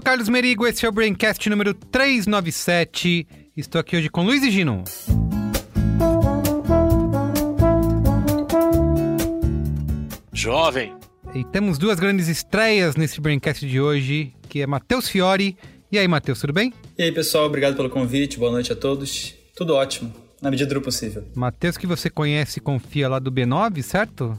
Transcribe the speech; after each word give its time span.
sou 0.00 0.02
Carlos 0.02 0.30
Merigo, 0.30 0.66
esse 0.66 0.86
é 0.86 0.88
o 0.88 0.92
Braincast 0.92 1.50
número 1.50 1.74
397. 1.74 3.26
Estou 3.54 3.78
aqui 3.78 3.98
hoje 3.98 4.08
com 4.08 4.24
Luiz 4.24 4.42
e 4.42 4.50
Gino. 4.50 4.82
Jovem. 10.32 10.94
E 11.34 11.44
temos 11.44 11.76
duas 11.76 12.00
grandes 12.00 12.28
estreias 12.28 12.96
nesse 12.96 13.20
Braincast 13.20 13.66
de 13.66 13.78
hoje, 13.78 14.32
que 14.48 14.62
é 14.62 14.66
Matheus 14.66 15.06
Fiore. 15.06 15.54
E 15.92 15.98
aí, 15.98 16.08
Matheus, 16.08 16.40
tudo 16.40 16.54
bem? 16.54 16.72
E 16.96 17.02
aí, 17.02 17.12
pessoal, 17.12 17.44
obrigado 17.44 17.76
pelo 17.76 17.90
convite, 17.90 18.38
boa 18.38 18.50
noite 18.50 18.72
a 18.72 18.76
todos. 18.76 19.34
Tudo 19.54 19.74
ótimo, 19.74 20.14
na 20.40 20.50
medida 20.50 20.72
do 20.72 20.80
possível. 20.80 21.24
Matheus 21.34 21.76
que 21.76 21.86
você 21.86 22.08
conhece 22.08 22.58
e 22.58 22.62
confia 22.62 23.06
lá 23.06 23.18
do 23.18 23.30
B9, 23.30 23.82
certo? 23.82 24.38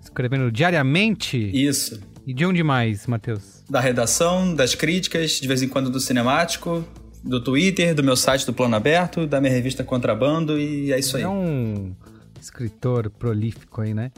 Escrevendo 0.00 0.50
diariamente. 0.50 1.36
Isso. 1.52 2.00
E 2.26 2.32
de 2.32 2.46
onde 2.46 2.62
mais, 2.62 3.06
Matheus? 3.06 3.61
Da 3.72 3.80
redação, 3.80 4.54
das 4.54 4.74
críticas, 4.74 5.40
de 5.40 5.48
vez 5.48 5.62
em 5.62 5.68
quando 5.68 5.88
do 5.88 5.98
cinemático, 5.98 6.84
do 7.24 7.42
Twitter, 7.42 7.94
do 7.94 8.04
meu 8.04 8.14
site 8.14 8.44
do 8.44 8.52
Plano 8.52 8.76
Aberto, 8.76 9.26
da 9.26 9.40
minha 9.40 9.50
revista 9.50 9.82
Contrabando 9.82 10.60
e 10.60 10.92
é 10.92 10.98
isso 10.98 11.16
aí. 11.16 11.22
É 11.22 11.28
um 11.28 11.94
escritor 12.38 13.08
prolífico 13.08 13.80
aí, 13.80 13.94
né? 13.94 14.12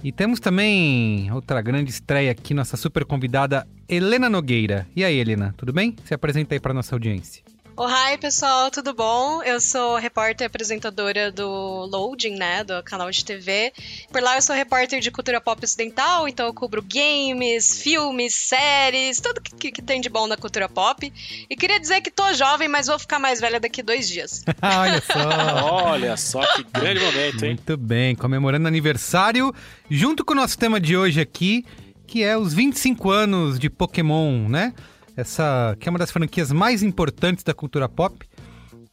E 0.00 0.12
temos 0.12 0.38
também 0.38 1.28
outra 1.32 1.60
grande 1.60 1.90
estreia 1.90 2.30
aqui, 2.30 2.54
nossa 2.54 2.76
super 2.76 3.04
convidada 3.04 3.66
Helena 3.88 4.30
Nogueira. 4.30 4.86
E 4.94 5.02
aí, 5.02 5.18
Helena, 5.18 5.52
tudo 5.56 5.72
bem? 5.72 5.96
Se 6.04 6.14
apresenta 6.14 6.54
aí 6.54 6.60
para 6.60 6.72
nossa 6.72 6.94
audiência. 6.94 7.42
Olá, 7.76 8.16
pessoal, 8.20 8.70
tudo 8.70 8.94
bom? 8.94 9.42
Eu 9.42 9.60
sou 9.60 9.96
repórter 9.96 10.44
e 10.44 10.46
apresentadora 10.46 11.32
do 11.32 11.86
Loading, 11.86 12.36
né, 12.36 12.62
do 12.62 12.80
canal 12.84 13.10
de 13.10 13.24
TV. 13.24 13.72
Por 14.12 14.22
lá 14.22 14.36
eu 14.36 14.42
sou 14.42 14.54
repórter 14.54 15.00
de 15.00 15.10
cultura 15.10 15.40
pop 15.40 15.62
ocidental, 15.64 16.28
então 16.28 16.46
eu 16.46 16.54
cubro 16.54 16.80
games, 16.80 17.82
filmes, 17.82 18.32
séries, 18.32 19.20
tudo 19.20 19.40
que, 19.40 19.72
que 19.72 19.82
tem 19.82 20.00
de 20.00 20.08
bom 20.08 20.28
na 20.28 20.36
cultura 20.36 20.68
pop. 20.68 21.12
E 21.50 21.56
queria 21.56 21.80
dizer 21.80 22.00
que 22.00 22.12
tô 22.12 22.32
jovem, 22.32 22.68
mas 22.68 22.86
vou 22.86 22.96
ficar 22.96 23.18
mais 23.18 23.40
velha 23.40 23.58
daqui 23.58 23.82
dois 23.82 24.08
dias. 24.08 24.44
Olha 24.62 25.02
só! 25.02 25.84
Olha 25.90 26.16
só 26.16 26.46
que 26.54 26.62
grande 26.62 27.00
momento, 27.00 27.44
hein? 27.44 27.54
Muito 27.54 27.76
bem, 27.76 28.14
comemorando 28.14 28.68
aniversário, 28.68 29.52
junto 29.90 30.24
com 30.24 30.32
o 30.32 30.36
nosso 30.36 30.56
tema 30.56 30.78
de 30.78 30.96
hoje 30.96 31.20
aqui, 31.20 31.64
que 32.06 32.22
é 32.22 32.38
os 32.38 32.54
25 32.54 33.10
anos 33.10 33.58
de 33.58 33.68
Pokémon, 33.68 34.48
né? 34.48 34.72
Essa 35.16 35.76
que 35.78 35.88
é 35.88 35.90
uma 35.90 35.98
das 35.98 36.10
franquias 36.10 36.50
mais 36.50 36.82
importantes 36.82 37.44
da 37.44 37.54
cultura 37.54 37.88
pop, 37.88 38.26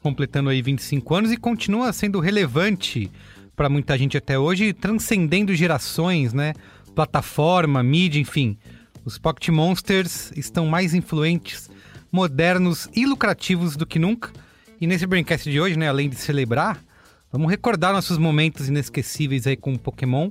completando 0.02 0.49
aí 0.49 0.61
25 0.61 1.15
anos 1.15 1.32
e 1.32 1.37
continua 1.37 1.92
sendo 1.93 2.20
relevante 2.20 3.11
para 3.55 3.70
muita 3.70 3.98
gente 3.98 4.17
até 4.17 4.37
hoje, 4.37 4.73
transcendendo 4.73 5.54
gerações, 5.54 6.33
né? 6.33 6.54
Plataforma, 6.95 7.82
mídia, 7.83 8.20
enfim. 8.20 8.58
Os 9.04 9.17
Pocket 9.17 9.49
Monsters 9.49 10.32
estão 10.36 10.67
mais 10.67 10.93
influentes, 10.93 11.70
modernos 12.11 12.88
e 12.95 13.05
lucrativos 13.05 13.76
do 13.76 13.86
que 13.86 13.98
nunca. 13.98 14.32
E 14.80 14.86
nesse 14.86 15.05
Braincast 15.08 15.49
de 15.49 15.59
hoje, 15.59 15.77
né, 15.77 15.89
além 15.89 16.09
de 16.09 16.15
celebrar, 16.15 16.83
vamos 17.32 17.49
recordar 17.49 17.93
nossos 17.93 18.17
momentos 18.17 18.67
inesquecíveis 18.67 19.48
aí 19.48 19.55
com 19.55 19.73
o 19.73 19.80
Pokémon 19.80 20.30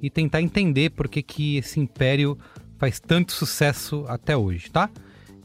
e 0.00 0.10
tentar 0.10 0.42
entender 0.42 0.90
por 0.90 1.08
que, 1.08 1.22
que 1.22 1.56
esse 1.56 1.80
império 1.80 2.38
faz 2.78 3.00
tanto 3.00 3.32
sucesso 3.32 4.04
até 4.08 4.36
hoje, 4.36 4.70
tá? 4.70 4.90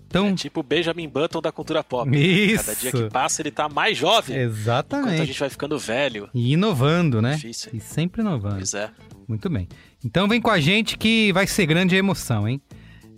Então, 0.07 0.29
É 0.29 0.33
tipo 0.33 0.61
o 0.61 0.63
Benjamin 0.63 1.07
Button 1.07 1.41
da 1.41 1.51
cultura 1.51 1.83
pop. 1.83 2.09
Isso. 2.17 2.65
Cada 2.65 2.79
dia 2.79 2.91
que 2.91 3.09
passa 3.09 3.41
ele 3.41 3.51
tá 3.51 3.67
mais 3.67 3.97
jovem. 3.97 4.37
Enquanto 4.37 4.47
a 4.47 4.59
exatamente. 4.59 5.25
gente 5.25 5.39
vai 5.39 5.49
ficando 5.49 5.77
velho. 5.77 6.29
E 6.33 6.53
inovando, 6.53 7.21
né? 7.21 7.35
Difícil. 7.35 7.71
E 7.73 7.81
sempre 7.81 8.21
inovando. 8.21 8.55
Pois 8.55 8.73
é. 8.73 8.89
Muito 9.27 9.49
bem. 9.49 9.67
Então 10.03 10.27
vem 10.27 10.39
com 10.39 10.49
a 10.49 10.59
gente 10.59 10.97
que 10.97 11.31
vai 11.33 11.45
ser 11.45 11.65
grande 11.65 11.95
a 11.95 11.99
emoção, 11.99 12.47
hein? 12.47 12.61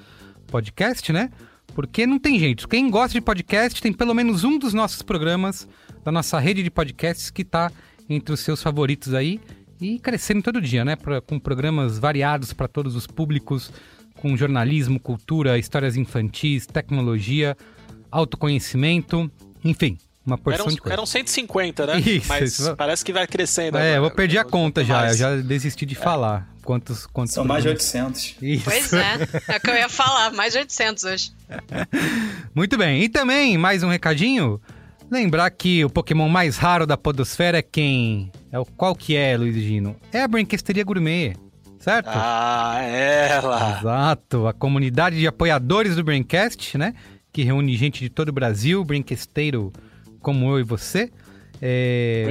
podcast, 0.47 1.11
né? 1.11 1.31
Porque 1.75 2.07
não 2.07 2.17
tem 2.17 2.39
jeito. 2.39 2.67
Quem 2.67 2.89
gosta 2.89 3.13
de 3.13 3.21
podcast 3.21 3.79
tem 3.81 3.93
pelo 3.93 4.13
menos 4.15 4.43
um 4.43 4.57
dos 4.57 4.73
nossos 4.73 5.01
programas 5.03 5.67
da 6.03 6.11
nossa 6.11 6.39
rede 6.39 6.63
de 6.63 6.71
podcasts 6.71 7.29
que 7.29 7.41
está 7.43 7.71
entre 8.09 8.33
os 8.33 8.39
seus 8.39 8.63
favoritos 8.63 9.13
aí 9.13 9.39
e 9.79 9.99
crescendo 9.99 10.41
todo 10.41 10.61
dia, 10.61 10.85
né? 10.85 10.95
Pra- 10.95 11.19
com 11.21 11.37
programas 11.37 11.99
variados 11.99 12.53
para 12.53 12.67
todos 12.67 12.95
os 12.95 13.05
públicos, 13.05 13.71
com 14.15 14.37
jornalismo, 14.37 14.99
cultura, 14.99 15.57
histórias 15.59 15.97
infantis, 15.97 16.65
tecnologia, 16.65 17.57
autoconhecimento, 18.09 19.29
enfim, 19.63 19.97
uma 20.25 20.37
porção 20.37 20.65
Eram, 20.65 20.73
de 20.75 20.81
coisas. 20.81 20.93
eram 20.93 21.05
150, 21.05 21.85
né? 21.85 21.99
Isso, 21.99 22.27
Mas 22.27 22.59
isso. 22.59 22.75
parece 22.75 23.05
que 23.05 23.13
vai 23.13 23.27
crescendo. 23.27 23.77
É, 23.77 23.81
eu 23.81 23.85
agora. 23.97 24.01
vou 24.01 24.11
perder 24.11 24.37
a 24.39 24.43
conta 24.45 24.83
já, 24.83 24.95
eu 24.95 25.01
Mais. 25.01 25.17
já 25.17 25.35
desisti 25.37 25.85
de 25.85 25.95
falar 25.95 26.49
quantos 26.63 27.05
quantos 27.05 27.33
São 27.33 27.45
mais 27.45 27.63
de 27.63 27.69
programas. 27.69 28.33
800. 28.33 28.35
Isso. 28.41 28.63
Pois 28.65 28.93
é, 28.93 29.53
é 29.53 29.57
o 29.57 29.61
que 29.61 29.69
eu 29.69 29.75
ia 29.75 29.89
falar, 29.89 30.31
mais 30.33 30.53
de 30.53 30.59
800 30.59 31.03
hoje. 31.03 31.31
Muito 32.53 32.77
bem. 32.77 33.03
E 33.03 33.09
também, 33.09 33.57
mais 33.57 33.83
um 33.83 33.89
recadinho. 33.89 34.59
Lembrar 35.11 35.51
que 35.51 35.85
o 35.85 35.89
Pokémon 35.89 36.27
mais 36.27 36.57
raro 36.57 36.87
da 36.87 36.97
podosfera 36.97 37.59
é 37.59 37.61
quem? 37.61 38.31
É 38.51 38.57
o 38.57 38.65
qual 38.65 38.95
que 38.95 39.15
é, 39.15 39.37
Luiz 39.37 39.55
Gino? 39.55 39.95
É 40.11 40.23
a 40.23 40.27
Brinquesteria 40.27 40.83
Gourmet, 40.83 41.35
certo? 41.77 42.07
Ah, 42.11 42.79
ela! 42.81 43.77
Exato, 43.79 44.47
a 44.47 44.53
comunidade 44.53 45.19
de 45.19 45.27
apoiadores 45.27 45.95
do 45.95 46.03
Braincast, 46.03 46.75
né? 46.79 46.95
Que 47.31 47.43
reúne 47.43 47.75
gente 47.77 47.99
de 47.99 48.09
todo 48.09 48.29
o 48.29 48.33
Brasil, 48.33 48.83
brinquesteiro 48.83 49.71
como 50.25 50.49
eu 50.49 50.59
e 50.59 50.63
você. 50.63 51.11
É... 51.61 52.25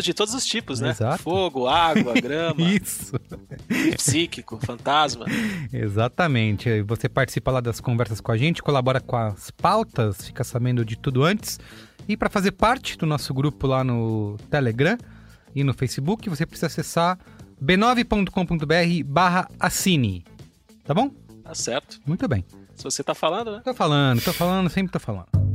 De 0.00 0.14
todos 0.14 0.32
os 0.34 0.46
tipos, 0.46 0.78
né? 0.80 0.90
Exato. 0.90 1.20
Fogo, 1.20 1.66
água, 1.66 2.14
grama, 2.14 2.62
Isso, 2.62 3.18
psíquico, 3.96 4.58
fantasma. 4.64 5.26
exatamente. 5.72 6.80
Você 6.82 7.08
participa 7.08 7.50
lá 7.50 7.60
das 7.60 7.80
conversas 7.80 8.20
com 8.20 8.30
a 8.30 8.36
gente, 8.36 8.62
colabora 8.62 9.00
com 9.00 9.16
as 9.16 9.50
pautas, 9.50 10.24
fica 10.24 10.44
sabendo 10.44 10.84
de 10.84 10.96
tudo 10.96 11.24
antes. 11.24 11.58
E 12.08 12.16
para 12.16 12.30
fazer 12.30 12.52
parte 12.52 12.96
do 12.96 13.04
nosso 13.04 13.34
grupo 13.34 13.66
lá 13.66 13.82
no 13.82 14.36
Telegram 14.48 14.96
e 15.52 15.64
no 15.64 15.74
Facebook, 15.74 16.30
você 16.30 16.46
precisa 16.46 16.68
acessar 16.68 17.18
b9.com.br 17.62 19.04
barra 19.04 19.48
assine. 19.58 20.24
Tá 20.84 20.94
bom? 20.94 21.10
Tá 21.42 21.54
certo. 21.54 22.00
Muito 22.06 22.26
bem. 22.28 22.44
Se 22.76 22.84
você 22.84 23.02
tá 23.02 23.14
falando, 23.14 23.56
né? 23.56 23.60
Tô 23.64 23.74
falando, 23.74 24.22
tô 24.22 24.32
falando, 24.32 24.70
sempre 24.70 24.92
tô 24.92 25.00
falando. 25.00 25.49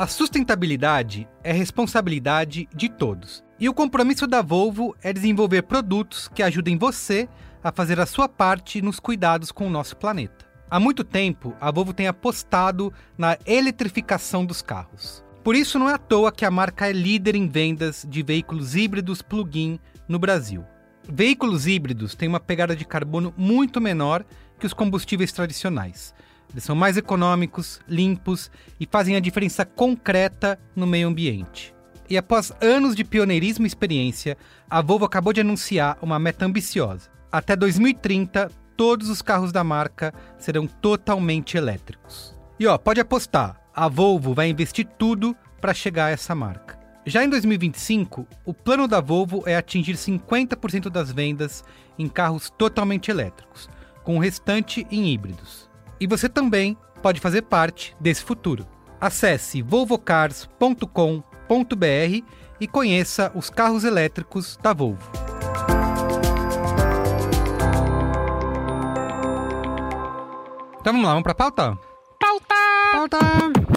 A 0.00 0.06
sustentabilidade 0.06 1.28
é 1.44 1.52
responsabilidade 1.52 2.66
de 2.74 2.88
todos. 2.88 3.44
E 3.58 3.68
o 3.68 3.74
compromisso 3.74 4.26
da 4.26 4.40
Volvo 4.40 4.96
é 5.02 5.12
desenvolver 5.12 5.64
produtos 5.64 6.26
que 6.26 6.42
ajudem 6.42 6.78
você 6.78 7.28
a 7.62 7.70
fazer 7.70 8.00
a 8.00 8.06
sua 8.06 8.26
parte 8.26 8.80
nos 8.80 8.98
cuidados 8.98 9.52
com 9.52 9.66
o 9.66 9.70
nosso 9.70 9.98
planeta. 9.98 10.46
Há 10.70 10.80
muito 10.80 11.04
tempo, 11.04 11.54
a 11.60 11.70
Volvo 11.70 11.92
tem 11.92 12.06
apostado 12.06 12.90
na 13.18 13.36
eletrificação 13.44 14.46
dos 14.46 14.62
carros. 14.62 15.22
Por 15.44 15.54
isso, 15.54 15.78
não 15.78 15.90
é 15.90 15.92
à 15.92 15.98
toa 15.98 16.32
que 16.32 16.46
a 16.46 16.50
marca 16.50 16.88
é 16.88 16.92
líder 16.94 17.36
em 17.36 17.46
vendas 17.46 18.06
de 18.08 18.22
veículos 18.22 18.74
híbridos 18.74 19.20
plug-in 19.20 19.78
no 20.08 20.18
Brasil. 20.18 20.64
Veículos 21.12 21.66
híbridos 21.66 22.14
têm 22.14 22.26
uma 22.26 22.40
pegada 22.40 22.74
de 22.74 22.86
carbono 22.86 23.34
muito 23.36 23.82
menor 23.82 24.24
que 24.58 24.64
os 24.64 24.72
combustíveis 24.72 25.30
tradicionais. 25.30 26.14
Eles 26.52 26.64
são 26.64 26.74
mais 26.74 26.96
econômicos, 26.96 27.80
limpos 27.88 28.50
e 28.78 28.86
fazem 28.86 29.16
a 29.16 29.20
diferença 29.20 29.64
concreta 29.64 30.58
no 30.74 30.86
meio 30.86 31.08
ambiente. 31.08 31.74
E 32.08 32.18
após 32.18 32.52
anos 32.60 32.96
de 32.96 33.04
pioneirismo 33.04 33.64
e 33.64 33.68
experiência, 33.68 34.36
a 34.68 34.82
Volvo 34.82 35.04
acabou 35.04 35.32
de 35.32 35.40
anunciar 35.40 35.96
uma 36.02 36.18
meta 36.18 36.44
ambiciosa. 36.44 37.08
Até 37.30 37.54
2030, 37.54 38.50
todos 38.76 39.08
os 39.08 39.22
carros 39.22 39.52
da 39.52 39.62
marca 39.62 40.12
serão 40.36 40.66
totalmente 40.66 41.56
elétricos. 41.56 42.36
E 42.58 42.66
ó, 42.66 42.76
pode 42.76 43.00
apostar, 43.00 43.60
a 43.72 43.86
Volvo 43.86 44.34
vai 44.34 44.48
investir 44.48 44.86
tudo 44.98 45.36
para 45.60 45.72
chegar 45.72 46.06
a 46.06 46.10
essa 46.10 46.34
marca. 46.34 46.80
Já 47.06 47.24
em 47.24 47.28
2025, 47.28 48.26
o 48.44 48.52
plano 48.52 48.88
da 48.88 49.00
Volvo 49.00 49.44
é 49.46 49.56
atingir 49.56 49.94
50% 49.94 50.90
das 50.90 51.12
vendas 51.12 51.64
em 51.96 52.08
carros 52.08 52.50
totalmente 52.50 53.10
elétricos, 53.10 53.70
com 54.02 54.16
o 54.16 54.20
restante 54.20 54.86
em 54.90 55.12
híbridos. 55.12 55.69
E 56.00 56.06
você 56.06 56.28
também 56.28 56.76
pode 57.02 57.20
fazer 57.20 57.42
parte 57.42 57.94
desse 58.00 58.24
futuro. 58.24 58.66
Acesse 59.00 59.60
volvocars.com.br 59.60 62.24
e 62.60 62.66
conheça 62.66 63.30
os 63.34 63.50
carros 63.50 63.84
elétricos 63.84 64.58
da 64.62 64.72
Volvo. 64.72 65.10
Então 70.80 70.94
vamos 70.94 71.04
lá, 71.04 71.10
vamos 71.10 71.22
para 71.22 71.32
a 71.32 71.34
pauta? 71.34 71.78
Pauta! 72.18 72.54
Pauta! 72.92 73.69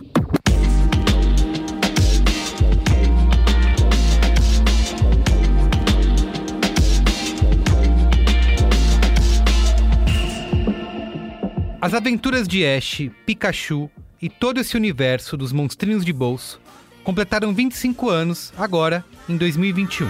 As 11.83 11.93
aventuras 11.93 12.47
de 12.47 12.65
Ash, 12.65 13.09
Pikachu 13.25 13.91
e 14.21 14.29
todo 14.29 14.57
esse 14.57 14.77
universo 14.77 15.35
dos 15.35 15.51
monstrinhos 15.51 16.05
de 16.05 16.13
bolso 16.13 16.61
completaram 17.03 17.53
25 17.53 18.09
anos 18.09 18.53
agora, 18.57 19.03
em 19.27 19.35
2021. 19.35 20.07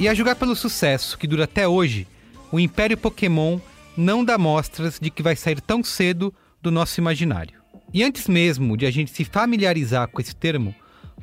E 0.00 0.08
a 0.08 0.14
julgar 0.14 0.36
pelo 0.36 0.56
sucesso 0.56 1.18
que 1.18 1.26
dura 1.26 1.44
até 1.44 1.68
hoje, 1.68 2.08
o 2.50 2.58
Império 2.58 2.96
Pokémon 2.96 3.60
não 3.94 4.24
dá 4.24 4.38
mostras 4.38 4.98
de 4.98 5.10
que 5.10 5.22
vai 5.22 5.36
sair 5.36 5.60
tão 5.60 5.84
cedo 5.84 6.32
do 6.62 6.70
nosso 6.70 6.98
imaginário. 7.00 7.60
E 7.92 8.02
antes 8.02 8.26
mesmo 8.26 8.78
de 8.78 8.86
a 8.86 8.90
gente 8.90 9.10
se 9.10 9.26
familiarizar 9.26 10.08
com 10.08 10.22
esse 10.22 10.34
termo, 10.34 10.74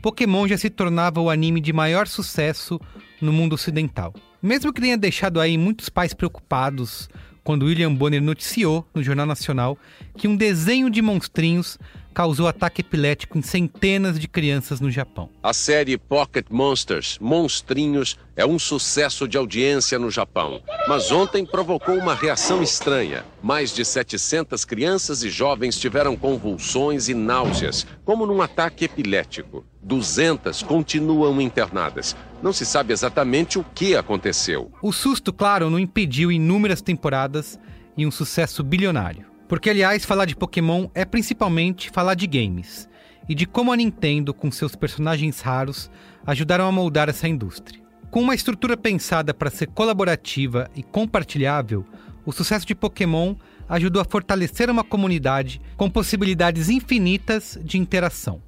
Pokémon 0.01 0.47
já 0.47 0.57
se 0.57 0.69
tornava 0.69 1.21
o 1.21 1.29
anime 1.29 1.61
de 1.61 1.71
maior 1.71 2.07
sucesso 2.07 2.79
no 3.21 3.31
mundo 3.31 3.53
ocidental. 3.53 4.13
Mesmo 4.41 4.73
que 4.73 4.81
tenha 4.81 4.97
deixado 4.97 5.39
aí 5.39 5.57
muitos 5.57 5.89
pais 5.89 6.13
preocupados 6.13 7.07
quando 7.43 7.65
William 7.65 7.93
Bonner 7.93 8.21
noticiou 8.21 8.87
no 8.93 9.03
Jornal 9.03 9.25
Nacional 9.25 9.77
que 10.17 10.27
um 10.27 10.35
desenho 10.35 10.89
de 10.89 11.01
monstrinhos 11.01 11.77
causou 12.13 12.47
ataque 12.47 12.81
epilético 12.81 13.37
em 13.37 13.41
centenas 13.41 14.19
de 14.19 14.27
crianças 14.27 14.79
no 14.79 14.91
Japão. 14.91 15.29
A 15.41 15.53
série 15.53 15.97
Pocket 15.97 16.45
Monsters, 16.49 17.17
Monstrinhos, 17.19 18.17
é 18.35 18.45
um 18.45 18.59
sucesso 18.59 19.27
de 19.27 19.37
audiência 19.37 19.99
no 19.99 20.09
Japão. 20.09 20.61
Mas 20.87 21.11
ontem 21.11 21.45
provocou 21.45 21.95
uma 21.95 22.15
reação 22.15 22.61
estranha. 22.61 23.23
Mais 23.41 23.73
de 23.73 23.85
700 23.85 24.65
crianças 24.65 25.23
e 25.23 25.29
jovens 25.29 25.77
tiveram 25.77 26.15
convulsões 26.15 27.07
e 27.09 27.13
náuseas, 27.13 27.85
como 28.03 28.25
num 28.25 28.41
ataque 28.41 28.85
epilético. 28.85 29.65
200 29.81 30.63
continuam 30.63 31.41
internadas. 31.41 32.15
Não 32.41 32.53
se 32.53 32.65
sabe 32.65 32.93
exatamente 32.93 33.59
o 33.59 33.65
que 33.75 33.95
aconteceu. 33.95 34.71
O 34.81 34.91
susto, 34.91 35.33
claro, 35.33 35.69
não 35.69 35.79
impediu 35.79 36.31
inúmeras 36.31 36.81
temporadas 36.81 37.59
e 37.97 38.05
um 38.05 38.11
sucesso 38.11 38.63
bilionário. 38.63 39.30
Porque, 39.51 39.69
aliás, 39.69 40.05
falar 40.05 40.23
de 40.23 40.33
Pokémon 40.33 40.87
é 40.95 41.03
principalmente 41.03 41.89
falar 41.89 42.13
de 42.13 42.25
games 42.25 42.87
e 43.27 43.35
de 43.35 43.45
como 43.45 43.73
a 43.73 43.75
Nintendo, 43.75 44.33
com 44.33 44.49
seus 44.49 44.77
personagens 44.77 45.41
raros, 45.41 45.91
ajudaram 46.25 46.65
a 46.65 46.71
moldar 46.71 47.09
essa 47.09 47.27
indústria. 47.27 47.81
Com 48.09 48.21
uma 48.21 48.33
estrutura 48.33 48.77
pensada 48.77 49.33
para 49.33 49.49
ser 49.49 49.67
colaborativa 49.67 50.71
e 50.73 50.81
compartilhável, 50.81 51.85
o 52.25 52.31
sucesso 52.31 52.65
de 52.65 52.73
Pokémon 52.73 53.35
ajudou 53.67 54.01
a 54.01 54.05
fortalecer 54.05 54.69
uma 54.69 54.85
comunidade 54.85 55.59
com 55.75 55.89
possibilidades 55.89 56.69
infinitas 56.69 57.59
de 57.61 57.77
interação. 57.77 58.41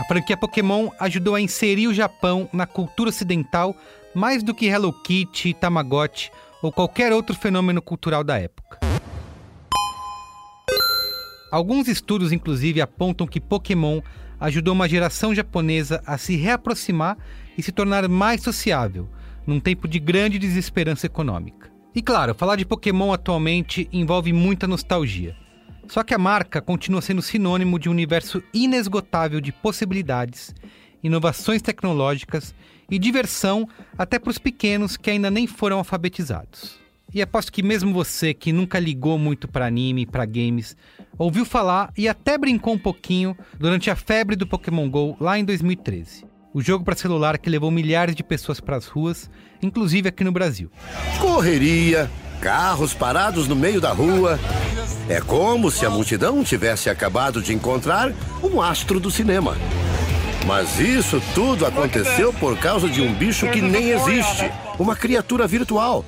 A 0.00 0.04
franquia 0.04 0.36
Pokémon 0.36 0.90
ajudou 0.98 1.36
a 1.36 1.40
inserir 1.40 1.86
o 1.86 1.94
Japão 1.94 2.48
na 2.52 2.66
cultura 2.66 3.10
ocidental 3.10 3.76
mais 4.14 4.42
do 4.42 4.54
que 4.54 4.66
Hello 4.66 4.92
Kitty, 4.92 5.54
Tamagotchi 5.54 6.30
ou 6.62 6.72
qualquer 6.72 7.12
outro 7.12 7.34
fenômeno 7.34 7.80
cultural 7.80 8.24
da 8.24 8.38
época. 8.38 8.78
Alguns 11.50 11.88
estudos, 11.88 12.32
inclusive, 12.32 12.80
apontam 12.80 13.26
que 13.26 13.40
Pokémon 13.40 14.02
ajudou 14.38 14.74
uma 14.74 14.88
geração 14.88 15.34
japonesa 15.34 16.02
a 16.06 16.18
se 16.18 16.36
reaproximar 16.36 17.16
e 17.56 17.62
se 17.62 17.72
tornar 17.72 18.06
mais 18.08 18.42
sociável, 18.42 19.08
num 19.46 19.58
tempo 19.58 19.88
de 19.88 19.98
grande 19.98 20.38
desesperança 20.38 21.06
econômica. 21.06 21.70
E 21.94 22.02
claro, 22.02 22.34
falar 22.34 22.56
de 22.56 22.66
Pokémon 22.66 23.12
atualmente 23.12 23.88
envolve 23.92 24.32
muita 24.32 24.66
nostalgia. 24.66 25.34
Só 25.88 26.04
que 26.04 26.12
a 26.12 26.18
marca 26.18 26.60
continua 26.60 27.00
sendo 27.00 27.22
sinônimo 27.22 27.78
de 27.78 27.88
um 27.88 27.92
universo 27.92 28.42
inesgotável 28.52 29.40
de 29.40 29.50
possibilidades, 29.50 30.54
inovações 31.02 31.62
tecnológicas 31.62 32.54
e 32.90 32.98
diversão 32.98 33.68
até 33.96 34.18
para 34.18 34.30
os 34.30 34.38
pequenos 34.38 34.96
que 34.96 35.10
ainda 35.10 35.30
nem 35.30 35.46
foram 35.46 35.78
alfabetizados. 35.78 36.78
E 37.12 37.22
aposto 37.22 37.50
que 37.50 37.62
mesmo 37.62 37.92
você 37.92 38.34
que 38.34 38.52
nunca 38.52 38.78
ligou 38.78 39.18
muito 39.18 39.48
para 39.48 39.66
anime, 39.66 40.04
para 40.04 40.26
games, 40.26 40.76
ouviu 41.16 41.44
falar 41.44 41.90
e 41.96 42.06
até 42.06 42.36
brincou 42.36 42.74
um 42.74 42.78
pouquinho 42.78 43.36
durante 43.58 43.90
a 43.90 43.96
febre 43.96 44.36
do 44.36 44.46
Pokémon 44.46 44.90
Go 44.90 45.16
lá 45.18 45.38
em 45.38 45.44
2013. 45.44 46.26
O 46.52 46.60
jogo 46.60 46.84
para 46.84 46.96
celular 46.96 47.38
que 47.38 47.48
levou 47.48 47.70
milhares 47.70 48.14
de 48.14 48.22
pessoas 48.22 48.60
para 48.60 48.76
as 48.76 48.86
ruas, 48.86 49.30
inclusive 49.62 50.08
aqui 50.08 50.22
no 50.22 50.32
Brasil. 50.32 50.70
Correria, 51.18 52.10
carros 52.40 52.92
parados 52.92 53.48
no 53.48 53.56
meio 53.56 53.80
da 53.80 53.92
rua. 53.92 54.38
É 55.08 55.20
como 55.20 55.70
se 55.70 55.86
a 55.86 55.90
multidão 55.90 56.44
tivesse 56.44 56.90
acabado 56.90 57.40
de 57.42 57.54
encontrar 57.54 58.12
um 58.42 58.60
astro 58.60 59.00
do 59.00 59.10
cinema. 59.10 59.56
Mas 60.48 60.80
isso 60.80 61.22
tudo 61.34 61.66
aconteceu 61.66 62.32
por 62.32 62.56
causa 62.56 62.88
de 62.88 63.02
um 63.02 63.12
bicho 63.12 63.46
que 63.50 63.60
nem 63.60 63.90
existe 63.90 64.50
uma 64.78 64.96
criatura 64.96 65.46
virtual. 65.46 66.06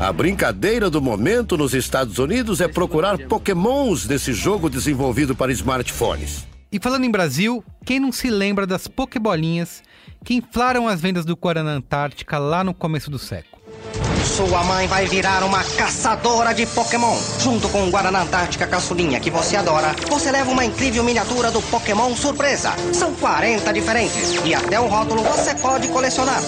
A 0.00 0.12
brincadeira 0.12 0.90
do 0.90 1.00
momento 1.00 1.56
nos 1.56 1.72
Estados 1.72 2.18
Unidos 2.18 2.60
é 2.60 2.66
procurar 2.66 3.16
pokémons 3.28 4.08
desse 4.08 4.32
jogo 4.32 4.68
desenvolvido 4.68 5.36
para 5.36 5.52
smartphones. 5.52 6.44
E 6.72 6.80
falando 6.80 7.04
em 7.04 7.10
Brasil, 7.12 7.62
quem 7.84 8.00
não 8.00 8.10
se 8.10 8.28
lembra 8.28 8.66
das 8.66 8.88
pokebolinhas 8.88 9.84
que 10.24 10.34
inflaram 10.34 10.88
as 10.88 11.00
vendas 11.00 11.24
do 11.24 11.36
Guaraná 11.36 11.70
Antártica 11.70 12.38
lá 12.38 12.64
no 12.64 12.74
começo 12.74 13.08
do 13.08 13.20
século? 13.20 13.62
Sua 14.24 14.62
mãe 14.64 14.86
vai 14.86 15.06
virar 15.06 15.42
uma 15.42 15.64
caçadora 15.64 16.52
de 16.52 16.66
Pokémon. 16.66 17.16
Junto 17.38 17.68
com 17.70 17.88
o 17.88 17.90
Guaraná 17.90 18.22
Antártica 18.22 18.66
Caçulinha 18.66 19.18
que 19.18 19.30
você 19.30 19.56
adora, 19.56 19.94
você 20.08 20.30
leva 20.30 20.50
uma 20.50 20.64
incrível 20.64 21.02
miniatura 21.02 21.50
do 21.50 21.62
Pokémon 21.62 22.14
Surpresa. 22.14 22.70
São 22.92 23.14
40 23.14 23.72
diferentes 23.72 24.34
e 24.44 24.54
até 24.54 24.78
o 24.78 24.86
rótulo 24.86 25.22
você 25.22 25.54
pode 25.54 25.88
colecionar. 25.88 26.40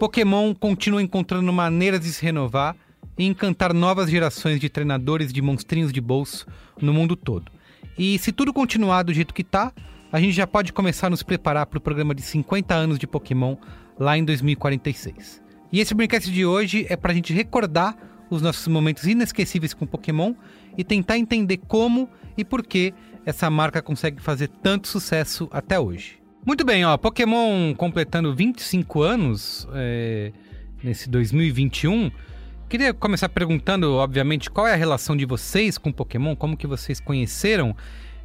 Pokémon 0.00 0.52
continua 0.52 1.00
encontrando 1.00 1.52
maneiras 1.52 2.00
de 2.00 2.12
se 2.12 2.22
renovar 2.22 2.74
e 3.16 3.24
encantar 3.24 3.72
novas 3.72 4.10
gerações 4.10 4.58
de 4.58 4.68
treinadores 4.68 5.32
de 5.32 5.40
monstrinhos 5.40 5.92
de 5.92 6.00
bolso 6.00 6.46
no 6.80 6.92
mundo 6.92 7.14
todo. 7.14 7.52
E 7.96 8.18
se 8.18 8.32
tudo 8.32 8.52
continuar 8.52 9.04
do 9.04 9.14
jeito 9.14 9.32
que 9.32 9.44
tá, 9.44 9.72
a 10.12 10.18
gente 10.18 10.32
já 10.32 10.46
pode 10.46 10.72
começar 10.72 11.06
a 11.06 11.10
nos 11.10 11.22
preparar 11.22 11.66
para 11.66 11.78
o 11.78 11.80
programa 11.80 12.14
de 12.14 12.22
50 12.22 12.74
anos 12.74 12.98
de 12.98 13.06
Pokémon 13.06 13.56
lá 13.98 14.18
em 14.18 14.24
2046. 14.24 15.49
E 15.72 15.78
esse 15.78 15.94
Brincast 15.94 16.30
de 16.30 16.44
hoje 16.44 16.84
é 16.88 16.96
para 16.96 17.12
a 17.12 17.14
gente 17.14 17.32
recordar 17.32 17.96
os 18.28 18.42
nossos 18.42 18.66
momentos 18.66 19.04
inesquecíveis 19.04 19.72
com 19.72 19.86
Pokémon 19.86 20.34
e 20.76 20.82
tentar 20.82 21.16
entender 21.16 21.58
como 21.58 22.08
e 22.36 22.44
por 22.44 22.64
que 22.66 22.92
essa 23.24 23.48
marca 23.48 23.80
consegue 23.80 24.20
fazer 24.20 24.48
tanto 24.48 24.88
sucesso 24.88 25.48
até 25.52 25.78
hoje. 25.78 26.18
Muito 26.44 26.64
bem, 26.64 26.84
ó, 26.84 26.96
Pokémon 26.96 27.74
completando 27.74 28.34
25 28.34 29.02
anos 29.02 29.68
é, 29.74 30.32
nesse 30.82 31.08
2021. 31.08 32.10
Queria 32.68 32.94
começar 32.94 33.28
perguntando, 33.28 33.94
obviamente, 33.94 34.50
qual 34.50 34.66
é 34.66 34.72
a 34.72 34.76
relação 34.76 35.16
de 35.16 35.26
vocês 35.26 35.76
com 35.76 35.92
Pokémon, 35.92 36.34
como 36.34 36.56
que 36.56 36.66
vocês 36.66 36.98
conheceram. 36.98 37.76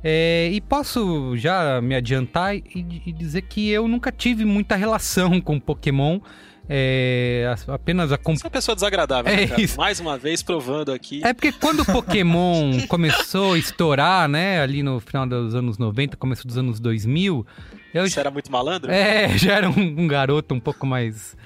É, 0.03 0.49
e 0.53 0.61
posso 0.61 1.35
já 1.35 1.81
me 1.81 1.95
adiantar 1.95 2.55
e, 2.55 2.63
e, 3.05 3.11
dizer 3.11 3.41
que 3.41 3.69
eu 3.69 3.87
nunca 3.87 4.11
tive 4.11 4.45
muita 4.45 4.75
relação 4.77 5.41
com 5.41 5.59
Pokémon. 5.59 6.19
É, 6.67 7.49
as- 7.51 7.67
apenas 7.69 8.11
a 8.11 8.17
Você 8.17 8.43
é 8.43 8.45
uma 8.45 8.49
pessoa 8.51 8.75
desagradável, 8.75 9.31
É 9.31 9.35
né, 9.37 9.47
cara? 9.47 9.61
isso. 9.61 9.77
Mais 9.77 9.99
uma 9.99 10.17
vez 10.17 10.41
provando 10.41 10.91
aqui. 10.91 11.21
É 11.23 11.33
porque 11.33 11.51
quando 11.51 11.81
o 11.81 11.85
Pokémon 11.85 12.71
começou 12.87 13.53
a 13.53 13.57
estourar, 13.57 14.27
né, 14.27 14.61
ali 14.61 14.81
no 14.83 14.99
final 14.99 15.25
dos 15.27 15.53
anos 15.55 15.77
90, 15.77 16.17
começo 16.17 16.45
dos 16.47 16.57
anos 16.57 16.79
2000, 16.79 17.45
eu 17.93 18.09
Você 18.09 18.19
era 18.19 18.31
muito 18.31 18.51
malandro? 18.51 18.91
é, 18.91 19.29
já 19.37 19.53
era 19.53 19.69
um, 19.69 19.79
um 20.01 20.07
garoto 20.07 20.53
um 20.55 20.59
pouco 20.59 20.85
mais, 20.85 21.37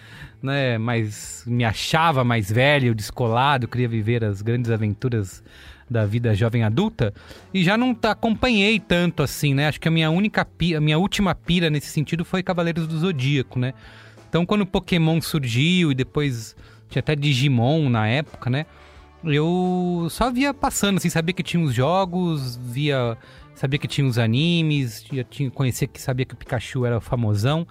né, 0.42 0.78
mais 0.78 1.44
me 1.46 1.64
achava 1.66 2.24
mais 2.24 2.52
velho, 2.52 2.96
descolado, 2.96 3.68
queria 3.68 3.88
viver 3.90 4.24
as 4.24 4.42
grandes 4.42 4.72
aventuras 4.72 5.44
da 5.90 6.06
vida 6.06 6.36
jovem 6.36 6.64
adulta 6.64 7.12
e 7.52 7.64
já 7.64 7.76
não 7.76 7.98
acompanhei 8.04 8.80
tanto 8.80 9.24
assim, 9.24 9.56
né? 9.56 9.68
Acho 9.68 9.80
que 9.82 9.88
a 9.88 9.92
minha 9.92 10.12
única 10.12 10.46
pira, 10.46 10.78
a 10.78 10.82
minha 10.82 11.00
última 11.00 11.34
pira 11.34 11.68
nesse 11.68 11.88
sentido 11.88 12.24
foi 12.24 12.44
Cavaleiros 12.44 12.86
do 12.88 12.96
Zodíaco, 13.00 13.58
né? 13.58 13.74
Então 14.30 14.46
quando 14.46 14.62
o 14.62 14.66
Pokémon 14.66 15.20
surgiu 15.20 15.92
e 15.92 15.96
depois 15.96 16.56
tinha 16.88 17.02
até 17.02 17.16
Digimon 17.16 17.90
na 17.90 18.08
época, 18.08 18.50
né? 18.50 18.66
Eu 19.24 20.08
só 20.10 20.32
via 20.32 20.54
passando, 20.54 20.98
assim, 20.98 21.10
sabia 21.10 21.34
que 21.34 21.44
tinha 21.44 21.62
os 21.62 21.74
jogos, 21.74 22.58
via, 22.58 23.18
sabia 23.54 23.78
que 23.78 23.88
tinha 23.88 24.08
os 24.08 24.18
animes, 24.18 25.04
tinha 25.04 25.52
conhecia 25.52 25.88
que 25.88 26.02
sabia 26.02 26.26
que 26.26 26.34
o 26.34 26.38
Pikachu 26.38 26.86
era 26.86 27.02
famosão, 27.02 27.68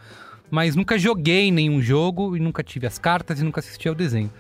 mas 0.51 0.77
nunca 0.77 0.99
joguei 0.99 1.51
nenhum 1.51 1.81
jogo 1.81 2.37
e 2.37 2.41
nunca 2.41 2.63
tive 2.63 2.87
as 2.87 2.99
cartas 2.99 3.41
e 3.41 3.45
nunca 3.45 3.61
assisti 3.61 3.89
ao 3.89 3.95
desenho. 3.95 4.31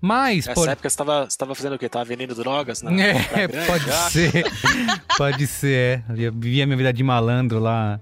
Mas, 0.00 0.46
Nessa 0.46 0.54
por... 0.60 0.68
época 0.68 0.90
você 0.90 0.96
tava, 0.96 1.24
você 1.24 1.38
tava 1.38 1.54
fazendo 1.54 1.74
o 1.74 1.78
quê? 1.78 1.88
Tava 1.88 2.04
vendendo 2.04 2.34
drogas 2.34 2.82
na, 2.82 2.90
na 2.90 3.02
É, 3.02 3.48
pode 3.66 3.92
ser. 4.10 4.44
pode 5.16 5.46
ser, 5.46 6.04
é. 6.10 6.26
Eu 6.26 6.32
vivia 6.32 6.66
minha 6.66 6.76
vida 6.76 6.92
de 6.92 7.02
malandro 7.02 7.58
lá, 7.58 7.98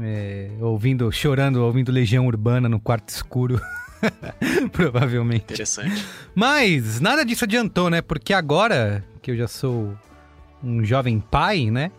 é, 0.00 0.50
ouvindo, 0.60 1.10
chorando, 1.10 1.56
ouvindo 1.64 1.90
Legião 1.90 2.26
Urbana 2.26 2.68
no 2.68 2.80
quarto 2.80 3.08
escuro. 3.08 3.60
Provavelmente. 4.72 5.44
Interessante. 5.44 6.04
Mas 6.34 7.00
nada 7.00 7.24
disso 7.24 7.44
adiantou, 7.44 7.90
né? 7.90 8.00
Porque 8.00 8.32
agora 8.32 9.04
que 9.20 9.30
eu 9.30 9.36
já 9.36 9.48
sou 9.48 9.96
um 10.62 10.84
jovem 10.84 11.20
pai, 11.20 11.70
né? 11.70 11.90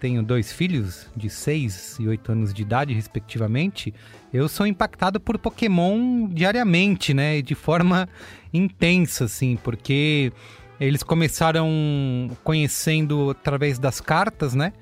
Tenho 0.00 0.22
dois 0.22 0.52
filhos 0.52 1.08
de 1.16 1.28
6 1.28 1.96
e 1.98 2.06
8 2.06 2.30
anos 2.30 2.54
de 2.54 2.62
idade, 2.62 2.94
respectivamente. 2.94 3.92
Eu 4.32 4.48
sou 4.48 4.64
impactado 4.64 5.18
por 5.18 5.38
Pokémon 5.38 6.28
diariamente, 6.28 7.12
né? 7.12 7.38
E 7.38 7.42
de 7.42 7.56
forma 7.56 8.08
intensa, 8.52 9.24
assim, 9.24 9.56
porque 9.56 10.32
eles 10.78 11.02
começaram 11.02 11.68
conhecendo 12.44 13.30
através 13.30 13.78
das 13.78 14.00
cartas, 14.00 14.54
né? 14.54 14.72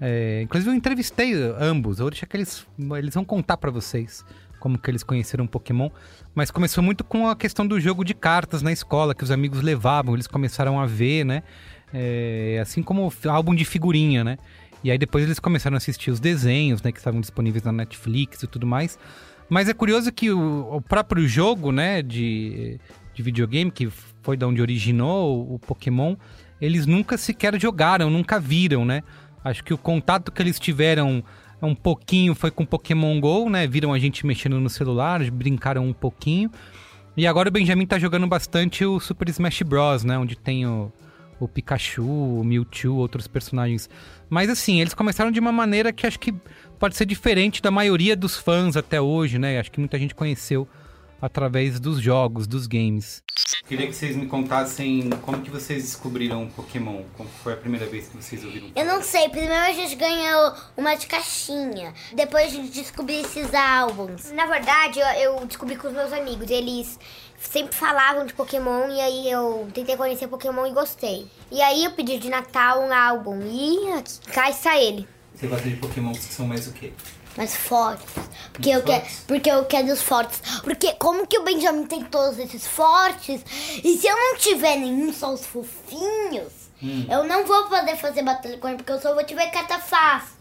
É, 0.00 0.40
inclusive 0.42 0.70
eu 0.70 0.74
entrevistei 0.74 1.34
ambos, 1.58 1.98
eu 1.98 2.04
vou 2.04 2.10
deixar 2.10 2.26
que 2.26 2.36
eles, 2.36 2.66
eles 2.96 3.14
vão 3.14 3.24
contar 3.24 3.58
pra 3.58 3.70
vocês 3.70 4.24
como 4.58 4.78
que 4.78 4.90
eles 4.90 5.02
conheceram 5.02 5.46
Pokémon, 5.46 5.90
mas 6.34 6.50
começou 6.50 6.84
muito 6.84 7.02
com 7.02 7.26
a 7.28 7.34
questão 7.34 7.66
do 7.66 7.80
jogo 7.80 8.04
de 8.04 8.14
cartas 8.14 8.62
na 8.62 8.70
escola, 8.70 9.14
que 9.14 9.24
os 9.24 9.30
amigos 9.30 9.62
levavam, 9.62 10.14
eles 10.14 10.26
começaram 10.26 10.78
a 10.78 10.86
ver, 10.86 11.24
né? 11.24 11.42
É, 11.92 12.58
assim 12.62 12.82
como 12.82 13.12
álbum 13.26 13.54
de 13.54 13.64
figurinha, 13.64 14.22
né? 14.22 14.38
E 14.84 14.90
aí 14.90 14.98
depois 14.98 15.24
eles 15.24 15.38
começaram 15.38 15.74
a 15.74 15.78
assistir 15.78 16.10
os 16.10 16.20
desenhos, 16.20 16.82
né? 16.82 16.92
Que 16.92 16.98
estavam 16.98 17.20
disponíveis 17.20 17.64
na 17.64 17.72
Netflix 17.72 18.42
e 18.42 18.46
tudo 18.46 18.66
mais. 18.66 18.98
Mas 19.48 19.68
é 19.68 19.74
curioso 19.74 20.12
que 20.12 20.30
o, 20.30 20.76
o 20.76 20.80
próprio 20.80 21.26
jogo, 21.26 21.72
né? 21.72 22.02
De, 22.02 22.78
de 23.14 23.22
videogame, 23.22 23.70
que 23.70 23.90
foi 24.22 24.36
da 24.36 24.46
onde 24.46 24.62
originou 24.62 25.48
o, 25.48 25.54
o 25.54 25.58
Pokémon, 25.58 26.14
eles 26.60 26.86
nunca 26.86 27.16
sequer 27.18 27.58
jogaram, 27.60 28.10
nunca 28.10 28.38
viram, 28.38 28.84
né? 28.84 29.02
Acho 29.44 29.64
que 29.64 29.72
o 29.72 29.78
contato 29.78 30.30
que 30.30 30.42
eles 30.42 30.58
tiveram 30.58 31.22
um 31.62 31.74
pouquinho 31.74 32.34
foi 32.34 32.50
com 32.50 32.64
Pokémon 32.64 33.20
GO, 33.20 33.48
né? 33.48 33.66
Viram 33.66 33.92
a 33.92 33.98
gente 33.98 34.26
mexendo 34.26 34.58
no 34.58 34.70
celular, 34.70 35.28
brincaram 35.30 35.86
um 35.86 35.92
pouquinho. 35.92 36.50
E 37.16 37.26
agora 37.26 37.48
o 37.48 37.52
Benjamin 37.52 37.86
tá 37.86 37.98
jogando 37.98 38.26
bastante 38.26 38.84
o 38.84 38.98
Super 39.00 39.28
Smash 39.28 39.62
Bros, 39.62 40.04
né? 40.04 40.18
Onde 40.18 40.36
tem 40.36 40.66
o, 40.66 40.92
o 41.38 41.48
Pikachu, 41.48 42.04
o 42.04 42.44
Mewtwo, 42.44 42.96
outros 42.96 43.26
personagens. 43.26 43.90
Mas 44.28 44.48
assim, 44.48 44.80
eles 44.80 44.94
começaram 44.94 45.30
de 45.30 45.40
uma 45.40 45.52
maneira 45.52 45.92
que 45.92 46.06
acho 46.06 46.18
que 46.18 46.34
pode 46.78 46.96
ser 46.96 47.04
diferente 47.04 47.60
da 47.60 47.70
maioria 47.70 48.16
dos 48.16 48.36
fãs 48.36 48.76
até 48.76 49.00
hoje, 49.00 49.38
né? 49.38 49.58
Acho 49.58 49.70
que 49.70 49.80
muita 49.80 49.98
gente 49.98 50.14
conheceu 50.14 50.66
através 51.20 51.78
dos 51.78 52.00
jogos, 52.00 52.46
dos 52.46 52.66
games. 52.66 53.22
Queria 53.66 53.86
que 53.86 53.92
vocês 53.92 54.16
me 54.16 54.26
contassem 54.26 55.08
como 55.22 55.42
que 55.42 55.50
vocês 55.50 55.82
descobriram 55.82 56.44
o 56.44 56.50
Pokémon, 56.50 57.02
como 57.16 57.28
foi 57.42 57.52
a 57.52 57.56
primeira 57.56 57.86
vez 57.86 58.08
que 58.08 58.16
vocês 58.16 58.44
ouviram. 58.44 58.70
Eu 58.74 58.84
não 58.84 59.02
sei, 59.02 59.28
primeiro 59.28 59.54
a 59.54 59.72
gente 59.72 59.94
ganhou 59.94 60.54
uma 60.76 60.94
de 60.96 61.06
caixinha, 61.06 61.94
depois 62.12 62.46
a 62.46 62.48
gente 62.48 62.70
descobriu 62.70 63.20
esses 63.20 63.54
álbuns. 63.54 64.32
Na 64.32 64.46
verdade, 64.46 64.98
eu, 64.98 65.06
eu 65.06 65.46
descobri 65.46 65.76
com 65.76 65.88
os 65.88 65.94
meus 65.94 66.12
amigos, 66.12 66.50
eles 66.50 66.98
sempre 67.38 67.74
falavam 67.74 68.26
de 68.26 68.34
Pokémon 68.34 68.88
e 68.90 69.00
aí 69.00 69.30
eu 69.30 69.68
tentei 69.72 69.96
conhecer 69.96 70.28
Pokémon 70.28 70.66
e 70.66 70.72
gostei. 70.72 71.26
E 71.50 71.60
aí 71.62 71.84
eu 71.84 71.92
pedi 71.92 72.18
de 72.18 72.28
Natal 72.28 72.82
um 72.82 72.92
álbum 72.92 73.40
e 73.42 73.92
aqui, 73.92 74.20
cá 74.32 74.50
está 74.50 74.76
ele. 74.78 75.06
Você 75.34 75.46
gosta 75.46 75.68
de 75.68 75.76
Pokémon 75.76 76.12
que 76.12 76.20
são 76.20 76.46
mais 76.46 76.66
o 76.66 76.72
quê? 76.72 76.92
Mais 77.36 77.54
fortes. 77.54 78.06
Porque 78.52 78.70
eu, 78.70 78.82
quero, 78.82 79.04
porque 79.26 79.50
eu 79.50 79.64
quero 79.64 79.92
os 79.92 80.02
fortes. 80.02 80.40
Porque 80.62 80.92
como 80.94 81.26
que 81.26 81.38
o 81.38 81.44
Benjamin 81.44 81.86
tem 81.86 82.04
todos 82.04 82.38
esses 82.38 82.66
fortes? 82.66 83.42
E 83.82 83.96
se 83.96 84.06
eu 84.06 84.16
não 84.16 84.36
tiver 84.36 84.76
nenhum, 84.76 85.12
só 85.12 85.32
os 85.32 85.46
fofinhos, 85.46 86.52
hum. 86.82 87.06
eu 87.10 87.24
não 87.24 87.44
vou 87.44 87.64
poder 87.68 87.96
fazer 87.96 88.22
batalha 88.22 88.58
com 88.58 88.68
ele, 88.68 88.76
porque 88.78 88.92
eu 88.92 89.00
só 89.00 89.14
vou 89.14 89.24
tiver 89.24 89.50
carta 89.50 89.78
fácil. 89.78 90.40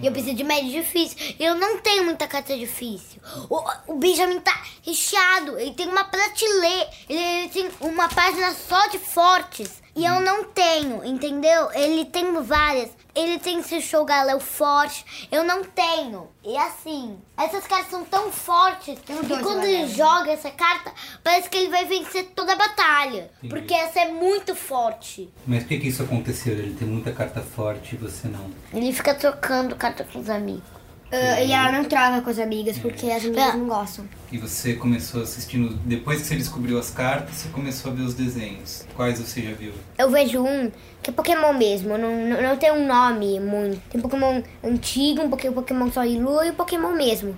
E 0.00 0.06
eu 0.06 0.12
preciso 0.12 0.36
de 0.36 0.44
médio 0.44 0.70
difícil. 0.70 1.34
E 1.38 1.44
eu 1.44 1.56
não 1.56 1.78
tenho 1.78 2.04
muita 2.04 2.28
carta 2.28 2.56
difícil. 2.56 3.20
O, 3.50 3.60
o 3.88 3.96
Benjamin 3.96 4.38
tá 4.38 4.62
recheado. 4.84 5.58
Ele 5.58 5.72
tem 5.72 5.88
uma 5.88 6.04
prateleira. 6.04 6.88
Ele, 7.08 7.20
ele 7.20 7.48
tem 7.48 7.70
uma 7.80 8.08
página 8.08 8.54
só 8.54 8.86
de 8.88 8.98
fortes. 8.98 9.82
E 9.96 10.04
eu 10.04 10.20
não 10.20 10.44
tenho, 10.44 11.04
entendeu? 11.04 11.72
Ele 11.72 12.04
tem 12.04 12.32
várias. 12.42 12.90
Ele 13.18 13.36
tem 13.36 13.58
esse 13.58 13.80
show 13.82 14.04
galão 14.04 14.38
forte. 14.38 15.28
Eu 15.32 15.42
não 15.42 15.64
tenho. 15.64 16.28
E 16.44 16.56
assim, 16.56 17.18
essas 17.36 17.66
cartas 17.66 17.90
são 17.90 18.04
tão 18.04 18.30
fortes 18.30 18.96
que 19.00 19.12
quando 19.42 19.64
ele 19.64 19.88
joga 19.88 20.30
essa 20.30 20.52
carta, 20.52 20.92
parece 21.24 21.50
que 21.50 21.58
ele 21.58 21.68
vai 21.68 21.84
vencer 21.84 22.26
toda 22.36 22.52
a 22.52 22.56
batalha. 22.56 23.28
Entendi. 23.38 23.48
Porque 23.52 23.74
essa 23.74 24.02
é 24.02 24.12
muito 24.12 24.54
forte. 24.54 25.28
Mas 25.44 25.64
por 25.64 25.70
que, 25.70 25.80
que 25.80 25.88
isso 25.88 26.04
aconteceu? 26.04 26.52
Ele 26.52 26.74
tem 26.74 26.86
muita 26.86 27.10
carta 27.10 27.40
forte 27.40 27.96
e 27.96 27.98
você 27.98 28.28
não? 28.28 28.52
Ele 28.72 28.92
fica 28.92 29.12
trocando 29.12 29.74
carta 29.74 30.04
com 30.04 30.20
os 30.20 30.30
amigos. 30.30 30.77
Uh, 31.10 31.46
e 31.46 31.52
ela 31.52 31.72
não 31.72 31.84
troca 31.84 32.20
com 32.20 32.28
as 32.28 32.38
amigas, 32.38 32.76
porque 32.76 33.10
as 33.10 33.24
amigas 33.24 33.54
não 33.54 33.66
gostam. 33.66 34.04
E 34.30 34.36
você 34.36 34.74
começou 34.74 35.22
assistindo, 35.22 35.74
depois 35.86 36.20
que 36.20 36.26
você 36.26 36.36
descobriu 36.36 36.78
as 36.78 36.90
cartas, 36.90 37.34
você 37.34 37.48
começou 37.48 37.90
a 37.90 37.94
ver 37.94 38.02
os 38.02 38.12
desenhos. 38.12 38.84
Quais 38.94 39.18
você 39.18 39.40
já 39.40 39.52
viu? 39.52 39.72
Eu 39.96 40.10
vejo 40.10 40.42
um 40.42 40.70
que 41.02 41.08
é 41.08 41.12
Pokémon 41.12 41.54
mesmo, 41.54 41.96
não, 41.96 42.28
não, 42.28 42.42
não 42.42 42.56
tem 42.58 42.70
um 42.70 42.86
nome 42.86 43.40
muito. 43.40 43.80
Tem 43.88 44.00
Pokémon 44.00 44.42
antigo, 44.62 45.22
um 45.22 45.30
Pokémon 45.30 45.90
Sol 45.90 46.04
e 46.04 46.18
Lua 46.18 46.46
e 46.46 46.50
um 46.50 46.54
Pokémon 46.54 46.92
mesmo. 46.92 47.30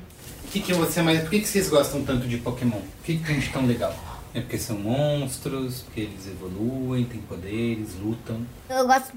O 0.45 0.49
que, 0.51 0.61
que 0.61 0.73
você 0.73 1.01
mais. 1.01 1.21
Por 1.21 1.31
que, 1.31 1.41
que 1.41 1.47
vocês 1.47 1.69
gostam 1.69 2.03
tanto 2.03 2.27
de 2.27 2.39
Pokémon? 2.39 2.79
O 2.79 3.05
que, 3.05 3.19
que 3.19 3.25
tem 3.25 3.39
de 3.39 3.49
tão 3.51 3.65
legal? 3.67 3.95
É 4.33 4.41
porque 4.41 4.59
são 4.59 4.79
monstros, 4.79 5.83
porque 5.83 6.03
eles 6.03 6.27
evoluem, 6.27 7.05
têm 7.05 7.21
poderes, 7.21 7.97
lutam. 8.01 8.47
Eu 8.69 8.87
gosto 8.87 9.13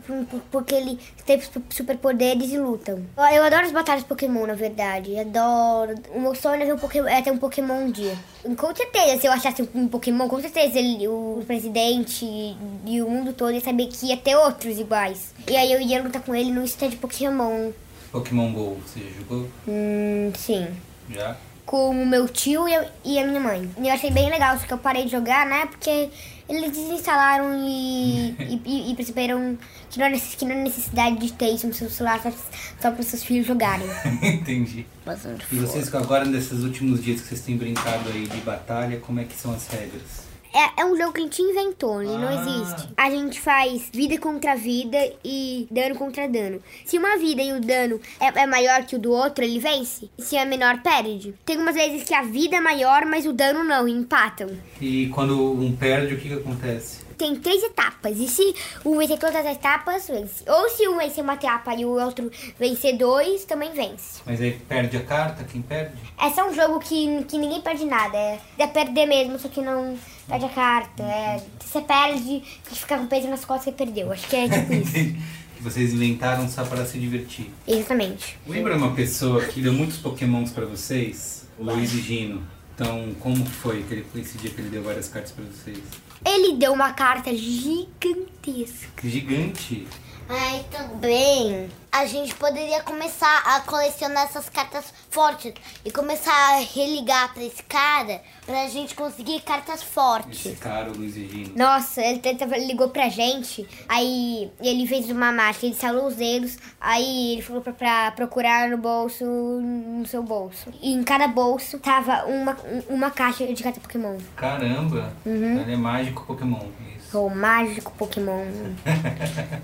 porque 0.49 0.73
ele 0.73 0.99
tem 1.25 1.39
superpoderes 1.69 2.51
e 2.51 2.57
lutam. 2.57 3.05
Eu 3.31 3.43
adoro 3.43 3.65
as 3.65 3.71
batalhas 3.71 4.03
Pokémon, 4.03 4.47
na 4.47 4.55
verdade. 4.55 5.17
Adoro. 5.19 5.93
O 6.15 6.19
meu 6.19 6.33
sonho 6.33 6.63
é, 6.63 6.65
ver 6.65 6.73
um 6.73 6.79
Pokémon, 6.79 7.07
é 7.07 7.21
ter 7.21 7.31
um 7.31 7.37
Pokémon 7.37 7.85
um 7.85 7.91
dia. 7.91 8.17
Com 8.57 8.75
certeza, 8.75 9.21
se 9.21 9.27
eu 9.27 9.31
achasse 9.31 9.69
um 9.75 9.87
Pokémon, 9.87 10.27
com 10.27 10.41
certeza 10.41 10.79
ele, 10.79 11.07
o 11.07 11.43
presidente 11.45 12.25
e 12.25 13.01
o 13.01 13.09
mundo 13.09 13.33
todo 13.33 13.51
ia 13.51 13.61
saber 13.61 13.87
que 13.87 14.07
ia 14.07 14.17
ter 14.17 14.35
outros 14.35 14.79
iguais. 14.79 15.33
E 15.47 15.55
aí 15.55 15.71
eu 15.71 15.79
ia 15.79 16.01
lutar 16.01 16.23
com 16.23 16.33
ele 16.33 16.51
no 16.51 16.63
stand 16.63 16.91
Pokémon. 16.91 17.71
Pokémon 18.11 18.51
GO, 18.51 18.77
você 18.85 18.99
já 18.99 19.09
jogou? 19.19 19.47
Hum, 19.67 20.31
sim. 20.35 20.67
Já? 21.09 21.35
Com 21.73 21.89
o 21.89 22.05
meu 22.05 22.29
tio 22.29 22.69
e 22.69 22.75
a, 22.75 22.85
e 23.03 23.17
a 23.17 23.25
minha 23.25 23.39
mãe. 23.39 23.67
E 23.79 23.87
eu 23.87 23.91
achei 23.91 24.11
bem 24.11 24.29
legal, 24.29 24.55
só 24.59 24.67
que 24.67 24.73
eu 24.73 24.77
parei 24.77 25.05
de 25.05 25.11
jogar, 25.11 25.43
né? 25.47 25.65
Porque 25.65 26.07
eles 26.47 26.71
desinstalaram 26.71 27.51
e, 27.67 28.35
e, 28.63 28.91
e, 28.91 28.95
perceberam 28.95 29.57
que 29.89 29.97
não, 29.97 30.05
é 30.05 30.09
necess, 30.11 30.35
que 30.35 30.45
não 30.45 30.51
é 30.51 30.61
necessidade 30.61 31.17
de 31.17 31.33
ter 31.33 31.49
isso 31.49 31.65
no 31.65 31.73
seu 31.73 31.89
celular 31.89 32.21
só, 32.21 32.31
só 32.79 32.91
para 32.91 33.01
os 33.01 33.07
seus 33.07 33.23
filhos 33.23 33.47
jogarem. 33.47 33.87
Entendi. 34.21 34.85
Bastante 35.03 35.47
e 35.51 35.55
vocês 35.55 35.91
agora, 35.95 36.25
nesses 36.25 36.59
últimos 36.59 37.03
dias 37.03 37.21
que 37.21 37.29
vocês 37.29 37.41
têm 37.41 37.57
brincado 37.57 38.07
aí 38.09 38.27
de 38.27 38.37
batalha, 38.41 38.99
como 38.99 39.19
é 39.19 39.23
que 39.23 39.33
são 39.33 39.51
as 39.51 39.67
regras? 39.67 40.27
É, 40.53 40.81
é 40.81 40.85
um 40.85 40.95
jogo 40.95 41.13
que 41.13 41.19
a 41.19 41.23
gente 41.23 41.41
inventou, 41.41 42.01
ele 42.01 42.13
ah. 42.13 42.17
não 42.17 42.31
existe. 42.31 42.89
A 42.95 43.09
gente 43.09 43.41
faz 43.41 43.89
vida 43.91 44.17
contra 44.19 44.55
vida 44.55 44.97
e 45.25 45.67
dano 45.71 45.95
contra 45.95 46.27
dano. 46.27 46.61
Se 46.85 46.97
uma 46.97 47.17
vida 47.17 47.41
e 47.41 47.53
o 47.53 47.59
dano 47.59 47.99
é, 48.19 48.41
é, 48.41 48.45
maior 48.45 48.85
que 48.85 48.95
o 48.95 48.99
do 48.99 49.11
outro, 49.11 49.43
ele 49.43 49.59
vence. 49.59 50.09
Se 50.19 50.37
é 50.37 50.45
menor, 50.45 50.81
perde. 50.81 51.33
Tem 51.45 51.57
umas 51.57 51.75
vezes 51.75 52.03
que 52.03 52.13
a 52.13 52.21
vida 52.21 52.57
é 52.57 52.61
maior, 52.61 53.05
mas 53.05 53.25
o 53.25 53.33
dano 53.33 53.63
não, 53.63 53.87
empatam. 53.87 54.49
E 54.79 55.07
quando 55.07 55.53
um 55.53 55.75
perde, 55.75 56.13
o 56.13 56.19
que, 56.19 56.29
que 56.29 56.35
acontece? 56.35 57.03
tem 57.13 57.35
três 57.35 57.63
etapas. 57.63 58.17
E 58.17 58.27
se 58.27 58.53
um 58.85 58.97
vencer 58.97 59.17
todas 59.17 59.35
as 59.35 59.55
etapas, 59.55 60.07
vence. 60.07 60.43
Ou 60.49 60.69
se 60.69 60.87
um 60.87 60.97
vencer 60.97 61.23
uma 61.23 61.35
etapa 61.35 61.73
e 61.73 61.85
o 61.85 61.89
outro 61.89 62.29
vencer 62.59 62.97
dois, 62.97 63.45
também 63.45 63.71
vence. 63.71 64.21
Mas 64.25 64.41
aí 64.41 64.51
perde 64.67 64.97
a 64.97 65.03
carta, 65.03 65.43
quem 65.45 65.61
perde? 65.61 65.95
É 66.19 66.29
só 66.31 66.49
um 66.49 66.53
jogo 66.53 66.79
que, 66.79 67.23
que 67.23 67.37
ninguém 67.37 67.61
perde 67.61 67.85
nada. 67.85 68.17
É, 68.17 68.39
é 68.57 68.67
perder 68.67 69.05
mesmo, 69.05 69.39
só 69.39 69.47
que 69.47 69.61
não 69.61 69.97
perde 70.27 70.45
a 70.45 70.49
carta. 70.49 71.03
É, 71.03 71.43
você 71.59 71.81
perde, 71.81 72.43
ficar 72.63 72.97
com 72.97 73.07
peso 73.07 73.27
nas 73.27 73.45
costas 73.45 73.73
que 73.73 73.77
perdeu. 73.77 74.11
Acho 74.11 74.27
que 74.27 74.35
é 74.35 74.49
tipo 74.49 74.73
isso. 74.73 74.93
que 74.93 75.61
vocês 75.61 75.93
inventaram 75.93 76.47
só 76.49 76.63
para 76.63 76.85
se 76.85 76.99
divertir. 76.99 77.51
Exatamente. 77.67 78.37
Lembra 78.47 78.75
uma 78.77 78.93
pessoa 78.93 79.43
que 79.45 79.61
deu 79.61 79.73
muitos 79.73 79.97
pokémons 79.97 80.51
para 80.51 80.65
vocês? 80.65 81.47
O 81.57 81.63
Luiz 81.63 81.93
e 81.93 82.01
Gino. 82.01 82.43
Então, 82.75 83.13
como 83.19 83.45
foi 83.45 83.83
que 83.83 83.93
ele, 83.93 84.05
esse 84.15 84.37
dia 84.37 84.49
que 84.49 84.59
ele 84.59 84.69
deu 84.69 84.83
várias 84.83 85.07
cartas 85.07 85.31
para 85.31 85.45
vocês? 85.45 85.77
Ele 86.25 86.55
deu 86.55 86.73
uma 86.73 86.91
carta 86.93 87.31
gigantesca. 87.35 89.07
Gigante? 89.07 89.87
Ai, 90.35 90.65
também. 90.71 91.69
A 91.91 92.07
gente 92.07 92.33
poderia 92.33 92.81
começar 92.81 93.43
a 93.45 93.59
colecionar 93.61 94.23
essas 94.23 94.49
cartas 94.49 94.91
fortes 95.11 95.53
e 95.85 95.91
começar 95.91 96.31
a 96.55 96.57
religar 96.61 97.31
pra 97.35 97.43
esse 97.43 97.61
cara 97.63 98.19
pra 98.47 98.67
gente 98.67 98.95
conseguir 98.95 99.41
cartas 99.41 99.83
fortes. 99.83 100.43
Esse 100.43 100.55
cara, 100.55 100.89
o 100.91 100.97
Luiz 100.97 101.15
e 101.15 101.27
Gino. 101.27 101.51
Nossa, 101.55 102.01
ele 102.01 102.17
tenta- 102.17 102.45
ligou 102.57 102.89
pra 102.89 103.09
gente, 103.09 103.67
aí 103.87 104.51
ele 104.59 104.87
fez 104.87 105.07
uma 105.11 105.31
mágica, 105.31 105.67
ele 105.67 105.75
salou 105.75 106.07
os 106.07 106.15
dedos, 106.15 106.57
aí 106.81 107.33
ele 107.33 107.41
falou 107.43 107.61
pra, 107.61 107.71
pra 107.73 108.11
procurar 108.13 108.67
no 108.69 108.77
bolso, 108.79 109.23
no 109.23 110.03
seu 110.07 110.23
bolso. 110.23 110.73
E 110.81 110.93
em 110.93 111.03
cada 111.03 111.27
bolso 111.27 111.77
tava 111.77 112.25
uma, 112.25 112.57
um- 112.89 112.95
uma 112.95 113.11
caixa 113.11 113.45
de 113.45 113.61
carta 113.61 113.79
Pokémon. 113.79 114.17
Caramba! 114.35 115.13
Uhum. 115.23 115.59
Ele 115.61 115.73
é 115.73 115.77
mágico 115.77 116.25
Pokémon. 116.25 116.65
Isso. 116.97 117.02
O 117.13 117.29
mágico 117.29 117.91
Pokémon. 117.97 118.45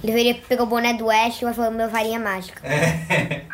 ele 0.03 0.11
veio 0.13 0.35
pegar 0.41 0.63
o 0.63 0.67
boné 0.67 0.93
do 0.93 1.09
Ash 1.09 1.41
e 1.41 1.53
falou 1.53 1.71
meu 1.71 1.89
varinha 1.89 2.19
mágica. 2.19 2.61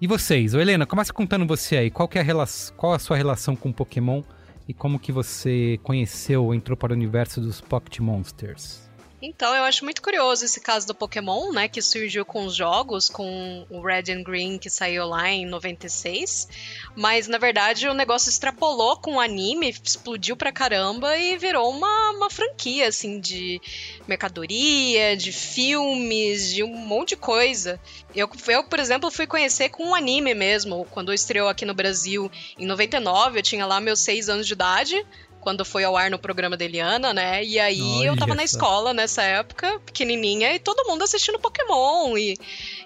E 0.00 0.06
vocês? 0.06 0.52
Ô, 0.54 0.60
Helena, 0.60 0.84
começa 0.84 1.12
contando 1.14 1.46
você 1.46 1.76
aí. 1.78 1.90
Qual, 1.90 2.06
que 2.06 2.18
é 2.18 2.20
a 2.20 2.24
rela- 2.24 2.44
qual 2.76 2.92
a 2.92 2.98
sua 2.98 3.16
relação 3.16 3.56
com 3.56 3.72
Pokémon 3.72 4.22
e 4.68 4.74
como 4.74 4.98
que 4.98 5.10
você 5.10 5.78
conheceu 5.82 6.44
ou 6.44 6.54
entrou 6.54 6.76
para 6.76 6.92
o 6.92 6.94
universo 6.96 7.40
dos 7.40 7.60
Pocket 7.62 8.00
Monsters? 8.00 8.82
Então, 9.26 9.54
eu 9.54 9.64
acho 9.64 9.84
muito 9.84 10.02
curioso 10.02 10.44
esse 10.44 10.60
caso 10.60 10.86
do 10.86 10.94
Pokémon, 10.94 11.50
né, 11.50 11.66
que 11.66 11.80
surgiu 11.80 12.26
com 12.26 12.44
os 12.44 12.54
jogos, 12.54 13.08
com 13.08 13.66
o 13.70 13.80
Red 13.80 14.12
and 14.12 14.22
Green 14.22 14.58
que 14.58 14.68
saiu 14.68 15.06
lá 15.06 15.30
em 15.30 15.46
96, 15.46 16.46
mas 16.94 17.26
na 17.26 17.38
verdade 17.38 17.88
o 17.88 17.94
negócio 17.94 18.28
extrapolou 18.28 18.98
com 18.98 19.14
o 19.14 19.20
anime, 19.20 19.74
explodiu 19.82 20.36
pra 20.36 20.52
caramba 20.52 21.16
e 21.16 21.38
virou 21.38 21.70
uma, 21.70 22.10
uma 22.10 22.28
franquia, 22.28 22.86
assim, 22.88 23.18
de 23.18 23.62
mercadoria, 24.06 25.16
de 25.16 25.32
filmes, 25.32 26.52
de 26.52 26.62
um 26.62 26.76
monte 26.76 27.10
de 27.10 27.16
coisa. 27.16 27.80
Eu, 28.14 28.28
eu, 28.48 28.64
por 28.64 28.78
exemplo, 28.78 29.10
fui 29.10 29.26
conhecer 29.26 29.70
com 29.70 29.84
um 29.84 29.94
anime 29.94 30.34
mesmo, 30.34 30.86
quando 30.90 31.14
estreou 31.14 31.48
aqui 31.48 31.64
no 31.64 31.72
Brasil 31.72 32.30
em 32.58 32.66
99, 32.66 33.38
eu 33.38 33.42
tinha 33.42 33.64
lá 33.64 33.80
meus 33.80 34.00
seis 34.00 34.28
anos 34.28 34.46
de 34.46 34.52
idade, 34.52 35.02
quando 35.44 35.62
foi 35.62 35.84
ao 35.84 35.94
ar 35.94 36.10
no 36.10 36.18
programa 36.18 36.56
da 36.56 36.64
Eliana, 36.64 37.12
né? 37.12 37.44
E 37.44 37.60
aí 37.60 38.04
eu 38.04 38.16
tava 38.16 38.32
Olha 38.32 38.38
na 38.38 38.44
escola 38.44 38.94
nessa 38.94 39.22
época, 39.22 39.78
pequenininha, 39.80 40.54
e 40.54 40.58
todo 40.58 40.88
mundo 40.88 41.04
assistindo 41.04 41.38
Pokémon. 41.38 42.16
E, 42.16 42.36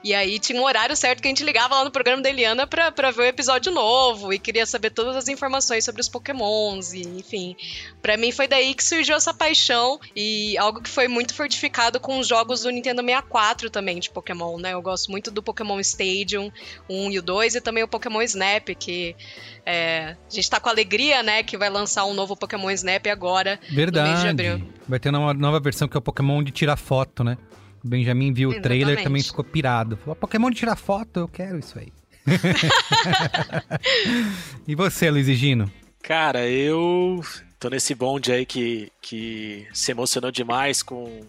e 0.02 0.12
aí 0.12 0.40
tinha 0.40 0.60
um 0.60 0.64
horário 0.64 0.96
certo 0.96 1.22
que 1.22 1.28
a 1.28 1.30
gente 1.30 1.44
ligava 1.44 1.76
lá 1.76 1.84
no 1.84 1.90
programa 1.92 2.20
da 2.20 2.28
Eliana 2.28 2.66
pra, 2.66 2.90
pra 2.90 3.12
ver 3.12 3.22
o 3.22 3.26
episódio 3.26 3.70
novo 3.70 4.32
e 4.32 4.40
queria 4.40 4.66
saber 4.66 4.90
todas 4.90 5.14
as 5.14 5.28
informações 5.28 5.84
sobre 5.84 6.00
os 6.00 6.08
Pokémons. 6.08 6.92
E, 6.92 7.02
enfim, 7.02 7.56
pra 8.02 8.16
mim 8.16 8.32
foi 8.32 8.48
daí 8.48 8.74
que 8.74 8.82
surgiu 8.82 9.14
essa 9.14 9.32
paixão 9.32 10.00
e 10.16 10.58
algo 10.58 10.82
que 10.82 10.90
foi 10.90 11.06
muito 11.06 11.34
fortificado 11.34 12.00
com 12.00 12.18
os 12.18 12.26
jogos 12.26 12.62
do 12.62 12.70
Nintendo 12.70 13.02
64 13.02 13.70
também 13.70 14.00
de 14.00 14.10
Pokémon, 14.10 14.58
né? 14.58 14.72
Eu 14.72 14.82
gosto 14.82 15.12
muito 15.12 15.30
do 15.30 15.42
Pokémon 15.44 15.78
Stadium 15.78 16.50
1 16.90 17.12
e 17.12 17.18
o 17.20 17.22
2 17.22 17.54
e 17.54 17.60
também 17.60 17.84
o 17.84 17.88
Pokémon 17.88 18.20
Snap, 18.22 18.70
que 18.76 19.14
é, 19.70 20.16
a 20.26 20.34
gente 20.34 20.48
tá 20.48 20.58
com 20.58 20.70
alegria, 20.70 21.22
né, 21.22 21.42
que 21.42 21.58
vai 21.58 21.68
lançar 21.68 22.06
um 22.06 22.14
novo 22.14 22.34
Pokémon 22.34 22.70
Snap 22.70 23.06
agora, 23.08 23.56
no 23.56 23.60
mês 23.60 23.70
de 23.70 23.76
Verdade. 23.76 24.28
abril. 24.28 24.72
Vai 24.88 24.98
ter 24.98 25.10
uma 25.10 25.34
nova 25.34 25.60
versão 25.60 25.86
que 25.86 25.94
é 25.94 25.98
o 25.98 26.02
Pokémon 26.02 26.42
de 26.42 26.50
tirar 26.50 26.78
foto, 26.78 27.22
né? 27.22 27.36
O 27.84 27.88
Benjamin 27.88 28.32
viu 28.32 28.48
o 28.48 28.62
trailer 28.62 28.94
Exatamente. 28.94 29.04
também 29.04 29.22
ficou 29.22 29.44
pirado. 29.44 29.98
Falou, 29.98 30.16
Pokémon 30.16 30.48
de 30.48 30.56
tirar 30.56 30.74
foto, 30.74 31.20
eu 31.20 31.28
quero 31.28 31.58
isso 31.58 31.78
aí. 31.78 31.92
e 34.66 34.74
você, 34.74 35.10
Luiz 35.10 35.28
e 35.28 35.34
Gino? 35.34 35.70
Cara, 36.02 36.48
eu 36.48 37.22
tô 37.60 37.68
nesse 37.68 37.94
bonde 37.94 38.32
aí 38.32 38.46
que, 38.46 38.90
que 39.02 39.66
se 39.74 39.90
emocionou 39.90 40.30
demais 40.30 40.82
com, 40.82 41.20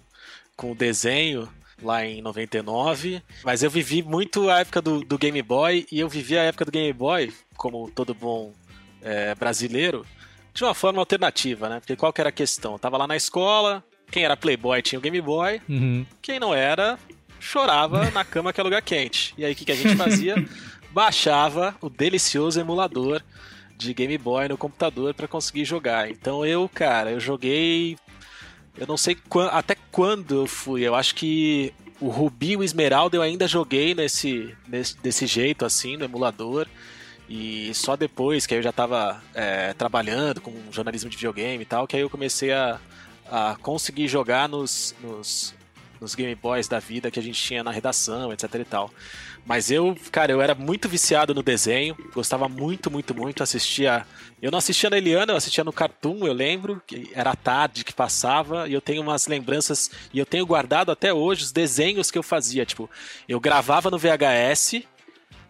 com 0.56 0.72
o 0.72 0.76
desenho 0.76 1.50
lá 1.82 2.06
em 2.06 2.22
99. 2.22 3.22
Mas 3.44 3.64
eu 3.64 3.70
vivi 3.70 4.02
muito 4.04 4.50
a 4.50 4.60
época 4.60 4.82
do, 4.82 5.02
do 5.02 5.18
Game 5.18 5.42
Boy 5.42 5.86
e 5.92 6.00
eu 6.00 6.10
vivi 6.10 6.38
a 6.38 6.44
época 6.44 6.66
do 6.66 6.72
Game 6.72 6.92
Boy, 6.94 7.32
como 7.58 7.90
todo 7.92 8.14
bom 8.14 8.54
é, 9.02 9.34
brasileiro, 9.36 10.06
de 10.54 10.64
uma 10.64 10.74
forma 10.74 11.00
alternativa, 11.00 11.70
né? 11.70 11.80
Porque 11.80 11.96
qual 11.96 12.12
que 12.14 12.22
era 12.22 12.30
a 12.30 12.34
questão? 12.34 12.74
Eu 12.74 12.80
tava 12.80 12.98
lá 12.98 13.08
na 13.08 13.16
escola, 13.16 13.84
quem 14.12 14.24
era 14.24 14.36
Playboy 14.38 14.82
tinha 14.82 15.00
o 15.00 15.02
Game 15.02 15.22
Boy, 15.22 15.62
Uhum. 15.70 16.06
quem 16.22 16.40
não 16.40 16.54
era, 16.54 16.98
chorava 17.40 18.10
na 18.12 18.26
cama 18.26 18.52
que 18.52 18.60
é 18.60 18.64
lugar 18.64 18.82
quente. 18.82 19.34
E 19.38 19.46
aí 19.46 19.54
o 19.54 19.56
que, 19.56 19.66
que 19.66 19.72
a 19.72 19.76
gente 19.76 19.96
fazia? 19.96 20.36
Baixava 20.92 21.76
o 21.82 21.90
delicioso 21.90 22.60
emulador 22.60 23.22
de 23.78 23.94
Game 23.94 24.18
Boy 24.18 24.50
no 24.50 24.58
computador 24.58 25.14
para 25.14 25.28
conseguir 25.28 25.64
jogar. 25.64 26.10
Então 26.10 26.46
eu, 26.46 26.68
cara, 26.74 27.12
eu 27.12 27.20
joguei. 27.20 27.96
Eu 28.80 28.88
não 28.88 28.96
sei 28.96 29.18
até 29.52 29.76
quando 29.92 30.34
eu 30.36 30.48
fui. 30.48 30.82
Eu 30.82 30.96
acho 30.96 31.14
que 31.14 31.74
o 32.00 32.08
Rubi 32.08 32.52
e 32.52 32.58
o 32.58 32.64
Esmeralda 32.64 33.18
eu 33.18 33.22
ainda 33.22 33.46
joguei 33.46 33.94
nesse, 33.94 34.56
nesse 34.66 34.98
desse 34.98 35.28
jeito, 35.28 35.66
assim, 35.66 35.98
no 35.98 36.06
emulador. 36.06 36.66
E 37.28 37.74
só 37.74 37.98
depois 37.98 38.48
que 38.48 38.54
aí 38.54 38.60
eu 38.60 38.64
já 38.64 38.72
tava 38.72 39.22
é, 39.36 39.74
trabalhando 39.74 40.40
com 40.40 40.54
jornalismo 40.72 41.10
de 41.10 41.18
videogame 41.18 41.62
e 41.62 41.66
tal, 41.66 41.86
que 41.86 41.96
aí 41.96 42.02
eu 42.02 42.10
comecei 42.10 42.54
a, 42.54 42.80
a 43.30 43.58
conseguir 43.62 44.08
jogar 44.08 44.48
nos, 44.48 44.96
nos, 45.04 45.54
nos 46.00 46.16
Game 46.16 46.34
Boys 46.36 46.68
da 46.68 46.80
vida 46.80 47.12
que 47.12 47.20
a 47.20 47.24
gente 47.24 47.42
tinha 47.42 47.64
na 47.64 47.72
redação, 47.72 48.32
etc 48.32 48.56
e 48.56 48.66
tal. 48.66 48.92
Mas 49.46 49.72
eu, 49.72 49.98
cara, 50.12 50.32
eu 50.32 50.42
era 50.42 50.54
muito 50.54 50.88
viciado 50.88 51.34
no 51.34 51.42
desenho, 51.42 51.98
gostava 52.14 52.48
muito, 52.48 52.92
muito, 52.92 53.16
muito, 53.16 53.42
assistia... 53.42 54.06
Eu 54.42 54.52
não 54.52 54.60
assistia 54.60 54.90
na 54.90 54.98
Eliana, 54.98 55.34
eu 55.34 55.38
assistia 55.38 55.64
no 55.64 55.74
Cartoon, 55.74 56.26
eu 56.26 56.34
lembro, 56.34 56.82
que 56.86 57.10
era 57.14 57.36
tarde 57.36 57.84
que 57.84 57.94
passava, 57.94 58.70
e 58.70 58.74
eu 58.74 58.80
tenho 58.80 59.02
umas 59.02 59.28
lembranças, 59.28 59.92
e 60.14 60.20
eu 60.20 60.26
tenho 60.26 60.46
guardado 60.46 60.92
até 60.92 61.14
hoje 61.14 61.44
os 61.44 61.52
desenhos 61.52 62.12
que 62.12 62.18
eu 62.18 62.24
fazia, 62.24 62.66
tipo, 62.66 62.90
eu 63.28 63.40
gravava 63.40 63.90
no 63.90 63.98
VHS, 63.98 64.84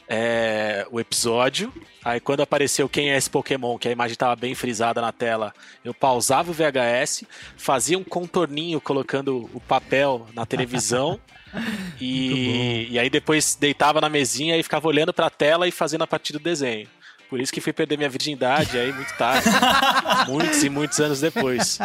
é, 0.09 0.87
o 0.91 0.99
episódio. 0.99 1.71
Aí 2.03 2.19
quando 2.19 2.41
apareceu 2.41 2.89
quem 2.89 3.11
é 3.11 3.17
esse 3.17 3.29
Pokémon, 3.29 3.77
que 3.77 3.87
a 3.87 3.91
imagem 3.91 4.13
estava 4.13 4.35
bem 4.35 4.55
frisada 4.55 4.99
na 4.99 5.11
tela, 5.11 5.53
eu 5.85 5.93
pausava 5.93 6.49
o 6.49 6.53
VHS, 6.53 7.23
fazia 7.55 7.97
um 7.97 8.03
contorninho 8.03 8.81
colocando 8.81 9.49
o 9.53 9.59
papel 9.61 10.25
na 10.33 10.45
televisão. 10.45 11.19
e, 12.01 12.87
e 12.89 12.99
aí 12.99 13.09
depois 13.09 13.55
deitava 13.55 14.01
na 14.01 14.09
mesinha 14.09 14.57
e 14.57 14.63
ficava 14.63 14.87
olhando 14.87 15.13
para 15.13 15.27
a 15.27 15.31
tela 15.31 15.67
e 15.67 15.71
fazendo 15.71 16.03
a 16.03 16.07
partir 16.07 16.33
do 16.33 16.39
desenho. 16.39 16.87
Por 17.29 17.39
isso 17.39 17.53
que 17.53 17.61
fui 17.61 17.71
perder 17.71 17.95
minha 17.95 18.09
virgindade 18.09 18.75
aí 18.75 18.91
muito 18.91 19.13
tarde. 19.15 19.47
muitos 20.27 20.63
e 20.63 20.69
muitos 20.69 20.99
anos 20.99 21.21
depois. 21.21 21.77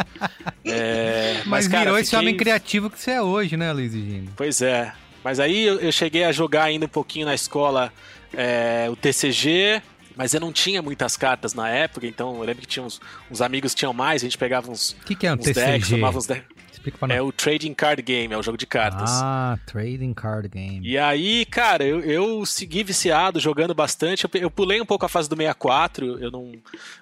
É, 0.64 1.42
Mas, 1.44 1.68
cara, 1.68 1.84
virou 1.84 1.98
esse 1.98 2.10
fiquei- 2.10 2.18
homem 2.18 2.37
criativo 2.37 2.88
que 2.88 2.98
você 2.98 3.10
é 3.10 3.22
hoje, 3.22 3.54
né, 3.54 3.70
Luiz 3.70 3.92
Gino? 3.92 4.32
Pois 4.34 4.62
é. 4.62 4.90
Mas 5.22 5.40
aí 5.40 5.64
eu, 5.66 5.80
eu 5.80 5.92
cheguei 5.92 6.24
a 6.24 6.32
jogar 6.32 6.64
ainda 6.64 6.87
um 6.87 6.88
pouquinho 6.88 7.26
na 7.26 7.34
escola 7.34 7.92
é, 8.37 8.88
o 8.90 8.97
TCG, 8.97 9.83
mas 10.16 10.35
eu 10.35 10.40
não 10.40 10.53
tinha 10.53 10.81
muitas 10.81 11.16
cartas 11.16 11.55
na 11.55 11.68
época, 11.68 12.07
então 12.07 12.37
eu 12.37 12.42
lembro 12.42 12.62
que 12.62 12.68
tinha 12.68 12.85
uns, 12.85 13.01
uns 13.31 13.40
amigos 13.40 13.73
que 13.73 13.79
tinham 13.81 13.92
mais, 13.92 14.23
a 14.23 14.27
gente 14.27 14.38
pegava 14.38 14.70
uns, 14.70 14.97
que, 15.05 15.14
que 15.14 15.27
é 15.27 15.33
um 15.33 15.35
uns 15.35 15.44
decks, 15.44 15.62
TCG? 15.62 15.90
tomava 15.90 16.18
uns 16.18 16.27
decks. 16.27 16.53
Explica 16.85 16.99
pra 16.99 17.09
nós. 17.09 17.16
É 17.16 17.23
o 17.23 17.33
Trading 17.33 17.73
Card 17.73 18.03
Game, 18.03 18.35
é 18.35 18.37
o 18.37 18.42
jogo 18.42 18.59
de 18.59 18.66
cartas. 18.66 19.11
Ah, 19.23 19.59
Trading 19.64 20.12
Card 20.12 20.49
Game. 20.49 20.87
E 20.87 20.99
aí, 20.99 21.47
cara, 21.47 21.83
eu, 21.85 22.01
eu 22.01 22.44
segui 22.44 22.85
viciado, 22.85 23.40
jogando 23.40 23.75
bastante. 23.75 24.25
Eu, 24.25 24.31
eu 24.35 24.51
pulei 24.51 24.81
um 24.81 24.87
pouco 24.87 25.07
a 25.07 25.09
fase 25.09 25.29
do 25.29 25.37
64. 25.37 26.18
Eu 26.18 26.31
não, 26.31 26.53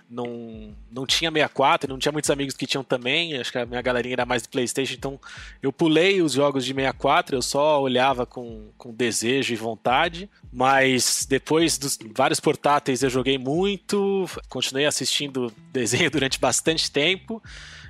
não, 0.08 0.74
não 0.90 1.04
tinha 1.04 1.30
64, 1.30 1.90
não 1.90 1.98
tinha 1.98 2.12
muitos 2.12 2.30
amigos 2.30 2.54
que 2.54 2.66
tinham 2.66 2.84
também. 2.84 3.36
Acho 3.36 3.50
que 3.50 3.58
a 3.58 3.66
minha 3.66 3.82
galerinha 3.82 4.14
era 4.14 4.26
mais 4.26 4.42
do 4.42 4.48
PlayStation. 4.50 4.94
Então, 4.94 5.20
eu 5.60 5.72
pulei 5.72 6.22
os 6.22 6.32
jogos 6.32 6.64
de 6.64 6.72
64. 6.72 7.36
Eu 7.36 7.42
só 7.42 7.82
olhava 7.82 8.24
com, 8.24 8.68
com 8.78 8.94
desejo 8.94 9.52
e 9.52 9.56
vontade. 9.56 10.30
Mas 10.52 11.26
depois 11.28 11.76
dos 11.76 11.98
vários 12.14 12.38
portáteis, 12.38 13.02
eu 13.02 13.10
joguei 13.10 13.36
muito. 13.36 14.28
Continuei 14.48 14.86
assistindo 14.86 15.52
desenho 15.72 16.08
durante 16.12 16.38
bastante 16.38 16.88
tempo. 16.88 17.42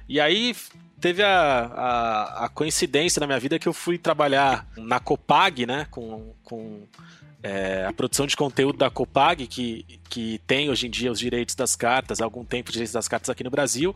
E 0.09 0.21
aí 0.21 0.55
teve 1.03 1.21
a, 1.21 1.65
a, 1.67 2.45
a 2.45 2.49
coincidência 2.49 3.19
na 3.19 3.27
minha 3.27 3.41
vida 3.41 3.59
que 3.59 3.67
eu 3.67 3.73
fui 3.73 3.99
trabalhar 3.99 4.65
na 4.77 5.01
Copag, 5.01 5.67
né? 5.67 5.87
Com, 5.91 6.33
com 6.45 6.87
é, 7.43 7.85
a 7.85 7.93
produção 7.93 8.25
de 8.25 8.37
conteúdo 8.37 8.79
da 8.79 8.88
Copag, 8.88 9.49
que, 9.49 9.85
que 10.09 10.41
tem 10.47 10.71
hoje 10.71 10.87
em 10.87 10.91
dia 10.91 11.11
os 11.11 11.19
direitos 11.19 11.57
das 11.57 11.75
cartas, 11.75 12.21
há 12.21 12.25
algum 12.25 12.45
tempo 12.45 12.69
os 12.69 12.73
direitos 12.73 12.93
das 12.93 13.09
cartas 13.09 13.29
aqui 13.29 13.43
no 13.43 13.51
Brasil. 13.51 13.95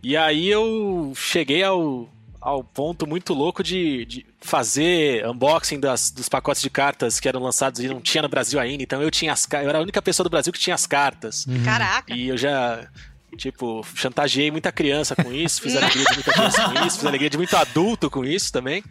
E 0.00 0.16
aí 0.16 0.48
eu 0.48 1.12
cheguei 1.16 1.64
ao, 1.64 2.08
ao 2.40 2.62
ponto 2.62 3.04
muito 3.04 3.34
louco 3.34 3.60
de, 3.60 4.04
de 4.04 4.26
fazer 4.40 5.26
unboxing 5.26 5.80
das, 5.80 6.12
dos 6.12 6.28
pacotes 6.28 6.62
de 6.62 6.70
cartas 6.70 7.18
que 7.18 7.28
eram 7.28 7.42
lançados 7.42 7.80
e 7.80 7.88
não 7.88 8.00
tinha 8.00 8.22
no 8.22 8.28
Brasil 8.28 8.60
ainda. 8.60 8.80
Então 8.80 9.02
eu 9.02 9.10
tinha 9.10 9.32
as 9.32 9.44
eu 9.50 9.68
era 9.68 9.78
a 9.78 9.82
única 9.82 10.00
pessoa 10.00 10.22
do 10.22 10.30
Brasil 10.30 10.52
que 10.52 10.60
tinha 10.60 10.74
as 10.74 10.86
cartas. 10.86 11.46
Caraca. 11.64 12.14
E 12.14 12.28
eu 12.28 12.36
já 12.36 12.88
Tipo, 13.36 13.84
chantageei 13.94 14.50
muita 14.50 14.72
criança 14.72 15.14
com 15.14 15.32
isso, 15.32 15.60
fiz 15.60 15.76
alegria 15.76 16.04
de 16.04 16.14
muita 16.14 16.32
criança 16.32 16.68
com 16.68 16.86
isso, 16.86 16.96
fiz 16.96 17.06
alegria 17.06 17.30
de 17.30 17.36
muito 17.36 17.56
adulto 17.56 18.10
com 18.10 18.24
isso 18.24 18.52
também. 18.52 18.82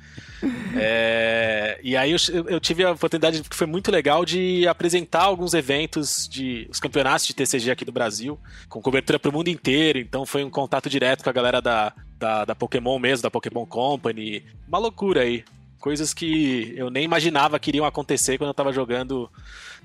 É, 0.75 1.79
e 1.83 1.97
aí 1.97 2.11
eu, 2.11 2.17
eu, 2.47 2.59
tive 2.59 2.83
a 2.83 2.91
oportunidade, 2.91 3.41
que 3.41 3.55
foi 3.55 3.65
muito 3.65 3.91
legal, 3.91 4.23
de 4.23 4.67
apresentar 4.67 5.23
alguns 5.23 5.53
eventos 5.53 6.27
de 6.29 6.67
os 6.69 6.79
campeonatos 6.79 7.25
de 7.25 7.33
TCG 7.33 7.71
aqui 7.71 7.83
do 7.83 7.91
Brasil, 7.91 8.39
com 8.69 8.81
cobertura 8.81 9.17
para 9.17 9.29
o 9.29 9.33
mundo 9.33 9.47
inteiro. 9.47 9.99
Então 9.99 10.25
foi 10.25 10.43
um 10.43 10.49
contato 10.49 10.89
direto 10.89 11.23
com 11.23 11.29
a 11.29 11.33
galera 11.33 11.61
da, 11.61 11.91
da, 12.17 12.45
da 12.45 12.55
Pokémon 12.55 12.99
mesmo, 12.99 13.23
da 13.23 13.31
Pokémon 13.31 13.65
Company. 13.65 14.43
Uma 14.67 14.77
loucura 14.77 15.21
aí. 15.21 15.43
Coisas 15.79 16.13
que 16.13 16.73
eu 16.75 16.89
nem 16.89 17.03
imaginava 17.03 17.59
que 17.59 17.69
iriam 17.69 17.85
acontecer 17.85 18.37
quando 18.37 18.49
eu 18.49 18.53
tava 18.53 18.71
jogando, 18.71 19.29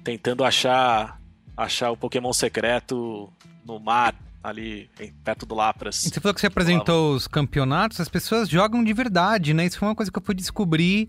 tentando 0.05 0.45
achar 0.45 1.21
achar 1.57 1.91
o 1.91 1.97
Pokémon 1.97 2.33
secreto 2.33 3.31
no 3.65 3.79
mar, 3.79 4.15
ali 4.43 4.91
perto 5.25 5.47
do 5.47 5.55
Lapras. 5.55 5.97
Você 5.97 6.21
falou 6.21 6.35
que 6.35 6.41
você 6.41 6.47
apresentou 6.47 7.15
os 7.15 7.29
campeonatos, 7.29 8.01
as 8.01 8.09
pessoas 8.09 8.49
jogam 8.49 8.83
de 8.83 8.93
verdade, 8.93 9.55
né? 9.55 9.67
Isso 9.67 9.79
foi 9.79 9.89
uma 9.89 9.95
coisa 9.95 10.11
que 10.11 10.19
eu 10.19 10.23
fui 10.23 10.35
descobrir 10.35 11.09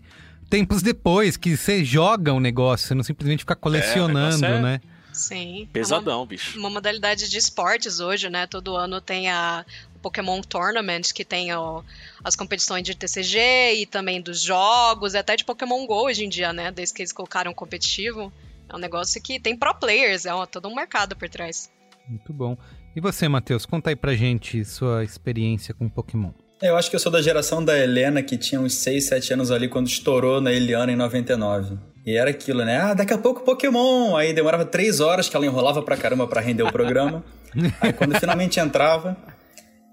tempos 0.50 0.82
depois, 0.82 1.36
que 1.36 1.58
você 1.58 1.84
joga 1.84 2.32
o 2.32 2.38
um 2.38 2.40
negócio, 2.40 2.88
você 2.88 2.94
não 2.94 3.04
simplesmente 3.04 3.40
fica 3.40 3.56
colecionando, 3.56 4.46
é, 4.46 4.58
é... 4.58 4.62
né? 4.62 4.82
Sim. 5.12 5.68
Pesadão, 5.72 6.14
é 6.14 6.18
uma, 6.18 6.26
bicho. 6.26 6.60
Uma 6.60 6.70
modalidade 6.70 7.30
de 7.30 7.38
esportes 7.38 8.00
hoje, 8.00 8.30
né? 8.30 8.48
Todo 8.48 8.76
ano 8.76 9.00
tem 9.00 9.30
a 9.30 9.64
Pokémon 10.02 10.42
Tournament, 10.42 11.14
que 11.14 11.24
tem 11.24 11.54
ó, 11.54 11.84
as 12.24 12.36
competições 12.36 12.84
de 12.84 12.96
TCG 12.96 13.76
e 13.76 13.86
também 13.86 14.22
dos 14.22 14.42
jogos, 14.42 15.14
e 15.14 15.18
até 15.18 15.36
de 15.36 15.46
Pokémon 15.46 15.86
GO 15.86 16.06
hoje 16.06 16.26
em 16.26 16.30
dia, 16.30 16.52
né? 16.52 16.72
Desde 16.72 16.94
que 16.94 17.02
eles 17.02 17.14
colocaram 17.14 17.54
competitivo. 17.54 18.34
É 18.68 18.76
um 18.76 18.80
negócio 18.80 19.22
que 19.22 19.40
tem 19.40 19.56
pro 19.56 19.74
players, 19.76 20.26
é 20.26 20.34
ó, 20.34 20.46
todo 20.46 20.68
um 20.68 20.76
mercado 20.76 21.16
por 21.16 21.30
trás. 21.30 21.72
Muito 22.08 22.34
bom. 22.34 22.58
E 22.96 23.02
você, 23.02 23.28
Matheus, 23.28 23.66
conta 23.66 23.90
aí 23.90 23.96
pra 23.96 24.14
gente 24.14 24.64
sua 24.64 25.04
experiência 25.04 25.74
com 25.74 25.90
Pokémon. 25.90 26.32
Eu 26.62 26.78
acho 26.78 26.90
que 26.90 26.96
eu 26.96 27.00
sou 27.00 27.12
da 27.12 27.22
geração 27.22 27.64
da 27.64 27.78
Helena, 27.78 28.22
que 28.22 28.38
tinha 28.38 28.62
uns 28.62 28.76
6, 28.76 29.06
7 29.06 29.34
anos 29.34 29.52
ali 29.52 29.68
quando 29.68 29.88
estourou 29.88 30.40
na 30.40 30.52
Eliana 30.52 30.92
em 30.92 30.96
99. 30.96 31.78
E 32.06 32.16
era 32.16 32.30
aquilo, 32.30 32.64
né? 32.64 32.78
Ah, 32.78 32.94
daqui 32.94 33.12
a 33.12 33.18
pouco 33.18 33.44
Pokémon! 33.44 34.16
Aí 34.16 34.32
demorava 34.32 34.64
3 34.64 35.00
horas 35.00 35.28
que 35.28 35.36
ela 35.36 35.46
enrolava 35.46 35.82
pra 35.82 35.98
caramba 35.98 36.28
pra 36.28 36.40
render 36.40 36.64
o 36.64 36.72
programa. 36.72 37.24
aí 37.82 37.92
quando 37.92 38.18
finalmente 38.20 38.60
entrava, 38.60 39.18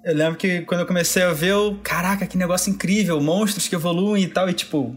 eu 0.05 0.15
lembro 0.15 0.37
que 0.37 0.61
quando 0.63 0.83
eu 0.83 0.87
comecei 0.87 1.23
a 1.23 1.33
ver, 1.33 1.53
eu, 1.53 1.81
caraca, 1.83 2.27
que 2.27 2.37
negócio 2.37 2.71
incrível, 2.71 3.21
monstros 3.21 3.67
que 3.67 3.75
evoluem 3.75 4.25
e 4.25 4.29
tal, 4.29 4.49
e 4.49 4.53
tipo, 4.53 4.95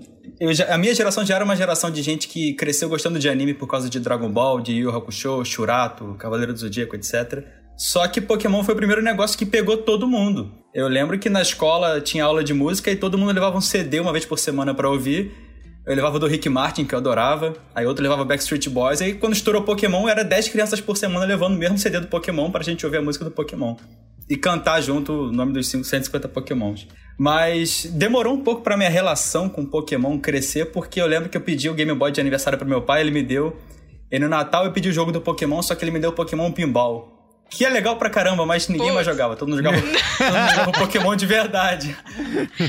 já, 0.52 0.74
a 0.74 0.78
minha 0.78 0.94
geração 0.94 1.26
já 1.26 1.36
era 1.36 1.44
uma 1.46 1.56
geração 1.56 1.90
de 1.90 2.02
gente 2.02 2.28
que 2.28 2.54
cresceu 2.54 2.90
gostando 2.90 3.18
de 3.18 3.30
anime 3.30 3.54
por 3.54 3.68
causa 3.68 3.90
de 3.90 4.00
Dragon 4.00 4.30
Ball, 4.30 4.62
de 4.62 4.74
Yu 4.74 4.96
Hakusho, 4.96 5.44
Shurato, 5.44 6.16
Cavaleiro 6.20 6.54
do 6.54 6.60
Zodíaco, 6.60 6.96
etc. 6.96 7.63
Só 7.78 8.08
que 8.08 8.22
Pokémon 8.22 8.64
foi 8.64 8.74
o 8.74 8.78
primeiro 8.78 9.02
negócio 9.02 9.38
que 9.38 9.46
pegou 9.46 9.78
todo 9.78 10.08
mundo. 10.08 10.52
Eu 10.74 10.88
lembro 10.88 11.18
que 11.20 11.30
na 11.30 11.42
escola 11.42 12.00
tinha 12.02 12.24
aula 12.24 12.44
de 12.44 12.54
música 12.54 12.92
e 12.92 12.96
todo 12.96 13.18
mundo 13.18 13.32
levava 13.32 13.58
um 13.58 13.62
CD 13.62 14.00
uma 14.00 14.12
vez 14.12 14.26
por 14.26 14.40
semana 14.40 14.74
para 14.74 14.90
ouvir. 14.90 15.32
Eu 15.86 15.96
levava 15.96 16.18
do 16.18 16.26
Rick 16.28 16.48
Martin, 16.48 16.86
que 16.86 16.96
eu 16.96 17.00
adorava. 17.00 17.54
Aí 17.76 17.86
outro 17.86 18.02
levava 18.02 18.24
Backstreet 18.24 18.70
Boys. 18.70 19.02
Aí 19.02 19.16
quando 19.16 19.34
estourou 19.34 19.64
Pokémon, 19.64 20.08
era 20.08 20.24
10 20.24 20.50
crianças 20.50 20.80
por 20.80 20.96
semana 20.96 21.26
levando 21.26 21.56
o 21.56 21.58
mesmo 21.58 21.78
CD 21.78 22.00
do 22.00 22.08
Pokémon 22.08 22.50
pra 22.50 22.64
gente 22.64 22.86
ouvir 22.86 22.98
a 22.98 23.02
música 23.02 23.26
do 23.26 23.32
Pokémon. 23.32 23.76
E 24.30 24.38
cantar 24.38 24.80
junto 24.82 25.12
o 25.12 25.32
nome 25.32 25.52
dos 25.52 25.68
150 25.68 26.30
Pokémons. 26.30 26.88
Mas 27.20 27.86
demorou 27.92 28.34
um 28.34 28.42
pouco 28.42 28.62
pra 28.62 28.78
minha 28.78 28.90
relação 28.90 29.50
com 29.50 29.66
Pokémon 29.66 30.18
crescer, 30.18 30.72
porque 30.72 31.02
eu 31.02 31.06
lembro 31.06 31.28
que 31.28 31.36
eu 31.36 31.42
pedi 31.42 31.70
o 31.70 31.74
Game 31.74 31.94
Boy 31.94 32.12
de 32.12 32.22
aniversário 32.22 32.58
pro 32.58 32.68
meu 32.68 32.82
pai, 32.82 33.02
ele 33.02 33.12
me 33.12 33.22
deu. 33.22 33.58
E 34.10 34.18
no 34.18 34.30
Natal 34.30 34.64
eu 34.64 34.72
pedi 34.72 34.88
o 34.88 34.94
jogo 34.94 35.12
do 35.12 35.20
Pokémon, 35.20 35.62
só 35.62 35.76
que 35.76 35.84
ele 35.84 35.92
me 35.92 36.00
deu 36.00 36.12
o 36.12 36.14
Pokémon 36.14 36.52
Pinball. 36.52 37.13
Que 37.54 37.66
é 37.66 37.70
legal 37.70 37.96
pra 37.98 38.10
caramba, 38.10 38.46
mas 38.46 38.68
ninguém 38.68 38.92
mais 38.92 39.06
jogava. 39.06 39.36
Todo 39.36 39.48
mundo 39.48 39.64
jogava, 39.64 39.78
todo 40.18 40.34
mundo 40.34 40.50
jogava 40.50 40.72
Pokémon 40.72 41.16
de 41.16 41.26
verdade. 41.28 41.96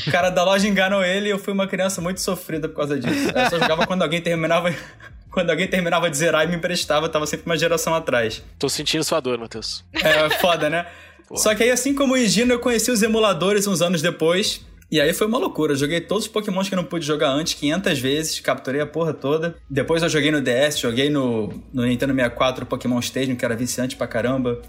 O 0.07 0.11
cara 0.11 0.29
da 0.29 0.44
loja 0.44 0.68
enganou 0.68 1.03
ele 1.03 1.29
e 1.29 1.31
eu 1.31 1.38
fui 1.38 1.55
uma 1.55 1.66
criança 1.66 2.03
muito 2.03 2.20
sofrida 2.20 2.68
por 2.68 2.77
causa 2.77 2.99
disso. 2.99 3.31
Eu 3.35 3.51
só 3.51 3.59
jogava 3.59 3.87
quando 3.87 4.03
alguém 4.03 4.20
terminava. 4.20 4.75
Quando 5.31 5.51
alguém 5.51 5.66
terminava 5.66 6.09
de 6.09 6.16
zerar 6.16 6.44
e 6.44 6.47
me 6.47 6.55
emprestava, 6.55 7.09
tava 7.09 7.27
sempre 7.27 7.47
uma 7.47 7.59
geração 7.59 7.92
atrás. 7.92 8.40
Tô 8.57 8.68
sentindo 8.68 9.03
sua 9.03 9.18
dor, 9.18 9.37
Matheus. 9.37 9.85
É, 9.92 10.31
foda, 10.38 10.70
né? 10.70 10.87
Só 11.35 11.53
que 11.57 11.64
aí, 11.64 11.73
assim 11.73 11.92
como 11.92 12.14
o 12.14 12.16
Higino, 12.16 12.53
eu 12.53 12.61
conheci 12.61 12.88
os 12.92 13.03
emuladores 13.03 13.66
uns 13.66 13.83
anos 13.83 14.01
depois. 14.01 14.64
E 14.94 15.00
aí 15.00 15.12
foi 15.12 15.26
uma 15.26 15.38
loucura. 15.38 15.72
Eu 15.72 15.76
joguei 15.76 16.00
todos 16.00 16.26
os 16.26 16.30
Pokémons 16.30 16.68
que 16.68 16.74
eu 16.76 16.76
não 16.76 16.85
pude 16.85 17.04
jogar 17.04 17.28
antes, 17.30 17.54
500 17.54 17.98
vezes, 17.98 18.38
capturei 18.38 18.80
a 18.80 18.87
porra 18.87 19.12
toda. 19.12 19.57
Depois 19.68 20.04
eu 20.04 20.09
joguei 20.09 20.30
no 20.30 20.40
DS, 20.40 20.78
joguei 20.78 21.11
no, 21.11 21.52
no 21.72 21.85
Nintendo 21.85 22.14
64 22.14 22.64
Pokémon 22.64 23.00
Stadium, 23.00 23.35
que 23.35 23.44
era 23.44 23.57
viciante 23.57 23.96
pra 23.96 24.07
caramba. 24.07 24.62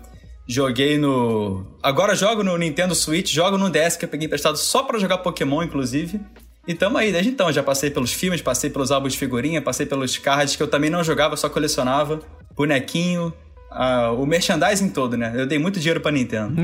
Joguei 0.47 0.97
no. 0.97 1.63
Agora 1.83 2.15
jogo 2.15 2.41
no 2.41 2.57
Nintendo 2.57 2.95
Switch, 2.95 3.31
jogo 3.31 3.55
no 3.55 3.69
DS 3.69 3.97
que 3.97 4.05
eu 4.05 4.09
peguei 4.09 4.25
emprestado 4.25 4.57
só 4.57 4.81
para 4.81 4.97
jogar 4.97 5.19
Pokémon, 5.19 5.61
inclusive. 5.61 6.19
E 6.67 6.73
tamo 6.73 6.97
aí 6.97 7.11
desde 7.11 7.29
então. 7.29 7.51
Já 7.51 7.61
passei 7.61 7.91
pelos 7.91 8.11
filmes, 8.11 8.41
passei 8.41 8.71
pelos 8.71 8.91
álbuns 8.91 9.13
de 9.13 9.19
figurinha, 9.19 9.61
passei 9.61 9.85
pelos 9.85 10.17
cards 10.17 10.55
que 10.55 10.63
eu 10.63 10.67
também 10.67 10.89
não 10.89 11.03
jogava, 11.03 11.37
só 11.37 11.47
colecionava. 11.47 12.19
Bonequinho, 12.55 13.31
Uh, 13.75 14.21
o 14.21 14.25
merchandising 14.25 14.87
todo, 14.89 15.17
né? 15.17 15.33
Eu 15.35 15.45
dei 15.45 15.59
muito 15.59 15.81
dinheiro 15.81 15.99
pra 15.99 16.09
Nintendo. 16.09 16.55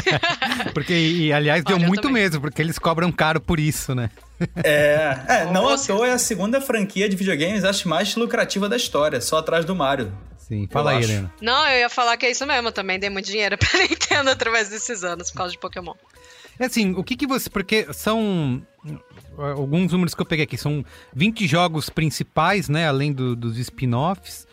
porque, 0.72 0.94
e 0.94 1.30
aliás, 1.30 1.62
deu 1.62 1.76
Olha, 1.76 1.86
muito 1.86 2.08
mesmo, 2.08 2.40
porque 2.40 2.62
eles 2.62 2.78
cobram 2.78 3.12
caro 3.12 3.38
por 3.42 3.60
isso, 3.60 3.94
né? 3.94 4.08
é, 4.64 5.18
é 5.28 5.52
não 5.52 5.68
à 5.68 5.76
toa 5.76 6.08
é 6.08 6.12
a 6.12 6.18
segunda 6.18 6.58
franquia 6.58 7.10
de 7.10 7.14
videogames, 7.14 7.62
acho 7.62 7.86
mais 7.86 8.16
lucrativa 8.16 8.70
da 8.70 8.76
história, 8.76 9.20
só 9.20 9.36
atrás 9.38 9.66
do 9.66 9.76
Mario. 9.76 10.10
Sim, 10.38 10.66
fala 10.70 10.92
aí, 10.92 11.02
Helena. 11.02 11.30
Não, 11.42 11.68
eu 11.68 11.80
ia 11.80 11.90
falar 11.90 12.16
que 12.16 12.24
é 12.24 12.30
isso 12.30 12.46
mesmo, 12.46 12.68
eu 12.68 12.72
também 12.72 12.98
dei 12.98 13.10
muito 13.10 13.26
dinheiro 13.26 13.58
pra 13.60 13.78
Nintendo 13.78 14.30
através 14.30 14.70
desses 14.70 15.04
anos, 15.04 15.30
por 15.30 15.36
causa 15.36 15.52
de 15.52 15.58
Pokémon. 15.58 15.92
É 16.58 16.64
assim, 16.64 16.94
o 16.94 17.04
que 17.04 17.16
que 17.16 17.26
você... 17.26 17.50
Porque 17.50 17.86
são... 17.92 18.62
Alguns 19.36 19.92
números 19.92 20.14
que 20.14 20.22
eu 20.22 20.26
peguei 20.26 20.44
aqui, 20.44 20.56
são 20.56 20.82
20 21.14 21.46
jogos 21.46 21.90
principais, 21.90 22.70
né, 22.70 22.88
além 22.88 23.12
do, 23.12 23.36
dos 23.36 23.58
spin-offs 23.58 24.45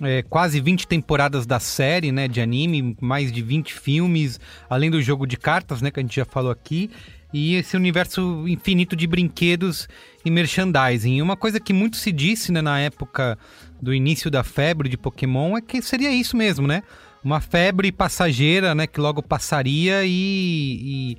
é, 0.00 0.22
quase 0.22 0.60
20 0.60 0.86
temporadas 0.86 1.46
da 1.46 1.60
série, 1.60 2.10
né, 2.10 2.26
de 2.26 2.40
anime, 2.40 2.96
mais 3.00 3.30
de 3.30 3.42
20 3.42 3.74
filmes, 3.74 4.40
além 4.68 4.90
do 4.90 5.00
jogo 5.02 5.26
de 5.26 5.36
cartas, 5.36 5.82
né, 5.82 5.90
que 5.90 6.00
a 6.00 6.02
gente 6.02 6.16
já 6.16 6.24
falou 6.24 6.50
aqui, 6.50 6.90
e 7.32 7.54
esse 7.54 7.76
universo 7.76 8.46
infinito 8.48 8.96
de 8.96 9.06
brinquedos 9.06 9.88
e 10.24 10.30
merchandising. 10.30 11.20
Uma 11.20 11.36
coisa 11.36 11.60
que 11.60 11.72
muito 11.72 11.96
se 11.96 12.10
disse, 12.10 12.50
né, 12.50 12.60
na 12.60 12.80
época 12.80 13.38
do 13.80 13.94
início 13.94 14.30
da 14.30 14.42
febre 14.42 14.88
de 14.88 14.96
Pokémon 14.96 15.56
é 15.56 15.60
que 15.60 15.80
seria 15.80 16.10
isso 16.10 16.36
mesmo, 16.36 16.66
né? 16.66 16.82
Uma 17.22 17.40
febre 17.40 17.92
passageira, 17.92 18.74
né, 18.74 18.86
que 18.86 19.00
logo 19.00 19.22
passaria 19.22 20.04
e, 20.04 20.10
e, 20.10 21.18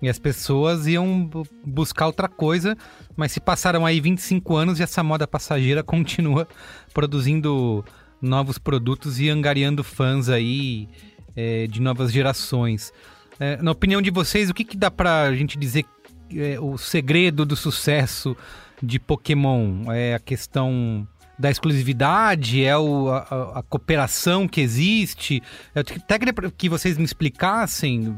e 0.00 0.08
as 0.08 0.18
pessoas 0.18 0.86
iam 0.86 1.28
buscar 1.64 2.06
outra 2.06 2.28
coisa, 2.28 2.76
mas 3.16 3.32
se 3.32 3.40
passaram 3.40 3.84
aí 3.84 4.00
25 4.00 4.56
anos 4.56 4.80
e 4.80 4.82
essa 4.82 5.02
moda 5.02 5.26
passageira 5.26 5.82
continua 5.84 6.48
produzindo 6.94 7.84
novos 8.20 8.58
produtos 8.58 9.20
e 9.20 9.28
angariando 9.28 9.82
fãs 9.82 10.28
aí 10.28 10.88
é, 11.36 11.66
de 11.66 11.80
novas 11.80 12.12
gerações. 12.12 12.92
É, 13.38 13.56
na 13.62 13.70
opinião 13.70 14.02
de 14.02 14.10
vocês, 14.10 14.50
o 14.50 14.54
que, 14.54 14.64
que 14.64 14.76
dá 14.76 14.90
pra 14.90 15.34
gente 15.34 15.58
dizer 15.58 15.86
é, 16.34 16.60
o 16.60 16.76
segredo 16.76 17.46
do 17.46 17.56
sucesso 17.56 18.36
de 18.82 18.98
Pokémon? 18.98 19.90
É 19.90 20.14
a 20.14 20.18
questão 20.18 21.08
da 21.38 21.50
exclusividade? 21.50 22.62
É 22.62 22.76
o, 22.76 23.08
a, 23.08 23.60
a, 23.60 23.62
cooperação 23.62 24.46
que 24.46 24.60
existe? 24.60 25.42
Eu 25.74 25.80
até 25.80 26.18
queria 26.18 26.34
que 26.56 26.68
vocês 26.68 26.98
me 26.98 27.04
explicassem, 27.04 28.14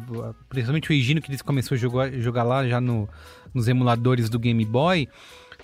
principalmente 0.49 0.91
o 0.91 0.93
Higino, 0.93 1.23
que 1.23 1.31
eles 1.31 1.41
começou 1.41 1.77
a 1.77 1.79
jogar, 1.79 2.13
jogar 2.15 2.43
lá 2.43 2.67
já 2.67 2.81
no, 2.81 3.09
nos 3.55 3.69
emuladores 3.69 4.29
do 4.29 4.41
Game 4.41 4.65
Boy. 4.65 5.09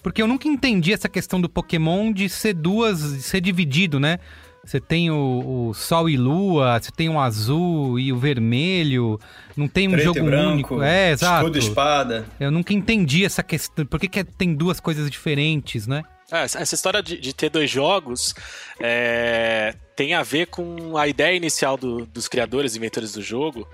Porque 0.02 0.22
eu 0.22 0.26
nunca 0.26 0.48
entendi 0.48 0.92
essa 0.92 1.08
questão 1.08 1.40
do 1.40 1.48
Pokémon 1.48 2.12
de 2.12 2.28
ser 2.28 2.54
duas, 2.54 3.16
de 3.16 3.22
ser 3.22 3.40
dividido, 3.40 3.98
né? 3.98 4.18
Você 4.64 4.80
tem 4.80 5.10
o, 5.10 5.68
o, 5.70 5.74
Sol 5.74 6.10
e 6.10 6.16
Lua, 6.16 6.78
você 6.78 6.90
tem 6.90 7.08
o 7.08 7.18
azul 7.18 7.98
e 7.98 8.12
o 8.12 8.18
vermelho, 8.18 9.18
não 9.56 9.66
tem 9.66 9.88
um 9.88 9.92
Preto 9.92 10.04
jogo 10.04 10.18
e 10.18 10.22
branco, 10.22 10.52
único. 10.52 10.82
É, 10.82 11.12
exato. 11.12 11.46
Escudo 11.46 11.56
e 11.56 11.60
espada. 11.60 12.26
Eu 12.38 12.50
nunca 12.50 12.74
entendi 12.74 13.24
essa 13.24 13.42
questão. 13.42 13.86
Por 13.86 13.98
que, 13.98 14.08
que 14.08 14.24
tem 14.24 14.54
duas 14.54 14.78
coisas 14.78 15.10
diferentes, 15.10 15.86
né? 15.86 16.02
É, 16.30 16.42
essa 16.42 16.74
história 16.74 17.02
de, 17.02 17.18
de, 17.18 17.32
ter 17.32 17.48
dois 17.48 17.70
jogos 17.70 18.34
é, 18.78 19.74
tem 19.96 20.12
a 20.12 20.22
ver 20.22 20.48
com 20.48 20.98
a 20.98 21.08
ideia 21.08 21.34
inicial 21.34 21.78
do, 21.78 22.04
dos 22.04 22.28
criadores, 22.28 22.76
inventores 22.76 23.12
do 23.12 23.22
jogo, 23.22 23.66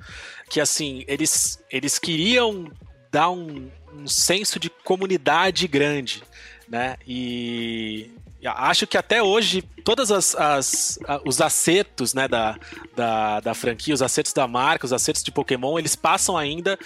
que 0.48 0.60
assim, 0.60 1.04
eles, 1.08 1.58
eles 1.68 1.98
queriam 1.98 2.70
dar 3.10 3.30
um, 3.30 3.68
um 3.94 4.06
senso 4.06 4.58
de 4.58 4.68
comunidade 4.68 5.66
grande, 5.68 6.22
né? 6.68 6.96
E 7.06 8.10
acho 8.44 8.86
que 8.86 8.98
até 8.98 9.22
hoje 9.22 9.64
todas 9.84 10.10
as, 10.10 10.34
as 10.34 10.98
a, 11.06 11.20
os 11.24 11.40
acertos, 11.40 12.14
né, 12.14 12.26
da, 12.26 12.58
da, 12.96 13.40
da 13.40 13.54
franquia, 13.54 13.94
os 13.94 14.02
acertos 14.02 14.32
da 14.32 14.48
marca, 14.48 14.86
os 14.86 14.92
acertos 14.92 15.22
de 15.22 15.30
Pokémon, 15.30 15.78
eles 15.78 15.94
passam 15.94 16.36
ainda 16.36 16.78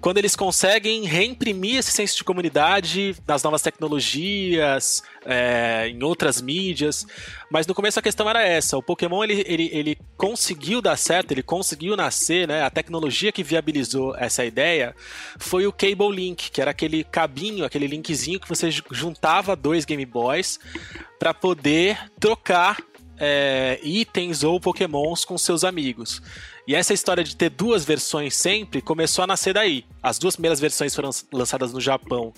quando 0.00 0.18
eles 0.18 0.34
conseguem 0.34 1.04
reimprimir 1.04 1.76
esse 1.76 1.90
senso 1.90 2.16
de 2.16 2.24
comunidade 2.24 3.16
nas 3.26 3.42
novas 3.42 3.60
tecnologias, 3.62 5.02
é, 5.24 5.88
em 5.88 6.02
outras 6.02 6.40
mídias. 6.40 7.06
Mas 7.50 7.66
no 7.66 7.74
começo 7.74 7.98
a 7.98 8.02
questão 8.02 8.28
era 8.28 8.42
essa: 8.42 8.76
o 8.78 8.82
Pokémon 8.82 9.24
ele, 9.24 9.44
ele, 9.46 9.70
ele 9.72 9.98
conseguiu 10.16 10.80
dar 10.80 10.96
certo, 10.96 11.32
ele 11.32 11.42
conseguiu 11.42 11.96
nascer, 11.96 12.46
né? 12.46 12.62
A 12.62 12.70
tecnologia 12.70 13.32
que 13.32 13.42
viabilizou 13.42 14.14
essa 14.16 14.44
ideia 14.44 14.94
foi 15.38 15.66
o 15.66 15.72
Cable 15.72 16.14
Link, 16.14 16.50
que 16.50 16.60
era 16.60 16.70
aquele 16.70 17.04
cabinho, 17.04 17.64
aquele 17.64 17.86
linkzinho 17.86 18.40
que 18.40 18.48
você 18.48 18.70
juntava 18.90 19.56
dois 19.56 19.84
Game 19.84 20.04
Boys 20.06 20.58
para 21.18 21.34
poder 21.34 21.98
trocar 22.20 22.78
é, 23.18 23.80
itens 23.82 24.44
ou 24.44 24.60
Pokémons 24.60 25.24
com 25.24 25.36
seus 25.36 25.64
amigos. 25.64 26.22
E 26.66 26.74
essa 26.74 26.92
história 26.92 27.24
de 27.24 27.34
ter 27.34 27.48
duas 27.48 27.84
versões 27.84 28.36
sempre 28.36 28.82
começou 28.82 29.24
a 29.24 29.26
nascer 29.26 29.54
daí. 29.54 29.86
As 30.02 30.18
duas 30.18 30.36
primeiras 30.36 30.60
versões 30.60 30.94
foram 30.94 31.10
lançadas 31.32 31.72
no 31.72 31.80
Japão 31.80 32.32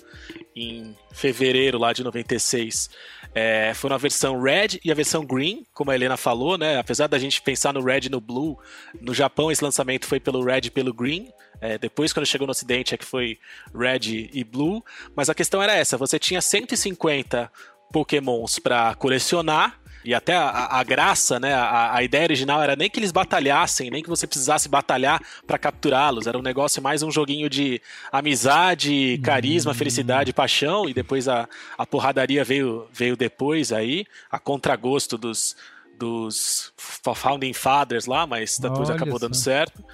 em 0.54 0.96
fevereiro 1.12 1.78
lá 1.78 1.92
de 1.92 2.04
96. 2.04 2.88
É, 3.34 3.72
foram 3.74 3.96
a 3.96 3.98
versão 3.98 4.40
Red 4.40 4.80
e 4.84 4.90
a 4.90 4.94
versão 4.94 5.24
Green, 5.24 5.64
como 5.74 5.90
a 5.90 5.94
Helena 5.94 6.16
falou, 6.16 6.56
né? 6.56 6.78
Apesar 6.78 7.08
da 7.08 7.18
gente 7.18 7.42
pensar 7.42 7.72
no 7.72 7.82
Red 7.82 8.02
e 8.04 8.08
no 8.08 8.20
Blue, 8.20 8.56
no 9.00 9.12
Japão 9.12 9.50
esse 9.50 9.62
lançamento 9.64 10.06
foi 10.06 10.20
pelo 10.20 10.44
Red 10.44 10.62
e 10.64 10.70
pelo 10.70 10.94
Green. 10.94 11.28
É, 11.60 11.76
depois, 11.76 12.12
quando 12.12 12.24
chegou 12.24 12.46
no 12.46 12.52
Ocidente, 12.52 12.94
é 12.94 12.98
que 12.98 13.04
foi 13.04 13.38
Red 13.74 14.30
e 14.32 14.44
Blue. 14.44 14.82
Mas 15.14 15.28
a 15.28 15.34
questão 15.34 15.62
era 15.62 15.74
essa: 15.74 15.96
você 15.96 16.18
tinha 16.18 16.40
150 16.40 17.50
Pokémons 17.92 18.59
para 18.59 18.94
colecionar 18.94 19.81
e 20.05 20.14
até 20.14 20.35
a, 20.35 20.79
a 20.79 20.83
graça, 20.83 21.38
né? 21.38 21.53
A, 21.53 21.96
a, 21.96 22.03
ideia 22.03 22.24
original 22.24 22.62
era 22.62 22.74
nem 22.74 22.88
que 22.88 22.98
eles 22.98 23.12
batalhassem, 23.12 23.90
nem 23.90 24.03
que 24.03 24.09
você 24.09 24.26
precisasse 24.26 24.68
batalhar 24.68 25.20
para 25.46 25.59
capturá-los. 25.59 26.26
Era 26.26 26.38
um 26.38 26.42
negócio 26.42 26.83
mais 26.83 27.03
um 27.03 27.11
joguinho 27.11 27.50
de 27.50 27.81
amizade, 28.11 29.20
carisma, 29.22 29.74
felicidade, 29.74 30.33
paixão. 30.33 30.88
E 30.88 30.94
depois 30.94 31.29
a, 31.29 31.48
a 31.76 31.85
porradaria 31.85 32.42
veio, 32.42 32.88
veio 32.92 33.16
depois 33.16 33.72
aí, 33.72 34.07
a 34.31 34.38
contragosto 34.38 35.18
dos, 35.18 35.55
dos 35.98 36.72
Founding 36.79 37.53
Fathers 37.53 38.07
lá, 38.07 38.26
mas 38.26 38.59
depois 38.59 38.88
Olha 38.88 38.96
acabou 38.96 39.18
dando 39.18 39.37
certo. 39.37 39.85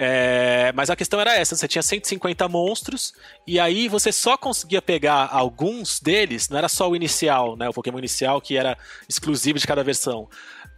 É, 0.00 0.70
mas 0.76 0.90
a 0.90 0.94
questão 0.94 1.20
era 1.20 1.34
essa: 1.36 1.56
você 1.56 1.66
tinha 1.66 1.82
150 1.82 2.48
monstros, 2.48 3.12
e 3.44 3.58
aí 3.58 3.88
você 3.88 4.12
só 4.12 4.36
conseguia 4.36 4.80
pegar 4.80 5.28
alguns 5.32 5.98
deles, 5.98 6.48
não 6.48 6.56
era 6.56 6.68
só 6.68 6.88
o 6.88 6.94
inicial, 6.94 7.56
né? 7.56 7.68
O 7.68 7.72
Pokémon 7.72 7.98
inicial 7.98 8.40
que 8.40 8.56
era 8.56 8.78
exclusivo 9.08 9.58
de 9.58 9.66
cada 9.66 9.82
versão. 9.82 10.28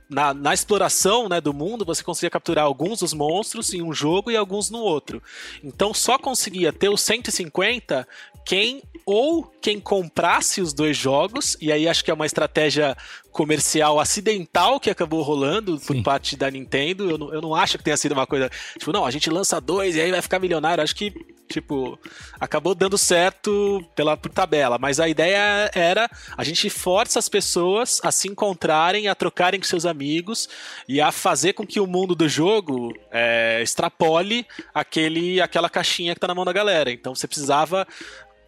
Na, 0.08 0.34
na, 0.34 0.52
exploração 0.52 1.28
né, 1.28 1.40
do 1.40 1.54
mundo, 1.54 1.84
você 1.84 2.02
conseguia 2.02 2.30
capturar 2.30 2.64
alguns 2.64 2.98
dos 2.98 3.12
monstros 3.12 3.72
em 3.72 3.80
um 3.80 3.92
jogo 3.92 4.28
e 4.28 4.36
alguns 4.36 4.68
no 4.68 4.80
outro. 4.80 5.22
Então 5.62 5.94
só 5.94 6.18
conseguia 6.18 6.72
ter 6.72 6.88
os 6.88 7.00
150 7.02 8.08
quem 8.44 8.82
ou 9.06 9.44
quem 9.60 9.78
comprasse 9.78 10.60
os 10.60 10.72
dois 10.72 10.96
jogos, 10.96 11.56
e 11.60 11.70
aí 11.70 11.86
acho 11.86 12.04
que 12.04 12.10
é 12.10 12.14
uma 12.14 12.26
estratégia 12.26 12.96
comercial 13.30 14.00
acidental 14.00 14.80
que 14.80 14.90
acabou 14.90 15.22
rolando 15.22 15.78
Sim. 15.78 15.86
por 15.86 16.02
parte 16.02 16.36
da 16.36 16.50
Nintendo. 16.50 17.10
Eu 17.10 17.18
não, 17.18 17.34
eu 17.34 17.40
não 17.40 17.54
acho 17.54 17.78
que 17.78 17.84
tenha 17.84 17.96
sido 17.96 18.12
uma 18.12 18.26
coisa, 18.26 18.50
tipo, 18.78 18.92
não, 18.92 19.06
a 19.06 19.10
gente 19.10 19.30
lança 19.30 19.60
dois 19.60 19.96
e 19.96 20.00
aí 20.00 20.10
vai 20.10 20.22
ficar 20.22 20.38
milionário. 20.38 20.82
Acho 20.82 20.94
que, 20.94 21.12
tipo, 21.48 21.98
acabou 22.38 22.74
dando 22.74 22.98
certo 22.98 23.84
pela 23.94 24.16
por 24.16 24.30
tabela, 24.30 24.78
mas 24.78 25.00
a 25.00 25.08
ideia 25.08 25.70
era 25.74 26.10
a 26.36 26.44
gente 26.44 26.68
força 26.68 27.18
as 27.18 27.28
pessoas 27.28 28.00
a 28.02 28.10
se 28.10 28.28
encontrarem, 28.28 29.08
a 29.08 29.14
trocarem 29.14 29.60
com 29.60 29.66
seus 29.66 29.86
amigos 29.86 30.48
e 30.88 31.00
a 31.00 31.12
fazer 31.12 31.52
com 31.52 31.66
que 31.66 31.80
o 31.80 31.86
mundo 31.86 32.14
do 32.14 32.28
jogo 32.28 32.94
é, 33.10 33.60
extrapole 33.62 34.46
aquele, 34.74 35.40
aquela 35.40 35.70
caixinha 35.70 36.14
que 36.14 36.20
tá 36.20 36.28
na 36.28 36.34
mão 36.34 36.44
da 36.44 36.52
galera. 36.52 36.90
Então 36.90 37.14
você 37.14 37.26
precisava 37.26 37.86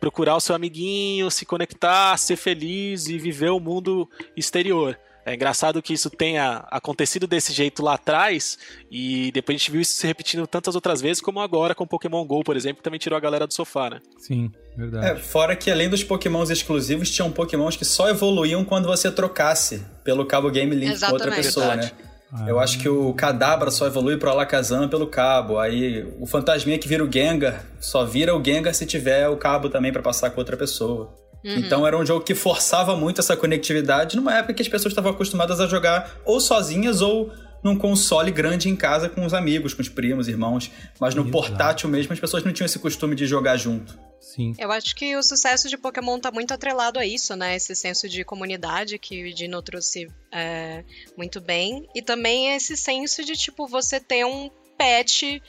procurar 0.02 0.34
o 0.34 0.40
seu 0.40 0.52
amiguinho, 0.56 1.30
se 1.30 1.46
conectar, 1.46 2.16
ser 2.16 2.34
feliz 2.34 3.06
e 3.06 3.16
viver 3.16 3.50
o 3.50 3.60
mundo 3.60 4.10
exterior. 4.36 4.98
É 5.24 5.32
engraçado 5.32 5.80
que 5.80 5.92
isso 5.92 6.10
tenha 6.10 6.64
acontecido 6.72 7.24
desse 7.24 7.52
jeito 7.52 7.84
lá 7.84 7.94
atrás 7.94 8.58
e 8.90 9.30
depois 9.30 9.54
a 9.54 9.58
gente 9.58 9.70
viu 9.70 9.80
isso 9.80 9.94
se 9.94 10.04
repetindo 10.04 10.44
tantas 10.44 10.74
outras 10.74 11.00
vezes, 11.00 11.22
como 11.22 11.38
agora 11.38 11.72
com 11.72 11.86
Pokémon 11.86 12.24
GO, 12.24 12.42
por 12.42 12.56
exemplo, 12.56 12.78
que 12.78 12.82
também 12.82 12.98
tirou 12.98 13.16
a 13.16 13.20
galera 13.20 13.46
do 13.46 13.54
sofá, 13.54 13.90
né? 13.90 14.00
Sim, 14.18 14.50
verdade. 14.76 15.06
É, 15.06 15.14
fora 15.14 15.54
que 15.54 15.70
além 15.70 15.88
dos 15.88 16.02
Pokémons 16.02 16.50
exclusivos, 16.50 17.08
tinham 17.08 17.30
Pokémons 17.30 17.76
que 17.76 17.84
só 17.84 18.10
evoluíam 18.10 18.64
quando 18.64 18.88
você 18.88 19.08
trocasse 19.08 19.86
pelo 20.02 20.26
cabo 20.26 20.50
Game 20.50 20.74
Link 20.74 20.90
Exatamente. 20.90 21.22
com 21.22 21.28
outra 21.28 21.40
pessoa, 21.40 21.76
né? 21.76 21.82
verdade. 21.82 22.02
né? 22.02 22.11
Ah. 22.32 22.46
Eu 22.48 22.58
acho 22.58 22.78
que 22.78 22.88
o 22.88 23.12
Kadabra 23.12 23.70
só 23.70 23.86
evolui 23.86 24.16
pro 24.16 24.30
Alakazam 24.30 24.88
pelo 24.88 25.06
cabo. 25.06 25.58
Aí 25.58 26.06
o 26.18 26.26
Fantasminha 26.26 26.78
que 26.78 26.88
vira 26.88 27.04
o 27.04 27.12
Gengar 27.12 27.64
só 27.78 28.04
vira 28.04 28.34
o 28.34 28.42
Gengar 28.42 28.74
se 28.74 28.86
tiver 28.86 29.28
o 29.28 29.36
cabo 29.36 29.68
também 29.68 29.92
para 29.92 30.02
passar 30.02 30.30
com 30.30 30.40
outra 30.40 30.56
pessoa. 30.56 31.12
Uhum. 31.44 31.56
Então 31.56 31.86
era 31.86 31.98
um 31.98 32.06
jogo 32.06 32.24
que 32.24 32.34
forçava 32.34 32.96
muito 32.96 33.20
essa 33.20 33.36
conectividade 33.36 34.16
numa 34.16 34.34
época 34.34 34.54
que 34.54 34.62
as 34.62 34.68
pessoas 34.68 34.92
estavam 34.92 35.10
acostumadas 35.10 35.60
a 35.60 35.66
jogar 35.66 36.10
ou 36.24 36.40
sozinhas 36.40 37.02
ou 37.02 37.30
num 37.62 37.76
console 37.76 38.30
grande 38.30 38.68
em 38.68 38.76
casa 38.76 39.08
com 39.08 39.24
os 39.24 39.32
amigos, 39.32 39.74
com 39.74 39.82
os 39.82 39.88
primos, 39.88 40.28
irmãos. 40.28 40.70
Mas 41.00 41.14
no 41.14 41.22
Exato. 41.22 41.32
portátil 41.32 41.88
mesmo 41.88 42.12
as 42.12 42.20
pessoas 42.20 42.44
não 42.44 42.52
tinham 42.52 42.66
esse 42.66 42.78
costume 42.78 43.14
de 43.14 43.26
jogar 43.26 43.56
junto. 43.56 43.98
Sim. 44.20 44.54
Eu 44.58 44.70
acho 44.70 44.94
que 44.94 45.16
o 45.16 45.22
sucesso 45.22 45.68
de 45.68 45.76
Pokémon 45.76 46.18
tá 46.18 46.30
muito 46.30 46.54
atrelado 46.54 46.98
a 46.98 47.04
isso, 47.04 47.34
né? 47.34 47.56
Esse 47.56 47.74
senso 47.74 48.08
de 48.08 48.24
comunidade 48.24 48.98
que 48.98 49.24
o 49.24 49.34
Dino 49.34 49.60
trouxe 49.60 50.08
é, 50.30 50.84
muito 51.16 51.40
bem. 51.40 51.88
E 51.94 52.00
também 52.00 52.54
esse 52.54 52.76
senso 52.76 53.24
de, 53.24 53.34
tipo, 53.34 53.66
você 53.66 53.98
ter 54.00 54.24
um 54.24 54.48
pet 54.78 55.42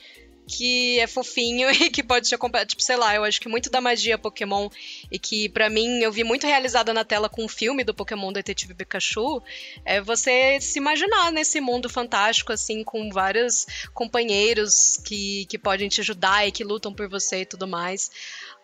que 0.46 0.98
é 1.00 1.06
fofinho 1.06 1.70
e 1.72 1.90
que 1.90 2.02
pode 2.02 2.28
ser 2.28 2.38
completo. 2.38 2.68
Tipo, 2.68 2.82
sei 2.82 2.96
lá, 2.96 3.14
eu 3.14 3.24
acho 3.24 3.40
que 3.40 3.48
muito 3.48 3.70
da 3.70 3.80
magia 3.80 4.18
Pokémon 4.18 4.68
e 5.10 5.18
que 5.18 5.48
para 5.48 5.70
mim 5.70 6.00
eu 6.00 6.12
vi 6.12 6.24
muito 6.24 6.46
realizada 6.46 6.92
na 6.92 7.04
tela 7.04 7.28
com 7.28 7.44
o 7.44 7.48
filme 7.48 7.84
do 7.84 7.94
Pokémon 7.94 8.32
Detetive 8.32 8.74
Pikachu 8.74 9.42
é 9.84 10.00
você 10.00 10.60
se 10.60 10.78
imaginar 10.78 11.32
nesse 11.32 11.60
mundo 11.60 11.88
fantástico, 11.88 12.52
assim, 12.52 12.84
com 12.84 13.10
vários 13.10 13.66
companheiros 13.92 15.00
que, 15.04 15.46
que 15.46 15.58
podem 15.58 15.88
te 15.88 16.00
ajudar 16.00 16.46
e 16.46 16.52
que 16.52 16.64
lutam 16.64 16.92
por 16.92 17.08
você 17.08 17.40
e 17.40 17.46
tudo 17.46 17.66
mais. 17.66 18.10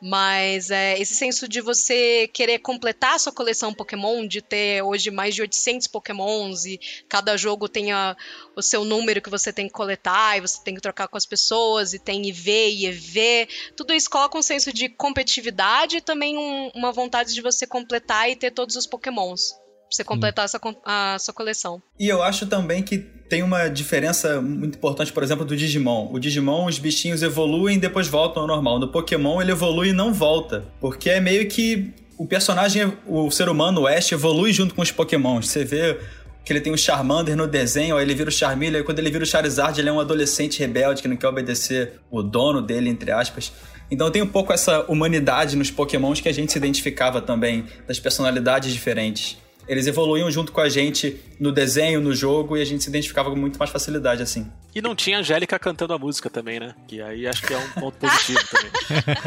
Mas 0.01 0.71
é, 0.71 0.99
esse 0.99 1.15
senso 1.15 1.47
de 1.47 1.61
você 1.61 2.27
querer 2.29 2.61
completar 2.61 3.15
a 3.15 3.19
sua 3.19 3.33
coleção 3.33 3.75
Pokémon, 3.75 4.27
de 4.27 4.41
ter 4.41 4.83
hoje 4.83 5.11
mais 5.11 5.35
de 5.35 5.43
800 5.43 5.87
Pokémons 5.87 6.65
e 6.65 6.81
cada 7.09 7.37
jogo 7.37 7.69
tenha 7.69 8.17
o 8.57 8.63
seu 8.63 8.85
número 8.85 9.21
que 9.21 9.29
você 9.29 9.53
tem 9.53 9.67
que 9.67 9.73
coletar 9.73 10.39
e 10.39 10.41
você 10.41 10.59
tem 10.65 10.75
que 10.75 10.81
trocar 10.81 11.07
com 11.09 11.19
as 11.19 11.27
pessoas 11.27 11.93
e 11.93 11.99
tem 11.99 12.27
IV 12.27 12.51
e 12.51 12.87
EV, 12.87 13.49
tudo 13.77 13.93
isso 13.93 14.09
coloca 14.09 14.39
um 14.39 14.43
senso 14.43 14.73
de 14.73 14.89
competitividade 14.89 15.99
e 15.99 16.01
também 16.01 16.39
um, 16.39 16.71
uma 16.75 16.93
vontade 16.93 17.35
de 17.35 17.43
você 17.43 17.67
completar 17.67 18.31
e 18.31 18.37
ter 18.37 18.51
todos 18.51 18.77
os 18.77 18.87
Pokémons 18.87 19.55
você 19.91 20.05
completar 20.05 20.45
essa, 20.45 20.61
a 20.85 21.19
sua 21.19 21.35
coleção. 21.35 21.83
E 21.99 22.09
eu 22.09 22.23
acho 22.23 22.47
também 22.47 22.83
que 22.83 22.99
tem 22.99 23.43
uma 23.43 23.69
diferença 23.69 24.41
muito 24.41 24.77
importante, 24.77 25.13
por 25.13 25.23
exemplo, 25.23 25.45
do 25.45 25.57
Digimon. 25.57 26.09
O 26.13 26.19
Digimon, 26.19 26.67
os 26.67 26.79
bichinhos 26.79 27.23
evoluem 27.23 27.77
e 27.77 27.81
depois 27.81 28.09
voltam 28.09 28.43
ao 28.43 28.49
normal. 28.49 28.79
No 28.79 28.89
Pokémon, 28.89 29.41
ele 29.41 29.53
evolui 29.53 29.91
e 29.91 29.93
não 29.93 30.13
volta. 30.13 30.65
Porque 30.81 31.11
é 31.11 31.21
meio 31.21 31.49
que 31.49 31.95
o 32.19 32.27
personagem, 32.27 32.93
o 33.07 33.31
ser 33.31 33.49
humano, 33.49 33.83
o 33.83 33.87
Ash, 33.87 34.13
evolui 34.13 34.53
junto 34.53 34.75
com 34.75 34.83
os 34.83 34.91
Pokémons. 34.91 35.49
Você 35.49 35.65
vê 35.65 35.99
que 36.45 36.53
ele 36.53 36.61
tem 36.61 36.73
o 36.73 36.77
Charmander 36.77 37.37
no 37.37 37.47
desenho, 37.47 37.97
aí 37.97 38.05
ele 38.05 38.15
vira 38.15 38.29
o 38.29 38.33
Charmeleon, 38.33 38.81
e 38.81 38.85
quando 38.85 38.99
ele 38.99 39.11
vira 39.11 39.23
o 39.23 39.27
Charizard, 39.27 39.79
ele 39.79 39.89
é 39.89 39.93
um 39.93 40.01
adolescente 40.01 40.59
rebelde 40.59 41.03
que 41.03 41.07
não 41.07 41.17
quer 41.17 41.29
obedecer 41.29 42.01
o 42.11 42.23
dono 42.23 42.61
dele, 42.61 42.89
entre 42.89 43.13
aspas. 43.13 43.53
Então 43.91 44.11
tem 44.11 44.23
um 44.23 44.27
pouco 44.27 44.53
essa 44.53 44.85
humanidade 44.89 45.57
nos 45.57 45.71
Pokémons 45.71 46.21
que 46.21 46.29
a 46.29 46.33
gente 46.33 46.51
se 46.51 46.59
identificava 46.59 47.21
também, 47.21 47.67
das 47.87 48.01
personalidades 48.01 48.73
diferentes 48.73 49.39
eles 49.71 49.87
evoluíam 49.87 50.29
junto 50.33 50.51
com 50.51 50.61
a 50.61 50.69
gente 50.69 51.21
no 51.39 51.53
desenho, 51.53 52.01
no 52.01 52.13
jogo, 52.13 52.57
e 52.57 52.61
a 52.61 52.65
gente 52.65 52.83
se 52.83 52.91
identificava 52.91 53.31
com 53.31 53.37
muito 53.37 53.57
mais 53.57 53.71
facilidade, 53.71 54.21
assim. 54.21 54.51
E 54.75 54.83
não 54.83 54.97
tinha 54.97 55.21
Angélica 55.21 55.57
cantando 55.61 55.93
a 55.93 55.99
música 55.99 56.29
também, 56.29 56.59
né? 56.59 56.75
Que 56.89 57.01
aí 57.01 57.25
acho 57.25 57.41
que 57.43 57.55
é 57.55 57.57
um 57.57 57.71
ponto 57.71 57.97
positivo 57.97 58.41
também. 58.51 58.73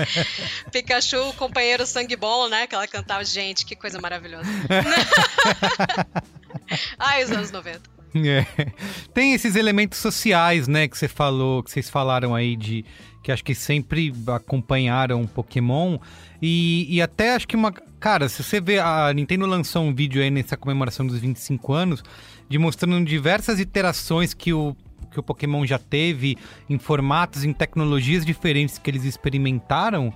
Pikachu, 0.70 1.32
companheiro 1.38 1.86
sangue 1.86 2.18
bom, 2.18 2.50
né? 2.50 2.68
Que 2.68 2.76
ela 2.76 2.86
cantava, 2.86 3.24
gente, 3.24 3.66
que 3.66 3.74
coisa 3.74 4.02
maravilhosa. 4.02 4.44
Ai, 7.00 7.24
os 7.24 7.32
anos 7.32 7.50
90. 7.50 7.80
É. 8.14 8.46
Tem 9.14 9.34
esses 9.34 9.56
elementos 9.56 10.00
sociais, 10.00 10.68
né, 10.68 10.90
que 10.90 10.98
você 10.98 11.08
falou, 11.08 11.64
que 11.64 11.72
vocês 11.72 11.90
falaram 11.90 12.36
aí 12.36 12.58
de 12.58 12.84
que 13.24 13.32
acho 13.32 13.44
que 13.44 13.56
sempre 13.56 14.14
acompanharam 14.28 15.26
Pokémon 15.26 15.98
e, 16.42 16.86
e 16.90 17.02
até 17.02 17.34
acho 17.34 17.48
que 17.48 17.56
uma 17.56 17.74
Cara, 18.04 18.28
se 18.28 18.44
você 18.44 18.60
vê, 18.60 18.80
a 18.80 19.14
Nintendo 19.14 19.46
lançou 19.46 19.82
um 19.82 19.96
vídeo 19.96 20.22
aí 20.22 20.30
nessa 20.30 20.58
comemoração 20.58 21.08
dos 21.08 21.20
25 21.20 21.72
anos, 21.72 22.04
de 22.50 22.58
mostrando 22.58 23.06
diversas 23.06 23.62
iterações 23.62 24.34
que 24.34 24.52
o, 24.52 24.76
que 25.10 25.22
o 25.22 25.24
Pokémon 25.24 25.66
já 25.66 25.80
teve, 25.80 26.38
em 26.70 26.78
formatos, 26.78 27.46
em 27.46 27.54
tecnologias 27.54 28.26
diferentes 28.26 28.78
que 28.78 28.92
eles 28.92 29.06
experimentaram. 29.06 30.14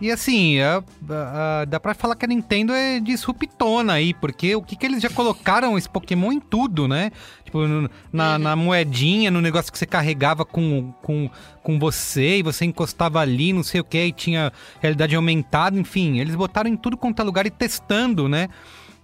E 0.00 0.12
assim, 0.12 0.60
a- 0.60 0.82
a- 1.10 1.60
a- 1.60 1.64
dá 1.64 1.80
pra 1.80 1.92
falar 1.92 2.14
que 2.14 2.24
a 2.24 2.28
Nintendo 2.28 2.72
é 2.72 3.00
disruptona 3.00 3.94
aí, 3.94 4.14
porque 4.14 4.54
o 4.54 4.62
que, 4.62 4.76
que 4.76 4.86
eles 4.86 5.02
já 5.02 5.10
colocaram 5.10 5.76
esse 5.76 5.88
Pokémon 5.88 6.30
em 6.30 6.38
tudo, 6.38 6.86
né? 6.86 7.10
Tipo, 7.44 7.66
no- 7.66 7.90
na, 8.12 8.38
na 8.38 8.54
moedinha, 8.54 9.28
no 9.30 9.40
negócio 9.40 9.72
que 9.72 9.78
você 9.78 9.86
carregava 9.86 10.44
com, 10.44 10.92
com, 11.02 11.28
com 11.64 11.78
você 11.80 12.38
e 12.38 12.42
você 12.44 12.64
encostava 12.64 13.18
ali, 13.18 13.52
não 13.52 13.64
sei 13.64 13.80
o 13.80 13.84
que, 13.84 13.98
e 14.04 14.12
tinha 14.12 14.52
realidade 14.80 15.16
aumentada, 15.16 15.76
enfim, 15.78 16.20
eles 16.20 16.36
botaram 16.36 16.70
em 16.70 16.76
tudo 16.76 16.96
quanto 16.96 17.20
é 17.20 17.24
lugar 17.24 17.44
e 17.46 17.50
testando, 17.50 18.28
né? 18.28 18.48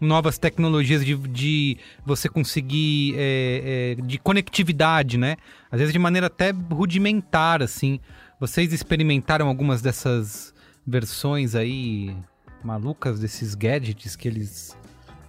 Novas 0.01 0.39
tecnologias 0.39 1.05
de, 1.05 1.17
de 1.17 1.77
você 2.07 2.29
conseguir. 2.29 3.15
é, 3.17 3.97
é, 3.99 4.03
de 4.03 4.19
conectividade, 4.19 5.19
né? 5.19 5.37
Às 5.73 5.81
vezes 5.81 5.93
de 5.93 5.99
maneira 5.99 6.29
até 6.29 6.53
rudimentar, 6.71 7.63
assim. 7.63 7.99
Vocês 8.39 8.73
experimentaram 8.73 9.49
algumas 9.49 9.83
dessas 9.83 10.54
versões 10.87 11.55
aí 11.55 12.15
malucas 12.63 13.21
desses 13.21 13.55
gadgets 13.55 14.17
que 14.17 14.29
eles 14.29 14.77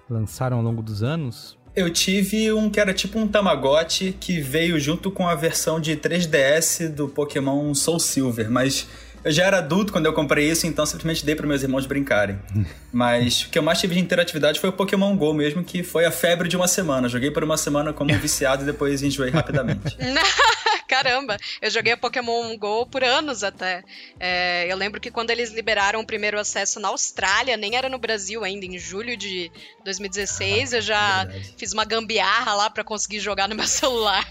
lançaram 0.09 0.57
ao 0.57 0.63
longo 0.63 0.81
dos 0.81 1.03
anos? 1.03 1.57
Eu 1.75 1.89
tive 1.91 2.53
um 2.53 2.69
que 2.69 2.79
era 2.79 2.93
tipo 2.93 3.19
um 3.19 3.27
Tamagotchi 3.27 4.15
que 4.17 4.39
veio 4.39 4.79
junto 4.79 5.11
com 5.11 5.27
a 5.27 5.35
versão 5.35 5.79
de 5.79 5.95
3DS 5.97 6.87
do 6.87 7.09
Pokémon 7.09 7.73
Soul 7.73 7.99
Silver, 7.99 8.49
mas 8.49 8.87
eu 9.25 9.31
já 9.31 9.43
era 9.43 9.57
adulto 9.57 9.91
quando 9.91 10.05
eu 10.05 10.13
comprei 10.13 10.49
isso, 10.49 10.67
então 10.67 10.85
simplesmente 10.85 11.25
dei 11.25 11.35
para 11.35 11.47
meus 11.47 11.63
irmãos 11.63 11.87
brincarem. 11.87 12.37
Mas 12.93 13.41
o 13.41 13.49
que 13.49 13.57
eu 13.57 13.63
mais 13.63 13.79
tive 13.81 13.95
de 13.95 13.99
interatividade 13.99 14.59
foi 14.59 14.69
o 14.69 14.73
Pokémon 14.73 15.17
GO 15.17 15.33
mesmo, 15.33 15.63
que 15.63 15.81
foi 15.81 16.05
a 16.05 16.11
febre 16.11 16.47
de 16.47 16.55
uma 16.55 16.67
semana. 16.67 17.09
Joguei 17.09 17.31
por 17.31 17.43
uma 17.43 17.57
semana 17.57 17.91
como 17.91 18.13
um 18.13 18.19
viciado 18.19 18.61
e 18.61 18.65
depois 18.67 19.01
enjoei 19.01 19.31
rapidamente. 19.31 19.97
Caramba, 20.87 21.37
eu 21.61 21.69
joguei 21.69 21.95
Pokémon 21.95 22.55
GO 22.57 22.85
por 22.85 23.03
anos 23.03 23.43
até. 23.43 23.83
É, 24.19 24.65
eu 24.69 24.77
lembro 24.77 24.99
que 25.01 25.11
quando 25.11 25.31
eles 25.31 25.51
liberaram 25.51 25.99
o 25.99 26.05
primeiro 26.05 26.39
acesso 26.39 26.79
na 26.79 26.89
Austrália, 26.89 27.57
nem 27.57 27.75
era 27.75 27.89
no 27.89 27.97
Brasil 27.97 28.43
ainda, 28.43 28.65
em 28.65 28.77
julho 28.77 29.17
de 29.17 29.51
2016, 29.83 30.73
eu 30.73 30.81
já 30.81 31.27
fiz 31.57 31.73
uma 31.73 31.85
gambiarra 31.85 32.53
lá 32.53 32.69
pra 32.69 32.83
conseguir 32.83 33.19
jogar 33.19 33.47
no 33.47 33.55
meu 33.55 33.67
celular. 33.67 34.25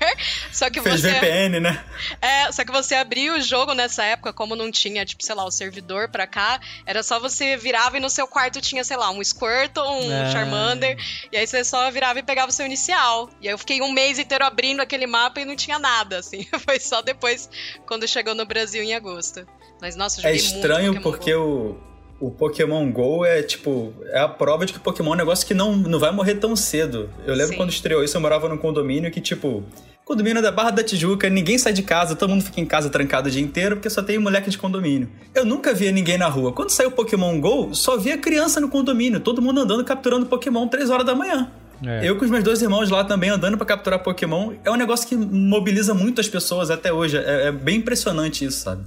Só 0.53 0.71
que 0.71 0.81
Fez 0.81 1.01
você. 1.01 1.13
VPN, 1.13 1.61
né? 1.61 1.85
É, 2.21 2.53
só 2.53 2.65
que 2.65 2.73
você 2.73 2.95
abria 2.95 3.35
o 3.35 3.41
jogo 3.41 3.75
nessa 3.75 4.05
época, 4.05 4.33
como 4.33 4.55
não 4.57 4.71
tinha, 4.71 5.05
tipo, 5.05 5.25
sei 5.25 5.35
lá, 5.35 5.45
o 5.45 5.51
servidor 5.51 6.09
pra 6.09 6.27
cá, 6.27 6.61
era 6.87 7.03
só 7.03 7.19
você 7.19 7.57
virava 7.57 7.97
e 7.97 8.01
no 8.01 8.11
seu 8.11 8.27
quarto 8.27 8.61
tinha, 8.61 8.85
sei 8.85 8.97
lá, 8.97 9.11
um 9.11 9.23
Squirtle, 9.23 9.83
um 9.85 10.11
Ah. 10.15 10.31
Charmander, 10.31 10.97
e 11.33 11.37
aí 11.37 11.47
você 11.47 11.65
só 11.65 11.91
virava 11.91 12.19
e 12.19 12.23
pegava 12.23 12.51
o 12.51 12.53
seu 12.53 12.67
inicial. 12.67 13.31
E 13.41 13.49
aí 13.49 13.55
eu 13.55 13.59
fiquei 13.59 13.81
um 13.81 13.93
mês 13.93 14.19
inteiro 14.19 14.45
abrindo 14.45 14.81
aquele 14.81 15.07
mapa 15.07 15.41
e 15.41 15.45
não 15.45 15.57
tinha 15.57 15.79
nada, 15.79 16.19
assim. 16.19 16.44
Foi 16.65 16.79
só 16.79 17.03
depois, 17.03 17.49
quando 17.87 18.07
chegou 18.07 18.35
no 18.35 18.47
Brasil 18.47 18.83
em 18.83 18.95
agosto. 18.95 19.47
Mas, 19.81 19.97
nossa, 19.97 20.21
É 20.21 20.23
joguei 20.23 20.41
muito 20.41 20.55
estranho 20.57 21.03
porque 21.03 21.35
Go. 21.35 21.79
o, 22.21 22.29
o 22.29 22.31
Pokémon 22.31 22.91
GO 22.91 23.25
é 23.25 23.43
tipo. 23.43 23.93
É 24.07 24.21
a 24.21 24.29
prova 24.29 24.65
de 24.65 24.73
que 24.73 24.79
o 24.79 24.83
Pokémon 24.83 25.11
é 25.11 25.15
um 25.15 25.19
negócio 25.19 25.47
que 25.47 25.55
não, 25.55 25.77
não 25.77 25.99
vai 25.99 26.13
morrer 26.13 26.37
tão 26.37 26.55
cedo. 26.57 27.11
Eu 27.27 27.35
lembro 27.35 27.53
Sim. 27.53 27.57
quando 27.57 27.71
estreou 27.71 28.03
isso, 28.03 28.17
eu 28.17 28.21
morava 28.21 28.49
num 28.49 28.59
condomínio 28.59 29.11
que, 29.11 29.21
tipo. 29.21 29.65
Condomínio 30.05 30.43
da 30.43 30.53
Barra 30.53 30.71
da 30.71 30.85
Tijuca, 30.85 31.31
ninguém 31.31 31.57
sai 31.57 31.73
de 31.73 31.83
casa, 31.83 32.15
todo 32.15 32.29
mundo 32.29 32.45
fica 32.45 32.61
em 32.61 32.67
casa 32.67 32.91
trancado 32.91 33.29
o 33.29 33.31
dia 33.31 33.41
inteiro 33.41 33.77
porque 33.77 33.89
só 33.89 34.03
tem 34.03 34.19
moleque 34.19 34.51
de 34.51 34.59
condomínio. 34.59 35.09
Eu 35.35 35.47
nunca 35.47 35.73
via 35.73 35.91
ninguém 35.91 36.19
na 36.19 36.29
rua. 36.29 36.53
Quando 36.53 36.69
saiu 36.69 36.91
o 36.91 36.93
Pokémon 36.93 37.41
GO, 37.41 37.75
só 37.75 37.97
via 37.97 38.19
criança 38.19 38.61
no 38.61 38.69
condomínio, 38.69 39.19
todo 39.19 39.41
mundo 39.41 39.63
andando 39.63 39.83
capturando 39.83 40.27
Pokémon 40.27 40.69
3 40.69 40.91
horas 40.91 41.07
da 41.07 41.15
manhã. 41.15 41.51
É. 41.87 42.09
Eu 42.09 42.17
com 42.17 42.25
os 42.25 42.31
meus 42.31 42.45
dois 42.45 42.63
irmãos 42.63 42.91
lá 42.91 43.05
também 43.05 43.31
andando 43.31 43.57
pra 43.57 43.67
capturar 43.67 44.03
Pokémon. 44.03 44.55
É 44.65 44.71
um 44.71 44.77
negócio 44.77 45.09
que 45.09 45.17
mobiliza 45.17 45.95
muito 45.95 46.21
as 46.21 46.29
pessoas 46.29 46.71
até 46.71 46.93
hoje. 46.93 47.17
É, 47.17 47.49
é 47.49 47.53
bem 47.53 47.77
impressionante 47.77 48.45
isso, 48.45 48.61
sabe? 48.61 48.85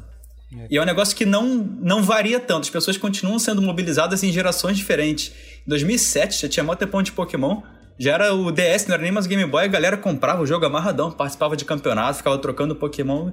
E 0.69 0.77
é 0.77 0.81
um 0.81 0.85
negócio 0.85 1.15
que 1.15 1.25
não, 1.25 1.45
não 1.81 2.01
varia 2.01 2.39
tanto. 2.39 2.63
As 2.63 2.69
pessoas 2.69 2.97
continuam 2.97 3.37
sendo 3.37 3.61
mobilizadas 3.61 4.23
em 4.23 4.31
gerações 4.31 4.77
diferentes. 4.77 5.33
Em 5.65 5.69
2007 5.69 6.41
já 6.41 6.47
tinha 6.47 6.63
mó 6.63 6.73
tempão 6.75 7.03
de 7.03 7.11
Pokémon. 7.11 7.61
Já 7.99 8.13
era 8.13 8.33
o 8.33 8.51
DS, 8.51 8.87
não 8.87 8.93
era 8.93 9.03
nem 9.03 9.11
mais 9.11 9.25
o 9.25 9.29
Game 9.29 9.45
Boy. 9.45 9.65
A 9.65 9.67
galera 9.67 9.97
comprava 9.97 10.41
o 10.41 10.45
jogo 10.45 10.65
amarradão, 10.65 11.11
participava 11.11 11.57
de 11.57 11.65
campeonato, 11.65 12.17
ficava 12.17 12.37
trocando 12.37 12.75
Pokémon. 12.75 13.31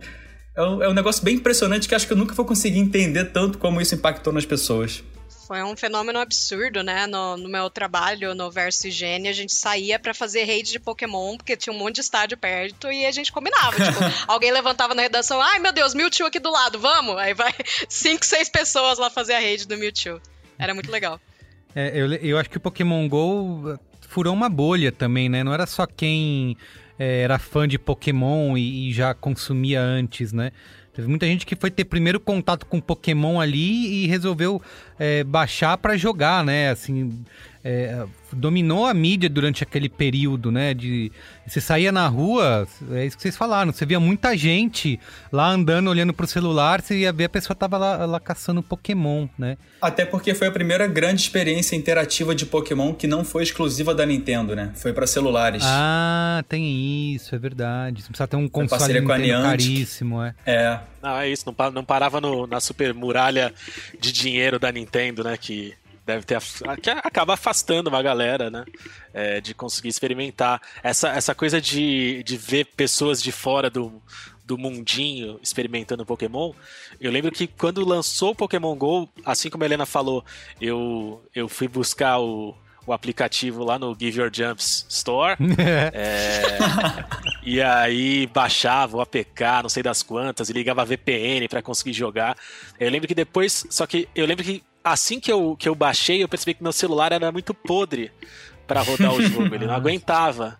É 0.56 0.62
um, 0.62 0.82
é 0.82 0.88
um 0.88 0.92
negócio 0.92 1.22
bem 1.24 1.36
impressionante 1.36 1.88
que 1.88 1.94
acho 1.94 2.06
que 2.06 2.12
eu 2.12 2.16
nunca 2.16 2.34
vou 2.34 2.44
conseguir 2.44 2.78
entender 2.78 3.26
tanto 3.26 3.58
como 3.58 3.80
isso 3.80 3.94
impactou 3.94 4.32
nas 4.32 4.44
pessoas. 4.44 5.04
Foi 5.46 5.62
um 5.62 5.76
fenômeno 5.76 6.18
absurdo, 6.18 6.82
né? 6.82 7.06
No, 7.06 7.36
no 7.36 7.48
meu 7.48 7.68
trabalho, 7.68 8.34
no 8.34 8.50
Verso 8.50 8.88
Higiene, 8.88 9.28
a 9.28 9.32
gente 9.32 9.52
saía 9.54 9.98
pra 9.98 10.14
fazer 10.14 10.44
raid 10.44 10.70
de 10.70 10.80
Pokémon, 10.80 11.36
porque 11.36 11.56
tinha 11.56 11.72
um 11.72 11.78
monte 11.78 11.96
de 11.96 12.00
estádio 12.00 12.36
perto 12.38 12.90
e 12.90 13.04
a 13.04 13.12
gente 13.12 13.30
combinava. 13.30 13.76
tipo, 13.76 13.98
alguém 14.26 14.50
levantava 14.50 14.94
na 14.94 15.02
redação, 15.02 15.40
ai 15.40 15.58
meu 15.58 15.72
Deus, 15.72 15.94
Mewtwo 15.94 16.26
aqui 16.26 16.40
do 16.40 16.50
lado, 16.50 16.78
vamos! 16.78 17.16
Aí 17.18 17.34
vai 17.34 17.52
cinco, 17.88 18.24
seis 18.24 18.48
pessoas 18.48 18.98
lá 18.98 19.10
fazer 19.10 19.34
a 19.34 19.38
raid 19.38 19.66
do 19.66 19.76
Mewtwo. 19.76 20.20
Era 20.58 20.72
muito 20.72 20.90
legal. 20.90 21.20
É, 21.74 21.90
eu, 21.94 22.12
eu 22.14 22.38
acho 22.38 22.48
que 22.48 22.56
o 22.56 22.60
Pokémon 22.60 23.06
GO 23.08 23.78
furou 24.08 24.32
uma 24.32 24.48
bolha 24.48 24.92
também, 24.92 25.28
né? 25.28 25.44
Não 25.44 25.52
era 25.52 25.66
só 25.66 25.86
quem 25.86 26.56
é, 26.98 27.22
era 27.22 27.38
fã 27.38 27.66
de 27.66 27.78
Pokémon 27.78 28.56
e, 28.56 28.88
e 28.88 28.92
já 28.92 29.12
consumia 29.12 29.80
antes, 29.80 30.32
né? 30.32 30.52
Teve 30.94 31.08
muita 31.08 31.26
gente 31.26 31.44
que 31.44 31.56
foi 31.56 31.70
ter 31.70 31.84
primeiro 31.84 32.20
contato 32.20 32.64
com 32.66 32.80
Pokémon 32.80 33.40
ali 33.40 34.04
e 34.04 34.06
resolveu 34.06 34.62
é, 34.96 35.24
baixar 35.24 35.76
pra 35.76 35.96
jogar, 35.96 36.44
né? 36.44 36.70
Assim, 36.70 37.24
é, 37.64 38.06
dominou 38.34 38.86
a 38.86 38.92
mídia 38.94 39.28
durante 39.28 39.62
aquele 39.62 39.88
período, 39.88 40.50
né? 40.50 40.74
De 40.74 41.10
você 41.46 41.60
saía 41.60 41.92
na 41.92 42.06
rua, 42.08 42.66
é 42.92 43.06
isso 43.06 43.16
que 43.16 43.22
vocês 43.22 43.36
falaram, 43.36 43.72
você 43.72 43.86
via 43.86 44.00
muita 44.00 44.36
gente 44.36 44.98
lá 45.32 45.48
andando, 45.48 45.88
olhando 45.88 46.12
pro 46.12 46.26
celular, 46.26 46.80
você 46.82 46.98
ia 47.00 47.12
ver 47.12 47.24
a 47.24 47.28
pessoa 47.28 47.54
tava 47.54 47.78
lá, 47.78 48.04
lá 48.06 48.20
caçando 48.20 48.62
Pokémon, 48.62 49.26
né? 49.38 49.56
Até 49.80 50.04
porque 50.04 50.34
foi 50.34 50.48
a 50.48 50.50
primeira 50.52 50.86
grande 50.86 51.20
experiência 51.22 51.76
interativa 51.76 52.34
de 52.34 52.46
Pokémon 52.46 52.92
que 52.94 53.06
não 53.06 53.24
foi 53.24 53.42
exclusiva 53.42 53.94
da 53.94 54.04
Nintendo, 54.06 54.56
né? 54.56 54.72
Foi 54.74 54.92
pra 54.92 55.06
celulares. 55.06 55.62
Ah, 55.66 56.42
tem 56.48 57.14
isso, 57.14 57.34
é 57.34 57.38
verdade. 57.38 58.02
Você 58.02 58.08
precisa 58.08 58.26
ter 58.26 58.36
um 58.36 58.48
console 58.48 58.92
caríssimo, 59.42 60.22
é. 60.22 60.34
É. 60.46 60.78
Não, 61.02 61.16
é 61.18 61.28
isso, 61.28 61.44
não, 61.46 61.70
não 61.70 61.84
parava 61.84 62.20
no- 62.20 62.46
na 62.46 62.60
super 62.60 62.94
muralha 62.94 63.52
de 64.00 64.10
dinheiro 64.10 64.58
da 64.58 64.72
Nintendo, 64.72 65.22
né? 65.22 65.36
Que 65.38 65.74
deve 66.04 66.24
ter. 66.24 66.40
que 66.82 66.90
acaba 66.90 67.34
afastando 67.34 67.88
uma 67.88 68.02
galera, 68.02 68.50
né? 68.50 68.64
é, 69.14 69.40
de 69.40 69.54
conseguir 69.54 69.88
experimentar. 69.88 70.60
Essa, 70.82 71.10
essa 71.10 71.34
coisa 71.34 71.60
de, 71.60 72.22
de 72.24 72.36
ver 72.36 72.66
pessoas 72.76 73.22
de 73.22 73.30
fora 73.30 73.70
do, 73.70 74.02
do 74.44 74.58
mundinho 74.58 75.38
experimentando 75.40 76.04
Pokémon. 76.04 76.52
Eu 77.00 77.12
lembro 77.12 77.30
que 77.30 77.46
quando 77.46 77.86
lançou 77.86 78.32
o 78.32 78.34
Pokémon 78.34 78.74
GO, 78.74 79.08
assim 79.24 79.48
como 79.48 79.62
a 79.62 79.66
Helena 79.66 79.86
falou, 79.86 80.24
eu, 80.60 81.22
eu 81.32 81.48
fui 81.48 81.68
buscar 81.68 82.18
o. 82.18 82.54
O 82.86 82.92
aplicativo 82.92 83.64
lá 83.64 83.78
no 83.78 83.96
Give 83.98 84.20
Your 84.20 84.30
Jumps 84.30 84.84
Store. 84.90 85.38
É, 85.94 86.58
e 87.42 87.58
aí 87.62 88.26
baixava 88.26 88.98
o 88.98 89.00
APK, 89.00 89.62
não 89.62 89.70
sei 89.70 89.82
das 89.82 90.02
quantas, 90.02 90.50
e 90.50 90.52
ligava 90.52 90.84
VPN 90.84 91.48
pra 91.48 91.62
conseguir 91.62 91.94
jogar. 91.94 92.36
Eu 92.78 92.90
lembro 92.90 93.08
que 93.08 93.14
depois. 93.14 93.66
Só 93.70 93.86
que 93.86 94.06
eu 94.14 94.26
lembro 94.26 94.44
que 94.44 94.62
assim 94.84 95.18
que 95.18 95.32
eu, 95.32 95.56
que 95.58 95.68
eu 95.68 95.74
baixei, 95.74 96.22
eu 96.22 96.28
percebi 96.28 96.54
que 96.54 96.62
meu 96.62 96.72
celular 96.72 97.10
era 97.10 97.32
muito 97.32 97.54
podre 97.54 98.12
pra 98.66 98.82
rodar 98.82 99.14
o 99.14 99.22
jogo. 99.24 99.54
Ele 99.54 99.66
não 99.66 99.74
aguentava. 99.74 100.58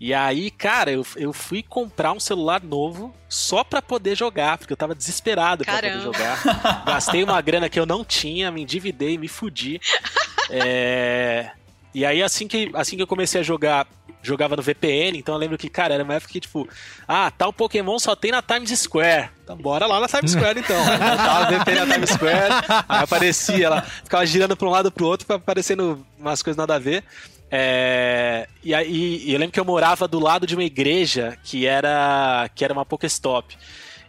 E 0.00 0.14
aí, 0.14 0.50
cara, 0.50 0.90
eu, 0.90 1.06
eu 1.16 1.30
fui 1.30 1.62
comprar 1.62 2.12
um 2.12 2.20
celular 2.20 2.62
novo 2.62 3.14
só 3.28 3.62
pra 3.62 3.82
poder 3.82 4.16
jogar, 4.16 4.56
porque 4.56 4.72
eu 4.72 4.76
tava 4.76 4.94
desesperado 4.94 5.62
pra 5.62 5.74
poder 5.74 6.00
jogar. 6.00 6.84
Gastei 6.86 7.22
uma 7.22 7.38
grana 7.42 7.68
que 7.68 7.78
eu 7.78 7.84
não 7.84 8.02
tinha, 8.02 8.50
me 8.50 8.62
endividei, 8.62 9.16
me 9.16 9.28
fudi. 9.28 9.80
É, 10.52 11.52
E 11.94 12.04
aí, 12.04 12.22
assim 12.22 12.46
que, 12.46 12.70
assim 12.74 12.96
que 12.96 13.02
eu 13.02 13.06
comecei 13.06 13.40
a 13.40 13.44
jogar, 13.44 13.86
jogava 14.22 14.56
no 14.56 14.62
VPN, 14.62 15.18
então 15.18 15.34
eu 15.34 15.38
lembro 15.38 15.58
que, 15.58 15.68
cara, 15.68 15.94
era 15.94 16.04
uma 16.04 16.14
época 16.14 16.32
que, 16.32 16.40
tipo, 16.40 16.68
ah, 17.06 17.30
tal 17.30 17.52
Pokémon 17.52 17.98
só 17.98 18.14
tem 18.14 18.30
na 18.30 18.40
Times 18.40 18.70
Square. 18.78 19.30
Então 19.42 19.56
bora 19.56 19.86
lá 19.86 20.00
na 20.00 20.08
Times 20.08 20.32
Square, 20.32 20.60
então. 20.60 20.76
O 20.80 21.58
VPN 21.58 21.86
na 21.86 21.94
Times 21.94 22.10
Square, 22.10 22.54
aí 22.88 23.02
aparecia 23.02 23.66
ela, 23.66 23.82
ficava 23.82 24.24
girando 24.24 24.56
pra 24.56 24.68
um 24.68 24.70
lado 24.70 24.92
pro 24.92 25.06
outro, 25.06 25.32
aparecendo 25.34 26.06
umas 26.18 26.42
coisas 26.42 26.56
nada 26.56 26.76
a 26.76 26.78
ver. 26.78 27.04
É, 27.52 28.46
e 28.62 28.72
aí 28.72 29.24
eu 29.32 29.38
lembro 29.38 29.52
que 29.52 29.58
eu 29.58 29.64
morava 29.64 30.06
do 30.06 30.20
lado 30.20 30.46
de 30.46 30.54
uma 30.54 30.62
igreja 30.62 31.36
que 31.42 31.66
era 31.66 32.48
que 32.54 32.64
era 32.64 32.72
uma 32.72 32.86
Pokéstop. 32.86 33.56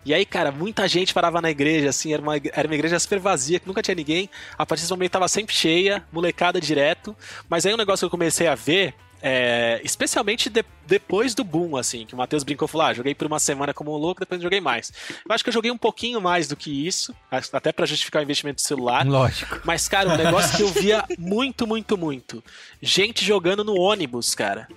E 0.03 0.13
aí, 0.13 0.25
cara, 0.25 0.51
muita 0.51 0.87
gente 0.87 1.13
parava 1.13 1.39
na 1.41 1.51
igreja, 1.51 1.89
assim, 1.89 2.11
era 2.13 2.21
uma, 2.21 2.35
era 2.35 2.67
uma 2.67 2.73
igreja 2.75 2.97
super 2.99 3.19
vazia, 3.19 3.59
que 3.59 3.67
nunca 3.67 3.81
tinha 3.83 3.95
ninguém. 3.95 4.29
A 4.57 4.65
partir 4.65 4.81
desse 4.81 4.91
momento 4.91 5.11
tava 5.11 5.27
sempre 5.27 5.53
cheia, 5.53 6.03
molecada 6.11 6.59
direto. 6.59 7.15
Mas 7.47 7.65
aí 7.65 7.73
um 7.73 7.77
negócio 7.77 7.99
que 8.01 8.05
eu 8.05 8.09
comecei 8.09 8.47
a 8.47 8.55
ver, 8.55 8.95
é, 9.21 9.79
especialmente 9.83 10.49
de- 10.49 10.65
depois 10.87 11.35
do 11.35 11.43
boom, 11.43 11.77
assim, 11.77 12.05
que 12.07 12.15
o 12.15 12.17
Matheus 12.17 12.43
brincou 12.43 12.65
e 12.67 12.71
falou: 12.71 12.87
ah, 12.87 12.93
joguei 12.95 13.13
por 13.13 13.27
uma 13.27 13.39
semana 13.39 13.73
como 13.75 13.93
um 13.93 13.97
louco, 13.97 14.19
depois 14.21 14.39
não 14.39 14.43
joguei 14.43 14.59
mais. 14.59 14.91
Eu 15.23 15.33
acho 15.35 15.43
que 15.43 15.49
eu 15.49 15.53
joguei 15.53 15.69
um 15.69 15.77
pouquinho 15.77 16.19
mais 16.19 16.47
do 16.47 16.55
que 16.55 16.87
isso, 16.87 17.15
até 17.54 17.71
pra 17.71 17.85
justificar 17.85 18.21
o 18.21 18.23
investimento 18.23 18.56
do 18.56 18.65
celular. 18.65 19.06
Lógico. 19.06 19.62
Mas, 19.63 19.87
cara, 19.87 20.10
um 20.10 20.17
negócio 20.17 20.58
que 20.58 20.63
eu 20.63 20.69
via 20.69 21.06
muito, 21.19 21.67
muito, 21.67 21.95
muito. 21.95 22.43
Gente 22.81 23.23
jogando 23.23 23.63
no 23.63 23.75
ônibus, 23.79 24.33
cara. 24.33 24.67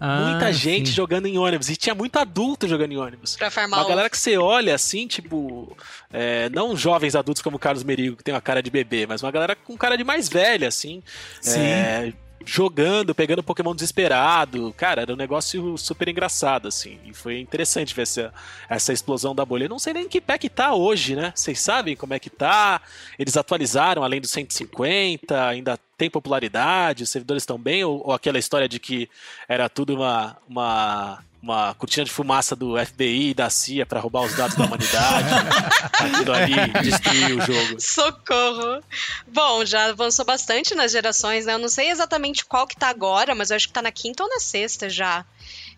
Ah, 0.00 0.30
muita 0.30 0.50
gente 0.52 0.88
sim. 0.88 0.94
jogando 0.94 1.26
em 1.26 1.36
ônibus. 1.36 1.68
E 1.68 1.76
tinha 1.76 1.94
muito 1.94 2.16
adulto 2.18 2.66
jogando 2.66 2.92
em 2.92 2.96
ônibus. 2.96 3.36
Pra 3.36 3.50
farmar 3.50 3.80
Uma 3.80 3.88
galera 3.88 4.08
que 4.08 4.16
você 4.16 4.38
olha 4.38 4.74
assim, 4.74 5.06
tipo. 5.06 5.76
é, 6.10 6.48
não 6.48 6.74
jovens 6.74 7.14
adultos 7.14 7.42
como 7.42 7.56
o 7.56 7.60
Carlos 7.60 7.84
Merigo, 7.84 8.16
que 8.16 8.24
tem 8.24 8.32
uma 8.34 8.40
cara 8.40 8.62
de 8.62 8.70
bebê, 8.70 9.06
mas 9.06 9.22
uma 9.22 9.30
galera 9.30 9.54
com 9.54 9.76
cara 9.76 9.96
de 9.96 10.02
mais 10.04 10.28
velha, 10.28 10.68
assim. 10.68 11.02
Sim. 11.40 11.60
é, 11.60 12.12
jogando, 12.44 13.14
pegando 13.14 13.42
Pokémon 13.42 13.74
desesperado. 13.74 14.72
Cara, 14.76 15.02
era 15.02 15.12
um 15.12 15.16
negócio 15.16 15.76
super 15.76 16.08
engraçado, 16.08 16.68
assim. 16.68 16.98
E 17.04 17.12
foi 17.12 17.38
interessante 17.38 17.94
ver 17.94 18.02
essa, 18.02 18.32
essa 18.68 18.92
explosão 18.92 19.34
da 19.34 19.44
bolha. 19.44 19.68
Não 19.68 19.78
sei 19.78 19.92
nem 19.92 20.04
em 20.04 20.08
que 20.08 20.20
pé 20.20 20.38
que 20.38 20.48
tá 20.48 20.74
hoje, 20.74 21.14
né? 21.14 21.32
Vocês 21.34 21.60
sabem 21.60 21.96
como 21.96 22.14
é 22.14 22.18
que 22.18 22.30
tá? 22.30 22.80
Eles 23.18 23.36
atualizaram 23.36 24.02
além 24.02 24.20
dos 24.20 24.30
150, 24.30 25.46
ainda 25.46 25.78
tem 25.96 26.08
popularidade, 26.08 27.02
os 27.02 27.10
servidores 27.10 27.42
estão 27.42 27.58
bem? 27.58 27.84
Ou, 27.84 28.06
ou 28.06 28.12
aquela 28.12 28.38
história 28.38 28.68
de 28.68 28.78
que 28.78 29.08
era 29.48 29.68
tudo 29.68 29.94
uma. 29.94 30.36
uma 30.48 31.29
uma 31.42 31.74
cortina 31.74 32.04
de 32.04 32.10
fumaça 32.10 32.54
do 32.54 32.74
FBI 32.84 33.30
e 33.30 33.34
da 33.34 33.48
CIA 33.48 33.86
pra 33.86 34.00
roubar 34.00 34.24
os 34.24 34.34
dados 34.34 34.56
da 34.56 34.64
humanidade. 34.64 35.28
Aquilo 35.98 36.32
ali 36.32 36.54
destruiu 36.82 37.38
o 37.38 37.40
jogo. 37.40 37.80
Socorro! 37.80 38.82
Bom, 39.26 39.64
já 39.64 39.86
avançou 39.86 40.24
bastante 40.24 40.74
nas 40.74 40.92
gerações, 40.92 41.46
né? 41.46 41.54
Eu 41.54 41.58
não 41.58 41.68
sei 41.68 41.90
exatamente 41.90 42.44
qual 42.44 42.66
que 42.66 42.76
tá 42.76 42.88
agora, 42.88 43.34
mas 43.34 43.50
eu 43.50 43.56
acho 43.56 43.68
que 43.68 43.72
tá 43.72 43.80
na 43.80 43.90
quinta 43.90 44.22
ou 44.22 44.28
na 44.28 44.38
sexta 44.38 44.90
já. 44.90 45.24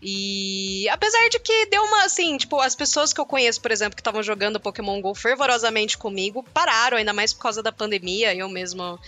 E 0.04 0.88
apesar 0.88 1.28
de 1.28 1.38
que 1.38 1.66
deu 1.66 1.80
uma, 1.84 2.04
assim, 2.04 2.36
tipo, 2.36 2.58
as 2.60 2.74
pessoas 2.74 3.12
que 3.12 3.20
eu 3.20 3.26
conheço, 3.26 3.60
por 3.60 3.70
exemplo, 3.70 3.94
que 3.94 4.00
estavam 4.00 4.20
jogando 4.20 4.58
Pokémon 4.58 5.00
GO 5.00 5.14
fervorosamente 5.14 5.96
comigo, 5.96 6.44
pararam, 6.52 6.98
ainda 6.98 7.12
mais 7.12 7.32
por 7.32 7.42
causa 7.42 7.62
da 7.62 7.70
pandemia. 7.70 8.34
Eu 8.34 8.48
mesmo 8.48 8.98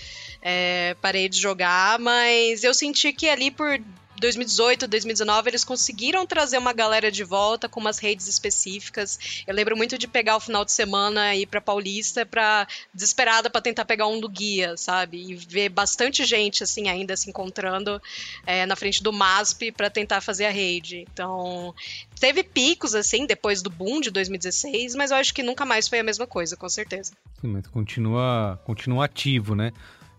é, 0.41 0.95
parei 1.03 1.29
de 1.29 1.41
jogar, 1.41 1.99
mas 1.99 2.63
eu 2.63 2.73
senti 2.73 3.13
que 3.13 3.29
ali 3.29 3.51
por 3.51 3.77
2018, 4.25 4.89
2019, 4.89 5.51
eles 5.51 5.65
conseguiram 5.65 6.27
trazer 6.27 6.57
uma 6.57 6.73
galera 6.73 7.13
de 7.13 7.23
volta 7.23 7.69
com 7.69 7.79
umas 7.79 7.99
redes 7.99 8.27
específicas. 8.27 9.45
Eu 9.47 9.55
lembro 9.55 9.77
muito 9.77 9.99
de 9.99 10.09
pegar 10.09 10.37
o 10.37 10.41
final 10.41 10.65
de 10.65 10.73
semana 10.73 11.35
e 11.35 11.43
ir 11.43 11.47
pra 11.47 11.61
Paulista 11.61 12.25
pra, 12.25 12.67
desesperada 12.93 13.51
pra 13.51 13.61
tentar 13.61 13.85
pegar 13.85 14.07
um 14.07 14.19
do 14.19 14.29
guia, 14.29 14.79
sabe? 14.79 15.31
E 15.31 15.35
ver 15.35 15.69
bastante 15.69 16.25
gente, 16.25 16.63
assim, 16.63 16.89
ainda 16.89 17.15
se 17.17 17.29
encontrando 17.29 18.01
é, 18.47 18.65
na 18.65 18.75
frente 18.75 19.03
do 19.03 19.13
MASP 19.13 19.71
pra 19.71 19.91
tentar 19.91 20.23
fazer 20.23 20.47
a 20.47 20.51
rede. 20.51 21.05
Então, 21.13 21.75
teve 22.19 22.43
picos, 22.43 22.95
assim, 22.95 23.27
depois 23.27 23.61
do 23.61 23.69
boom 23.69 24.01
de 24.01 24.11
2016, 24.11 24.95
mas 24.95 25.11
eu 25.11 25.19
acho 25.19 25.35
que 25.35 25.43
nunca 25.43 25.67
mais 25.67 25.87
foi 25.87 25.99
a 25.99 26.05
mesma 26.05 26.27
coisa, 26.27 26.57
com 26.57 26.69
certeza. 26.69 27.13
Sim, 27.43 27.49
mas 27.49 27.67
continua, 27.67 28.59
continua 28.65 29.05
ativo, 29.05 29.55
né? 29.55 29.71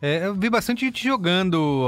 É, 0.01 0.27
eu 0.27 0.35
vi 0.35 0.49
bastante 0.49 0.85
gente 0.85 1.03
jogando, 1.03 1.87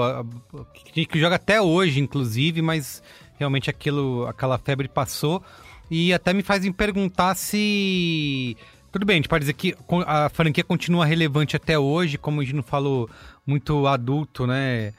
que 0.94 1.20
joga 1.20 1.36
até 1.36 1.62
hoje, 1.62 2.00
inclusive, 2.00 2.62
mas 2.62 3.04
realmente 3.38 3.70
aquilo, 3.70 4.26
aquela 4.28 4.58
febre 4.58 4.88
passou. 4.88 5.44
E 5.90 6.14
até 6.14 6.34
me 6.34 6.44
faz 6.44 6.64
me 6.64 6.74
perguntar 6.74 7.36
se. 7.36 8.58
Tudo 8.92 9.06
bem, 9.06 9.16
a 9.16 9.18
gente 9.18 9.30
pode 9.30 9.42
dizer 9.42 9.54
que 9.54 9.76
a 10.06 10.30
franquia 10.30 10.64
continua 10.64 11.06
relevante 11.06 11.56
até 11.56 11.78
hoje, 11.78 12.18
como 12.18 12.42
gente 12.44 12.56
não 12.56 12.64
falou, 12.64 13.10
muito 13.46 13.86
adulto, 13.88 14.48
né? 14.48 14.94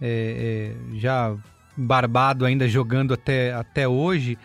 É, 0.00 0.74
é, 0.80 0.98
já 0.98 1.34
barbado 1.76 2.44
ainda 2.44 2.68
jogando 2.68 3.14
até, 3.14 3.52
até 3.52 3.86
hoje, 3.86 4.36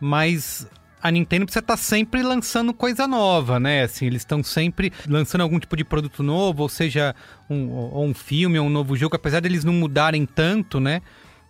mas 0.00 0.66
a 1.02 1.10
Nintendo 1.10 1.46
precisa 1.46 1.60
estar 1.60 1.76
sempre 1.76 2.22
lançando 2.22 2.74
coisa 2.74 3.06
nova, 3.06 3.60
né? 3.60 3.82
Assim, 3.82 4.06
eles 4.06 4.22
estão 4.22 4.42
sempre 4.42 4.92
lançando 5.06 5.42
algum 5.42 5.58
tipo 5.58 5.76
de 5.76 5.84
produto 5.84 6.22
novo, 6.22 6.62
ou 6.62 6.68
seja, 6.68 7.14
um, 7.48 7.70
ou 7.70 8.04
um 8.04 8.14
filme 8.14 8.58
ou 8.58 8.66
um 8.66 8.70
novo 8.70 8.96
jogo, 8.96 9.16
apesar 9.16 9.40
deles 9.40 9.64
não 9.64 9.72
mudarem 9.72 10.26
tanto, 10.26 10.80
né? 10.80 11.02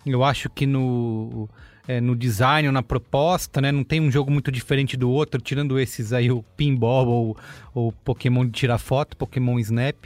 Eu 0.04 0.22
acho 0.22 0.48
que 0.50 0.66
no, 0.66 1.48
é, 1.86 2.00
no 2.00 2.14
design 2.14 2.68
ou 2.68 2.72
na 2.72 2.82
proposta, 2.82 3.60
né? 3.60 3.72
Não 3.72 3.82
tem 3.82 4.00
um 4.00 4.10
jogo 4.10 4.30
muito 4.30 4.52
diferente 4.52 4.96
do 4.96 5.10
outro, 5.10 5.40
tirando 5.40 5.78
esses 5.78 6.12
aí, 6.12 6.30
o 6.30 6.42
Pinball 6.56 7.06
ou 7.06 7.36
o 7.74 7.92
Pokémon 7.92 8.44
de 8.44 8.52
tirar 8.52 8.78
foto, 8.78 9.16
Pokémon 9.16 9.58
Snap. 9.58 9.96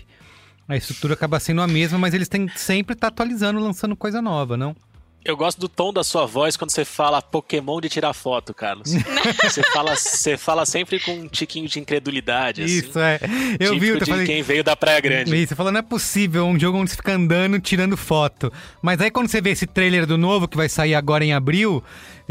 A 0.68 0.76
estrutura 0.76 1.14
acaba 1.14 1.40
sendo 1.40 1.60
a 1.60 1.66
mesma, 1.66 1.98
mas 1.98 2.14
eles 2.14 2.28
têm 2.28 2.48
sempre 2.48 2.94
estar 2.94 3.08
atualizando, 3.08 3.60
lançando 3.60 3.96
coisa 3.96 4.22
nova, 4.22 4.56
não? 4.56 4.76
Eu 5.24 5.36
gosto 5.36 5.60
do 5.60 5.68
tom 5.68 5.92
da 5.92 6.02
sua 6.02 6.26
voz 6.26 6.56
quando 6.56 6.70
você 6.70 6.84
fala 6.84 7.22
Pokémon 7.22 7.80
de 7.80 7.88
tirar 7.88 8.12
foto, 8.12 8.52
Carlos. 8.52 8.92
você, 9.42 9.62
fala, 9.72 9.94
você 9.94 10.36
fala 10.36 10.66
sempre 10.66 10.98
com 10.98 11.12
um 11.12 11.28
tiquinho 11.28 11.68
de 11.68 11.78
incredulidade, 11.78 12.62
assim. 12.62 12.78
Isso, 12.78 12.98
é. 12.98 13.20
Eu 13.60 13.78
vi, 13.78 13.88
eu 13.88 14.00
de 14.00 14.06
falei... 14.06 14.26
quem 14.26 14.42
veio 14.42 14.64
da 14.64 14.74
Praia 14.74 15.00
Grande. 15.00 15.34
Isso, 15.36 15.50
você 15.50 15.54
falou, 15.54 15.70
não 15.70 15.78
é 15.78 15.82
possível 15.82 16.44
um 16.46 16.58
jogo 16.58 16.78
onde 16.78 16.90
você 16.90 16.96
fica 16.96 17.14
andando, 17.14 17.60
tirando 17.60 17.96
foto. 17.96 18.52
Mas 18.80 19.00
aí 19.00 19.10
quando 19.10 19.28
você 19.28 19.40
vê 19.40 19.50
esse 19.50 19.66
trailer 19.66 20.06
do 20.06 20.18
novo, 20.18 20.48
que 20.48 20.56
vai 20.56 20.68
sair 20.68 20.94
agora 20.94 21.24
em 21.24 21.32
abril, 21.32 21.82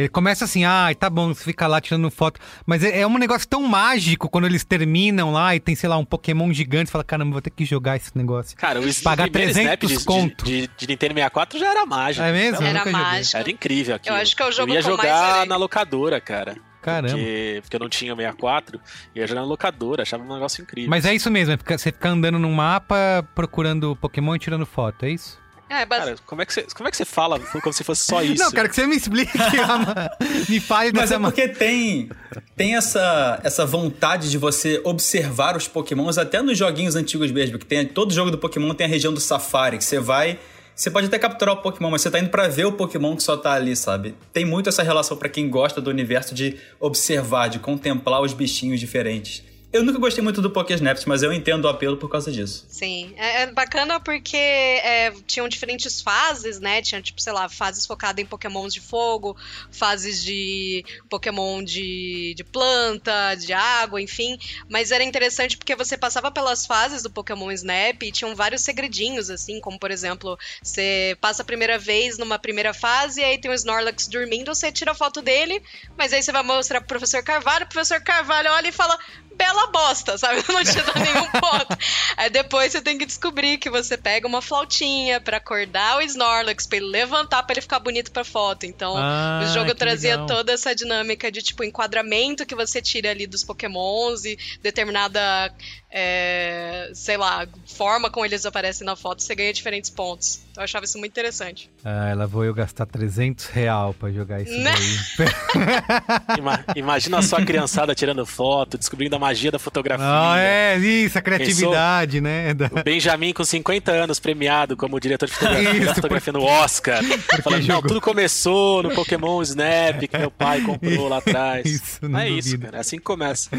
ele 0.02 0.10
começa 0.10 0.46
assim, 0.46 0.66
ah, 0.66 0.90
tá 0.98 1.10
bom, 1.10 1.34
você 1.34 1.44
fica 1.44 1.68
lá 1.68 1.80
tirando 1.80 2.10
foto. 2.12 2.40
Mas 2.66 2.84
é, 2.84 3.02
é 3.02 3.08
um 3.08 3.18
negócio 3.18 3.48
tão 3.48 3.64
mágico 3.68 4.30
quando 4.30 4.46
eles 4.46 4.64
terminam 4.64 5.32
lá 5.32 5.56
e 5.56 5.60
tem, 5.60 5.76
sei 5.76 5.90
lá, 5.90 5.98
um 5.98 6.06
Pokémon 6.06 6.52
gigante, 6.54 6.88
você 6.88 6.92
fala, 6.92 7.04
caramba, 7.04 7.32
vou 7.34 7.42
ter 7.42 7.50
que 7.52 7.66
jogar 7.66 7.96
esse 7.98 8.12
negócio. 8.16 8.56
Cara, 8.58 8.80
o 8.80 9.04
Pagar 9.04 9.30
primeiro 9.30 9.54
300 9.54 9.90
Snap 9.92 10.00
de, 10.00 10.06
conto. 10.06 10.46
De, 10.46 10.62
de, 10.62 10.70
de 10.78 10.88
Nintendo 10.88 11.14
64 11.14 11.60
já 11.60 11.70
era 11.72 11.86
mágico. 11.86 12.26
É 12.26 12.32
mesmo? 12.32 12.66
Era 12.66 12.86
mágico. 12.86 13.38
Era 13.38 13.52
incrível 13.52 13.96
aquilo. 13.96 14.16
Eu 14.16 14.22
acho 14.22 14.36
que 14.36 14.44
é 14.44 14.48
o 14.48 14.52
jogo 14.52 14.72
Eu 14.72 14.76
ia 14.76 14.82
jogar 14.82 15.46
na 15.46 15.56
locadora, 15.56 16.20
cara. 16.20 16.56
Caramba. 16.82 17.14
Porque, 17.14 17.60
porque 17.62 17.76
eu 17.76 17.80
não 17.80 17.90
tinha 17.90 18.16
64, 18.16 18.80
ia 19.16 19.28
jogar 19.28 19.42
na 19.42 19.48
locadora, 19.48 20.02
achava 20.02 20.24
um 20.24 20.34
negócio 20.34 20.62
incrível. 20.64 20.90
Mas 20.90 21.06
é 21.06 21.14
isso 21.14 21.30
mesmo, 21.30 21.54
é 21.54 21.58
ficar- 21.58 21.78
você 21.78 21.92
fica 21.92 22.10
andando 22.10 22.40
num 22.40 22.52
mapa, 22.54 23.24
procurando 23.36 23.96
Pokémon 23.96 24.36
e 24.36 24.40
tirando 24.40 24.66
foto, 24.66 25.06
é 25.06 25.12
isso? 25.12 25.40
É, 25.72 25.86
bas- 25.86 26.00
Cara, 26.04 26.16
como 26.26 26.42
é, 26.42 26.46
que 26.46 26.54
você, 26.54 26.64
como 26.76 26.88
é 26.88 26.92
que 26.92 26.98
você 26.98 27.06
fala 27.06 27.40
como 27.40 27.72
se 27.74 27.84
fosse 27.84 28.04
só 28.04 28.22
isso? 28.22 28.44
Não, 28.44 28.52
quero 28.52 28.68
que 28.68 28.76
você 28.76 28.86
me 28.86 28.96
explique, 28.98 29.32
me 30.50 30.60
fale 30.60 30.92
Mas 30.94 31.10
dessa 31.10 31.16
é 31.16 31.20
porque 31.20 31.48
tem, 31.48 32.10
tem 32.58 32.76
essa, 32.76 33.40
essa 33.44 33.66
vontade 33.66 34.30
de 34.30 34.38
você 34.38 34.82
observar 34.84 35.56
os 35.56 35.68
pokémons 35.68 36.18
até 36.18 36.42
nos 36.42 36.58
joguinhos 36.58 36.96
antigos 36.96 37.32
mesmo, 37.32 37.58
que 37.58 37.66
tem 37.66 37.86
todo 37.86 38.14
jogo 38.14 38.30
do 38.32 38.38
Pokémon 38.38 38.74
tem 38.74 38.86
a 38.86 38.90
região 38.90 39.14
do 39.14 39.20
Safari, 39.22 39.78
que 39.78 39.84
você 39.86 40.00
vai, 40.00 40.38
você 40.76 40.92
pode 40.92 41.08
até 41.08 41.18
capturar 41.18 41.56
o 41.56 41.62
Pokémon, 41.62 41.90
mas 41.90 42.02
você 42.02 42.12
tá 42.12 42.20
indo 42.20 42.30
pra 42.30 42.48
ver 42.48 42.66
o 42.66 42.74
Pokémon 42.74 43.16
que 43.16 43.24
só 43.24 43.38
tá 43.38 43.54
ali, 43.54 43.76
sabe? 43.76 44.16
Tem 44.34 44.44
muito 44.44 44.68
essa 44.68 44.84
relação 44.84 45.16
pra 45.16 45.30
quem 45.30 45.50
gosta 45.50 45.80
do 45.80 45.90
universo 45.90 46.36
de 46.36 46.58
observar, 46.80 47.48
de 47.50 47.60
contemplar 47.60 48.22
os 48.22 48.34
bichinhos 48.34 48.80
diferentes. 48.80 49.44
Eu 49.74 49.84
nunca 49.86 50.00
gostei 50.00 50.22
muito 50.22 50.42
do 50.42 50.52
Pokésnaps, 50.52 51.06
mas 51.06 51.24
eu 51.24 51.32
entendo 51.32 51.64
o 51.64 51.70
apelo 51.70 51.96
por 51.96 52.10
causa 52.10 52.30
disso. 52.30 52.66
Sim, 52.68 53.14
é, 53.16 53.44
é 53.44 53.52
bacana 53.52 54.02
porque 54.02 54.36
é, 54.36 55.12
tinham 55.26 55.48
diferentes 55.48 56.02
fases, 56.02 56.60
né? 56.60 56.82
Tinha, 56.82 57.02
tipo, 57.02 57.22
sei 57.22 57.32
lá, 57.32 57.48
fases 57.48 57.86
focadas 57.86 58.22
em 58.22 58.26
pokémons 58.26 58.74
de 58.74 58.82
fogo, 58.82 59.38
fases 59.72 60.22
de 60.22 60.84
pokémon 61.10 61.64
de, 61.64 62.34
de 62.36 62.44
planta, 62.44 63.36
de 63.36 63.54
água, 63.54 64.02
enfim. 64.02 64.38
Mas 64.68 64.92
era 64.92 65.04
interessante 65.06 65.58
porque 65.58 65.74
você 65.74 65.98
passava 65.98 66.30
pelas 66.30 66.66
fases 66.66 67.02
do 67.02 67.10
Pokémon 67.10 67.50
Snap 67.52 68.04
e 68.04 68.12
tinham 68.12 68.36
vários 68.36 68.62
segredinhos, 68.62 69.30
assim, 69.30 69.62
como, 69.62 69.80
por 69.80 69.90
exemplo, 69.90 70.38
você 70.62 71.18
passa 71.22 71.44
a 71.44 71.46
primeira 71.46 71.80
vez 71.80 72.18
numa 72.18 72.38
primeira 72.38 72.74
fase 72.74 73.22
e 73.22 73.24
aí 73.24 73.38
tem 73.38 73.50
o 73.50 73.54
Snorlax 73.54 74.08
dormindo, 74.08 74.54
você 74.54 74.70
tira 74.70 74.92
a 74.92 74.96
foto 74.96 75.22
dele, 75.22 75.62
mas 75.98 76.12
aí 76.12 76.22
você 76.22 76.32
vai 76.32 76.44
mostrar 76.44 76.82
pro 76.82 76.90
professor 76.90 77.24
Carvalho, 77.24 77.66
o 77.66 77.70
professor 77.70 78.02
Carvalho 78.02 78.52
olha 78.52 78.68
e 78.68 78.72
fala 78.72 79.00
bela 79.36 79.68
bosta, 79.68 80.18
sabe? 80.18 80.44
Não 80.48 80.64
te 80.64 80.82
dá 80.82 80.94
nenhum 81.00 81.28
ponto. 81.40 81.78
Aí 82.18 82.30
depois 82.30 82.72
você 82.72 82.82
tem 82.82 82.98
que 82.98 83.06
descobrir 83.06 83.58
que 83.58 83.70
você 83.70 83.98
pega 83.98 84.28
uma 84.28 84.42
flautinha 84.42 85.20
pra 85.22 85.38
acordar 85.38 85.98
o 85.98 86.02
Snorlax, 86.02 86.68
pra 86.68 86.78
ele 86.78 86.88
levantar, 86.88 87.44
pra 87.44 87.54
ele 87.54 87.62
ficar 87.62 87.80
bonito 87.80 88.12
pra 88.12 88.24
foto. 88.24 88.66
Então, 88.66 88.96
Ah, 88.98 89.42
o 89.44 89.54
jogo 89.54 89.74
trazia 89.76 90.12
legal. 90.12 90.28
toda 90.28 90.52
essa 90.52 90.76
dinâmica 90.76 91.32
de, 91.32 91.42
tipo, 91.42 91.64
enquadramento 91.64 92.46
que 92.46 92.56
você 92.56 92.82
tira 92.82 93.10
ali 93.12 93.26
dos 93.26 93.44
pokémons 93.44 94.26
e 94.26 94.38
determinada, 94.62 95.54
é, 95.90 96.90
sei 96.94 97.18
lá, 97.18 97.48
forma 97.66 98.10
como 98.10 98.26
eles 98.26 98.46
aparecem 98.46 98.86
na 98.86 98.96
foto, 98.96 99.22
você 99.22 99.36
ganha 99.36 99.54
diferentes 99.54 99.90
pontos. 99.90 100.42
Eu 100.56 100.64
achava 100.64 100.84
isso 100.86 100.98
muito 101.00 101.12
interessante. 101.12 101.70
Ah, 101.84 102.10
ela 102.10 102.28
vou 102.28 102.44
eu 102.44 102.54
gastar 102.54 102.86
300 102.86 103.46
real 103.48 103.94
pra 103.94 104.12
jogar 104.12 104.42
isso 104.42 104.52
Né? 104.52 104.74
daí. 105.18 106.38
Ima- 106.38 106.64
imagina 106.76 107.22
só 107.22 107.38
a 107.38 107.46
criançada 107.46 107.96
tirando 107.96 108.26
foto, 108.26 108.78
descobrindo 108.78 109.16
a 109.16 109.20
magia 109.20 109.50
da 109.52 109.58
fotografia. 109.60 110.06
Ah, 110.06 110.38
é, 110.40 110.78
isso, 110.78 111.18
a 111.18 111.22
criatividade, 111.22 112.20
né? 112.22 112.54
Da- 112.54 112.70
O 112.72 112.84
Benjamin 112.84 113.34
com 113.34 113.44
50 113.46 113.92
anos 113.92 114.20
premiado 114.20 114.76
como 114.76 115.00
diretor 115.00 115.26
de 115.28 115.32
fotografia, 115.34 115.84
Isso, 115.84 115.96
fotografia 115.96 116.34
no 116.34 116.44
Oscar. 116.44 117.02
Falando, 117.44 117.66
não, 117.68 117.82
tudo 117.82 118.02
começou 118.02 118.84
no 118.84 118.92
Pokémon 118.92 119.42
Snap 119.42 120.02
que 120.08 120.18
meu 120.18 120.32
pai 120.32 120.62
comprou 120.62 121.08
lá 121.10 121.18
atrás. 121.18 121.66
Isso, 121.66 122.08
não 122.10 122.20
é 122.20 122.30
isso, 122.30 122.50
duvido. 122.50 122.66
cara. 122.66 122.78
É 122.78 122.80
assim 122.82 122.98
que 122.98 123.04
começa. 123.04 123.50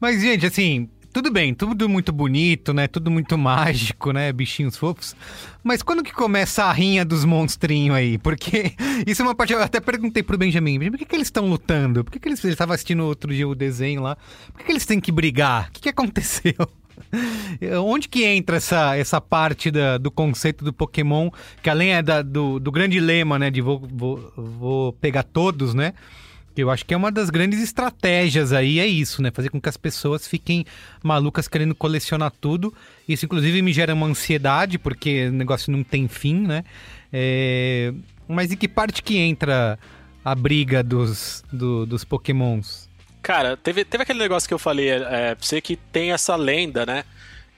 Mas, 0.00 0.20
gente, 0.20 0.46
assim, 0.46 0.88
tudo 1.14 1.30
bem, 1.30 1.54
tudo 1.54 1.88
muito 1.88 2.12
bonito, 2.12 2.74
né? 2.74 2.88
Tudo 2.88 3.08
muito 3.08 3.38
mágico, 3.38 4.10
né? 4.10 4.32
Bichinhos 4.32 4.76
fofos. 4.76 5.14
Mas 5.62 5.80
quando 5.80 6.02
que 6.02 6.12
começa 6.12 6.64
a 6.64 6.72
rinha 6.72 7.04
dos 7.04 7.24
monstrinhos 7.24 7.96
aí? 7.96 8.18
Porque 8.18 8.72
isso 9.06 9.22
é 9.22 9.24
uma 9.24 9.34
parte. 9.34 9.52
Eu 9.52 9.62
até 9.62 9.80
perguntei 9.80 10.24
pro 10.24 10.36
Benjamin, 10.36 10.90
por 10.90 10.98
que, 10.98 11.04
que 11.04 11.14
eles 11.14 11.28
estão 11.28 11.46
lutando? 11.48 12.02
Por 12.02 12.10
que, 12.10 12.18
que 12.18 12.28
eles. 12.28 12.42
Ele 12.42 12.52
estava 12.52 12.74
assistindo 12.74 13.04
outro 13.04 13.32
dia 13.32 13.46
o 13.46 13.54
desenho 13.54 14.02
lá. 14.02 14.16
Por 14.48 14.58
que, 14.58 14.64
que 14.64 14.72
eles 14.72 14.84
têm 14.84 15.00
que 15.00 15.12
brigar? 15.12 15.68
O 15.68 15.72
que, 15.74 15.82
que 15.82 15.88
aconteceu? 15.88 16.68
Onde 17.86 18.08
que 18.08 18.24
entra 18.24 18.56
essa, 18.56 18.96
essa 18.96 19.20
parte 19.20 19.70
da, 19.70 19.98
do 19.98 20.10
conceito 20.10 20.64
do 20.64 20.72
Pokémon, 20.72 21.30
que 21.62 21.70
além 21.70 21.92
é 21.92 22.02
da, 22.02 22.22
do, 22.22 22.58
do 22.58 22.72
grande 22.72 22.98
lema, 22.98 23.38
né, 23.38 23.52
de 23.52 23.60
vou, 23.60 23.80
vou, 23.80 24.32
vou 24.36 24.92
pegar 24.94 25.22
todos, 25.22 25.74
né? 25.74 25.92
Eu 26.56 26.70
acho 26.70 26.84
que 26.84 26.94
é 26.94 26.96
uma 26.96 27.10
das 27.10 27.30
grandes 27.30 27.60
estratégias 27.60 28.52
aí, 28.52 28.78
é 28.78 28.86
isso, 28.86 29.20
né? 29.20 29.30
Fazer 29.32 29.50
com 29.50 29.60
que 29.60 29.68
as 29.68 29.76
pessoas 29.76 30.26
fiquem 30.26 30.64
malucas 31.02 31.48
querendo 31.48 31.74
colecionar 31.74 32.32
tudo. 32.40 32.72
Isso, 33.08 33.24
inclusive, 33.24 33.60
me 33.60 33.72
gera 33.72 33.92
uma 33.92 34.06
ansiedade, 34.06 34.78
porque 34.78 35.26
o 35.26 35.32
negócio 35.32 35.72
não 35.72 35.82
tem 35.82 36.06
fim, 36.06 36.40
né? 36.46 36.64
É... 37.12 37.92
Mas 38.28 38.52
em 38.52 38.56
que 38.56 38.68
parte 38.68 39.02
que 39.02 39.18
entra 39.18 39.78
a 40.24 40.34
briga 40.34 40.82
dos, 40.82 41.42
do, 41.52 41.84
dos 41.84 42.04
pokémons? 42.04 42.88
Cara, 43.20 43.56
teve, 43.56 43.84
teve 43.84 44.02
aquele 44.04 44.20
negócio 44.20 44.46
que 44.46 44.54
eu 44.54 44.58
falei, 44.58 44.90
é, 44.90 45.36
você 45.38 45.60
que 45.60 45.76
tem 45.76 46.12
essa 46.12 46.36
lenda, 46.36 46.86
né? 46.86 47.04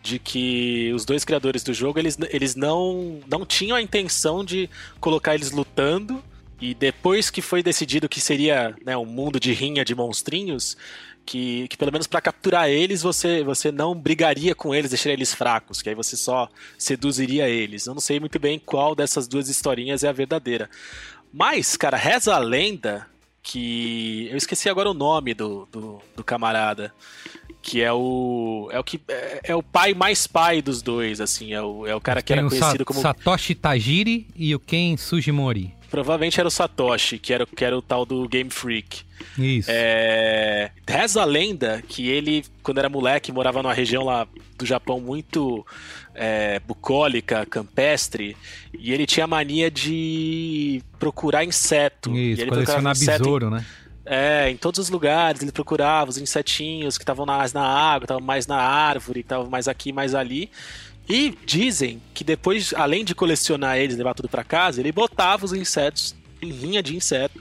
De 0.03 0.19
que 0.19 0.93
os 0.95 1.05
dois 1.05 1.25
criadores 1.25 1.63
do 1.63 1.75
jogo, 1.75 1.99
eles, 1.99 2.17
eles 2.31 2.55
não, 2.55 3.21
não 3.29 3.45
tinham 3.45 3.77
a 3.77 3.83
intenção 3.83 4.45
de 4.45 4.71
colocar 5.01 5.35
eles 5.35 5.51
lutando 5.51 6.23
e 6.61 6.75
depois 6.75 7.29
que 7.31 7.43
foi 7.43 7.63
decidido 7.63 8.09
que 8.09 8.21
seria 8.21 8.75
né, 8.85 8.97
um 8.97 9.05
mundo 9.05 9.39
de 9.39 9.53
rinha 9.53 9.85
de 9.85 9.95
monstrinhos, 9.95 10.77
que, 11.25 11.67
que 11.69 11.77
pelo 11.77 11.93
menos 11.93 12.07
para 12.07 12.21
capturar 12.21 12.69
eles 12.69 13.03
você, 13.03 13.43
você 13.43 13.73
não 13.73 13.95
brigaria 13.95 14.55
com 14.55 14.75
eles, 14.75 14.91
deixaria 14.91 15.15
eles 15.15 15.35
fracos, 15.35 15.83
que 15.83 15.89
aí 15.89 15.95
você 15.95 16.17
só 16.17 16.49
seduziria 16.79 17.49
eles. 17.49 17.87
Eu 17.87 17.95
não 17.95 18.01
sei 18.01 18.21
muito 18.21 18.39
bem 18.39 18.59
qual 18.59 18.95
dessas 18.95 19.27
duas 19.27 19.49
historinhas 19.49 20.05
é 20.05 20.09
a 20.09 20.13
verdadeira. 20.13 20.71
Mas, 21.33 21.77
cara, 21.77 21.97
reza 21.97 22.35
a 22.35 22.39
lenda 22.39 23.07
que. 23.47 24.29
Eu 24.31 24.37
esqueci 24.37 24.69
agora 24.69 24.91
o 24.91 24.95
nome 24.95 25.33
do, 25.33 25.69
do, 25.71 26.01
do 26.17 26.25
camarada. 26.25 26.93
Que 27.63 27.83
é 27.83 27.93
o. 27.93 28.69
É 28.73 28.79
o 28.79 28.85
que. 28.85 29.01
É, 29.09 29.41
é, 29.45 29.57
o 29.57 29.63
pai 29.63 29.93
mais 29.93 30.27
pai 30.27 30.63
dos 30.63 30.81
dois, 30.81 31.21
assim. 31.21 31.53
É 31.53 31.61
o, 31.61 31.87
é 31.87 31.95
o 31.95 32.01
cara 32.01 32.23
que 32.23 32.33
era 32.33 32.43
conhecido 32.49 32.85
como. 32.85 33.01
Satoshi 33.01 33.55
Tajiri 33.55 34.29
e 34.35 34.55
o 34.55 34.61
Ken 34.61 34.97
Sugimori. 34.97 35.76
Provavelmente 35.91 36.39
era 36.39 36.49
o 36.49 36.51
Satoshi, 36.51 37.19
que 37.19 37.33
era, 37.33 37.47
que 37.47 37.65
era 37.65 37.77
o 37.77 37.83
tal 37.83 38.05
do 38.05 38.29
Game 38.29 38.51
Freak. 38.51 39.03
Isso. 39.39 39.69
É... 39.71 40.71
Reza 40.87 41.23
a 41.23 41.25
lenda 41.25 41.83
que 41.87 42.09
ele, 42.09 42.45
quando 42.63 42.79
era 42.79 42.89
moleque, 42.89 43.33
morava 43.33 43.63
numa 43.63 43.75
região 43.75 44.05
lá 44.05 44.27
do 44.59 44.67
Japão 44.67 45.01
muito 45.01 45.65
é, 46.15 46.59
bucólica, 46.61 47.45
campestre, 47.47 48.37
e 48.77 48.93
ele 48.93 49.07
tinha 49.07 49.27
mania 49.27 49.71
de 49.71 50.83
procurar 50.99 51.45
inseto. 51.45 52.11
Isso, 52.11 52.41
e 52.41 52.43
ele 52.43 52.51
colecionar 52.51 52.99
besouro, 52.99 53.49
em... 53.49 53.51
né? 53.51 53.67
É, 54.09 54.49
em 54.49 54.57
todos 54.57 54.79
os 54.79 54.89
lugares 54.89 55.43
ele 55.43 55.51
procurava 55.51 56.09
os 56.09 56.17
insetinhos 56.17 56.97
que 56.97 57.03
estavam 57.03 57.27
mais 57.27 57.53
na 57.53 57.67
água, 57.67 58.05
estavam 58.05 58.23
mais 58.23 58.47
na 58.47 58.57
árvore, 58.57 59.21
estavam 59.21 59.51
mais 59.51 59.67
aqui, 59.67 59.93
mais 59.93 60.15
ali. 60.15 60.49
E 61.09 61.37
dizem 61.45 62.03
que 62.13 62.25
depois, 62.25 62.75
além 62.75 63.05
de 63.05 63.15
colecionar 63.15 63.79
eles, 63.79 63.97
levar 63.97 64.15
tudo 64.15 64.29
para 64.29 64.43
casa, 64.43 64.81
ele 64.81 64.91
botava 64.91 65.45
os 65.45 65.53
insetos 65.53 66.15
em 66.43 66.51
linha 66.51 66.83
de 66.83 66.97
inseto 66.97 67.41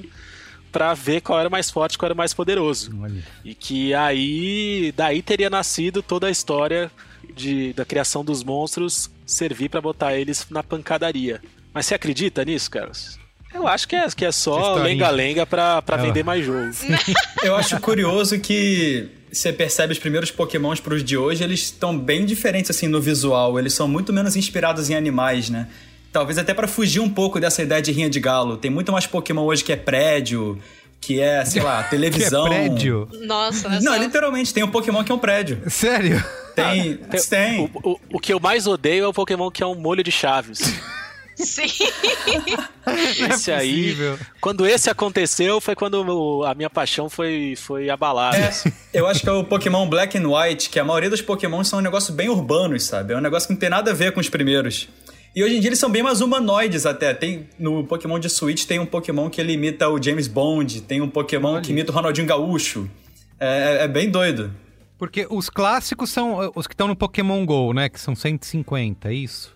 para 0.72 0.94
ver 0.94 1.22
qual 1.22 1.40
era 1.40 1.50
mais 1.50 1.72
forte, 1.72 1.98
qual 1.98 2.08
era 2.08 2.16
mais 2.16 2.34
poderoso. 2.34 2.92
Olha. 3.02 3.24
E 3.44 3.56
que 3.56 3.94
aí 3.94 4.94
daí 4.96 5.22
teria 5.22 5.50
nascido 5.50 6.04
toda 6.04 6.28
a 6.28 6.32
história 6.32 6.92
de, 7.34 7.74
da 7.74 7.86
criação 7.86 8.24
dos 8.24 8.44
monstros 8.44 9.10
servir 9.26 9.70
para 9.70 9.82
botar 9.82 10.16
eles 10.16 10.46
na 10.50 10.62
pancadaria. 10.62 11.42
Mas 11.74 11.88
você 11.88 11.96
acredita 11.96 12.46
nisso, 12.46 12.70
Carlos? 12.70 13.18
Eu 13.56 13.68
acho 13.68 13.88
que 13.88 13.96
é, 13.96 14.08
que 14.10 14.26
é 14.26 14.32
só 14.32 14.76
lenga-lenga 14.76 15.46
pra, 15.46 15.82
pra 15.82 15.96
vender 15.96 16.24
mais 16.24 16.46
jogo. 16.46 16.72
Eu 17.42 17.56
acho 17.56 17.80
curioso 17.80 18.38
que 18.38 19.08
você 19.32 19.54
percebe 19.54 19.94
os 19.94 20.00
primeiros 20.00 20.30
pokémons 20.30 20.80
pros 20.82 21.04
de 21.04 21.18
hoje, 21.18 21.44
eles 21.44 21.62
estão 21.62 21.98
bem 21.98 22.26
diferentes 22.26 22.70
assim 22.70 22.88
no 22.88 23.02
visual. 23.02 23.58
Eles 23.58 23.74
são 23.74 23.88
muito 23.88 24.12
menos 24.12 24.36
inspirados 24.36 24.90
em 24.90 24.96
animais, 24.96 25.50
né? 25.50 25.68
Talvez 26.12 26.38
até 26.38 26.54
para 26.54 26.68
fugir 26.68 27.00
um 27.00 27.10
pouco 27.10 27.40
dessa 27.40 27.62
ideia 27.62 27.82
de 27.82 27.92
rinha 27.92 28.10
de 28.10 28.20
galo. 28.20 28.58
Tem 28.58 28.70
muito 28.70 28.92
mais 28.92 29.08
Pokémon 29.08 29.44
hoje 29.44 29.64
que 29.64 29.72
é 29.72 29.76
prédio, 29.76 30.60
que 31.00 31.20
é, 31.20 31.44
sei 31.46 31.62
lá, 31.62 31.84
televisão. 31.84 32.48
que 32.50 32.54
é 32.54 32.70
prédio? 32.70 33.10
Nossa, 33.22 33.70
Não, 33.70 33.94
só... 33.94 33.98
literalmente, 33.98 34.54
tem 34.54 34.64
um 34.64 34.70
Pokémon 34.70 35.04
que 35.04 35.12
é 35.12 35.16
um 35.16 35.20
prédio. 35.20 35.62
Sério? 35.70 36.24
Tem, 36.56 37.00
ah, 37.04 37.08
tem. 37.08 37.22
tem. 37.30 37.72
O, 37.74 37.92
o, 37.92 38.00
o, 38.14 38.20
que 38.20 38.34
eu 38.34 38.40
mais 38.40 38.66
odeio 38.68 39.04
é 39.04 39.08
o 39.08 39.14
Pokémon 39.14 39.52
que 39.52 39.62
é 39.62 39.66
um 39.66 39.76
molho 39.76 40.04
de 40.04 40.12
chaves. 40.12 40.74
Sim. 41.36 41.64
esse 43.30 43.52
é 43.52 43.56
aí. 43.56 43.98
Quando 44.40 44.66
esse 44.66 44.90
aconteceu, 44.90 45.60
foi 45.60 45.76
quando 45.76 46.44
a 46.46 46.56
minha 46.56 46.70
paixão 46.70 47.10
foi, 47.10 47.56
foi 47.58 47.90
abalada. 47.90 48.38
É, 48.38 48.52
eu 48.94 49.06
acho 49.06 49.22
que 49.22 49.30
é 49.30 49.32
o 49.32 49.44
Pokémon 49.44 49.88
Black 49.88 50.18
and 50.18 50.28
White, 50.28 50.70
que 50.70 50.80
a 50.80 50.84
maioria 50.84 51.10
dos 51.10 51.22
Pokémon 51.22 51.64
são 51.64 51.80
um 51.80 51.82
negócio 51.82 52.14
bem 52.14 52.30
urbanos, 52.30 52.84
sabe? 52.84 53.14
É 53.14 53.18
um 53.18 53.22
negócio 53.22 53.48
que 53.48 53.54
não 53.54 53.60
tem 53.60 53.70
nada 53.70 53.92
a 53.92 53.94
ver 53.94 54.14
com 54.14 54.20
os 54.20 54.30
primeiros. 54.30 54.88
E 55.36 55.44
hoje 55.44 55.58
em 55.58 55.60
dia 55.60 55.68
eles 55.68 55.80
são 55.80 55.90
bem 55.90 56.02
mais 56.02 56.22
humanoides 56.22 56.86
até. 56.86 57.14
Tem 57.14 57.50
no 57.60 57.84
Pokémon 57.84 58.18
de 58.18 58.30
Switch 58.30 58.64
tem 58.64 58.80
um 58.80 58.86
Pokémon 58.86 59.30
que 59.30 59.42
ele 59.42 59.52
imita 59.52 59.90
o 59.90 60.02
James 60.02 60.28
Bond, 60.28 60.82
tem 60.82 61.02
um 61.02 61.10
Pokémon 61.10 61.56
Olha. 61.56 61.62
que 61.62 61.72
imita 61.72 61.92
o 61.92 61.96
Ronaldinho 61.96 62.26
Gaúcho. 62.26 62.90
É, 63.38 63.84
é, 63.84 63.88
bem 63.88 64.10
doido. 64.10 64.54
Porque 64.98 65.28
os 65.30 65.50
clássicos 65.50 66.10
são 66.10 66.52
os 66.56 66.68
que 66.68 66.74
estão 66.74 66.88
no 66.88 66.96
Pokémon 66.96 67.46
GO, 67.46 67.74
né? 67.74 67.90
Que 67.90 68.00
são 68.00 68.16
150, 68.16 69.10
é 69.10 69.14
isso? 69.14 69.55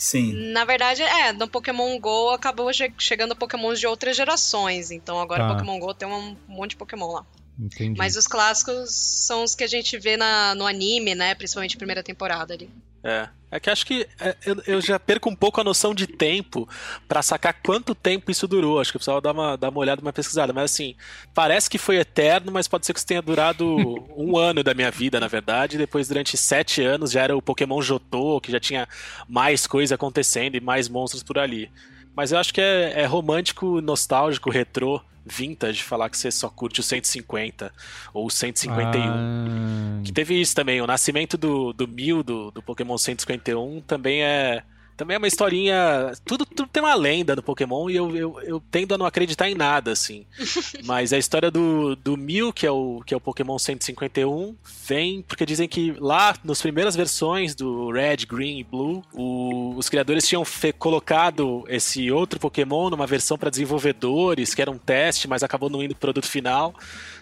Sim. 0.00 0.32
Na 0.52 0.64
verdade, 0.64 1.02
é, 1.02 1.30
no 1.30 1.46
Pokémon 1.46 2.00
GO 2.00 2.30
acabou 2.30 2.70
chegando 2.98 3.36
Pokémons 3.36 3.78
de 3.78 3.86
outras 3.86 4.16
gerações. 4.16 4.90
Então 4.90 5.20
agora 5.20 5.46
tá. 5.46 5.54
Pokémon 5.54 5.78
GO 5.78 5.92
tem 5.92 6.08
um 6.08 6.34
monte 6.48 6.70
de 6.70 6.76
Pokémon 6.76 7.12
lá. 7.12 7.26
Entendi. 7.58 7.98
Mas 7.98 8.16
os 8.16 8.26
clássicos 8.26 8.90
são 8.94 9.44
os 9.44 9.54
que 9.54 9.62
a 9.62 9.66
gente 9.66 9.98
vê 9.98 10.16
na, 10.16 10.54
no 10.54 10.66
anime, 10.66 11.14
né? 11.14 11.34
Principalmente 11.34 11.76
primeira 11.76 12.02
temporada 12.02 12.54
ali. 12.54 12.70
É. 13.02 13.28
É 13.52 13.58
que 13.58 13.68
acho 13.68 13.84
que 13.84 14.06
é, 14.20 14.36
eu, 14.46 14.62
eu, 14.64 14.80
já 14.80 14.96
perco 14.98 15.28
um 15.28 15.34
pouco 15.34 15.60
a 15.60 15.64
noção 15.64 15.92
de 15.92 16.06
tempo 16.06 16.68
para 17.08 17.20
sacar 17.20 17.52
quanto 17.52 17.96
tempo 17.96 18.30
isso 18.30 18.46
durou. 18.46 18.80
Acho 18.80 18.92
que 18.92 18.96
eu 18.96 19.00
precisava 19.00 19.20
dar 19.20 19.32
uma, 19.32 19.56
dar 19.56 19.70
uma 19.70 19.80
olhada, 19.80 20.00
uma 20.00 20.12
pesquisada. 20.12 20.52
Mas 20.52 20.70
assim, 20.70 20.94
parece 21.34 21.68
que 21.68 21.76
foi 21.76 21.96
eterno, 21.96 22.52
mas 22.52 22.68
pode 22.68 22.86
ser 22.86 22.92
que 22.92 23.00
isso 23.00 23.06
tenha 23.06 23.20
durado 23.20 23.66
um 24.16 24.36
ano 24.36 24.62
da 24.62 24.72
minha 24.72 24.90
vida, 24.90 25.18
na 25.18 25.26
verdade. 25.26 25.78
Depois, 25.78 26.06
durante 26.06 26.36
sete 26.36 26.80
anos, 26.80 27.10
já 27.10 27.22
era 27.22 27.36
o 27.36 27.42
Pokémon 27.42 27.82
Jotô, 27.82 28.40
que 28.40 28.52
já 28.52 28.60
tinha 28.60 28.88
mais 29.28 29.66
coisa 29.66 29.96
acontecendo 29.96 30.54
e 30.54 30.60
mais 30.60 30.88
monstros 30.88 31.24
por 31.24 31.36
ali. 31.36 31.68
Mas 32.14 32.30
eu 32.30 32.38
acho 32.38 32.54
que 32.54 32.60
é, 32.60 33.00
é 33.00 33.04
romântico, 33.04 33.80
nostálgico, 33.80 34.48
retrô 34.48 35.00
vintage 35.30 35.82
falar 35.82 36.10
que 36.10 36.18
você 36.18 36.30
só 36.30 36.48
curte 36.48 36.80
o 36.80 36.82
150 36.82 37.72
ou 38.12 38.26
o 38.26 38.30
151. 38.30 39.02
Ah. 39.02 40.00
Que 40.04 40.12
teve 40.12 40.40
isso 40.40 40.54
também. 40.54 40.80
O 40.80 40.86
nascimento 40.86 41.36
do, 41.36 41.72
do 41.72 41.86
Mil, 41.86 42.22
do, 42.22 42.50
do 42.50 42.62
Pokémon 42.62 42.98
151, 42.98 43.80
também 43.82 44.22
é 44.22 44.62
também 45.00 45.14
é 45.14 45.18
uma 45.18 45.26
historinha. 45.26 46.12
Tudo, 46.26 46.44
tudo 46.44 46.68
tem 46.68 46.82
uma 46.82 46.94
lenda 46.94 47.34
no 47.34 47.42
Pokémon 47.42 47.88
e 47.88 47.96
eu, 47.96 48.14
eu, 48.14 48.40
eu, 48.42 48.62
tendo 48.70 48.94
a 48.94 48.98
não 48.98 49.06
acreditar 49.06 49.48
em 49.48 49.54
nada, 49.54 49.92
assim. 49.92 50.26
Mas 50.84 51.10
a 51.14 51.16
história 51.16 51.50
do, 51.50 51.96
do 51.96 52.18
Mil, 52.18 52.52
que 52.52 52.66
é, 52.66 52.70
o, 52.70 53.02
que 53.06 53.14
é 53.14 53.16
o 53.16 53.20
Pokémon 53.20 53.58
151, 53.58 54.54
vem 54.86 55.22
porque 55.22 55.46
dizem 55.46 55.66
que 55.66 55.94
lá, 55.98 56.36
nas 56.44 56.60
primeiras 56.60 56.94
versões 56.94 57.54
do 57.54 57.90
Red, 57.90 58.26
Green 58.28 58.58
e 58.58 58.64
Blue, 58.64 59.02
o, 59.14 59.74
os 59.74 59.88
criadores 59.88 60.28
tinham 60.28 60.44
colocado 60.78 61.64
esse 61.66 62.10
outro 62.10 62.38
Pokémon 62.38 62.90
numa 62.90 63.06
versão 63.06 63.38
para 63.38 63.48
desenvolvedores, 63.48 64.54
que 64.54 64.60
era 64.60 64.70
um 64.70 64.76
teste, 64.76 65.26
mas 65.26 65.42
acabou 65.42 65.70
não 65.70 65.82
indo 65.82 65.94
pro 65.94 66.12
produto 66.12 66.28
final. 66.28 66.74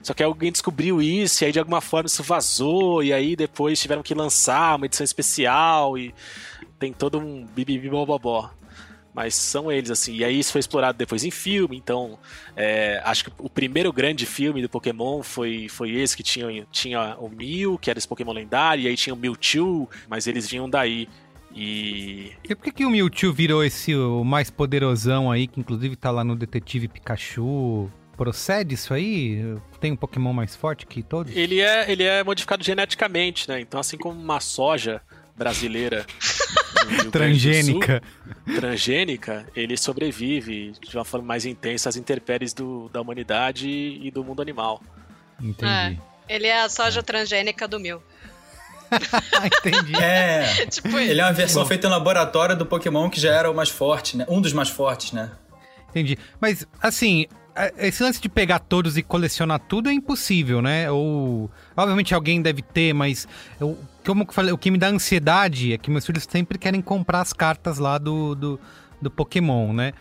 Só 0.03 0.15
que 0.15 0.23
alguém 0.25 0.51
descobriu 0.51 1.01
isso 1.01 1.45
e 1.45 1.47
aí 1.47 1.53
de 1.53 1.61
alguma 1.61 1.81
forma 1.81 2.09
isso 2.09 2.25
vazou, 2.25 3.05
e 3.05 3.13
aí 3.13 3.37
depois 3.37 3.81
tiveram 3.81 4.03
que 4.03 4.15
lançar 4.15 4.75
uma 4.75 4.87
edição 4.87 5.05
especial 5.05 5.97
e 5.97 6.13
tem 6.79 6.93
todo 6.93 7.19
um 7.19 7.45
bibibibobobó. 7.45 8.51
Mas 9.15 9.35
são 9.35 9.73
eles, 9.73 9.91
assim. 9.91 10.15
E 10.15 10.25
aí 10.25 10.39
isso 10.39 10.53
foi 10.53 10.61
explorado 10.61 10.97
depois 10.97 11.25
em 11.25 11.31
filme, 11.31 11.77
então 11.77 12.19
é, 12.55 13.01
acho 13.05 13.25
que 13.25 13.33
o 13.39 13.51
primeiro 13.51 13.93
grande 13.93 14.25
filme 14.25 14.63
do 14.63 14.69
Pokémon 14.69 15.23
foi, 15.23 15.67
foi 15.69 15.91
esse 15.91 16.17
que 16.17 16.23
tinha, 16.23 16.65
tinha 16.71 17.17
o 17.19 17.29
Mew, 17.29 17.79
que 17.79 17.91
era 17.91 17.99
esse 17.99 18.07
Pokémon 18.07 18.33
lendário, 18.33 18.85
e 18.85 18.89
aí 18.89 18.97
tinha 18.97 19.13
o 19.13 19.17
Mewtwo, 19.17 19.89
mas 20.09 20.27
eles 20.29 20.49
vinham 20.49 20.71
daí. 20.71 21.09
E. 21.53 22.33
E 22.45 22.55
por 22.55 22.63
que, 22.63 22.71
que 22.71 22.85
o 22.85 22.91
Mewtwo 22.91 23.33
virou 23.33 23.65
esse 23.65 23.93
o 23.95 24.23
mais 24.23 24.51
poderosão 24.51 25.33
aí, 25.33 25.49
que 25.49 25.59
inclusive 25.59 25.97
tá 25.97 26.11
lá 26.11 26.23
no 26.23 26.37
Detetive 26.37 26.87
Pikachu? 26.87 27.91
Procede 28.17 28.75
isso 28.75 28.93
aí? 28.93 29.57
Tem 29.81 29.93
um 29.93 29.97
Pokémon 29.97 30.33
mais 30.33 30.55
forte 30.55 30.87
que 30.87 31.03
todos? 31.03 31.35
Ele 31.35 31.61
é, 31.61 31.91
ele 31.91 32.03
é 32.03 32.23
modificado 32.23 32.63
geneticamente, 32.63 33.49
né? 33.49 33.61
Então, 33.61 33.79
assim 33.81 33.97
como 33.97 34.21
uma 34.21 34.41
soja 34.41 35.01
brasileira 35.39 36.05
transgênica. 37.13 38.03
Sul, 38.47 38.55
transgênica, 38.57 39.47
ele 39.55 39.77
sobrevive 39.77 40.73
de 40.73 40.97
uma 40.97 41.05
forma 41.05 41.27
mais 41.27 41.47
intensa 41.47 41.89
às 41.89 41.97
intempéries 41.97 42.53
do, 42.53 42.89
da 42.89 43.01
humanidade 43.01 43.69
e 43.69 44.11
do 44.11 44.25
mundo 44.25 44.43
animal. 44.43 44.83
Entendi. 45.41 45.71
É, 45.71 45.97
ele 46.29 46.47
é 46.47 46.63
a 46.63 46.69
soja 46.69 47.03
transgênica 47.03 47.69
do 47.69 47.79
mil. 47.79 48.03
Entendi. 49.45 49.93
É. 50.01 50.67
tipo, 50.67 50.99
ele 50.99 51.21
é 51.21 51.25
uma 51.25 51.33
versão 51.33 51.63
Bom. 51.63 51.69
feita 51.69 51.87
em 51.87 51.91
laboratório 51.91 52.57
do 52.57 52.67
Pokémon 52.67 53.09
que 53.09 53.21
já 53.21 53.33
era 53.33 53.51
o 53.51 53.55
mais 53.55 53.69
forte, 53.69 54.17
né? 54.17 54.27
Um 54.29 54.41
dos 54.41 54.53
mais 54.53 54.69
fortes, 54.69 55.13
né? 55.13 55.31
Entendi. 55.91 56.19
Mas, 56.41 56.67
assim, 56.81 57.27
esse 57.79 58.03
lance 58.03 58.21
de 58.21 58.29
pegar 58.29 58.61
todos 58.61 58.97
e 58.97 59.03
colecionar 59.03 59.59
tudo 59.59 59.89
é 59.89 59.93
impossível, 59.93 60.63
né? 60.63 60.91
Ou. 60.91 61.51
Obviamente 61.77 62.15
alguém 62.15 62.41
deve 62.41 62.63
ter, 62.63 62.93
mas. 62.93 63.27
Eu, 63.61 63.77
como 64.09 64.23
eu 64.23 64.33
falei, 64.33 64.53
o 64.55 64.57
que 64.57 64.71
me 64.71 64.79
dá 64.79 64.89
ansiedade 64.89 65.75
é 65.75 65.77
que 65.77 65.91
meus 65.91 66.07
filhos 66.07 66.27
sempre 66.27 66.57
querem 66.57 66.81
comprar 66.81 67.21
as 67.21 67.35
cartas 67.35 67.77
lá 67.77 67.99
do, 67.99 68.35
do, 68.35 68.61
do 69.03 69.11
Pokémon, 69.11 69.75
né? 69.75 69.93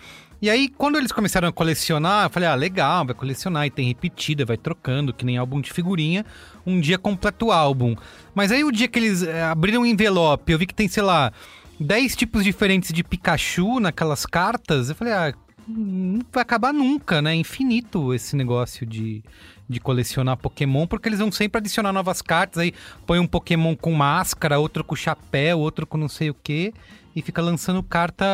E 0.42 0.50
aí, 0.50 0.70
quando 0.70 0.98
eles 0.98 1.12
começaram 1.12 1.50
a 1.50 1.52
colecionar, 1.52 2.28
eu 2.28 2.30
falei, 2.30 2.48
ah, 2.48 2.56
legal, 2.56 3.06
vai 3.06 3.14
colecionar 3.14 3.66
e 3.66 3.70
tem 3.70 3.86
repetida, 3.86 4.46
vai 4.46 4.56
trocando, 4.56 5.12
que 5.12 5.26
nem 5.26 5.36
álbum 5.36 5.60
de 5.60 5.74
figurinha. 5.74 6.26
Um 6.66 6.80
dia 6.80 6.98
completa 6.98 7.44
o 7.44 7.52
álbum. 7.52 7.98
Mas 8.34 8.50
aí, 8.50 8.64
o 8.64 8.72
dia 8.72 8.88
que 8.88 8.98
eles 8.98 9.24
é, 9.24 9.44
abriram 9.44 9.82
o 9.82 9.86
envelope, 9.86 10.54
eu 10.54 10.58
vi 10.58 10.66
que 10.66 10.76
tem, 10.76 10.88
sei 10.88 11.04
lá, 11.04 11.34
10 11.78 12.16
tipos 12.16 12.46
diferentes 12.46 12.94
de 12.94 13.04
Pikachu 13.04 13.82
naquelas 13.82 14.26
cartas. 14.26 14.90
Eu 14.90 14.96
falei, 14.96 15.12
ah, 15.12 15.34
não 15.68 16.22
vai 16.32 16.42
acabar 16.42 16.74
nunca, 16.74 17.22
né? 17.22 17.36
Infinito 17.36 18.14
esse 18.14 18.36
negócio 18.36 18.86
de, 18.86 19.24
de 19.68 19.80
colecionar 19.80 20.38
Pokémon, 20.38 20.88
porque 20.88 21.10
eles 21.10 21.20
vão 21.20 21.32
sempre 21.32 21.60
adicionar 21.60 21.92
novas 21.92 22.22
cartas. 22.22 22.60
Aí 22.60 22.74
põe 23.06 23.20
um 23.20 23.28
Pokémon 23.28 23.76
com 23.76 23.92
máscara, 23.92 24.60
outro 24.60 24.84
com 24.84 24.96
chapéu, 24.96 25.60
outro 25.60 25.86
com 25.86 25.98
não 25.98 26.08
sei 26.08 26.30
o 26.30 26.34
que, 26.34 26.74
e 27.16 27.22
fica 27.22 27.42
lançando 27.42 27.84
carta 27.84 28.26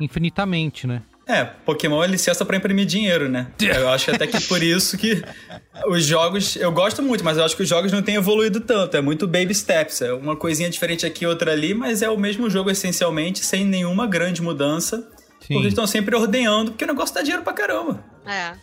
infinitamente, 0.00 0.86
né? 0.86 1.02
É, 1.26 1.42
Pokémon 1.42 2.04
é 2.04 2.06
licença 2.06 2.44
para 2.44 2.56
imprimir 2.56 2.84
dinheiro, 2.84 3.30
né? 3.30 3.46
Eu 3.58 3.88
acho 3.88 4.10
até 4.10 4.26
que 4.26 4.38
por 4.42 4.62
isso 4.62 4.98
que 4.98 5.22
os 5.86 6.04
jogos. 6.04 6.54
Eu 6.56 6.70
gosto 6.70 7.02
muito, 7.02 7.24
mas 7.24 7.38
eu 7.38 7.44
acho 7.44 7.56
que 7.56 7.62
os 7.62 7.68
jogos 7.68 7.90
não 7.90 8.02
têm 8.02 8.16
evoluído 8.16 8.60
tanto. 8.60 8.96
É 8.96 9.00
muito 9.00 9.26
baby 9.26 9.54
steps. 9.54 10.02
É 10.02 10.12
uma 10.12 10.36
coisinha 10.36 10.68
diferente 10.68 11.06
aqui, 11.06 11.24
outra 11.24 11.52
ali, 11.52 11.72
mas 11.72 12.02
é 12.02 12.10
o 12.10 12.18
mesmo 12.18 12.50
jogo 12.50 12.70
essencialmente, 12.70 13.42
sem 13.42 13.64
nenhuma 13.64 14.06
grande 14.06 14.42
mudança. 14.42 15.08
Sim. 15.46 15.54
Porque 15.54 15.68
estão 15.68 15.86
sempre 15.86 16.16
ordenhando, 16.16 16.72
porque 16.72 16.84
o 16.84 16.88
negócio 16.88 17.14
dá 17.14 17.20
dinheiro 17.22 17.42
pra 17.42 17.52
caramba. 17.52 18.02
É. 18.26 18.54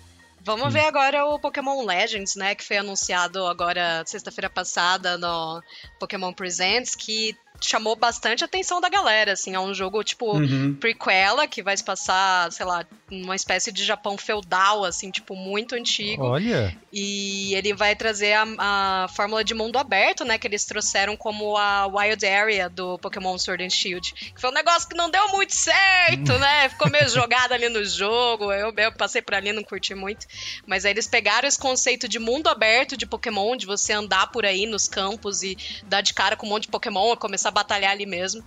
Vamos 0.44 0.68
Sim. 0.68 0.72
ver 0.72 0.86
agora 0.86 1.26
o 1.26 1.40
Pokémon 1.40 1.86
Legends, 1.86 2.36
né? 2.36 2.56
Que 2.56 2.64
foi 2.64 2.78
anunciado 2.78 3.46
agora 3.46 4.04
sexta-feira 4.08 4.50
passada 4.50 5.18
no 5.18 5.62
Pokémon 6.00 6.34
Presents, 6.34 6.96
que 6.96 7.36
chamou 7.62 7.96
bastante 7.96 8.44
a 8.44 8.46
atenção 8.46 8.82
da 8.82 8.90
galera, 8.90 9.34
assim, 9.34 9.54
é 9.54 9.60
um 9.60 9.74
jogo 9.74 10.04
tipo 10.04 10.38
uhum. 10.38 10.76
prequela 10.80 11.48
que 11.48 11.62
vai 11.62 11.76
se 11.78 11.84
passar, 11.84 12.52
sei 12.52 12.66
lá, 12.66 12.86
numa 13.10 13.36
espécie 13.36 13.72
de 13.72 13.84
Japão 13.84 14.18
feudal, 14.18 14.84
assim, 14.84 15.12
tipo 15.12 15.36
muito 15.36 15.76
antigo. 15.76 16.24
Olha. 16.24 16.76
E 16.92 17.54
ele 17.54 17.74
vai 17.74 17.96
trazer 17.96 18.34
a, 18.34 18.46
a 18.58 19.08
fórmula 19.10 19.44
de 19.44 19.54
mundo 19.54 19.78
aberto, 19.78 20.26
né, 20.26 20.38
que 20.38 20.48
eles 20.48 20.66
trouxeram 20.66 21.16
como 21.16 21.58
a 21.58 21.88
Wild 21.88 22.26
Area 22.26 22.70
do 22.70 22.98
Pokémon 23.00 23.38
Sword 23.38 23.64
and 23.64 23.70
Shield, 23.70 24.14
que 24.34 24.42
foi 24.42 24.50
um 24.50 24.54
negócio 24.54 24.90
que 24.90 24.96
não 24.96 25.10
deu 25.10 25.28
muito 25.30 25.56
certo, 25.56 26.38
né? 26.40 26.70
Ficou 26.70 26.90
meio 26.90 27.08
jogado 27.10 27.54
ali 27.54 27.70
no 27.70 27.84
jogo. 27.86 28.52
Eu, 28.52 28.74
eu 28.76 28.92
passei 28.92 29.22
por 29.22 29.36
ali, 29.36 29.54
não 29.54 29.64
curti 29.64 29.94
muito, 29.94 30.26
mas 30.66 30.86
aí 30.86 30.92
eles 30.92 31.08
pegaram 31.08 31.48
esse 31.48 31.60
conceito 31.60 32.08
de 32.08 32.20
mundo 32.20 32.48
aberto 32.48 32.98
de 32.98 33.06
Pokémon, 33.06 33.56
de 33.56 33.66
você 33.66 33.94
andar 33.94 34.28
por 34.32 34.46
aí 34.46 34.66
nos 34.66 34.88
campos 34.88 35.44
e 35.44 35.58
dar 35.86 36.02
de 36.02 36.14
cara 36.14 36.36
com 36.36 36.46
um 36.46 36.50
monte 36.50 36.64
de 36.64 36.70
Pokémon, 36.70 37.16
começar 37.16 37.51
a 37.52 37.54
batalhar 37.54 37.92
ali 37.92 38.06
mesmo. 38.06 38.44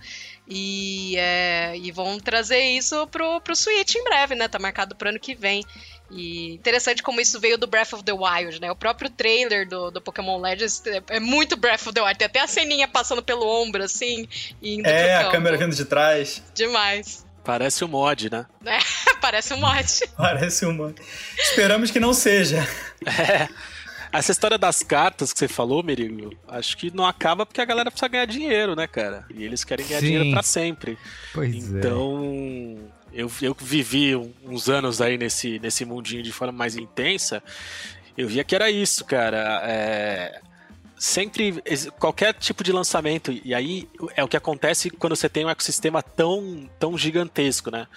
E, 0.47 1.15
é, 1.17 1.75
e 1.77 1.91
vão 1.91 2.19
trazer 2.19 2.59
isso 2.59 3.07
pro, 3.07 3.41
pro 3.41 3.55
Switch 3.55 3.95
em 3.95 4.03
breve, 4.03 4.35
né? 4.35 4.47
Tá 4.47 4.59
marcado 4.59 4.95
pro 4.95 5.09
ano 5.09 5.19
que 5.19 5.33
vem. 5.33 5.63
E 6.11 6.53
interessante 6.53 7.01
como 7.01 7.19
isso 7.19 7.39
veio 7.39 7.57
do 7.57 7.65
Breath 7.65 7.93
of 7.93 8.03
the 8.03 8.11
Wild, 8.11 8.61
né? 8.61 8.71
O 8.71 8.75
próprio 8.75 9.09
trailer 9.09 9.67
do, 9.67 9.89
do 9.89 9.99
Pokémon 9.99 10.39
Legends 10.39 10.83
é, 10.85 11.01
é 11.15 11.19
muito 11.19 11.57
Breath 11.57 11.87
of 11.87 11.93
the 11.93 12.01
Wild. 12.01 12.17
Tem 12.17 12.27
até 12.27 12.39
a 12.41 12.47
ceninha 12.47 12.87
passando 12.87 13.23
pelo 13.23 13.45
ombro, 13.45 13.83
assim, 13.83 14.27
e 14.61 14.75
indo 14.75 14.87
É, 14.87 15.15
a 15.15 15.31
câmera 15.31 15.57
vindo 15.57 15.75
de 15.75 15.85
trás. 15.85 16.43
Demais. 16.53 17.25
Parece 17.43 17.83
um 17.83 17.87
mod, 17.87 18.29
né? 18.29 18.45
É, 18.65 19.13
parece 19.21 19.53
um 19.53 19.57
mod. 19.57 19.87
parece 20.17 20.65
um 20.65 20.73
mod. 20.73 21.01
Esperamos 21.39 21.89
que 21.89 21.99
não 21.99 22.13
seja. 22.13 22.67
É. 23.05 23.47
Essa 24.17 24.31
história 24.31 24.57
das 24.57 24.81
cartas 24.81 25.33
que 25.33 25.39
você 25.39 25.47
falou, 25.47 25.83
Merigo, 25.83 26.33
acho 26.47 26.77
que 26.77 26.95
não 26.95 27.05
acaba 27.05 27.45
porque 27.45 27.61
a 27.61 27.65
galera 27.65 27.91
precisa 27.91 28.07
ganhar 28.07 28.25
dinheiro, 28.25 28.75
né, 28.75 28.87
cara? 28.87 29.25
E 29.33 29.43
eles 29.43 29.63
querem 29.63 29.85
ganhar 29.85 29.99
Sim. 29.99 30.05
dinheiro 30.05 30.31
para 30.31 30.43
sempre. 30.43 30.97
Pois 31.33 31.53
então, 31.53 31.73
é. 31.73 31.79
Então, 31.79 32.91
eu, 33.13 33.31
eu 33.41 33.55
vivi 33.59 34.15
uns 34.15 34.69
anos 34.69 35.01
aí 35.01 35.17
nesse, 35.17 35.59
nesse 35.59 35.85
mundinho 35.85 36.21
de 36.21 36.31
forma 36.31 36.51
mais 36.51 36.75
intensa, 36.75 37.41
eu 38.17 38.27
via 38.27 38.43
que 38.43 38.55
era 38.55 38.69
isso, 38.69 39.05
cara. 39.05 39.61
É, 39.65 40.41
sempre 40.97 41.61
qualquer 41.99 42.33
tipo 42.33 42.63
de 42.63 42.71
lançamento 42.71 43.31
e 43.43 43.53
aí 43.53 43.87
é 44.15 44.23
o 44.23 44.27
que 44.27 44.37
acontece 44.37 44.89
quando 44.89 45.15
você 45.15 45.27
tem 45.27 45.45
um 45.45 45.49
ecossistema 45.49 46.01
tão 46.01 46.69
tão 46.79 46.97
gigantesco, 46.97 47.69
né? 47.69 47.87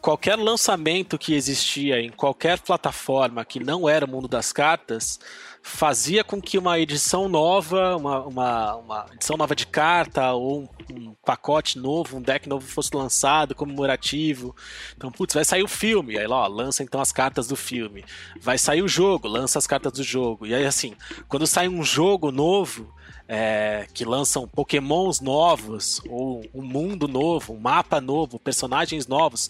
Qualquer 0.00 0.36
lançamento 0.36 1.18
que 1.18 1.34
existia 1.34 2.00
em 2.00 2.10
qualquer 2.10 2.58
plataforma 2.60 3.44
que 3.44 3.60
não 3.60 3.88
era 3.88 4.04
o 4.04 4.08
mundo 4.08 4.28
das 4.28 4.52
cartas, 4.52 5.18
fazia 5.62 6.24
com 6.24 6.40
que 6.40 6.58
uma 6.58 6.78
edição 6.78 7.28
nova, 7.28 7.96
uma, 7.96 8.20
uma, 8.26 8.76
uma 8.76 9.06
edição 9.12 9.36
nova 9.36 9.54
de 9.54 9.66
carta 9.66 10.32
ou 10.32 10.62
um, 10.62 10.68
um, 10.92 11.14
pacote 11.24 11.78
novo, 11.78 12.16
um 12.16 12.22
deck 12.22 12.48
novo 12.48 12.66
fosse 12.66 12.90
lançado, 12.94 13.54
comemorativo. 13.54 14.54
Então, 14.96 15.10
putz, 15.10 15.34
vai 15.34 15.44
sair 15.44 15.62
o 15.62 15.68
filme, 15.68 16.18
aí 16.18 16.26
lá, 16.26 16.42
ó, 16.42 16.46
lança 16.48 16.82
então 16.82 17.00
as 17.00 17.12
cartas 17.12 17.46
do 17.46 17.56
filme. 17.56 18.04
Vai 18.40 18.58
sair 18.58 18.82
o 18.82 18.88
jogo, 18.88 19.28
lança 19.28 19.58
as 19.58 19.66
cartas 19.66 19.92
do 19.92 20.02
jogo. 20.02 20.46
E 20.46 20.54
aí, 20.54 20.66
assim, 20.66 20.94
quando 21.28 21.46
sai 21.46 21.68
um 21.68 21.82
jogo 21.82 22.32
novo, 22.32 22.92
é, 23.34 23.86
que 23.94 24.04
lançam 24.04 24.46
pokémons 24.46 25.18
novos, 25.22 26.02
ou 26.06 26.44
um 26.52 26.60
mundo 26.60 27.08
novo, 27.08 27.54
um 27.54 27.58
mapa 27.58 27.98
novo, 27.98 28.38
personagens 28.38 29.06
novos. 29.06 29.48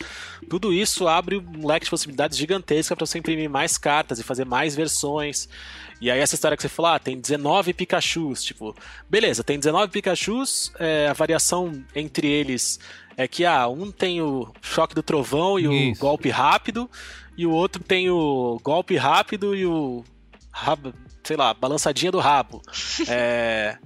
Tudo 0.49 0.73
isso 0.73 1.09
abre 1.09 1.37
um 1.37 1.67
leque 1.67 1.87
de 1.87 1.91
possibilidades 1.91 2.39
gigantesca 2.39 2.95
para 2.95 3.05
você 3.05 3.19
imprimir 3.19 3.51
mais 3.51 3.77
cartas 3.77 4.21
e 4.21 4.23
fazer 4.23 4.45
mais 4.45 4.77
versões. 4.77 5.49
E 6.01 6.13
aí 6.13 6.21
essa 6.21 6.37
história 6.37 6.57
que 6.57 6.63
você 6.63 6.69
falou, 6.69 6.93
ah, 6.93 6.99
tem 7.01 7.21
19 7.21 7.75
Pikachus, 7.75 8.45
tipo, 8.45 8.73
beleza, 9.11 9.43
tem 9.43 9.59
19 9.59 9.91
Pikachus, 9.91 10.73
é, 10.79 11.09
a 11.09 11.13
variação 11.13 11.85
entre 11.93 12.29
eles 12.29 12.79
é 13.17 13.27
que 13.27 13.45
ah, 13.45 13.67
um 13.67 13.91
tem 13.91 14.23
o 14.23 14.49
choque 14.61 14.95
do 14.95 15.03
trovão 15.03 15.59
e 15.59 15.91
Isso. 15.91 15.99
o 15.99 16.01
golpe 16.01 16.31
rápido, 16.31 16.89
e 17.37 17.45
o 17.45 17.51
outro 17.51 17.83
tem 17.83 18.09
o 18.09 18.61
golpe 18.63 18.97
rápido 18.97 19.57
e 19.57 19.67
o 19.67 20.05
sei 21.25 21.37
lá, 21.37 21.55
balançadinha 21.55 22.11
do 22.11 22.19
rabo. 22.19 22.61
é, 23.09 23.79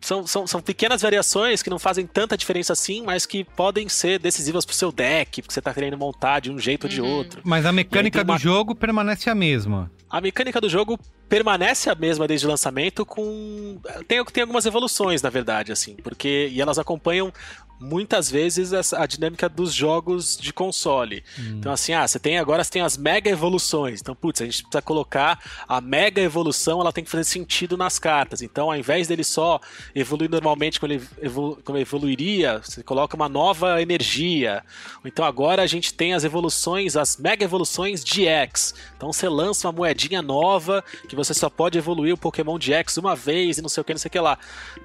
são, 0.00 0.26
são, 0.26 0.46
são 0.46 0.62
pequenas 0.62 1.02
variações 1.02 1.62
que 1.62 1.68
não 1.68 1.78
fazem 1.78 2.06
tanta 2.06 2.36
diferença 2.36 2.72
assim, 2.72 3.02
mas 3.02 3.26
que 3.26 3.44
podem 3.44 3.88
ser 3.88 4.18
decisivas 4.18 4.64
pro 4.64 4.74
seu 4.74 4.90
deck, 4.90 5.42
porque 5.42 5.52
você 5.52 5.60
tá 5.60 5.74
querendo 5.74 5.98
montar 5.98 6.40
de 6.40 6.50
um 6.50 6.58
jeito 6.58 6.84
ou 6.84 6.88
de 6.88 7.00
uhum. 7.00 7.08
outro. 7.08 7.42
Mas 7.44 7.66
a 7.66 7.72
mecânica 7.72 8.22
uma... 8.22 8.34
do 8.34 8.40
jogo 8.40 8.74
permanece 8.74 9.28
a 9.28 9.34
mesma. 9.34 9.90
A 10.08 10.20
mecânica 10.20 10.60
do 10.60 10.68
jogo 10.68 10.98
permanece 11.28 11.90
a 11.90 11.94
mesma 11.94 12.26
desde 12.26 12.46
o 12.46 12.50
lançamento 12.50 13.06
com 13.06 13.78
tem, 14.08 14.24
tem 14.24 14.42
algumas 14.42 14.66
evoluções 14.66 15.22
na 15.22 15.30
verdade 15.30 15.70
assim 15.70 15.94
porque 16.02 16.50
e 16.50 16.60
elas 16.60 16.76
acompanham 16.76 17.32
muitas 17.80 18.30
vezes 18.30 18.92
a 18.92 19.06
dinâmica 19.06 19.48
dos 19.48 19.72
jogos 19.72 20.36
de 20.36 20.52
console. 20.52 21.24
Hum. 21.38 21.56
Então, 21.58 21.72
assim, 21.72 21.94
ah, 21.94 22.06
você 22.06 22.18
tem 22.18 22.38
agora 22.38 22.62
você 22.62 22.70
tem 22.70 22.82
as 22.82 22.96
mega 22.96 23.30
evoluções. 23.30 24.00
Então, 24.00 24.14
putz, 24.14 24.42
a 24.42 24.44
gente 24.44 24.62
precisa 24.62 24.82
colocar 24.82 25.40
a 25.66 25.80
mega 25.80 26.20
evolução, 26.20 26.80
ela 26.80 26.92
tem 26.92 27.02
que 27.02 27.10
fazer 27.10 27.24
sentido 27.24 27.76
nas 27.76 27.98
cartas. 27.98 28.42
Então, 28.42 28.70
ao 28.70 28.76
invés 28.76 29.08
dele 29.08 29.24
só 29.24 29.58
evoluir 29.94 30.30
normalmente 30.30 30.78
como 30.78 30.92
ele 30.92 31.02
evolu 31.20 31.58
como 31.64 31.78
evoluiria, 31.78 32.60
você 32.62 32.82
coloca 32.82 33.16
uma 33.16 33.28
nova 33.28 33.80
energia. 33.80 34.62
Então, 35.04 35.24
agora 35.24 35.62
a 35.62 35.66
gente 35.66 35.94
tem 35.94 36.12
as 36.12 36.24
evoluções, 36.24 36.96
as 36.96 37.16
mega 37.16 37.44
evoluções 37.44 38.04
de 38.04 38.26
X. 38.26 38.74
Então, 38.96 39.12
você 39.12 39.28
lança 39.28 39.66
uma 39.66 39.72
moedinha 39.72 40.20
nova 40.20 40.84
que 41.08 41.16
você 41.16 41.32
só 41.32 41.48
pode 41.48 41.78
evoluir 41.78 42.14
o 42.14 42.18
Pokémon 42.18 42.58
de 42.58 42.72
X 42.72 42.96
uma 42.98 43.16
vez 43.16 43.58
e 43.58 43.62
não 43.62 43.68
sei 43.68 43.80
o 43.80 43.84
que, 43.84 43.92
não 43.92 43.98
sei 43.98 44.08
o 44.08 44.12
que 44.12 44.20
lá. 44.20 44.38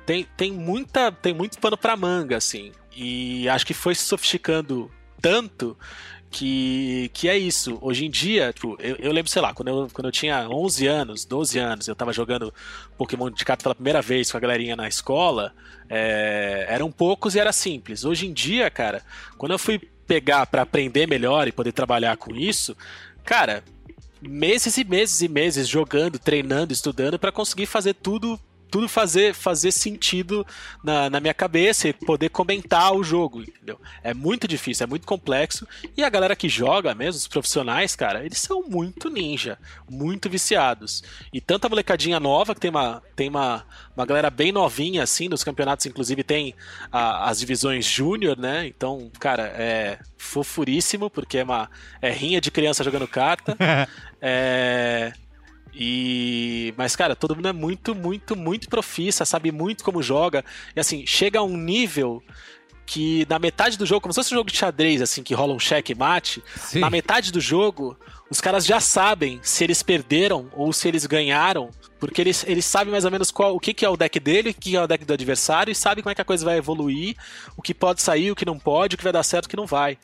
Tem, 0.05 0.25
tem, 0.37 0.51
muita, 0.51 1.11
tem 1.11 1.33
muito 1.33 1.59
pano 1.59 1.77
pra 1.77 1.97
manga, 1.97 2.37
assim. 2.37 2.71
E 2.95 3.47
acho 3.49 3.65
que 3.65 3.73
foi 3.73 3.93
se 3.93 4.05
sofisticando 4.05 4.89
tanto 5.21 5.77
que, 6.35 7.09
que 7.13 7.29
é 7.29 7.37
isso. 7.37 7.77
Hoje 7.81 8.05
em 8.05 8.09
dia, 8.09 8.51
tipo, 8.53 8.75
eu, 8.79 8.95
eu, 8.97 9.11
lembro, 9.11 9.31
sei 9.31 9.41
lá, 9.41 9.53
quando 9.53 9.69
eu, 9.69 9.87
quando 9.93 10.05
eu 10.05 10.11
tinha 10.11 10.47
11 10.49 10.87
anos, 10.87 11.25
12 11.25 11.59
anos, 11.59 11.87
eu 11.87 11.95
tava 11.95 12.11
jogando 12.11 12.53
Pokémon 12.97 13.29
de 13.29 13.45
carta 13.45 13.63
pela 13.63 13.75
primeira 13.75 14.01
vez 14.01 14.31
com 14.31 14.37
a 14.37 14.39
galerinha 14.39 14.75
na 14.75 14.87
escola, 14.87 15.53
é, 15.89 16.65
eram 16.67 16.91
poucos 16.91 17.35
e 17.35 17.39
era 17.39 17.53
simples. 17.53 18.03
Hoje 18.03 18.27
em 18.27 18.33
dia, 18.33 18.69
cara, 18.69 19.01
quando 19.37 19.53
eu 19.53 19.59
fui 19.59 19.79
pegar 20.05 20.45
para 20.45 20.61
aprender 20.61 21.07
melhor 21.07 21.47
e 21.47 21.51
poder 21.51 21.71
trabalhar 21.71 22.17
com 22.17 22.35
isso, 22.35 22.75
cara, 23.23 23.63
meses 24.21 24.77
e 24.77 24.83
meses 24.83 25.21
e 25.21 25.27
meses 25.27 25.67
jogando, 25.67 26.19
treinando, 26.19 26.73
estudando 26.73 27.17
para 27.17 27.31
conseguir 27.31 27.65
fazer 27.65 27.93
tudo 27.93 28.39
tudo 28.69 28.89
fazer, 28.89 29.33
fazer 29.33 29.71
sentido 29.71 30.45
na, 30.83 31.09
na 31.09 31.19
minha 31.19 31.33
cabeça 31.33 31.87
e 31.87 31.93
poder 31.93 32.29
comentar 32.29 32.93
o 32.93 33.03
jogo, 33.03 33.41
entendeu? 33.41 33.79
É 34.03 34.13
muito 34.13 34.47
difícil, 34.47 34.83
é 34.83 34.87
muito 34.87 35.07
complexo. 35.07 35.67
E 35.95 36.03
a 36.03 36.09
galera 36.09 36.35
que 36.35 36.49
joga 36.49 36.93
mesmo, 36.93 37.19
os 37.19 37.27
profissionais, 37.27 37.95
cara, 37.95 38.25
eles 38.25 38.39
são 38.39 38.63
muito 38.63 39.09
ninja, 39.09 39.57
muito 39.89 40.29
viciados. 40.29 41.03
E 41.31 41.39
tanta 41.39 41.69
molecadinha 41.69 42.19
nova, 42.19 42.53
que 42.53 42.61
tem 42.61 42.69
uma, 42.69 43.01
tem 43.15 43.29
uma, 43.29 43.65
uma 43.95 44.05
galera 44.05 44.29
bem 44.29 44.51
novinha, 44.51 45.03
assim, 45.03 45.29
nos 45.29 45.43
campeonatos, 45.43 45.85
inclusive 45.85 46.23
tem 46.23 46.53
a, 46.91 47.29
as 47.29 47.39
divisões 47.39 47.85
júnior, 47.85 48.37
né? 48.37 48.67
Então, 48.67 49.11
cara, 49.19 49.43
é 49.55 49.99
fofuríssimo, 50.17 51.09
porque 51.09 51.37
é 51.37 51.43
uma 51.43 51.69
é 52.01 52.11
rinha 52.11 52.41
de 52.41 52.51
criança 52.51 52.83
jogando 52.83 53.07
carta. 53.07 53.55
é, 54.21 55.13
e 55.75 56.73
mas 56.77 56.95
cara, 56.95 57.15
todo 57.15 57.35
mundo 57.35 57.49
é 57.49 57.53
muito, 57.53 57.93
muito, 57.93 58.35
muito 58.35 58.69
profissa, 58.69 59.25
sabe 59.25 59.51
muito 59.51 59.83
como 59.83 60.01
joga. 60.01 60.43
E 60.75 60.79
assim, 60.79 61.05
chega 61.05 61.39
a 61.39 61.43
um 61.43 61.57
nível 61.57 62.23
que 62.85 63.25
na 63.29 63.39
metade 63.39 63.77
do 63.77 63.85
jogo, 63.85 64.01
como 64.01 64.13
se 64.13 64.19
fosse 64.19 64.33
um 64.33 64.37
jogo 64.37 64.51
de 64.51 64.57
xadrez, 64.57 65.01
assim, 65.01 65.23
que 65.23 65.33
rola 65.33 65.53
um 65.53 65.59
cheque 65.59 65.95
mate, 65.95 66.43
Sim. 66.55 66.79
na 66.79 66.89
metade 66.89 67.31
do 67.31 67.41
jogo, 67.41 67.97
os 68.29 68.39
caras 68.39 68.65
já 68.65 68.79
sabem 68.79 69.39
se 69.41 69.63
eles 69.63 69.81
perderam 69.81 70.49
ou 70.53 70.71
se 70.71 70.87
eles 70.87 71.05
ganharam, 71.05 71.71
porque 71.99 72.21
eles, 72.21 72.45
eles 72.47 72.65
sabem 72.65 72.91
mais 72.91 73.05
ou 73.05 73.11
menos 73.11 73.31
qual, 73.31 73.55
o 73.55 73.59
que, 73.59 73.73
que 73.73 73.83
é 73.83 73.89
o 73.89 73.97
deck 73.97 74.19
dele, 74.19 74.51
o 74.51 74.53
que 74.53 74.75
é 74.75 74.81
o 74.81 74.87
deck 74.87 75.03
do 75.03 75.13
adversário, 75.13 75.71
e 75.71 75.75
sabem 75.75 76.03
como 76.03 76.11
é 76.11 76.15
que 76.15 76.21
a 76.21 76.25
coisa 76.25 76.45
vai 76.45 76.57
evoluir, 76.57 77.15
o 77.57 77.61
que 77.61 77.73
pode 77.73 78.01
sair, 78.01 78.31
o 78.31 78.35
que 78.35 78.45
não 78.45 78.59
pode, 78.59 78.95
o 78.95 78.97
que 78.97 79.03
vai 79.03 79.13
dar 79.13 79.23
certo, 79.23 79.45
o 79.45 79.49
que 79.49 79.57
não 79.57 79.65
vai. 79.65 79.97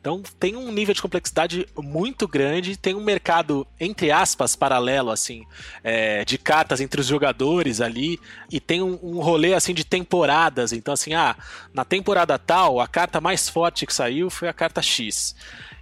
Então 0.00 0.22
tem 0.38 0.56
um 0.56 0.72
nível 0.72 0.94
de 0.94 1.02
complexidade 1.02 1.68
muito 1.76 2.26
grande, 2.26 2.76
tem 2.76 2.94
um 2.94 3.04
mercado, 3.04 3.66
entre 3.78 4.10
aspas, 4.10 4.56
paralelo, 4.56 5.10
assim, 5.10 5.44
é, 5.84 6.24
de 6.24 6.38
cartas 6.38 6.80
entre 6.80 7.02
os 7.02 7.06
jogadores 7.06 7.82
ali, 7.82 8.18
e 8.50 8.58
tem 8.58 8.82
um, 8.82 8.98
um, 9.02 9.20
rolê 9.20 9.52
assim 9.52 9.74
de 9.74 9.84
temporadas. 9.84 10.72
Então, 10.72 10.94
assim, 10.94 11.12
ah, 11.12 11.36
na 11.74 11.84
temporada 11.84 12.38
tal, 12.38 12.80
a 12.80 12.88
carta 12.88 13.20
mais 13.20 13.48
forte 13.48 13.84
que 13.84 13.92
saiu 13.92 14.30
foi 14.30 14.48
a 14.48 14.54
carta 14.54 14.80
X. 14.80 15.36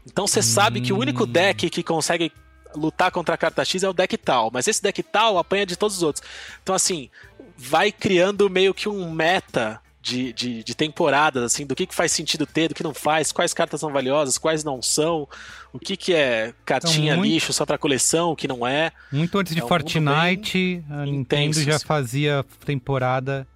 Então 0.04 0.26
você 0.26 0.40
hum. 0.40 0.42
sabe 0.42 0.80
que 0.80 0.92
o 0.92 0.98
único 0.98 1.24
deck 1.24 1.70
que 1.70 1.82
consegue 1.84 2.32
lutar 2.74 3.12
contra 3.12 3.36
a 3.36 3.38
carta 3.38 3.64
X 3.64 3.84
é 3.84 3.88
o 3.88 3.92
deck 3.92 4.16
tal, 4.16 4.50
mas 4.52 4.66
esse 4.66 4.82
deck 4.82 5.00
tal 5.02 5.38
apanha 5.38 5.64
de 5.64 5.76
todos 5.76 5.96
os 5.96 6.02
outros. 6.02 6.24
Então, 6.60 6.74
assim, 6.74 7.08
vai 7.56 7.92
criando 7.92 8.50
meio 8.50 8.74
que 8.74 8.88
um 8.88 9.10
meta 9.12 9.80
de, 10.08 10.32
de, 10.32 10.64
de, 10.64 10.74
temporadas, 10.74 11.42
assim, 11.42 11.66
do 11.66 11.74
que, 11.74 11.86
que 11.86 11.94
faz 11.94 12.12
sentido 12.12 12.46
ter, 12.46 12.68
do 12.68 12.74
que 12.74 12.82
não 12.82 12.94
faz, 12.94 13.30
quais 13.30 13.52
cartas 13.52 13.80
são 13.80 13.92
valiosas, 13.92 14.38
quais 14.38 14.64
não 14.64 14.80
são, 14.80 15.28
o 15.72 15.78
que, 15.78 15.96
que 15.96 16.14
é 16.14 16.54
cartinha 16.64 17.12
então, 17.12 17.18
muito, 17.18 17.32
lixo 17.32 17.52
só 17.52 17.66
pra 17.66 17.76
coleção, 17.76 18.30
o 18.30 18.36
que 18.36 18.48
não 18.48 18.66
é. 18.66 18.90
Muito 19.12 19.38
antes 19.38 19.54
de 19.54 19.60
é 19.60 19.66
Fortnite, 19.66 20.82
a 20.88 21.04
Nintendo 21.04 21.58
intenso, 21.58 21.62
já 21.62 21.78
fazia 21.78 22.44
temporada 22.64 23.46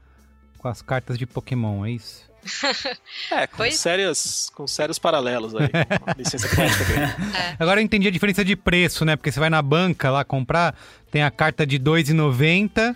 com 0.58 0.68
as 0.68 0.82
cartas 0.82 1.16
de 1.18 1.26
Pokémon, 1.26 1.86
é 1.86 1.92
isso? 1.92 2.30
É, 3.30 3.46
com, 3.46 3.70
sérios, 3.70 4.50
com 4.54 4.66
sérios 4.66 4.98
paralelos 4.98 5.54
aí, 5.54 5.68
com 5.68 6.18
licença 6.18 6.48
é. 6.60 7.56
Agora 7.58 7.80
eu 7.80 7.84
entendi 7.84 8.08
a 8.08 8.10
diferença 8.10 8.44
de 8.44 8.56
preço, 8.56 9.04
né? 9.04 9.16
Porque 9.16 9.30
você 9.30 9.40
vai 9.40 9.48
na 9.48 9.62
banca 9.62 10.10
lá 10.10 10.24
comprar, 10.24 10.74
tem 11.10 11.22
a 11.22 11.30
carta 11.30 11.64
de 11.64 11.76
R$2,90 11.76 12.94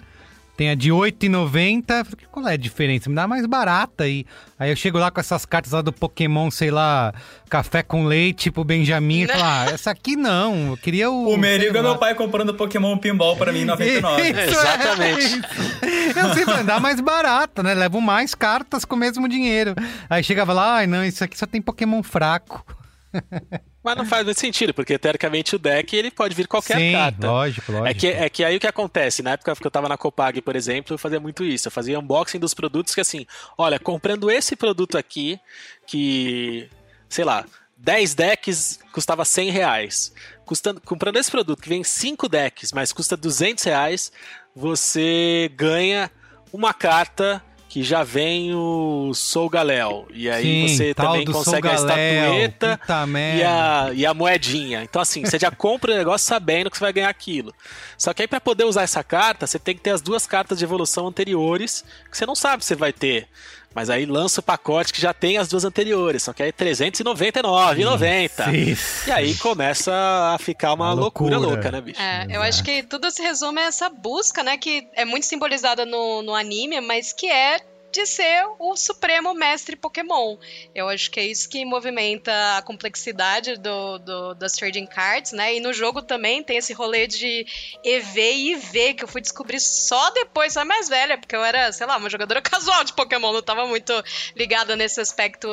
tem 0.57 0.71
a 0.71 0.75
de 0.75 0.91
R$8,90. 0.91 2.07
Qual 2.33 2.49
é 2.49 2.55
a 2.55 2.57
diferença? 2.57 3.11
Me 3.11 3.15
dá 3.15 3.27
mais 3.27 3.45
barata 3.47 4.05
aí. 4.05 4.25
Aí 4.59 4.71
eu 4.71 4.77
chego 4.77 4.99
lá 4.99 5.11
com 5.11 5.21
essas 5.21 5.45
cartas 5.45 5.73
lá 5.73 5.83
do 5.83 5.93
Pokémon, 5.93 6.51
sei 6.51 6.71
lá, 6.71 7.13
café 7.51 7.83
com 7.83 8.05
leite 8.05 8.51
pro 8.51 8.65
Benjamin 8.65 9.25
e 9.25 9.27
falo, 9.27 9.45
ah, 9.45 9.67
essa 9.73 9.91
aqui 9.91 10.17
não, 10.17 10.71
eu 10.71 10.77
queria 10.79 11.11
o. 11.11 11.35
O 11.35 11.37
Merigo 11.37 11.77
é 11.77 11.83
meu 11.83 11.99
pai 11.99 12.15
comprando 12.15 12.55
Pokémon 12.55 12.97
Pinball 12.97 13.37
pra 13.37 13.53
mim 13.53 13.61
em 13.61 13.65
99. 13.67 14.23
Isso, 14.31 14.39
é, 14.39 14.47
Exatamente. 14.47 15.43
É 15.83 16.21
eu 16.21 16.35
sei, 16.35 16.65
dá 16.65 16.81
mais 16.81 17.01
barata, 17.01 17.63
né? 17.63 17.75
Levo 17.75 18.01
mais 18.01 18.35
cartas 18.35 18.85
com 18.85 18.97
o 18.97 18.99
mesmo 18.99 19.29
dinheiro. 19.29 19.75
Aí 20.09 20.25
chegava 20.25 20.55
lá, 20.55 20.77
ai 20.77 20.87
não, 20.87 21.05
isso 21.05 21.23
aqui 21.23 21.39
só 21.39 21.47
tem 21.47 21.61
Pokémon 21.61 22.03
fraco. 22.03 22.65
Mas 23.87 23.97
não 23.97 24.05
faz 24.05 24.25
muito 24.25 24.41
sentido, 24.41 24.75
porque 24.75 24.99
teoricamente 24.99 25.55
o 25.55 25.61
deck 25.61 25.95
ele 25.95 26.11
pode 26.11 26.35
vir 26.35 26.49
qualquer 26.49 26.77
Sim, 26.77 26.91
carta. 26.91 27.31
Lógico, 27.31 27.71
lógico. 27.71 27.89
É 27.89 27.95
que, 27.95 28.07
é 28.09 28.29
que 28.29 28.43
aí 28.43 28.57
o 28.57 28.59
que 28.59 28.67
acontece, 28.67 29.23
na 29.23 29.31
época 29.31 29.55
que 29.55 29.65
eu 29.65 29.71
tava 29.71 29.89
na 29.89 29.97
Copag, 29.97 30.43
por 30.43 30.57
exemplo, 30.57 30.95
eu 30.95 30.99
fazia 30.99 31.21
muito 31.21 31.45
isso. 31.45 31.69
Eu 31.69 31.73
fazia 31.73 31.97
unboxing 32.01 32.41
dos 32.41 32.53
produtos 32.53 32.97
que 32.97 33.01
assim, 33.01 33.25
olha, 33.57 33.79
comprando 33.79 34.29
esse 34.29 34.57
produto 34.57 34.99
aqui, 34.99 35.39
que, 35.87 36.69
sei 37.09 37.25
lá, 37.25 37.45
10 37.77 38.15
decks 38.17 38.81
custava 38.93 39.25
100 39.25 39.51
reais. 39.51 40.13
Custando, 40.45 40.81
comprando 40.81 41.19
esse 41.19 41.31
produto 41.31 41.63
que 41.63 41.69
vem 41.69 41.85
5 41.85 42.29
decks, 42.29 42.73
mas 42.73 42.93
custa 42.93 43.17
200 43.17 43.63
reais, 43.63 44.11
você 44.53 45.49
ganha 45.55 46.11
uma 46.53 46.75
carta 46.75 47.41
que 47.69 47.83
já 47.83 48.03
vem 48.03 48.55
o 48.55 49.13
Sou 49.15 49.49
Galéu. 49.49 50.07
E 50.13 50.31
aí 50.31 50.69
Sim, 50.69 50.77
você 50.77 50.95
também 50.95 51.25
consegue 51.25 51.69
a 51.69 51.75
estatueta 51.75 52.81
e 53.37 53.43
a, 53.43 53.91
e 53.93 54.07
a 54.07 54.15
moedinha. 54.15 54.83
Então, 54.83 55.03
assim, 55.03 55.25
você 55.25 55.39
já 55.39 55.51
compra 55.51 55.93
o 55.93 55.97
negócio 55.97 56.27
sabendo 56.27 56.71
que 56.71 56.77
você 56.77 56.85
vai 56.85 56.93
ganhar 56.93 57.09
aquilo. 57.09 57.53
Só 57.99 58.15
que 58.15 58.23
aí, 58.23 58.29
para 58.29 58.41
poder 58.41 58.65
usar 58.65 58.83
essa 58.83 59.03
carta, 59.03 59.47
você 59.47 59.59
tem 59.59 59.75
que 59.75 59.83
ter 59.83 59.91
as 59.91 60.01
duas 60.01 60.27
cartas 60.27 60.59
de 60.59 60.65
evolução 60.65 61.07
anteriores, 61.07 61.85
que 62.11 62.17
você 62.17 62.25
não 62.25 62.35
sabe 62.35 62.65
se 62.65 62.75
vai 62.75 62.93
ter. 62.93 63.29
Mas 63.75 63.91
aí 63.91 64.07
lança 64.07 64.41
o 64.41 64.43
pacote 64.43 64.93
que 64.93 65.01
já 65.01 65.13
tem 65.13 65.37
as 65.37 65.49
duas 65.49 65.65
anteriores, 65.65 66.23
só 66.23 66.33
que 66.33 66.43
aí 66.43 66.49
é 66.49 66.53
399,90. 66.53 68.77
E 69.07 69.13
aí 69.13 69.35
começa 69.35 69.93
a 70.35 70.39
ficar 70.39 70.73
uma, 70.73 70.87
uma 70.87 70.95
loucura. 70.95 71.37
loucura. 71.37 71.57
louca, 71.57 71.73
né, 71.73 71.81
bicho? 71.81 72.01
É, 72.01 72.27
eu 72.31 72.43
acho 72.43 72.65
que 72.65 72.83
tudo 72.83 73.11
se 73.11 73.23
resume 73.23 73.61
a 73.61 73.67
essa 73.67 73.91
busca, 73.91 74.43
né, 74.43 74.57
que 74.57 74.89
é 74.95 75.05
muito 75.05 75.27
simbolizada 75.27 75.85
no, 75.85 76.23
no 76.23 76.35
anime, 76.35 76.81
mas 76.81 77.13
que 77.13 77.27
é 77.27 77.61
de 77.97 78.07
ser 78.07 78.45
o 78.59 78.77
supremo 78.77 79.33
mestre 79.33 79.75
Pokémon. 79.75 80.37
Eu 80.75 80.87
acho 80.87 81.11
que 81.11 81.19
é 81.19 81.25
isso 81.25 81.49
que 81.49 81.65
movimenta 81.65 82.59
a 82.59 82.63
complexidade 82.63 83.57
do, 83.57 83.99
do, 83.99 84.35
das 84.35 84.53
trading 84.53 84.87
cards, 84.87 85.33
né? 85.33 85.55
E 85.55 85.61
no 85.61 85.73
jogo 85.73 86.03
também 86.03 86.43
tem 86.43 86.59
esse 86.59 86.75
rolê 86.75 87.07
de 87.07 87.47
EV 87.83 88.19
e 88.19 88.53
IV 88.53 88.95
que 88.95 89.05
eu 89.05 89.09
fui 89.09 89.23
descobrir 89.23 89.61
só 89.61 90.11
depois, 90.11 90.53
só 90.53 90.63
mais 90.63 90.91
velha, 90.91 91.17
porque 91.17 91.35
eu 91.35 91.43
era, 91.43 91.73
sei 91.73 91.87
lá, 91.87 91.97
uma 91.97 92.11
jogadora 92.11 92.43
casual 92.43 92.85
de 92.85 92.93
Pokémon, 92.93 93.33
não 93.33 93.43
tava 93.43 93.67
muito 93.67 93.93
ligada 94.35 94.77
nesse 94.77 95.01
aspecto 95.01 95.49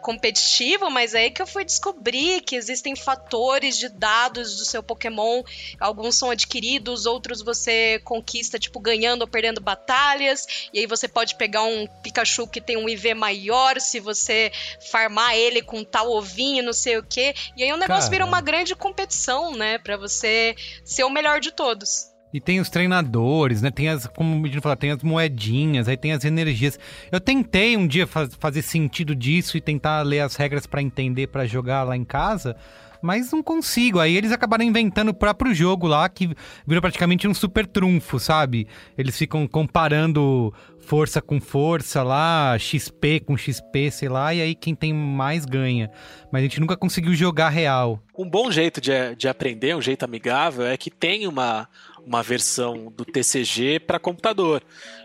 competitivo, 0.00 0.90
mas 0.90 1.12
é 1.12 1.22
aí 1.22 1.30
que 1.30 1.42
eu 1.42 1.46
fui 1.46 1.64
descobrir 1.64 2.40
que 2.42 2.54
existem 2.54 2.94
fatores 2.94 3.76
de 3.76 3.88
dados 3.88 4.56
do 4.58 4.64
seu 4.64 4.80
Pokémon, 4.80 5.42
alguns 5.80 6.14
são 6.14 6.30
adquiridos, 6.30 7.04
outros 7.04 7.42
você 7.42 8.00
conquista, 8.04 8.60
tipo, 8.60 8.78
ganhando 8.78 9.22
ou 9.22 9.28
perdendo 9.28 9.60
batalhas, 9.60 10.46
e 10.72 10.78
aí 10.78 10.86
você 10.86 11.08
pode 11.08 11.34
pegar 11.34 11.64
um 11.64 11.79
um 11.82 11.86
Pikachu 12.02 12.46
que 12.46 12.60
tem 12.60 12.76
um 12.76 12.88
IV 12.88 13.14
maior, 13.14 13.80
se 13.80 14.00
você 14.00 14.50
farmar 14.90 15.34
ele 15.34 15.62
com 15.62 15.84
tal 15.84 16.10
ovinho, 16.10 16.62
não 16.62 16.72
sei 16.72 16.98
o 16.98 17.02
quê. 17.02 17.34
E 17.56 17.62
aí 17.62 17.72
o 17.72 17.76
negócio 17.76 18.02
Cara. 18.02 18.10
vira 18.10 18.26
uma 18.26 18.40
grande 18.40 18.74
competição, 18.74 19.52
né? 19.52 19.78
Pra 19.78 19.96
você 19.96 20.54
ser 20.84 21.04
o 21.04 21.10
melhor 21.10 21.40
de 21.40 21.52
todos. 21.52 22.10
E 22.32 22.40
tem 22.40 22.60
os 22.60 22.70
treinadores, 22.70 23.60
né? 23.60 23.70
Tem 23.70 23.88
as, 23.88 24.06
como 24.06 24.36
o 24.36 24.38
Medina 24.38 24.62
falou, 24.62 24.76
tem 24.76 24.92
as 24.92 25.02
moedinhas, 25.02 25.88
aí 25.88 25.96
tem 25.96 26.12
as 26.12 26.24
energias. 26.24 26.78
Eu 27.10 27.20
tentei 27.20 27.76
um 27.76 27.86
dia 27.86 28.06
faz, 28.06 28.34
fazer 28.38 28.62
sentido 28.62 29.16
disso 29.16 29.56
e 29.56 29.60
tentar 29.60 30.02
ler 30.02 30.20
as 30.20 30.36
regras 30.36 30.66
para 30.66 30.80
entender, 30.80 31.26
para 31.26 31.44
jogar 31.44 31.82
lá 31.82 31.96
em 31.96 32.04
casa 32.04 32.56
mas 33.02 33.32
não 33.32 33.42
consigo. 33.42 33.98
Aí 33.98 34.16
eles 34.16 34.32
acabaram 34.32 34.64
inventando 34.64 35.10
o 35.10 35.14
próprio 35.14 35.54
jogo 35.54 35.86
lá, 35.86 36.08
que 36.08 36.30
virou 36.66 36.80
praticamente 36.80 37.26
um 37.26 37.34
super 37.34 37.66
trunfo, 37.66 38.18
sabe? 38.18 38.66
Eles 38.96 39.16
ficam 39.16 39.46
comparando 39.46 40.52
força 40.80 41.20
com 41.22 41.40
força 41.40 42.02
lá, 42.02 42.56
XP 42.58 43.20
com 43.20 43.36
XP, 43.36 43.90
sei 43.90 44.08
lá, 44.08 44.34
e 44.34 44.40
aí 44.40 44.54
quem 44.54 44.74
tem 44.74 44.92
mais 44.92 45.44
ganha. 45.44 45.90
Mas 46.32 46.40
a 46.40 46.42
gente 46.42 46.60
nunca 46.60 46.76
conseguiu 46.76 47.14
jogar 47.14 47.48
real. 47.48 48.02
Um 48.18 48.28
bom 48.28 48.50
jeito 48.50 48.80
de, 48.80 49.14
de 49.14 49.28
aprender, 49.28 49.76
um 49.76 49.80
jeito 49.80 50.04
amigável, 50.04 50.66
é 50.66 50.76
que 50.76 50.90
tem 50.90 51.26
uma, 51.26 51.68
uma 52.06 52.22
versão 52.22 52.92
do 52.96 53.04
TCG 53.04 53.80
para 53.80 53.98
computador. 53.98 54.62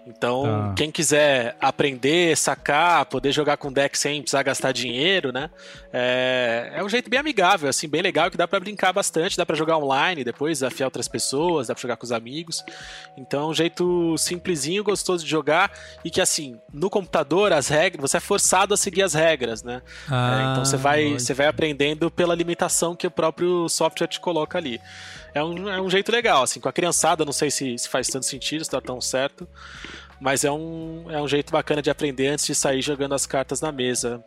Então, 0.07 0.43
tá. 0.43 0.73
quem 0.75 0.91
quiser 0.91 1.57
aprender, 1.59 2.37
sacar, 2.37 3.05
poder 3.07 3.31
jogar 3.31 3.57
com 3.57 3.71
deck 3.71 3.97
sem 3.97 4.21
precisar 4.21 4.43
gastar 4.43 4.71
dinheiro, 4.71 5.31
né? 5.31 5.49
É, 5.91 6.73
é 6.75 6.83
um 6.83 6.89
jeito 6.89 7.09
bem 7.09 7.19
amigável, 7.19 7.67
assim, 7.67 7.87
bem 7.87 8.03
legal, 8.03 8.29
que 8.29 8.37
dá 8.37 8.47
para 8.47 8.59
brincar 8.59 8.93
bastante, 8.93 9.35
dá 9.35 9.45
para 9.45 9.55
jogar 9.55 9.77
online 9.77 10.23
depois, 10.23 10.59
desafiar 10.59 10.87
outras 10.87 11.07
pessoas, 11.07 11.67
dá 11.67 11.73
para 11.73 11.81
jogar 11.81 11.97
com 11.97 12.05
os 12.05 12.11
amigos. 12.11 12.63
Então, 13.17 13.43
é 13.43 13.45
um 13.47 13.53
jeito 13.53 14.15
simplesinho, 14.17 14.83
gostoso 14.83 15.23
de 15.23 15.29
jogar 15.29 15.71
e 16.03 16.11
que, 16.11 16.21
assim, 16.21 16.59
no 16.71 16.89
computador, 16.89 17.51
as 17.51 17.67
regras, 17.67 18.11
você 18.11 18.17
é 18.17 18.19
forçado 18.19 18.75
a 18.75 18.77
seguir 18.77 19.01
as 19.01 19.15
regras, 19.15 19.63
né? 19.63 19.81
Ah, 20.07 20.39
é, 20.39 20.51
então, 20.51 20.65
você 20.65 20.77
vai, 20.77 21.13
você 21.13 21.33
vai 21.33 21.47
aprendendo 21.47 22.11
pela 22.11 22.35
limitação 22.35 22.95
que 22.95 23.07
o 23.07 23.11
próprio 23.11 23.67
software 23.69 24.07
te 24.07 24.19
coloca 24.19 24.57
ali 24.57 24.79
é 25.35 25.43
um, 25.43 25.69
é 25.69 25.81
um 25.81 25.89
jeito 25.89 26.11
legal, 26.13 26.43
assim, 26.43 26.61
com 26.61 26.69
a 26.69 26.73
criançada, 26.73 27.25
não 27.25 27.33
sei 27.33 27.51
se, 27.51 27.77
se 27.77 27.89
faz 27.89 28.07
tanto 28.07 28.25
sentido, 28.25 28.63
se 28.63 28.71
tá 28.71 28.79
tão 28.79 29.01
certo, 29.01 29.45
mas 30.19 30.45
é 30.45 30.51
um, 30.51 31.11
é 31.11 31.21
um 31.21 31.27
jeito 31.27 31.51
bacana 31.51 31.81
de 31.81 31.89
aprender 31.89 32.27
antes 32.27 32.45
de 32.45 32.55
sair 32.55 32.81
jogando 32.81 33.13
as 33.13 33.25
cartas 33.25 33.59
na 33.59 33.69
mesa. 33.69 34.23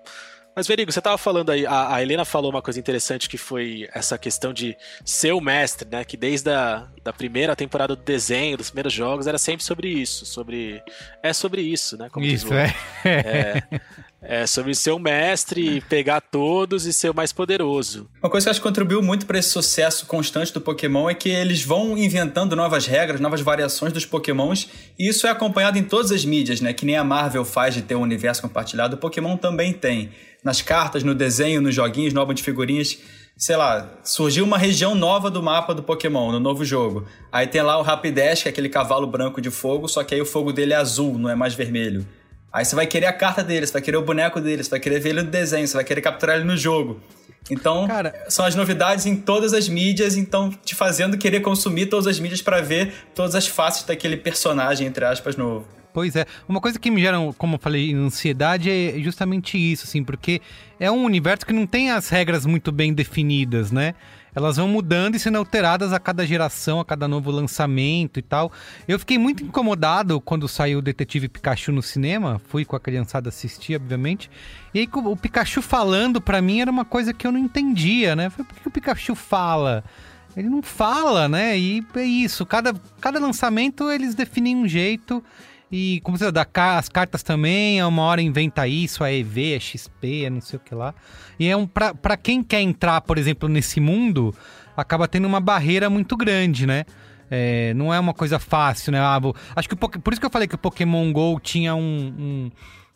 Mas, 0.54 0.66
Verigo, 0.66 0.92
você 0.92 1.00
tava 1.00 1.16
falando 1.16 1.50
aí, 1.50 1.64
a, 1.64 1.94
a, 1.94 2.02
Helena 2.02 2.24
falou 2.24 2.50
uma 2.50 2.60
coisa 2.60 2.80
interessante 2.80 3.28
que 3.28 3.38
foi 3.38 3.88
essa 3.94 4.18
questão 4.18 4.52
de 4.52 4.76
ser 5.04 5.32
o 5.32 5.40
mestre, 5.40 5.88
né? 5.88 6.04
Que 6.04 6.16
desde 6.16 6.50
a 6.50 6.86
da 7.02 7.12
primeira 7.12 7.54
temporada 7.54 7.94
do 7.94 8.02
desenho, 8.02 8.56
dos 8.56 8.68
primeiros 8.68 8.92
jogos, 8.92 9.28
era 9.28 9.38
sempre 9.38 9.64
sobre 9.64 9.88
isso, 9.88 10.26
sobre... 10.26 10.82
É 11.22 11.32
sobre 11.32 11.62
isso, 11.62 11.96
né? 11.96 12.08
Como 12.10 12.26
isso, 12.26 12.52
é. 12.52 12.74
é. 13.04 13.62
É 14.20 14.46
sobre 14.46 14.74
ser 14.74 14.90
o 14.90 14.98
mestre, 14.98 15.80
pegar 15.82 16.20
todos 16.20 16.86
e 16.86 16.92
ser 16.92 17.10
o 17.10 17.14
mais 17.14 17.32
poderoso. 17.32 18.08
Uma 18.20 18.28
coisa 18.28 18.46
que 18.46 18.50
acho 18.50 18.60
que 18.60 18.66
contribuiu 18.66 19.00
muito 19.00 19.26
para 19.26 19.38
esse 19.38 19.50
sucesso 19.50 20.06
constante 20.06 20.52
do 20.52 20.60
Pokémon 20.60 21.08
é 21.08 21.14
que 21.14 21.28
eles 21.28 21.62
vão 21.62 21.96
inventando 21.96 22.56
novas 22.56 22.84
regras, 22.86 23.20
novas 23.20 23.40
variações 23.40 23.92
dos 23.92 24.04
Pokémons, 24.04 24.68
e 24.98 25.08
isso 25.08 25.26
é 25.26 25.30
acompanhado 25.30 25.78
em 25.78 25.84
todas 25.84 26.10
as 26.10 26.24
mídias, 26.24 26.60
né? 26.60 26.72
Que 26.72 26.84
nem 26.84 26.96
a 26.96 27.04
Marvel 27.04 27.44
faz 27.44 27.74
de 27.74 27.82
ter 27.82 27.94
um 27.94 28.02
universo 28.02 28.42
compartilhado, 28.42 28.96
o 28.96 28.98
Pokémon 28.98 29.36
também 29.36 29.72
tem. 29.72 30.10
Nas 30.42 30.62
cartas, 30.62 31.04
no 31.04 31.14
desenho, 31.14 31.60
nos 31.60 31.74
joguinhos, 31.74 32.12
no 32.12 32.20
álbum 32.20 32.34
de 32.34 32.42
figurinhas 32.42 32.98
sei 33.38 33.54
lá, 33.54 33.88
surgiu 34.02 34.44
uma 34.44 34.58
região 34.58 34.96
nova 34.96 35.30
do 35.30 35.40
mapa 35.40 35.72
do 35.72 35.80
Pokémon, 35.80 36.32
no 36.32 36.40
novo 36.40 36.64
jogo. 36.64 37.06
Aí 37.30 37.46
tem 37.46 37.62
lá 37.62 37.78
o 37.78 37.82
Rapidash, 37.82 38.42
que 38.42 38.48
é 38.48 38.50
aquele 38.50 38.68
cavalo 38.68 39.06
branco 39.06 39.40
de 39.40 39.48
fogo, 39.48 39.86
só 39.86 40.02
que 40.02 40.12
aí 40.12 40.20
o 40.20 40.26
fogo 40.26 40.52
dele 40.52 40.72
é 40.72 40.76
azul, 40.76 41.16
não 41.16 41.30
é 41.30 41.36
mais 41.36 41.54
vermelho. 41.54 42.04
Aí 42.52 42.64
você 42.64 42.74
vai 42.74 42.86
querer 42.86 43.06
a 43.06 43.12
carta 43.12 43.44
dele, 43.44 43.66
você 43.66 43.72
vai 43.72 43.82
querer 43.82 43.96
o 43.96 44.02
boneco 44.02 44.40
dele, 44.40 44.62
você 44.64 44.70
vai 44.70 44.80
querer 44.80 45.00
ver 45.00 45.10
ele 45.10 45.22
no 45.22 45.30
desenho, 45.30 45.66
você 45.66 45.74
vai 45.74 45.84
querer 45.84 46.00
capturar 46.00 46.36
ele 46.36 46.44
no 46.44 46.56
jogo. 46.56 47.00
Então, 47.50 47.86
Cara, 47.86 48.14
são 48.28 48.44
as 48.44 48.54
novidades 48.54 49.06
em 49.06 49.16
todas 49.16 49.52
as 49.52 49.68
mídias, 49.68 50.16
então 50.16 50.50
te 50.64 50.74
fazendo 50.74 51.16
querer 51.16 51.40
consumir 51.40 51.86
todas 51.86 52.06
as 52.06 52.18
mídias 52.18 52.42
para 52.42 52.60
ver 52.60 52.92
todas 53.14 53.34
as 53.34 53.46
faces 53.46 53.84
daquele 53.84 54.16
personagem, 54.16 54.86
entre 54.86 55.04
aspas, 55.04 55.36
novo. 55.36 55.66
Pois 55.92 56.14
é. 56.14 56.26
Uma 56.48 56.60
coisa 56.60 56.78
que 56.78 56.90
me 56.90 57.00
gera, 57.00 57.16
como 57.36 57.56
eu 57.56 57.58
falei, 57.58 57.92
ansiedade 57.94 58.70
é 58.70 59.00
justamente 59.00 59.56
isso, 59.58 59.84
assim, 59.84 60.04
porque 60.04 60.40
é 60.78 60.90
um 60.90 61.04
universo 61.04 61.44
que 61.44 61.52
não 61.52 61.66
tem 61.66 61.90
as 61.90 62.08
regras 62.08 62.46
muito 62.46 62.70
bem 62.70 62.92
definidas, 62.92 63.72
né? 63.72 63.94
Elas 64.38 64.56
vão 64.56 64.68
mudando 64.68 65.16
e 65.16 65.18
sendo 65.18 65.36
alteradas 65.36 65.92
a 65.92 65.98
cada 65.98 66.24
geração, 66.24 66.80
a 66.80 66.84
cada 66.84 67.06
novo 67.08 67.30
lançamento 67.30 68.18
e 68.18 68.22
tal. 68.22 68.52
Eu 68.86 68.98
fiquei 68.98 69.18
muito 69.18 69.42
incomodado 69.42 70.20
quando 70.20 70.48
saiu 70.48 70.78
o 70.78 70.82
Detetive 70.82 71.28
Pikachu 71.28 71.72
no 71.72 71.82
cinema, 71.82 72.40
fui 72.48 72.64
com 72.64 72.76
a 72.76 72.80
criançada 72.80 73.28
assistir, 73.28 73.74
obviamente. 73.76 74.30
E 74.72 74.78
aí 74.78 74.88
o 74.92 75.16
Pikachu 75.16 75.60
falando 75.60 76.20
para 76.20 76.40
mim 76.40 76.60
era 76.60 76.70
uma 76.70 76.84
coisa 76.84 77.12
que 77.12 77.26
eu 77.26 77.32
não 77.32 77.38
entendia, 77.38 78.14
né? 78.14 78.30
Por 78.30 78.44
que 78.44 78.68
o 78.68 78.70
Pikachu 78.70 79.14
fala? 79.14 79.84
Ele 80.36 80.48
não 80.48 80.62
fala, 80.62 81.28
né? 81.28 81.58
E 81.58 81.84
é 81.96 82.04
isso, 82.04 82.46
cada, 82.46 82.72
cada 83.00 83.18
lançamento 83.18 83.90
eles 83.90 84.14
definem 84.14 84.56
um 84.56 84.68
jeito. 84.68 85.22
E 85.70 86.00
como 86.02 86.16
você 86.16 86.32
dá 86.32 86.46
as 86.78 86.88
cartas 86.88 87.22
também, 87.22 87.78
a 87.80 87.86
uma 87.86 88.02
hora 88.02 88.22
inventa 88.22 88.66
isso, 88.66 89.04
a 89.04 89.12
EV, 89.12 89.54
a 89.56 89.60
XP, 89.60 90.26
a 90.26 90.30
não 90.30 90.40
sei 90.40 90.56
o 90.56 90.60
que 90.60 90.74
lá. 90.74 90.94
E 91.38 91.46
é 91.46 91.56
um 91.56 91.66
para 91.66 92.16
quem 92.16 92.42
quer 92.42 92.60
entrar, 92.62 93.00
por 93.02 93.18
exemplo, 93.18 93.48
nesse 93.48 93.78
mundo, 93.78 94.34
acaba 94.76 95.06
tendo 95.06 95.26
uma 95.26 95.40
barreira 95.40 95.90
muito 95.90 96.16
grande, 96.16 96.66
né? 96.66 96.84
É, 97.30 97.74
não 97.74 97.92
é 97.92 98.00
uma 98.00 98.14
coisa 98.14 98.38
fácil, 98.38 98.92
né? 98.92 99.00
Ah, 99.00 99.20
acho 99.54 99.68
que 99.68 99.76
por 99.76 100.12
isso 100.12 100.20
que 100.20 100.26
eu 100.26 100.30
falei 100.30 100.48
que 100.48 100.54
o 100.54 100.58
Pokémon 100.58 101.12
GO 101.12 101.38
tinha 101.38 101.74
um, 101.74 102.14
um 102.18 102.50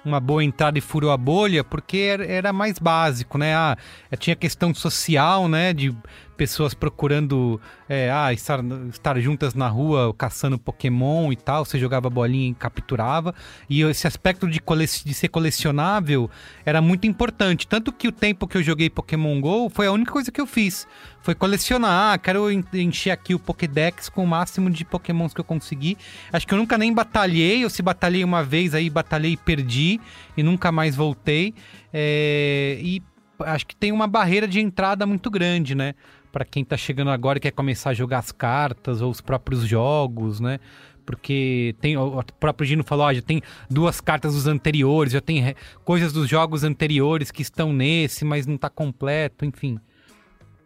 uma 0.05 0.19
boa 0.19 0.43
entrada 0.43 0.77
e 0.79 0.81
furou 0.81 1.11
a 1.11 1.17
bolha, 1.17 1.63
porque 1.63 2.17
era 2.27 2.53
mais 2.53 2.79
básico, 2.79 3.39
né? 3.39 3.55
Ah, 3.55 3.77
tinha 4.19 4.35
questão 4.35 4.75
social, 4.75 5.49
né? 5.49 5.73
De 5.73 5.95
pessoas 6.43 6.75
procurando 6.75 7.61
é, 7.89 8.11
ah, 8.11 8.33
estar, 8.33 8.59
estar 8.91 9.21
juntas 9.21 9.55
na 9.55 9.69
rua 9.69 10.13
caçando 10.13 10.59
Pokémon 10.59 11.31
e 11.31 11.37
tal. 11.37 11.65
Você 11.65 11.79
jogava 11.79 12.11
bolinha 12.11 12.51
e 12.51 12.55
capturava. 12.55 13.33
E 13.71 13.81
esse 13.83 14.09
aspecto 14.09 14.51
de, 14.51 14.61
cole... 14.61 14.85
de 14.85 15.15
ser 15.15 15.29
colecionável 15.29 16.29
era 16.67 16.83
muito 16.83 17.07
importante. 17.07 17.65
Tanto 17.65 17.93
que 17.93 18.09
o 18.09 18.13
tempo 18.13 18.49
que 18.49 18.57
eu 18.57 18.63
joguei 18.63 18.91
Pokémon 18.91 19.41
GO 19.41 19.71
foi 19.71 19.87
a 19.87 19.93
única 19.93 20.11
coisa 20.11 20.33
que 20.33 20.41
eu 20.41 20.47
fiz. 20.47 20.85
Foi 21.21 21.33
colecionar. 21.33 22.15
Ah, 22.15 22.19
quero 22.19 22.51
encher 22.51 23.13
aqui 23.13 23.37
o 23.37 23.39
Pokédex 23.39 24.09
com 24.09 24.25
o 24.25 24.27
máximo 24.27 24.69
de 24.69 24.85
Pokémons 24.85 25.33
que 25.33 25.41
eu 25.41 25.45
consegui. 25.45 25.97
Acho 26.33 26.45
que 26.45 26.55
eu 26.55 26.59
nunca 26.59 26.77
nem 26.77 26.93
batalhei. 26.93 27.63
Ou 27.63 27.71
se 27.71 27.83
batalhei 27.83 28.25
uma 28.25 28.43
vez 28.43 28.75
aí, 28.75 28.91
batalhei 28.91 29.35
e 29.35 29.37
perdi. 29.37 30.01
E 30.37 30.43
nunca 30.43 30.73
mais 30.73 30.97
voltei. 30.97 31.55
É... 31.93 32.81
E 32.83 33.01
acho 33.39 33.67
que 33.67 33.77
tem 33.77 33.93
uma 33.93 34.09
barreira 34.09 34.49
de 34.49 34.61
entrada 34.61 35.07
muito 35.07 35.31
grande, 35.31 35.75
né? 35.75 35.95
Para 36.33 36.45
quem 36.45 36.63
está 36.63 36.77
chegando 36.77 37.11
agora 37.11 37.39
e 37.39 37.41
quer 37.41 37.53
começar 37.53 37.91
a 37.91 37.95
jogar 37.95 38.19
as 38.19 38.33
cartas 38.33 39.03
ou 39.03 39.11
os 39.11 39.21
próprios 39.21 39.61
jogos, 39.67 40.41
né? 40.41 40.59
Porque 41.05 41.75
tem 41.81 41.97
o 41.97 42.23
próprio 42.41 42.67
Gino 42.67 42.85
falou, 42.85 43.07
ó, 43.07 43.13
já 43.13 43.21
tem 43.21 43.43
duas 43.69 44.01
cartas 44.01 44.35
dos 44.35 44.47
anteriores, 44.47 45.13
já 45.13 45.21
tem 45.21 45.55
coisas 45.85 46.13
dos 46.13 46.29
jogos 46.29 46.65
anteriores 46.65 47.31
que 47.31 47.43
estão 47.43 47.73
nesse, 47.73 48.25
mas 48.25 48.47
não 48.47 48.55
está 48.55 48.71
completo, 48.71 49.45
enfim. 49.45 49.79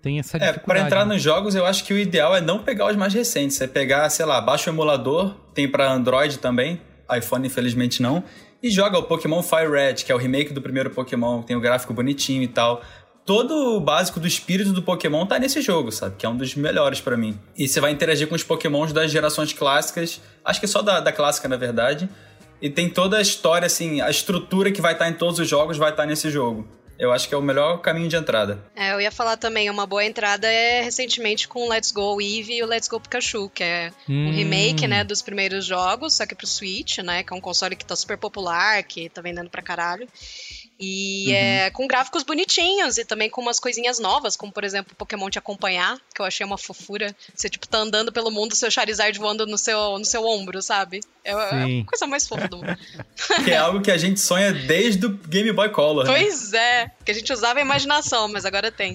Tem 0.03 0.19
essa 0.19 0.37
É, 0.37 0.53
para 0.53 0.81
entrar 0.81 1.05
nos 1.05 1.21
jogos, 1.21 1.55
eu 1.55 1.67
acho 1.67 1.85
que 1.85 1.93
o 1.93 1.99
ideal 1.99 2.37
é 2.37 2.41
não 2.41 2.61
pegar 2.61 2.87
os 2.87 2.97
mais 2.97 3.13
recentes, 3.13 3.61
é 3.61 3.67
pegar, 3.67 4.09
sei 4.11 4.27
lá, 4.27 4.41
baixa 4.41 4.71
o 4.71 4.75
emulador, 4.75 5.35
tem 5.53 5.69
para 5.69 5.91
Android 5.91 6.39
também, 6.39 6.81
iPhone 7.11 7.47
infelizmente 7.47 8.03
não, 8.03 8.23
e 8.63 8.71
joga 8.71 8.99
o 8.99 9.03
Pokémon 9.03 9.43
Fire 9.43 9.71
Red, 9.71 9.95
que 9.95 10.13
é 10.13 10.15
o 10.15 10.19
remake 10.19 10.53
do 10.53 10.61
primeiro 10.61 10.91
Pokémon, 10.91 11.43
tem 11.43 11.57
o 11.57 11.61
gráfico 11.61 11.95
bonitinho 11.95 12.43
e 12.43 12.49
tal 12.49 12.83
todo 13.27 13.77
o 13.77 13.81
básico 13.81 14.21
do 14.21 14.27
espírito 14.27 14.73
do 14.73 14.81
Pokémon 14.81 15.27
tá 15.27 15.39
nesse 15.39 15.61
jogo, 15.61 15.91
sabe? 15.91 16.15
Que 16.17 16.25
é 16.25 16.29
um 16.29 16.37
dos 16.37 16.55
melhores 16.55 17.01
para 17.01 17.17
mim. 17.17 17.39
E 17.59 17.69
você 17.69 17.81
vai 17.81 17.91
interagir 17.91 18.29
com 18.29 18.37
os 18.37 18.45
Pokémons 18.45 18.93
das 18.93 19.11
gerações 19.11 19.53
clássicas, 19.53 20.21
acho 20.45 20.61
que 20.61 20.69
só 20.69 20.81
da, 20.81 21.01
da 21.01 21.13
clássica, 21.13 21.49
na 21.49 21.57
verdade. 21.57 22.09
E 22.63 22.71
tem 22.71 22.89
toda 22.89 23.19
a 23.19 23.21
história, 23.21 23.67
assim, 23.67 24.01
a 24.01 24.09
estrutura 24.09 24.71
que 24.71 24.81
vai 24.81 24.93
estar 24.93 25.07
tá 25.07 25.11
em 25.11 25.15
todos 25.15 25.41
os 25.41 25.49
jogos 25.49 25.77
vai 25.77 25.91
estar 25.91 26.05
tá 26.05 26.09
nesse 26.09 26.31
jogo. 26.31 26.67
Eu 26.99 27.13
acho 27.13 27.29
que 27.29 27.35
é 27.35 27.39
o 27.39 27.43
melhor 27.43 27.83
caminho 27.83 28.09
de 28.09 28.17
entrada. 28.17 28.59
É, 28.75 28.95
eu 28.95 29.01
ia 29.01 29.11
falar 29.11 29.37
também, 29.37 29.69
uma 29.69 29.87
boa 29.87 30.03
entrada 30.03 30.47
é 30.47 30.81
recentemente 30.81 31.47
com 31.47 31.69
Let's 31.69 31.91
Go 31.91 32.19
Eevee 32.21 32.59
e 32.59 32.63
o 32.63 32.67
Let's 32.67 32.89
Go 32.89 32.99
Pikachu, 32.99 33.51
que 33.51 33.63
é 33.63 33.91
hum. 34.09 34.29
um 34.29 34.33
remake, 34.33 34.87
né, 34.87 35.05
dos 35.05 35.21
primeiros 35.21 35.67
jogos, 35.67 36.15
só 36.15 36.25
que 36.25 36.35
pro 36.35 36.47
Switch, 36.47 36.99
né, 36.99 37.23
que 37.23 37.35
é 37.35 37.37
um 37.37 37.41
console 37.41 37.77
que 37.77 37.85
tá 37.85 37.95
super 37.95 38.17
popular, 38.17 38.83
que 38.83 39.11
tá 39.11 39.21
vendendo 39.21 39.51
pra 39.51 39.61
caralho. 39.61 40.09
E 40.79 41.29
uhum. 41.29 41.35
é 41.35 41.71
com 41.71 41.87
gráficos 41.87 42.23
bonitinhos 42.23 42.99
e 42.99 43.05
também 43.05 43.31
com 43.31 43.41
umas 43.41 43.59
coisinhas 43.59 43.99
novas, 43.99 44.37
como 44.37 44.53
por 44.53 44.63
exemplo 44.63 44.95
Pokémon 44.95 45.31
te 45.31 45.39
acompanhar, 45.39 45.99
que 46.15 46.21
eu 46.21 46.27
achei 46.27 46.45
uma 46.45 46.59
fofura. 46.59 47.15
Você 47.35 47.49
tipo 47.49 47.67
tá 47.67 47.79
andando 47.79 48.13
pelo 48.13 48.31
mundo, 48.31 48.55
seu 48.55 48.71
Charizard 48.71 49.19
voando 49.19 49.47
no 49.47 49.57
seu, 49.57 49.99
no 49.99 50.05
seu 50.05 50.25
ombro, 50.27 50.61
sabe? 50.61 51.01
É, 51.25 51.33
é 51.33 51.81
a 51.81 51.85
coisa 51.87 52.07
mais 52.07 52.29
fofa 52.29 52.49
do 52.49 52.59
mundo. 52.59 52.77
Que 53.45 53.51
é 53.53 53.57
algo 53.57 53.81
que 53.81 53.91
a 53.91 53.97
gente 53.97 54.21
sonha 54.21 54.53
desde 54.53 55.07
o 55.07 55.11
Game 55.11 55.51
Boy 55.53 55.71
Color. 55.71 56.05
Né? 56.05 56.13
Pois 56.13 56.53
é, 56.53 56.91
que 57.05 57.11
a 57.11 57.15
gente 57.15 57.33
usava 57.33 57.59
a 57.59 57.63
imaginação, 57.63 58.29
mas 58.29 58.45
agora 58.45 58.71
tem. 58.71 58.95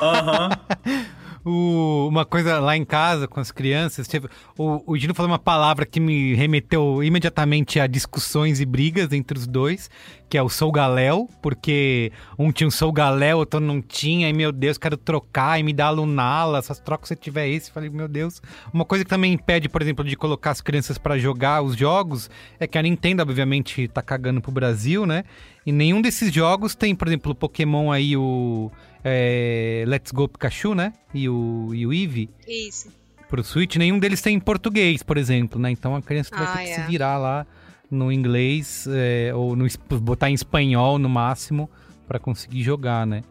Aham. 0.00 0.50
uhum. 0.86 1.04
o, 1.44 2.08
uma 2.08 2.24
coisa 2.24 2.58
lá 2.58 2.76
em 2.76 2.84
casa 2.84 3.28
com 3.28 3.38
as 3.38 3.52
crianças. 3.52 4.08
Tipo, 4.08 4.28
o, 4.56 4.92
o 4.92 4.96
Gino 4.96 5.14
falou 5.14 5.30
uma 5.30 5.38
palavra 5.38 5.84
que 5.84 6.00
me 6.00 6.34
remeteu 6.34 7.02
imediatamente 7.02 7.78
a 7.78 7.86
discussões 7.86 8.60
e 8.60 8.64
brigas 8.64 9.12
entre 9.12 9.38
os 9.38 9.46
dois, 9.46 9.90
que 10.28 10.38
é 10.38 10.42
o 10.42 10.48
Sou 10.48 10.72
Galéu, 10.72 11.28
porque 11.42 12.10
um 12.38 12.50
tinha 12.50 12.66
um 12.66 12.70
Sou 12.70 12.90
Galéu, 12.90 13.38
outro 13.38 13.60
não 13.60 13.82
tinha, 13.82 14.28
e 14.28 14.32
meu 14.32 14.50
Deus, 14.50 14.78
quero 14.78 14.96
trocar 14.96 15.60
e 15.60 15.62
me 15.62 15.72
dá 15.72 15.90
Lunala, 15.90 16.58
essas 16.58 16.78
trocas 16.78 17.08
se 17.08 17.16
tiver 17.16 17.48
esse. 17.48 17.70
Falei, 17.70 17.90
meu 17.90 18.08
Deus. 18.08 18.40
Uma 18.72 18.84
coisa 18.84 19.04
que 19.04 19.10
também 19.10 19.34
impede, 19.34 19.68
por 19.68 19.82
exemplo, 19.82 20.04
de 20.04 20.16
colocar 20.16 20.50
as 20.50 20.60
crianças 20.60 20.96
para 20.96 21.18
jogar 21.18 21.62
os 21.62 21.76
jogos 21.76 22.30
é 22.58 22.66
que 22.66 22.78
a 22.78 22.82
Nintendo, 22.82 23.22
obviamente, 23.22 23.86
tá 23.88 24.00
cagando 24.00 24.40
pro 24.40 24.50
Brasil, 24.50 25.04
né? 25.04 25.24
E 25.66 25.72
nenhum 25.72 26.02
desses 26.02 26.32
jogos 26.32 26.74
tem, 26.74 26.94
por 26.94 27.08
exemplo, 27.08 27.32
o 27.32 27.34
Pokémon 27.34 27.90
aí, 27.90 28.16
o 28.16 28.70
é, 29.04 29.84
Let's 29.86 30.10
Go 30.10 30.26
Pikachu, 30.26 30.74
né? 30.74 30.94
E 31.12 31.28
o, 31.28 31.70
e 31.74 31.86
o 31.86 31.92
Eevee. 31.92 32.30
Isso. 32.48 32.88
Pro 33.28 33.44
Switch, 33.44 33.76
nenhum 33.76 33.98
deles 33.98 34.22
tem 34.22 34.36
em 34.36 34.40
português, 34.40 35.02
por 35.02 35.18
exemplo, 35.18 35.60
né? 35.60 35.70
Então 35.70 35.94
a 35.94 36.02
criança 36.02 36.30
ah, 36.32 36.44
vai 36.44 36.56
ter 36.56 36.68
que 36.68 36.74
se 36.74 36.80
é. 36.80 36.86
virar 36.86 37.18
lá 37.18 37.46
no 37.90 38.10
inglês 38.10 38.86
é, 38.88 39.32
ou 39.34 39.54
no, 39.54 39.66
botar 40.00 40.30
em 40.30 40.34
espanhol 40.34 40.98
no 40.98 41.08
máximo 41.08 41.68
para 42.08 42.18
conseguir 42.18 42.62
jogar, 42.62 43.06
né? 43.06 43.22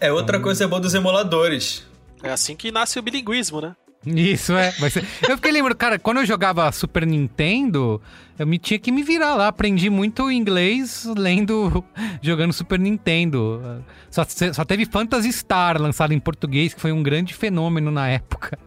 É 0.00 0.12
outra 0.12 0.36
então... 0.36 0.42
coisa 0.42 0.68
boa 0.68 0.80
dos 0.80 0.94
emuladores. 0.94 1.86
É 2.22 2.30
assim 2.30 2.54
que 2.54 2.70
nasce 2.70 2.98
o 2.98 3.02
bilinguismo, 3.02 3.60
né? 3.60 3.74
Isso, 4.04 4.52
é. 4.54 4.72
Ser... 4.90 5.04
eu 5.28 5.36
fiquei 5.36 5.52
lembrando, 5.52 5.76
cara, 5.76 5.98
quando 5.98 6.18
eu 6.18 6.26
jogava 6.26 6.70
Super 6.72 7.06
Nintendo, 7.06 8.02
eu 8.36 8.46
me 8.46 8.58
tinha 8.58 8.78
que 8.78 8.90
me 8.90 9.02
virar 9.02 9.34
lá. 9.34 9.48
Aprendi 9.48 9.88
muito 9.88 10.30
inglês 10.30 11.06
lendo, 11.16 11.84
jogando 12.20 12.52
Super 12.52 12.78
Nintendo. 12.78 13.82
Só, 14.10 14.24
só 14.52 14.64
teve 14.64 14.86
Phantasy 14.86 15.32
Star 15.32 15.80
lançado 15.80 16.12
em 16.12 16.18
português, 16.18 16.74
que 16.74 16.80
foi 16.80 16.90
um 16.90 17.02
grande 17.02 17.32
fenômeno 17.32 17.90
na 17.90 18.08
época. 18.08 18.58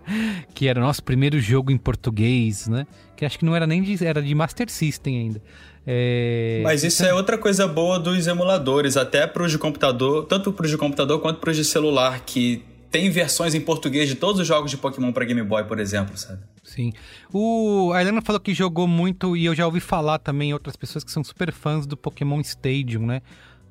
Que 0.54 0.68
era 0.68 0.80
o 0.80 0.84
nosso 0.84 1.04
primeiro 1.04 1.40
jogo 1.40 1.72
em 1.72 1.78
português, 1.78 2.68
né? 2.68 2.88
Que 3.16 3.26
acho 3.26 3.38
que 3.38 3.46
não 3.46 3.56
era 3.56 3.68
nem 3.68 3.82
de, 3.82 4.06
era 4.06 4.22
de 4.22 4.34
Master 4.34 4.70
System 4.70 5.18
ainda. 5.18 5.42
É... 5.86 6.62
Mas 6.64 6.84
isso 6.84 7.04
então... 7.04 7.14
é 7.14 7.18
outra 7.18 7.38
coisa 7.38 7.68
boa 7.68 8.00
dos 8.00 8.26
emuladores, 8.26 8.96
até 8.96 9.28
para 9.28 9.44
os 9.44 9.52
de 9.52 9.58
computador, 9.58 10.26
tanto 10.26 10.52
para 10.54 10.66
os 10.66 10.72
de 10.72 10.78
computador 10.78 11.20
quanto 11.20 11.40
para 11.40 11.52
os 11.52 11.58
de 11.58 11.66
celular, 11.66 12.22
que 12.22 12.64
tem 12.96 13.10
versões 13.10 13.54
em 13.54 13.60
português 13.60 14.08
de 14.08 14.16
todos 14.16 14.40
os 14.40 14.48
jogos 14.48 14.72
de 14.72 14.78
Pokémon 14.78 15.12
para 15.12 15.26
Game 15.26 15.44
Boy, 15.44 15.66
por 15.66 15.80
exemplo, 15.80 16.18
sabe? 16.18 16.42
Sim. 16.64 16.94
O, 17.34 17.92
a 17.94 18.00
Helena 18.00 18.22
falou 18.22 18.40
que 18.40 18.54
jogou 18.54 18.88
muito, 18.88 19.36
e 19.36 19.44
eu 19.44 19.54
já 19.54 19.66
ouvi 19.66 19.82
falar 19.82 20.18
também 20.18 20.54
outras 20.54 20.78
pessoas 20.78 21.04
que 21.04 21.12
são 21.12 21.22
super 21.22 21.52
fãs 21.52 21.86
do 21.86 21.98
Pokémon 21.98 22.40
Stadium, 22.40 23.06
né? 23.06 23.22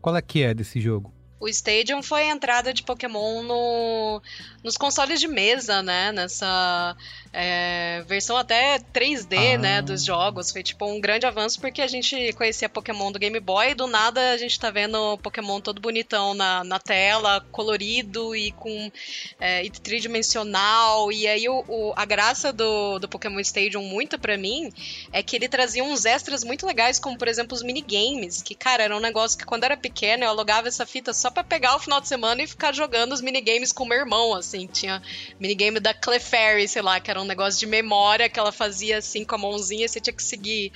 Qual 0.02 0.14
é 0.14 0.20
que 0.20 0.42
é 0.42 0.52
desse 0.52 0.78
jogo? 0.78 1.10
O 1.40 1.48
Stadium 1.48 2.02
foi 2.02 2.22
a 2.22 2.32
entrada 2.32 2.72
de 2.72 2.82
Pokémon 2.82 3.42
no, 3.42 4.22
nos 4.62 4.76
consoles 4.78 5.20
de 5.20 5.28
mesa, 5.28 5.82
né? 5.82 6.10
Nessa 6.10 6.96
é, 7.32 8.02
versão 8.06 8.36
até 8.36 8.78
3D, 8.78 9.54
Ah. 9.54 9.58
né? 9.58 9.82
Dos 9.82 10.04
jogos. 10.04 10.50
Foi 10.50 10.62
tipo 10.62 10.86
um 10.86 11.00
grande 11.00 11.26
avanço 11.26 11.60
porque 11.60 11.82
a 11.82 11.86
gente 11.86 12.32
conhecia 12.34 12.68
Pokémon 12.68 13.12
do 13.12 13.18
Game 13.18 13.38
Boy 13.40 13.70
e 13.72 13.74
do 13.74 13.86
nada 13.86 14.30
a 14.30 14.38
gente 14.38 14.58
tá 14.58 14.70
vendo 14.70 15.18
Pokémon 15.18 15.60
todo 15.60 15.82
bonitão 15.82 16.32
na, 16.32 16.64
na 16.64 16.78
tela, 16.78 17.44
colorido 17.52 18.34
e 18.34 18.52
com 18.52 18.90
é, 19.38 19.64
e 19.64 19.70
tridimensional. 19.70 21.12
E 21.12 21.26
aí 21.26 21.48
o, 21.48 21.64
o- 21.68 21.92
a 21.96 22.04
graça 22.04 22.52
do, 22.52 22.98
do 22.98 23.08
Pokémon 23.08 23.40
Stadium, 23.40 23.82
muito 23.82 24.18
pra 24.18 24.38
mim, 24.38 24.72
é 25.12 25.22
que 25.22 25.36
ele 25.36 25.48
trazia 25.48 25.84
uns 25.84 26.06
extras 26.06 26.42
muito 26.42 26.64
legais, 26.66 26.98
como 26.98 27.18
por 27.18 27.28
exemplo 27.28 27.54
os 27.54 27.62
minigames, 27.62 28.40
que, 28.40 28.54
cara, 28.54 28.84
era 28.84 28.96
um 28.96 29.00
negócio 29.00 29.36
que 29.36 29.44
quando 29.44 29.64
era 29.64 29.76
pequena 29.76 30.24
eu 30.24 30.30
alugava 30.30 30.68
essa 30.68 30.86
fita 30.86 31.12
só 31.12 31.33
pra 31.34 31.44
pegar 31.44 31.76
o 31.76 31.80
final 31.80 32.00
de 32.00 32.08
semana 32.08 32.42
e 32.42 32.46
ficar 32.46 32.72
jogando 32.72 33.12
os 33.12 33.20
minigames 33.20 33.72
com 33.72 33.84
o 33.84 33.88
meu 33.88 33.98
irmão, 33.98 34.34
assim. 34.34 34.66
Tinha 34.66 35.02
minigame 35.38 35.80
da 35.80 35.92
Clefairy, 35.92 36.68
sei 36.68 36.80
lá, 36.80 37.00
que 37.00 37.10
era 37.10 37.20
um 37.20 37.24
negócio 37.24 37.58
de 37.58 37.66
memória 37.66 38.28
que 38.28 38.38
ela 38.38 38.52
fazia 38.52 38.98
assim 38.98 39.24
com 39.24 39.34
a 39.34 39.38
mãozinha 39.38 39.84
e 39.84 39.88
você 39.88 40.00
tinha 40.00 40.14
que 40.14 40.22
seguir. 40.22 40.72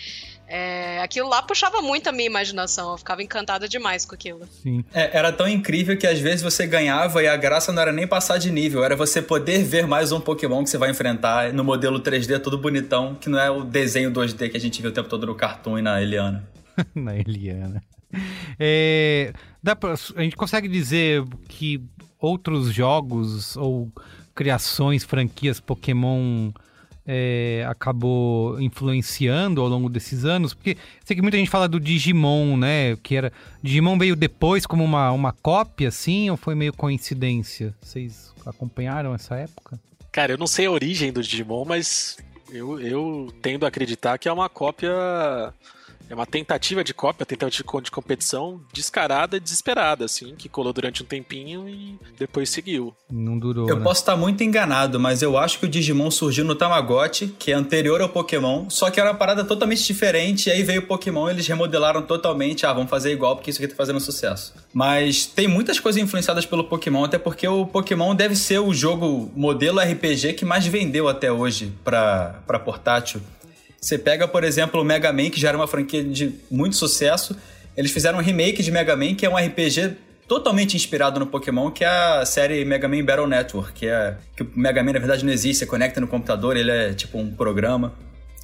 É, 0.50 0.98
aquilo 1.02 1.28
lá 1.28 1.42
puxava 1.42 1.82
muito 1.82 2.08
a 2.08 2.12
minha 2.12 2.26
imaginação, 2.26 2.92
eu 2.92 2.98
ficava 2.98 3.22
encantada 3.22 3.68
demais 3.68 4.06
com 4.06 4.14
aquilo. 4.14 4.48
Sim. 4.62 4.82
É, 4.94 5.16
era 5.18 5.30
tão 5.30 5.46
incrível 5.46 5.96
que 5.96 6.06
às 6.06 6.18
vezes 6.18 6.40
você 6.40 6.66
ganhava 6.66 7.22
e 7.22 7.28
a 7.28 7.36
graça 7.36 7.70
não 7.70 7.82
era 7.82 7.92
nem 7.92 8.06
passar 8.06 8.38
de 8.38 8.50
nível, 8.50 8.82
era 8.82 8.96
você 8.96 9.20
poder 9.20 9.62
ver 9.62 9.86
mais 9.86 10.10
um 10.10 10.20
Pokémon 10.20 10.64
que 10.64 10.70
você 10.70 10.78
vai 10.78 10.90
enfrentar 10.90 11.52
no 11.52 11.62
modelo 11.62 12.00
3D 12.00 12.40
todo 12.40 12.56
bonitão, 12.56 13.14
que 13.14 13.28
não 13.28 13.38
é 13.38 13.50
o 13.50 13.62
desenho 13.62 14.10
2D 14.10 14.50
que 14.50 14.56
a 14.56 14.60
gente 14.60 14.80
vê 14.80 14.88
o 14.88 14.92
tempo 14.92 15.08
todo 15.08 15.26
no 15.26 15.34
Cartoon 15.34 15.78
e 15.78 15.82
na 15.82 16.00
Eliana. 16.00 16.48
Na 16.94 17.14
Eliana. 17.14 17.82
É, 18.58 19.32
dá 19.62 19.76
pra- 19.76 19.94
a 20.16 20.22
gente 20.22 20.36
consegue 20.36 20.68
dizer 20.68 21.22
que 21.48 21.80
outros 22.18 22.72
jogos 22.72 23.56
ou 23.56 23.90
criações, 24.34 25.04
franquias 25.04 25.60
Pokémon 25.60 26.50
é, 27.06 27.64
acabou 27.68 28.60
influenciando 28.60 29.60
ao 29.60 29.68
longo 29.68 29.88
desses 29.88 30.24
anos? 30.24 30.52
Porque 30.54 30.76
sei 31.04 31.16
que 31.16 31.22
muita 31.22 31.36
gente 31.38 31.50
fala 31.50 31.68
do 31.68 31.78
Digimon, 31.80 32.56
né? 32.56 32.96
Que 33.02 33.14
era 33.16 33.32
Digimon 33.62 33.96
veio 33.98 34.16
depois 34.16 34.66
como 34.66 34.84
uma, 34.84 35.10
uma 35.12 35.32
cópia, 35.32 35.88
assim, 35.88 36.28
ou 36.30 36.36
foi 36.36 36.54
meio 36.54 36.72
coincidência? 36.72 37.74
Vocês 37.80 38.32
acompanharam 38.44 39.14
essa 39.14 39.36
época? 39.36 39.78
Cara, 40.12 40.32
eu 40.32 40.38
não 40.38 40.46
sei 40.46 40.66
a 40.66 40.70
origem 40.70 41.12
do 41.12 41.22
Digimon, 41.22 41.64
mas 41.64 42.18
eu, 42.50 42.80
eu 42.80 43.32
tendo 43.40 43.64
a 43.64 43.68
acreditar 43.68 44.18
que 44.18 44.28
é 44.28 44.32
uma 44.32 44.48
cópia. 44.48 44.90
É 46.08 46.14
uma 46.14 46.26
tentativa 46.26 46.82
de 46.82 46.94
cópia, 46.94 47.26
tentativa 47.26 47.82
de 47.82 47.90
competição 47.90 48.60
descarada 48.72 49.36
e 49.36 49.40
desesperada, 49.40 50.04
assim, 50.04 50.34
que 50.36 50.48
colou 50.48 50.72
durante 50.72 51.02
um 51.02 51.06
tempinho 51.06 51.68
e 51.68 51.98
depois 52.18 52.48
seguiu. 52.48 52.94
Não 53.10 53.38
durou. 53.38 53.68
Eu 53.68 53.76
né? 53.76 53.84
posso 53.84 54.00
estar 54.00 54.16
muito 54.16 54.42
enganado, 54.42 54.98
mas 54.98 55.20
eu 55.20 55.36
acho 55.36 55.58
que 55.58 55.66
o 55.66 55.68
Digimon 55.68 56.10
surgiu 56.10 56.44
no 56.44 56.54
Tamagotchi, 56.54 57.28
que 57.38 57.52
é 57.52 57.54
anterior 57.54 58.00
ao 58.00 58.08
Pokémon, 58.08 58.70
só 58.70 58.90
que 58.90 58.98
era 58.98 59.10
uma 59.10 59.18
parada 59.18 59.44
totalmente 59.44 59.84
diferente, 59.84 60.48
e 60.48 60.52
aí 60.52 60.62
veio 60.62 60.80
o 60.80 60.86
Pokémon 60.86 61.28
e 61.28 61.32
eles 61.32 61.46
remodelaram 61.46 62.02
totalmente, 62.02 62.64
ah, 62.64 62.72
vamos 62.72 62.88
fazer 62.88 63.12
igual 63.12 63.36
porque 63.36 63.50
isso 63.50 63.62
aqui 63.62 63.68
tá 63.68 63.76
fazendo 63.76 64.00
sucesso. 64.00 64.54
Mas 64.72 65.26
tem 65.26 65.46
muitas 65.46 65.78
coisas 65.78 66.02
influenciadas 66.02 66.46
pelo 66.46 66.64
Pokémon, 66.64 67.04
até 67.04 67.18
porque 67.18 67.46
o 67.46 67.66
Pokémon 67.66 68.14
deve 68.14 68.34
ser 68.34 68.60
o 68.60 68.72
jogo 68.72 69.30
modelo 69.36 69.78
RPG 69.78 70.34
que 70.34 70.44
mais 70.44 70.66
vendeu 70.66 71.08
até 71.08 71.30
hoje 71.30 71.72
pra 71.84 72.42
portátil. 72.64 73.20
Você 73.80 73.96
pega, 73.96 74.26
por 74.26 74.42
exemplo, 74.44 74.80
o 74.80 74.84
Mega 74.84 75.12
Man, 75.12 75.30
que 75.30 75.40
já 75.40 75.48
era 75.48 75.56
uma 75.56 75.68
franquia 75.68 76.02
de 76.02 76.34
muito 76.50 76.76
sucesso. 76.76 77.36
Eles 77.76 77.90
fizeram 77.92 78.18
um 78.18 78.22
remake 78.22 78.62
de 78.62 78.70
Mega 78.70 78.96
Man, 78.96 79.14
que 79.14 79.24
é 79.24 79.30
um 79.30 79.36
RPG 79.36 79.96
totalmente 80.26 80.76
inspirado 80.76 81.18
no 81.18 81.26
Pokémon, 81.26 81.70
que 81.70 81.84
é 81.84 81.88
a 81.88 82.26
série 82.26 82.64
Mega 82.64 82.86
Man 82.88 83.04
Battle 83.04 83.26
Network, 83.26 83.72
que 83.72 83.86
é 83.86 84.16
que 84.36 84.42
o 84.42 84.50
Mega 84.54 84.82
Man 84.82 84.92
na 84.92 84.98
verdade 84.98 85.24
não 85.24 85.32
existe, 85.32 85.60
você 85.60 85.66
conecta 85.66 86.00
no 86.00 86.06
computador, 86.06 86.56
ele 86.56 86.70
é 86.70 86.92
tipo 86.92 87.18
um 87.18 87.30
programa. 87.34 87.94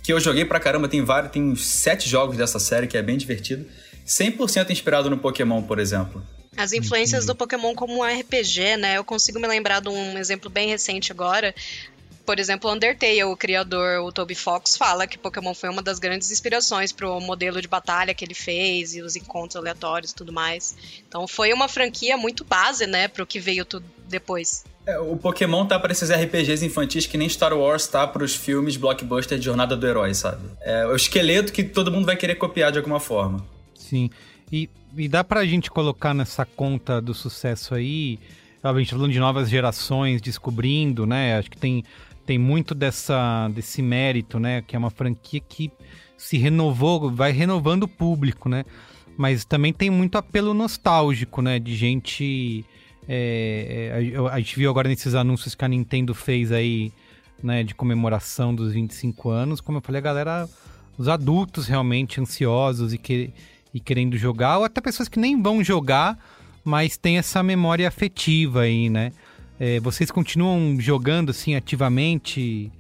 Que 0.03 0.13
eu 0.13 0.21
joguei 0.21 0.45
pra 0.45 0.61
caramba, 0.61 0.89
tem 0.89 1.03
vários, 1.03 1.33
tem 1.33 1.43
uns 1.43 1.67
sete 1.67 2.09
jogos 2.09 2.37
dessa 2.37 2.59
série 2.59 2.87
que 2.87 2.97
é 2.97 3.03
bem 3.03 3.17
divertido. 3.17 3.67
100% 4.07 4.71
inspirado 4.71 5.11
no 5.11 5.19
Pokémon, 5.19 5.63
por 5.63 5.79
exemplo. 5.79 6.23
As 6.57 6.73
influências 6.73 7.27
do 7.27 7.35
Pokémon 7.35 7.75
como 7.75 7.99
um 7.99 8.03
RPG, 8.03 8.77
né? 8.77 8.97
Eu 8.97 9.05
consigo 9.05 9.41
me 9.41 9.49
lembrar 9.49 9.81
de 9.81 9.89
um 9.89 10.17
exemplo 10.17 10.49
bem 10.49 10.69
recente 10.69 11.11
agora. 11.11 11.55
Por 12.25 12.39
exemplo, 12.39 12.73
Undertale, 12.73 13.25
o 13.25 13.37
criador, 13.37 14.01
o 14.01 14.11
Toby 14.11 14.35
Fox, 14.35 14.77
fala 14.77 15.07
que 15.07 15.19
Pokémon 15.19 15.53
foi 15.53 15.69
uma 15.69 15.83
das 15.83 15.99
grandes 15.99 16.31
inspirações 16.31 16.91
pro 16.91 17.21
modelo 17.21 17.61
de 17.61 17.69
batalha 17.69 18.15
que 18.15 18.25
ele 18.25 18.35
fez 18.35 18.95
e 18.95 19.03
os 19.03 19.15
encontros 19.15 19.57
aleatórios 19.57 20.13
e 20.13 20.15
tudo 20.15 20.33
mais. 20.33 20.75
Então 21.07 21.29
foi 21.29 21.53
uma 21.53 21.69
franquia 21.69 22.17
muito 22.17 22.45
base, 22.45 22.87
né, 22.87 23.09
pro 23.09 23.27
que 23.27 23.39
veio 23.39 23.65
tudo 23.65 23.85
depois. 24.09 24.65
É, 24.87 24.99
o 24.99 25.17
Pokémon 25.17 25.67
tá 25.67 25.79
pra 25.79 25.93
esses 25.93 26.11
RPGs 26.11 26.65
infantis 26.65 27.07
que 27.07 27.17
nem 27.17 27.29
Star 27.29 27.55
Wars 27.55 27.87
tá 27.87 28.07
pros 28.07 28.35
filmes 28.35 28.77
blockbuster 28.77 29.39
de 29.39 29.45
Jornada 29.45 29.77
do 29.77 29.87
Herói, 29.87 30.15
sabe? 30.15 30.43
É 30.61 30.87
o 30.87 30.95
esqueleto 30.95 31.53
que 31.53 31.63
todo 31.63 31.91
mundo 31.91 32.07
vai 32.07 32.17
querer 32.17 32.35
copiar 32.37 32.71
de 32.73 32.79
alguma 32.79 33.01
forma. 33.01 33.45
Sim. 33.75 34.11
E, 34.53 34.69
e 34.97 35.09
dá 35.09 35.25
pra 35.25 35.45
gente 35.45 35.71
colocar 35.71 36.15
nessa 36.15 36.45
conta 36.45 37.01
do 37.01 37.15
sucesso 37.15 37.75
aí, 37.75 38.19
a 38.63 38.79
gente 38.79 38.91
tá 38.91 38.97
falando 38.97 39.13
de 39.13 39.19
novas 39.19 39.49
gerações 39.51 40.23
descobrindo, 40.23 41.07
né? 41.07 41.39
Acho 41.39 41.51
que 41.51 41.59
tem, 41.59 41.85
tem 42.25 42.39
muito 42.39 42.75
dessa, 42.75 43.49
desse 43.49 43.83
mérito, 43.83 44.39
né? 44.39 44.63
Que 44.63 44.77
é 44.77 44.79
uma 44.79 44.91
franquia 44.91 45.41
que 45.41 45.71
se 46.17 46.37
renovou, 46.39 47.11
vai 47.11 47.33
renovando 47.33 47.85
o 47.85 47.89
público, 47.89 48.49
né? 48.49 48.65
Mas 49.17 49.45
também 49.45 49.73
tem 49.73 49.91
muito 49.91 50.17
apelo 50.17 50.55
nostálgico, 50.55 51.43
né? 51.43 51.59
De 51.59 51.75
gente. 51.77 52.65
é, 53.09 54.13
é, 54.13 54.19
a, 54.19 54.35
a 54.35 54.39
gente 54.39 54.57
viu 54.57 54.71
agora 54.71 54.89
nesses 54.89 55.15
anúncios 55.15 55.55
que 55.55 55.65
a 55.65 55.69
Nintendo 55.69 56.15
fez 56.15 56.51
aí, 56.51 56.93
né? 57.43 57.63
De 57.63 57.75
comemoração 57.75 58.55
dos 58.55 58.73
25 58.73 59.31
anos. 59.31 59.61
Como 59.61 59.79
eu 59.79 59.83
falei, 59.83 59.99
a 59.99 60.03
galera. 60.03 60.49
Os 60.97 61.09
adultos 61.09 61.67
realmente 61.67 62.21
ansiosos 62.21 62.95
e, 62.95 62.99
que, 62.99 63.33
e 63.73 63.81
querendo 63.81 64.17
jogar, 64.17 64.59
ou 64.59 64.65
até 64.65 64.81
pessoas 64.81 65.09
que 65.09 65.19
nem 65.19 65.43
vão 65.43 65.63
jogar, 65.63 66.17
mas 66.63 66.97
tem 66.97 67.19
essa 67.19 67.43
memória 67.43 67.89
afetiva 67.89 68.61
aí, 68.61 68.89
né? 68.89 69.11
É, 69.59 69.79
vocês 69.81 70.11
continuam 70.11 70.79
jogando 70.81 71.31
assim 71.31 71.55
ativamente? 71.55 72.71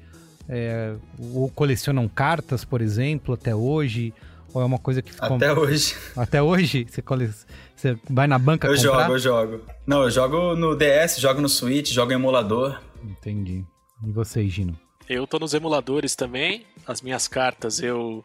É, 0.48 0.94
ou 1.32 1.48
colecionam 1.50 2.06
cartas, 2.08 2.64
por 2.64 2.80
exemplo, 2.82 3.34
até 3.34 3.54
hoje? 3.54 4.12
Ou 4.52 4.62
é 4.62 4.64
uma 4.64 4.78
coisa 4.78 5.02
que 5.02 5.12
ficou... 5.12 5.36
Até 5.36 5.52
hoje. 5.52 5.96
Até 6.16 6.42
hoje? 6.42 6.86
Você, 6.88 7.02
cole... 7.02 7.28
Você 7.74 7.98
vai 8.08 8.28
na 8.28 8.38
banca 8.38 8.68
Eu 8.68 8.76
comprar? 8.76 9.00
jogo, 9.02 9.12
eu 9.14 9.18
jogo. 9.18 9.60
Não, 9.84 10.02
eu 10.04 10.10
jogo 10.10 10.54
no 10.54 10.76
DS, 10.76 11.18
jogo 11.18 11.40
no 11.40 11.48
Switch, 11.48 11.90
jogo 11.90 12.12
em 12.12 12.14
emulador. 12.14 12.80
Entendi. 13.02 13.64
E 14.06 14.12
você, 14.12 14.46
Gino? 14.48 14.78
Eu 15.08 15.26
tô 15.26 15.38
nos 15.40 15.54
emuladores 15.54 16.14
também. 16.14 16.64
As 16.86 17.02
minhas 17.02 17.26
cartas 17.26 17.80
eu 17.80 18.24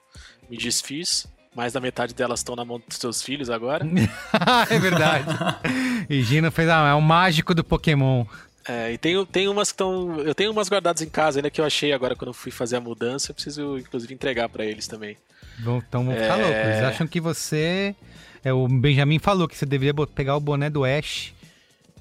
me 0.49 0.55
desfiz. 0.55 1.25
Mais 1.55 1.73
da 1.73 1.79
metade 1.79 2.13
delas 2.13 2.39
estão 2.41 2.55
na 2.55 2.63
mão 2.63 2.81
dos 2.87 2.97
seus 2.97 3.21
filhos 3.23 3.49
agora. 3.49 3.85
é 4.69 4.79
verdade. 4.79 5.25
e 6.09 6.21
Gino 6.21 6.51
fez, 6.51 6.69
ah, 6.69 6.89
é 6.89 6.93
o 6.93 7.01
mágico 7.01 7.53
do 7.55 7.63
Pokémon. 7.63 8.25
É, 8.67 8.91
e 8.93 8.97
tem, 8.97 9.25
tem 9.25 9.47
umas 9.47 9.69
que 9.69 9.73
estão. 9.73 10.19
Eu 10.19 10.35
tenho 10.35 10.51
umas 10.51 10.69
guardadas 10.69 11.01
em 11.01 11.09
casa 11.09 11.39
ainda 11.39 11.49
que 11.49 11.59
eu 11.59 11.65
achei 11.65 11.91
agora 11.91 12.15
quando 12.15 12.29
eu 12.29 12.33
fui 12.33 12.51
fazer 12.51 12.75
a 12.75 12.81
mudança. 12.81 13.31
Eu 13.31 13.35
preciso, 13.35 13.77
inclusive, 13.79 14.13
entregar 14.13 14.47
pra 14.47 14.63
eles 14.63 14.87
também. 14.87 15.17
Vão, 15.59 15.79
então 15.79 16.05
vão 16.05 16.13
ficar 16.13 16.37
É. 16.39 16.43
loucos. 16.43 16.65
Eles 16.67 16.83
acham 16.83 17.07
que 17.07 17.19
você. 17.19 17.95
É, 18.43 18.53
o 18.53 18.67
Benjamin 18.67 19.17
falou 19.17 19.47
que 19.47 19.57
você 19.57 19.65
deveria 19.65 19.93
pegar 20.07 20.35
o 20.35 20.39
boné 20.39 20.69
do 20.69 20.85
Ash 20.85 21.33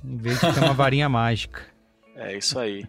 em 0.05 0.17
vez 0.19 0.39
de 0.41 0.53
ter 0.53 0.61
uma 0.61 0.75
varinha 0.75 1.09
mágica. 1.11 1.63
É 2.19 2.37
isso 2.37 2.59
aí. 2.59 2.85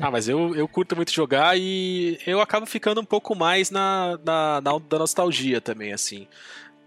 ah, 0.00 0.10
mas 0.10 0.28
eu, 0.28 0.54
eu 0.56 0.66
curto 0.66 0.96
muito 0.96 1.12
jogar 1.12 1.56
e 1.56 2.18
eu 2.26 2.40
acabo 2.40 2.66
ficando 2.66 3.00
um 3.00 3.04
pouco 3.04 3.34
mais 3.34 3.70
na, 3.70 4.18
na, 4.24 4.60
na 4.60 4.78
da 4.78 4.98
nostalgia 4.98 5.60
também, 5.60 5.92
assim. 5.92 6.26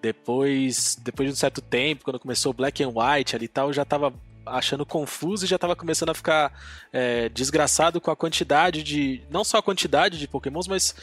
Depois, 0.02 0.98
depois 1.02 1.30
de 1.30 1.34
um 1.34 1.38
certo 1.38 1.62
tempo, 1.62 2.04
quando 2.04 2.20
começou 2.20 2.52
o 2.52 2.54
Black 2.54 2.84
and 2.84 2.90
White 2.90 3.36
ali 3.36 3.46
e 3.46 3.48
tal, 3.48 3.68
eu 3.68 3.74
já 3.74 3.86
tava 3.86 4.14
achando 4.46 4.86
confuso 4.86 5.46
e 5.46 5.48
já 5.48 5.58
tava 5.58 5.76
começando 5.76 6.10
a 6.10 6.14
ficar 6.14 6.52
é, 6.92 7.30
desgraçado 7.30 8.00
com 8.00 8.12
a 8.12 8.16
quantidade 8.16 8.84
de. 8.84 9.22
Não 9.30 9.44
só 9.44 9.58
a 9.58 9.64
quantidade 9.64 10.18
de 10.18 10.28
Pokémons, 10.28 10.68
mas 10.68 10.96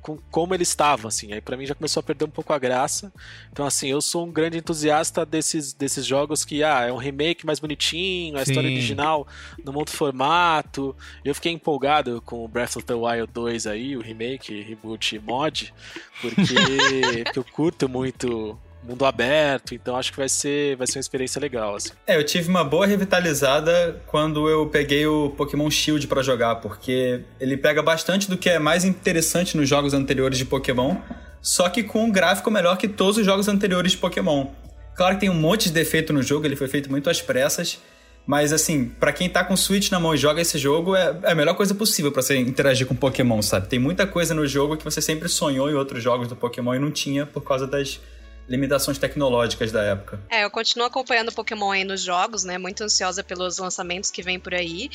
com 0.00 0.18
como 0.30 0.54
eles 0.54 0.68
estavam, 0.68 1.08
assim. 1.08 1.32
Aí 1.32 1.40
pra 1.40 1.56
mim 1.56 1.66
já 1.66 1.74
começou 1.74 2.00
a 2.00 2.02
perder 2.02 2.24
um 2.24 2.30
pouco 2.30 2.52
a 2.52 2.58
graça. 2.58 3.12
Então, 3.52 3.66
assim, 3.66 3.88
eu 3.88 4.00
sou 4.00 4.26
um 4.26 4.32
grande 4.32 4.58
entusiasta 4.58 5.24
desses, 5.24 5.72
desses 5.72 6.04
jogos 6.04 6.44
que, 6.44 6.62
ah, 6.62 6.82
é 6.82 6.92
um 6.92 6.96
remake 6.96 7.46
mais 7.46 7.58
bonitinho, 7.58 8.38
a 8.38 8.42
história 8.42 8.68
Sim. 8.68 8.76
original 8.76 9.26
no 9.64 9.76
outro 9.76 9.94
formato. 9.94 10.94
Eu 11.24 11.34
fiquei 11.34 11.52
empolgado 11.52 12.22
com 12.24 12.44
o 12.44 12.48
Breath 12.48 12.76
of 12.76 12.84
the 12.86 12.94
Wild 12.94 13.32
2 13.32 13.66
aí, 13.66 13.96
o 13.96 14.00
remake, 14.00 14.62
reboot 14.62 15.18
mod, 15.20 15.72
porque, 16.20 16.44
porque 17.24 17.38
eu 17.38 17.44
curto 17.44 17.88
muito 17.88 18.58
mundo 18.86 19.04
aberto, 19.04 19.74
então 19.74 19.96
acho 19.96 20.10
que 20.10 20.18
vai 20.18 20.28
ser, 20.28 20.76
vai 20.76 20.86
ser 20.86 20.98
uma 20.98 21.00
experiência 21.00 21.40
legal, 21.40 21.74
assim. 21.74 21.90
É, 22.06 22.16
eu 22.16 22.24
tive 22.24 22.48
uma 22.48 22.64
boa 22.64 22.86
revitalizada 22.86 24.00
quando 24.06 24.48
eu 24.48 24.66
peguei 24.66 25.06
o 25.06 25.30
Pokémon 25.30 25.70
Shield 25.70 26.06
pra 26.06 26.22
jogar, 26.22 26.56
porque 26.56 27.20
ele 27.40 27.56
pega 27.56 27.82
bastante 27.82 28.28
do 28.28 28.36
que 28.36 28.48
é 28.48 28.58
mais 28.58 28.84
interessante 28.84 29.56
nos 29.56 29.68
jogos 29.68 29.92
anteriores 29.92 30.38
de 30.38 30.44
Pokémon, 30.44 30.96
só 31.42 31.68
que 31.68 31.82
com 31.82 32.04
um 32.04 32.10
gráfico 32.10 32.50
melhor 32.50 32.76
que 32.76 32.88
todos 32.88 33.18
os 33.18 33.26
jogos 33.26 33.48
anteriores 33.48 33.92
de 33.92 33.98
Pokémon. 33.98 34.46
Claro 34.94 35.14
que 35.14 35.20
tem 35.20 35.30
um 35.30 35.34
monte 35.34 35.64
de 35.64 35.72
defeito 35.72 36.12
no 36.12 36.22
jogo, 36.22 36.46
ele 36.46 36.56
foi 36.56 36.68
feito 36.68 36.90
muito 36.90 37.10
às 37.10 37.20
pressas. 37.20 37.78
Mas 38.26 38.52
assim, 38.52 38.86
pra 38.88 39.12
quem 39.12 39.28
tá 39.28 39.44
com 39.44 39.54
o 39.54 39.56
Switch 39.56 39.90
na 39.90 40.00
mão 40.00 40.12
e 40.12 40.18
joga 40.18 40.40
esse 40.40 40.58
jogo, 40.58 40.96
é, 40.96 41.16
é 41.22 41.30
a 41.30 41.34
melhor 41.34 41.54
coisa 41.54 41.74
possível 41.74 42.10
pra 42.10 42.20
você 42.20 42.36
interagir 42.36 42.84
com 42.84 42.94
Pokémon, 42.94 43.40
sabe? 43.40 43.68
Tem 43.68 43.78
muita 43.78 44.04
coisa 44.04 44.34
no 44.34 44.44
jogo 44.46 44.76
que 44.76 44.84
você 44.84 45.00
sempre 45.00 45.28
sonhou 45.28 45.70
em 45.70 45.74
outros 45.74 46.02
jogos 46.02 46.26
do 46.26 46.34
Pokémon 46.34 46.74
e 46.74 46.78
não 46.80 46.90
tinha 46.90 47.24
por 47.24 47.42
causa 47.42 47.68
das 47.68 48.00
limitações 48.48 48.98
tecnológicas 48.98 49.72
da 49.72 49.82
época. 49.82 50.20
É, 50.28 50.44
eu 50.44 50.50
continuo 50.50 50.86
acompanhando 50.86 51.32
Pokémon 51.32 51.70
aí 51.70 51.84
nos 51.84 52.00
jogos, 52.00 52.44
né? 52.44 52.58
Muito 52.58 52.82
ansiosa 52.84 53.22
pelos 53.22 53.58
lançamentos 53.58 54.10
que 54.10 54.22
vem 54.22 54.38
por 54.38 54.54
aí. 54.54 54.90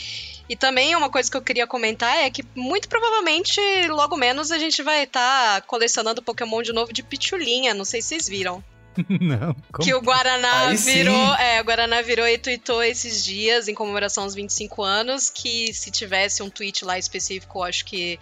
E 0.47 0.56
também 0.56 0.95
uma 0.95 1.10
coisa 1.10 1.30
que 1.30 1.38
eu 1.38 1.41
queria 1.41 1.68
comentar 1.68 2.16
é 2.18 2.30
que 2.30 2.43
muito 2.56 2.88
provavelmente 2.88 3.60
logo 3.89 4.16
menos 4.16 4.52
a 4.52 4.58
gente 4.58 4.82
vai 4.82 5.04
estar 5.04 5.62
tá 5.62 5.68
colecionando 5.68 6.22
Pokémon 6.22 6.62
de 6.62 6.74
novo 6.74 6.93
de 6.93 7.04
Pitulinha. 7.04 7.74
Não 7.74 7.86
sei 7.86 8.02
se 8.02 8.10
vocês 8.10 8.28
viram. 8.28 8.64
Não. 9.22 9.56
Como? 9.72 9.86
Que 9.86 9.94
o 9.94 10.02
Guaraná 10.02 10.68
Aí 10.68 10.78
virou. 10.78 11.16
sim. 11.16 11.42
É, 11.42 11.62
o 11.62 11.64
Guaraná 11.64 12.02
virou 12.02 12.28
e 12.28 12.38
tweetou 12.38 12.84
esses 12.84 13.24
dias, 13.24 13.68
em 13.68 13.74
comemoração 13.74 14.24
aos 14.24 14.36
25 14.36 14.84
anos, 14.84 15.30
que 15.30 15.74
se 15.74 15.92
tivesse 15.92 16.44
um 16.44 16.50
tweet 16.50 16.84
lá 16.84 16.98
específico, 16.98 17.64
acho 17.64 17.86
que 17.86 18.20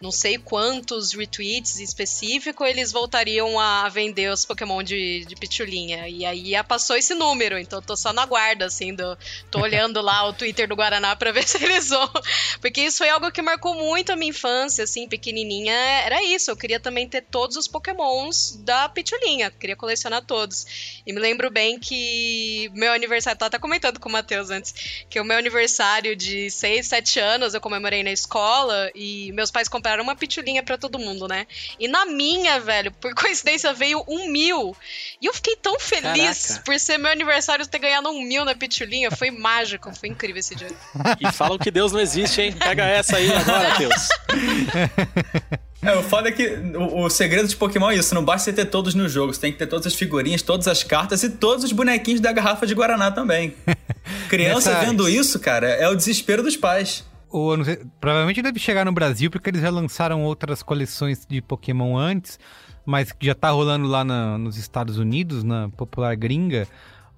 não 0.00 0.10
sei 0.10 0.38
quantos 0.38 1.12
retweets 1.12 1.80
específico, 1.80 2.64
eles 2.64 2.92
voltariam 2.92 3.58
a 3.58 3.88
vender 3.88 4.30
os 4.30 4.44
Pokémon 4.44 4.82
de, 4.82 5.24
de 5.24 5.34
pitulinha. 5.34 6.08
E 6.08 6.24
aí 6.24 6.50
já 6.50 6.62
passou 6.62 6.96
esse 6.96 7.14
número, 7.14 7.58
então 7.58 7.78
eu 7.78 7.84
tô 7.84 7.96
só 7.96 8.12
na 8.12 8.24
guarda, 8.26 8.66
assim, 8.66 8.94
do, 8.94 9.16
tô 9.50 9.60
olhando 9.62 10.00
lá 10.00 10.28
o 10.28 10.32
Twitter 10.32 10.68
do 10.68 10.76
Guaraná 10.76 11.16
pra 11.16 11.32
ver 11.32 11.44
se 11.48 11.62
eles 11.62 11.88
vão. 11.88 12.10
Porque 12.60 12.82
isso 12.82 12.98
foi 12.98 13.08
algo 13.08 13.30
que 13.30 13.42
marcou 13.42 13.74
muito 13.74 14.12
a 14.12 14.16
minha 14.16 14.30
infância, 14.30 14.84
assim, 14.84 15.08
pequenininha. 15.08 15.74
Era 16.04 16.22
isso, 16.22 16.50
eu 16.50 16.56
queria 16.56 16.78
também 16.78 17.08
ter 17.08 17.22
todos 17.22 17.56
os 17.56 17.66
Pokémons 17.66 18.56
da 18.64 18.88
pitulinha, 18.88 19.50
queria 19.50 19.76
colecionar 19.76 20.11
todos. 20.20 21.00
E 21.06 21.12
me 21.12 21.20
lembro 21.20 21.50
bem 21.50 21.78
que 21.78 22.70
meu 22.74 22.92
aniversário, 22.92 23.38
tava 23.38 23.48
até 23.48 23.58
comentando 23.58 23.98
com 23.98 24.08
o 24.08 24.12
Matheus 24.12 24.50
antes, 24.50 25.04
que 25.08 25.20
o 25.20 25.24
meu 25.24 25.38
aniversário 25.38 26.14
de 26.14 26.50
6, 26.50 26.86
7 26.86 27.20
anos 27.20 27.54
eu 27.54 27.60
comemorei 27.60 28.02
na 28.02 28.12
escola 28.12 28.90
e 28.94 29.32
meus 29.32 29.50
pais 29.50 29.68
compraram 29.68 30.02
uma 30.02 30.16
pitulinha 30.16 30.62
pra 30.62 30.76
todo 30.76 30.98
mundo, 30.98 31.26
né? 31.26 31.46
E 31.78 31.88
na 31.88 32.04
minha, 32.04 32.60
velho, 32.60 32.92
por 32.92 33.14
coincidência 33.16 33.72
veio 33.72 34.04
um 34.08 34.28
mil. 34.28 34.76
E 35.20 35.26
eu 35.26 35.34
fiquei 35.34 35.56
tão 35.56 35.78
feliz 35.78 36.46
Caraca. 36.46 36.64
por 36.64 36.78
ser 36.78 36.98
meu 36.98 37.10
aniversário 37.10 37.66
ter 37.66 37.78
ganhado 37.78 38.08
um 38.10 38.22
mil 38.22 38.44
na 38.44 38.54
pitulinha. 38.54 39.10
Foi 39.10 39.30
mágico, 39.30 39.94
foi 39.94 40.08
incrível 40.08 40.40
esse 40.40 40.54
dia. 40.54 40.70
E 41.20 41.32
falam 41.32 41.58
que 41.58 41.70
Deus 41.70 41.92
não 41.92 42.00
existe, 42.00 42.40
hein? 42.40 42.52
Pega 42.52 42.84
essa 42.84 43.16
aí 43.16 43.32
agora, 43.32 43.74
Deus. 43.78 44.08
É, 45.82 45.96
o 45.96 46.02
foda 46.02 46.28
é 46.28 46.32
que 46.32 46.46
o, 46.76 47.02
o 47.04 47.10
segredo 47.10 47.48
de 47.48 47.56
Pokémon 47.56 47.90
é 47.90 47.96
isso, 47.96 48.14
não 48.14 48.24
basta 48.24 48.44
você 48.50 48.52
ter 48.56 48.66
todos 48.66 48.94
no 48.94 49.08
jogo, 49.08 49.34
você 49.34 49.40
tem 49.40 49.52
que 49.52 49.58
ter 49.58 49.66
todas 49.66 49.86
as 49.86 49.94
figurinhas, 49.94 50.40
todas 50.40 50.68
as 50.68 50.84
cartas 50.84 51.24
e 51.24 51.30
todos 51.30 51.64
os 51.64 51.72
bonequinhos 51.72 52.20
da 52.20 52.30
garrafa 52.32 52.66
de 52.66 52.74
Guaraná 52.74 53.10
também. 53.10 53.54
Criança 54.28 54.72
Nessa- 54.72 54.84
vendo 54.86 55.08
isso, 55.08 55.40
cara, 55.40 55.66
é 55.68 55.88
o 55.88 55.94
desespero 55.96 56.42
dos 56.42 56.56
pais. 56.56 57.04
Ou, 57.28 57.64
sei, 57.64 57.80
provavelmente 58.00 58.40
deve 58.42 58.60
chegar 58.60 58.84
no 58.84 58.92
Brasil, 58.92 59.28
porque 59.30 59.50
eles 59.50 59.60
já 59.60 59.70
lançaram 59.70 60.22
outras 60.22 60.62
coleções 60.62 61.26
de 61.28 61.40
Pokémon 61.42 61.96
antes, 61.96 62.38
mas 62.86 63.10
que 63.10 63.26
já 63.26 63.34
tá 63.34 63.50
rolando 63.50 63.88
lá 63.88 64.04
na- 64.04 64.38
nos 64.38 64.56
Estados 64.56 64.98
Unidos, 64.98 65.42
na 65.42 65.68
popular 65.70 66.14
gringa, 66.14 66.68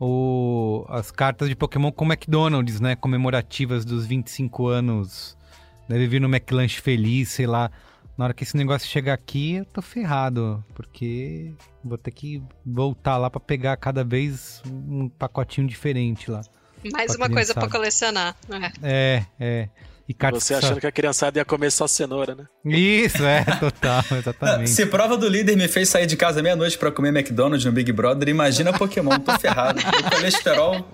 o, 0.00 0.86
as 0.88 1.10
cartas 1.10 1.48
de 1.48 1.54
Pokémon 1.56 1.92
com 1.92 2.04
McDonald's, 2.06 2.80
né? 2.80 2.96
Comemorativas 2.96 3.84
dos 3.84 4.06
25 4.06 4.68
anos. 4.68 5.36
Deve 5.88 6.06
vir 6.06 6.20
no 6.20 6.28
McLanche 6.28 6.80
Feliz, 6.80 7.28
sei 7.28 7.46
lá. 7.46 7.70
Na 8.16 8.26
hora 8.26 8.34
que 8.34 8.44
esse 8.44 8.56
negócio 8.56 8.88
chegar 8.88 9.14
aqui, 9.14 9.56
eu 9.56 9.64
tô 9.64 9.82
ferrado, 9.82 10.64
porque 10.74 11.52
vou 11.84 11.98
ter 11.98 12.12
que 12.12 12.42
voltar 12.64 13.16
lá 13.16 13.28
pra 13.28 13.40
pegar 13.40 13.76
cada 13.76 14.04
vez 14.04 14.62
um 14.66 15.08
pacotinho 15.08 15.66
diferente 15.66 16.30
lá. 16.30 16.40
Mais 16.92 17.14
uma 17.16 17.28
coisa 17.28 17.52
pra 17.52 17.62
criançada. 17.62 17.78
colecionar. 17.78 18.36
É. 18.50 18.72
É, 18.82 19.26
é. 19.40 19.68
E 20.06 20.12
cartas 20.12 20.44
Você 20.44 20.54
achando 20.54 20.80
que 20.80 20.86
a 20.86 20.92
criançada 20.92 21.38
ia 21.38 21.44
comer 21.46 21.72
só 21.72 21.88
cenoura, 21.88 22.34
né? 22.34 22.44
Isso, 22.64 23.24
é, 23.24 23.42
total, 23.58 24.04
exatamente. 24.12 24.70
Se 24.70 24.84
prova 24.84 25.16
do 25.16 25.26
líder 25.26 25.56
me 25.56 25.66
fez 25.66 25.88
sair 25.88 26.06
de 26.06 26.14
casa 26.14 26.42
meia-noite 26.42 26.76
pra 26.76 26.92
comer 26.92 27.08
McDonald's 27.08 27.64
no 27.64 27.72
Big 27.72 27.90
Brother, 27.90 28.28
imagina 28.28 28.72
Pokémon, 28.72 29.18
tô 29.18 29.36
ferrado. 29.38 29.80
O 29.80 30.10
colesterol. 30.10 30.86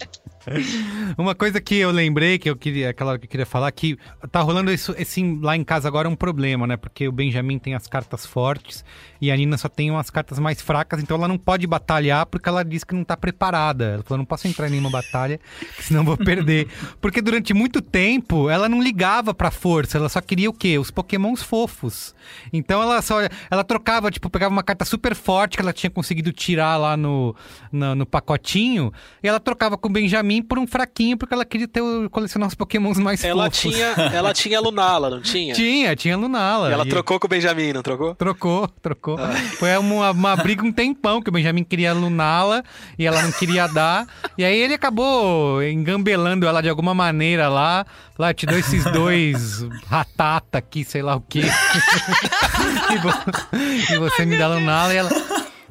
Uma 1.19 1.35
coisa 1.35 1.61
que 1.61 1.77
eu 1.77 1.91
lembrei, 1.91 2.39
que 2.39 2.49
eu 2.49 2.57
queria, 2.57 2.91
aquela 2.91 3.19
que 3.19 3.27
eu 3.27 3.31
queria 3.31 3.47
falar, 3.47 3.71
que 3.73 3.99
tá 4.31 4.41
rolando 4.41 4.73
isso, 4.73 4.95
esse 4.99 5.23
lá 5.41 5.57
em 5.57 5.65
casa 5.65 5.89
agora 5.89 6.09
é 6.09 6.11
um 6.11 6.17
problema, 6.17 6.67
né? 6.67 6.77
Porque 6.77 7.07
o 7.09 7.13
Benjamin 7.13 7.59
tem 7.59 7.75
as 7.75 7.87
cartas 7.87 8.25
fortes 8.25 8.85
e 9.21 9.31
a 9.31 9.37
Nina 9.37 9.57
só 9.59 9.69
tem 9.69 9.91
umas 9.91 10.09
cartas 10.11 10.39
mais 10.39 10.61
fracas, 10.61 11.03
então 11.03 11.17
ela 11.17 11.29
não 11.29 11.37
pode 11.39 11.67
batalhar 11.67 12.25
porque 12.27 12.49
ela 12.49 12.65
diz 12.65 12.85
que 12.85 12.95
não 12.95 13.05
tá 13.05 13.17
preparada. 13.17 13.85
Ela 13.95 14.03
falou, 14.03 14.19
não 14.19 14.25
posso 14.25 14.49
entrar 14.49 14.67
em 14.69 14.71
nenhuma 14.71 14.91
batalha, 14.91 15.39
senão 15.81 16.01
eu 16.01 16.05
vou 16.07 16.17
perder. 16.17 16.69
Porque 17.01 17.21
durante 17.23 17.53
muito 17.55 17.81
tempo 17.83 18.49
ela 18.51 18.69
não 18.69 18.83
ligava 18.83 19.33
pra 19.35 19.51
força, 19.51 19.99
ela 19.99 20.09
só 20.09 20.21
queria 20.21 20.49
o 20.49 20.53
quê? 20.53 20.79
Os 20.79 20.91
pokémons 20.91 21.43
fofos. 21.43 22.15
Então 22.53 22.83
ela 22.83 23.01
só, 23.03 23.17
ela 23.51 23.65
trocava, 23.65 24.11
tipo, 24.11 24.29
pegava 24.31 24.53
uma 24.53 24.63
carta 24.63 24.85
super 24.85 25.15
forte 25.15 25.57
que 25.57 25.63
ela 25.63 25.73
tinha 25.73 25.91
conseguido 25.91 26.33
tirar 26.33 26.77
lá 26.77 26.97
no, 26.97 27.35
no, 27.73 27.95
no 27.95 28.07
pacotinho, 28.07 28.93
e 29.23 29.29
ela 29.29 29.41
trocava 29.41 29.77
com 29.77 29.89
o 29.89 29.93
Benjamin 29.93 30.43
por 30.43 30.59
um 30.59 30.67
fraquinho, 30.67 31.17
porque 31.17 31.35
ela 31.35 31.45
queria 31.45 31.69
ter, 31.69 31.81
o- 31.81 32.09
colecionar 32.11 32.49
os 32.49 32.55
pokémons 32.55 32.99
mais 32.99 33.23
Ela 33.25 33.45
fofos. 33.51 33.61
tinha, 33.75 33.87
ela 34.13 34.33
tinha 34.33 34.61
Lunala, 34.61 35.11
não 35.11 35.21
tinha? 35.21 35.55
Tinha, 35.61 35.95
tinha 35.97 36.17
Lunala. 36.17 36.71
E 36.71 36.73
ela 36.73 36.87
E- 36.87 36.89
trocou 36.89 37.19
com 37.21 37.27
o 37.27 37.31
Benjamin, 37.31 37.73
não 37.73 37.83
trocou? 37.83 38.15
Trocou, 38.15 38.69
trocou. 38.81 39.10
Foi 39.59 39.77
uma, 39.77 40.11
uma 40.11 40.37
briga 40.37 40.65
um 40.65 40.73
tempão, 40.73 41.21
que 41.23 41.29
o 41.29 41.33
Benjamin 41.33 41.65
queria 41.65 41.93
Lunala 41.93 42.63
e 42.99 43.07
ela 43.07 43.23
não 43.23 43.33
queria 43.33 43.67
dar. 43.67 44.07
E 44.37 44.45
aí 44.45 44.59
ele 44.59 44.75
acabou 44.75 45.63
engambelando 45.63 46.47
ela 46.47 46.61
de 46.63 46.69
alguma 46.69 46.95
maneira 46.95 47.49
lá. 47.49 47.87
Lá, 48.19 48.35
te 48.35 48.45
dou 48.45 48.59
esses 48.59 48.85
dois 48.93 49.63
ratata 49.89 50.59
aqui, 50.59 50.85
sei 50.85 51.01
lá 51.01 51.17
o 51.17 51.23
quê. 51.23 51.41
e, 52.91 52.99
vo- 52.99 54.01
você 54.11 54.27
me 54.27 54.37
dá 54.37 54.47
Lunala 54.49 54.93
e 54.93 54.97
ela. 54.99 55.11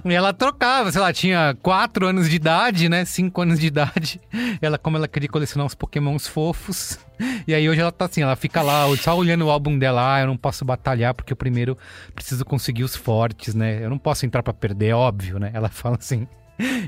E 0.05 0.13
ela 0.13 0.33
trocava, 0.33 0.91
sei 0.91 1.01
lá, 1.01 1.11
tinha 1.11 1.57
4 1.61 2.07
anos 2.07 2.29
de 2.29 2.35
idade, 2.35 2.87
né? 2.87 3.03
5 3.05 3.41
anos 3.41 3.59
de 3.59 3.67
idade. 3.67 4.21
Ela, 4.61 4.77
como 4.77 4.97
ela 4.97 5.07
queria 5.07 5.29
colecionar 5.29 5.65
uns 5.65 5.75
pokémons 5.75 6.27
fofos. 6.27 6.99
E 7.47 7.53
aí 7.53 7.69
hoje 7.69 7.81
ela 7.81 7.91
tá 7.91 8.05
assim, 8.05 8.21
ela 8.21 8.35
fica 8.35 8.61
lá 8.61 8.85
só 8.97 9.15
olhando 9.15 9.45
o 9.45 9.49
álbum 9.49 9.77
dela. 9.77 10.15
Ah, 10.15 10.21
eu 10.21 10.27
não 10.27 10.37
posso 10.37 10.63
batalhar 10.63 11.13
porque 11.13 11.33
eu 11.33 11.37
primeiro 11.37 11.77
preciso 12.13 12.45
conseguir 12.45 12.83
os 12.83 12.95
fortes, 12.95 13.53
né? 13.53 13.83
Eu 13.83 13.89
não 13.89 13.97
posso 13.97 14.25
entrar 14.25 14.43
pra 14.43 14.53
perder, 14.53 14.87
é 14.87 14.95
óbvio, 14.95 15.39
né? 15.39 15.51
Ela 15.53 15.67
fala 15.69 15.97
assim. 15.97 16.27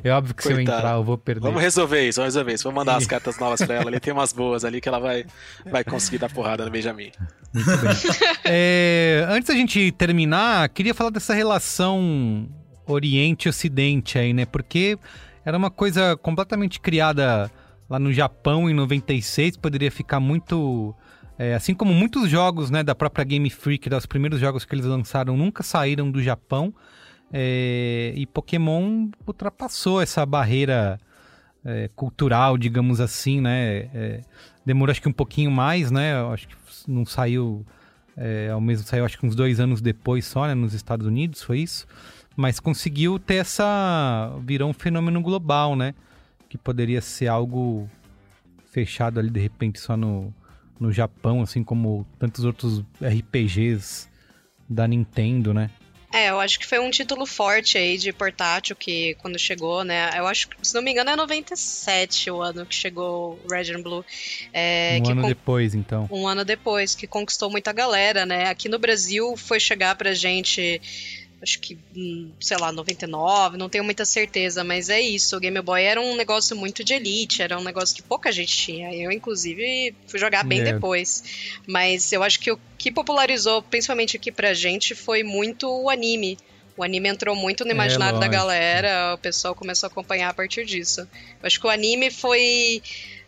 É 0.03 0.11
óbvio 0.11 0.35
que 0.35 0.43
se 0.43 0.51
eu 0.51 0.59
entrar 0.59 0.95
eu 0.95 1.03
vou 1.03 1.17
perder. 1.17 1.47
Vamos 1.47 1.61
resolver 1.61 2.05
isso, 2.05 2.19
vamos 2.19 2.33
resolver 2.33 2.53
isso. 2.53 2.63
Vamos 2.63 2.75
mandar 2.77 2.97
as 2.97 3.07
cartas 3.07 3.39
novas 3.39 3.61
pra 3.61 3.75
ela. 3.75 3.89
Ali 3.89 3.99
tem 4.01 4.11
umas 4.11 4.33
boas 4.33 4.65
ali 4.65 4.81
que 4.81 4.89
ela 4.89 4.99
vai, 4.99 5.25
vai 5.65 5.83
conseguir 5.83 6.17
dar 6.17 6.29
porrada 6.29 6.65
no 6.65 6.71
Benjamin. 6.71 7.11
É, 8.43 9.25
antes 9.29 9.47
da 9.47 9.53
gente 9.53 9.91
terminar, 9.91 10.67
queria 10.69 10.93
falar 10.93 11.09
dessa 11.09 11.33
relação 11.33 12.49
Oriente 12.91 13.45
e 13.45 13.49
Ocidente 13.49 14.17
aí, 14.17 14.33
né? 14.33 14.45
Porque 14.45 14.97
era 15.45 15.57
uma 15.57 15.71
coisa 15.71 16.15
completamente 16.17 16.79
criada 16.79 17.51
lá 17.89 17.99
no 17.99 18.13
Japão 18.13 18.69
em 18.69 18.73
96, 18.73 19.57
poderia 19.57 19.91
ficar 19.91 20.19
muito. 20.19 20.95
é, 21.37 21.53
assim 21.53 21.73
como 21.73 21.93
muitos 21.93 22.29
jogos 22.29 22.69
né, 22.69 22.83
da 22.83 22.95
própria 22.95 23.25
Game 23.25 23.49
Freak, 23.49 23.89
dos 23.89 24.05
primeiros 24.05 24.39
jogos 24.39 24.63
que 24.63 24.73
eles 24.73 24.85
lançaram, 24.85 25.35
nunca 25.35 25.63
saíram 25.63 26.09
do 26.09 26.21
Japão. 26.21 26.73
é, 27.33 28.13
e 28.15 28.25
Pokémon 28.27 29.09
ultrapassou 29.25 30.01
essa 30.01 30.25
barreira 30.25 30.99
é, 31.63 31.89
cultural, 31.95 32.57
digamos 32.57 32.99
assim, 32.99 33.41
né? 33.41 33.89
É, 33.93 34.21
demorou 34.65 34.91
acho 34.91 35.01
que 35.01 35.09
um 35.09 35.13
pouquinho 35.13 35.51
mais, 35.51 35.91
né? 35.91 36.13
Acho 36.31 36.47
que 36.47 36.55
não 36.87 37.05
saiu 37.05 37.65
é, 38.17 38.49
ao 38.49 38.61
mesmo 38.61 38.85
saiu 38.85 39.05
acho 39.05 39.17
que 39.17 39.25
uns 39.25 39.35
dois 39.35 39.59
anos 39.59 39.81
depois 39.81 40.25
só, 40.25 40.47
né? 40.47 40.53
Nos 40.53 40.73
Estados 40.73 41.07
Unidos, 41.07 41.41
foi 41.41 41.59
isso. 41.59 41.87
Mas 42.35 42.59
conseguiu 42.59 43.19
ter 43.19 43.35
essa 43.35 44.33
virou 44.43 44.69
um 44.69 44.73
fenômeno 44.73 45.21
global, 45.21 45.75
né? 45.75 45.93
Que 46.47 46.57
poderia 46.57 47.01
ser 47.01 47.27
algo 47.27 47.89
fechado 48.71 49.19
ali 49.19 49.29
de 49.29 49.39
repente 49.39 49.79
só 49.79 49.97
no, 49.97 50.33
no 50.79 50.91
Japão, 50.91 51.41
assim 51.41 51.63
como 51.63 52.07
tantos 52.17 52.45
outros 52.45 52.83
RPGs 53.01 54.07
da 54.67 54.87
Nintendo, 54.87 55.53
né? 55.53 55.69
É, 56.13 56.29
eu 56.29 56.41
acho 56.41 56.59
que 56.59 56.65
foi 56.67 56.77
um 56.79 56.89
título 56.89 57.25
forte 57.25 57.77
aí 57.77 57.97
de 57.97 58.11
portátil 58.11 58.75
que 58.75 59.15
quando 59.21 59.39
chegou, 59.39 59.83
né? 59.83 60.11
Eu 60.17 60.27
acho 60.27 60.49
que, 60.49 60.57
se 60.61 60.73
não 60.73 60.81
me 60.81 60.91
engano, 60.91 61.09
é 61.09 61.15
97 61.15 62.29
o 62.29 62.41
ano 62.41 62.65
que 62.65 62.75
chegou 62.75 63.39
Red 63.49 63.73
and 63.73 63.81
Blue. 63.81 64.03
É, 64.51 64.99
um 65.01 65.09
ano 65.09 65.27
depois, 65.27 65.73
então. 65.73 66.09
um 66.11 66.27
ano 66.27 66.43
depois, 66.43 66.93
que 66.95 67.07
conquistou 67.07 67.49
muita 67.49 67.71
galera, 67.71 68.25
né? 68.25 68.49
Aqui 68.49 68.67
no 68.67 68.77
Brasil 68.77 69.37
foi 69.37 69.57
chegar 69.57 69.95
pra 69.95 70.13
gente, 70.13 70.81
acho 71.41 71.59
que, 71.59 71.77
hum, 71.95 72.31
sei 72.39 72.55
lá, 72.57 72.71
99, 72.71 73.57
não 73.57 73.67
tenho 73.67 73.83
muita 73.83 74.05
certeza, 74.05 74.63
mas 74.63 74.89
é 74.89 75.01
isso. 75.01 75.35
O 75.35 75.39
Game 75.39 75.59
Boy 75.61 75.81
era 75.83 75.99
um 75.99 76.15
negócio 76.15 76.55
muito 76.55 76.83
de 76.83 76.93
elite, 76.93 77.41
era 77.41 77.57
um 77.57 77.63
negócio 77.63 77.95
que 77.95 78.03
pouca 78.03 78.31
gente 78.31 78.55
tinha. 78.55 78.93
Eu, 78.93 79.11
inclusive, 79.11 79.95
fui 80.07 80.19
jogar 80.19 80.43
bem 80.43 80.61
É. 80.61 80.73
depois. 80.73 81.23
Mas 81.67 82.11
eu 82.13 82.21
acho 82.21 82.39
que 82.39 82.51
o 82.51 82.59
que 82.77 82.91
popularizou, 82.91 83.61
principalmente 83.63 84.15
aqui 84.17 84.31
pra 84.31 84.53
gente, 84.53 84.93
foi 84.93 85.23
muito 85.23 85.67
o 85.67 85.89
anime. 85.89 86.37
O 86.77 86.83
anime 86.83 87.09
entrou 87.09 87.35
muito 87.35 87.65
no 87.65 87.71
imaginário 87.71 88.19
da 88.19 88.25
lógico. 88.27 88.33
galera, 88.45 89.13
o 89.13 89.17
pessoal 89.17 89.53
começou 89.53 89.87
a 89.87 89.91
acompanhar 89.91 90.29
a 90.29 90.33
partir 90.33 90.65
disso. 90.65 91.01
Eu 91.01 91.07
acho 91.47 91.59
que 91.59 91.67
o 91.67 91.69
anime 91.69 92.09
foi 92.09 92.81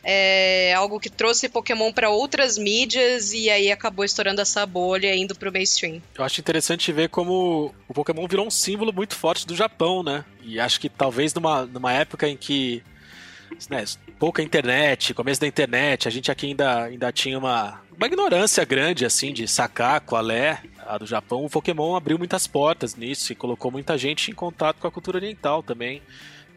é, 0.03 0.73
algo 0.73 0.99
que 0.99 1.09
trouxe 1.09 1.47
Pokémon 1.47 1.91
para 1.93 2.09
outras 2.09 2.57
mídias 2.57 3.31
e 3.31 3.49
aí 3.49 3.71
acabou 3.71 4.03
estourando 4.03 4.41
essa 4.41 4.65
bolha 4.65 5.15
indo 5.15 5.33
pro 5.33 5.51
mainstream. 5.51 6.01
Eu 6.15 6.25
acho 6.25 6.41
interessante 6.41 6.91
ver 6.91 7.09
como 7.09 7.73
o 7.87 7.93
Pokémon 7.93 8.27
virou 8.27 8.45
um 8.45 8.51
símbolo 8.51 8.91
muito 8.91 9.15
forte 9.15 9.47
do 9.47 9.55
Japão, 9.55 10.03
né? 10.03 10.25
E 10.43 10.59
acho 10.59 10.79
que 10.79 10.89
talvez 10.89 11.33
numa, 11.33 11.65
numa 11.65 11.93
época 11.93 12.27
em 12.27 12.35
que 12.35 12.83
né, 13.69 13.85
pouca 14.19 14.41
internet, 14.41 15.13
começo 15.13 15.39
da 15.39 15.47
internet, 15.47 16.07
a 16.07 16.11
gente 16.11 16.29
aqui 16.29 16.47
ainda, 16.47 16.83
ainda 16.83 17.11
tinha 17.11 17.37
uma, 17.37 17.81
uma 17.95 18.07
ignorância 18.07 18.65
grande, 18.65 19.05
assim, 19.05 19.31
de 19.31 19.47
sacar 19.47 20.01
qual 20.01 20.29
é 20.29 20.61
a 20.85 20.97
do 20.97 21.05
Japão. 21.05 21.45
O 21.45 21.49
Pokémon 21.49 21.95
abriu 21.95 22.17
muitas 22.17 22.45
portas 22.45 22.95
nisso 22.95 23.31
e 23.31 23.35
colocou 23.35 23.71
muita 23.71 23.97
gente 23.97 24.31
em 24.31 24.33
contato 24.33 24.79
com 24.79 24.87
a 24.87 24.91
cultura 24.91 25.17
oriental 25.17 25.63
também. 25.63 26.01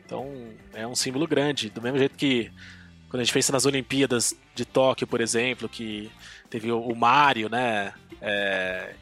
Então, 0.04 0.32
é 0.72 0.86
um 0.86 0.94
símbolo 0.94 1.26
grande. 1.26 1.70
Do 1.70 1.82
mesmo 1.82 1.98
jeito 1.98 2.16
que 2.16 2.50
quando 3.08 3.20
a 3.20 3.24
gente 3.24 3.32
pensa 3.32 3.52
nas 3.52 3.66
Olimpíadas 3.66 4.34
de 4.54 4.64
Tóquio, 4.64 5.06
por 5.06 5.20
exemplo, 5.20 5.68
que 5.68 6.10
teve 6.50 6.70
o, 6.72 6.94
Mario, 6.94 7.48
né? 7.48 7.92
É, 8.20 8.94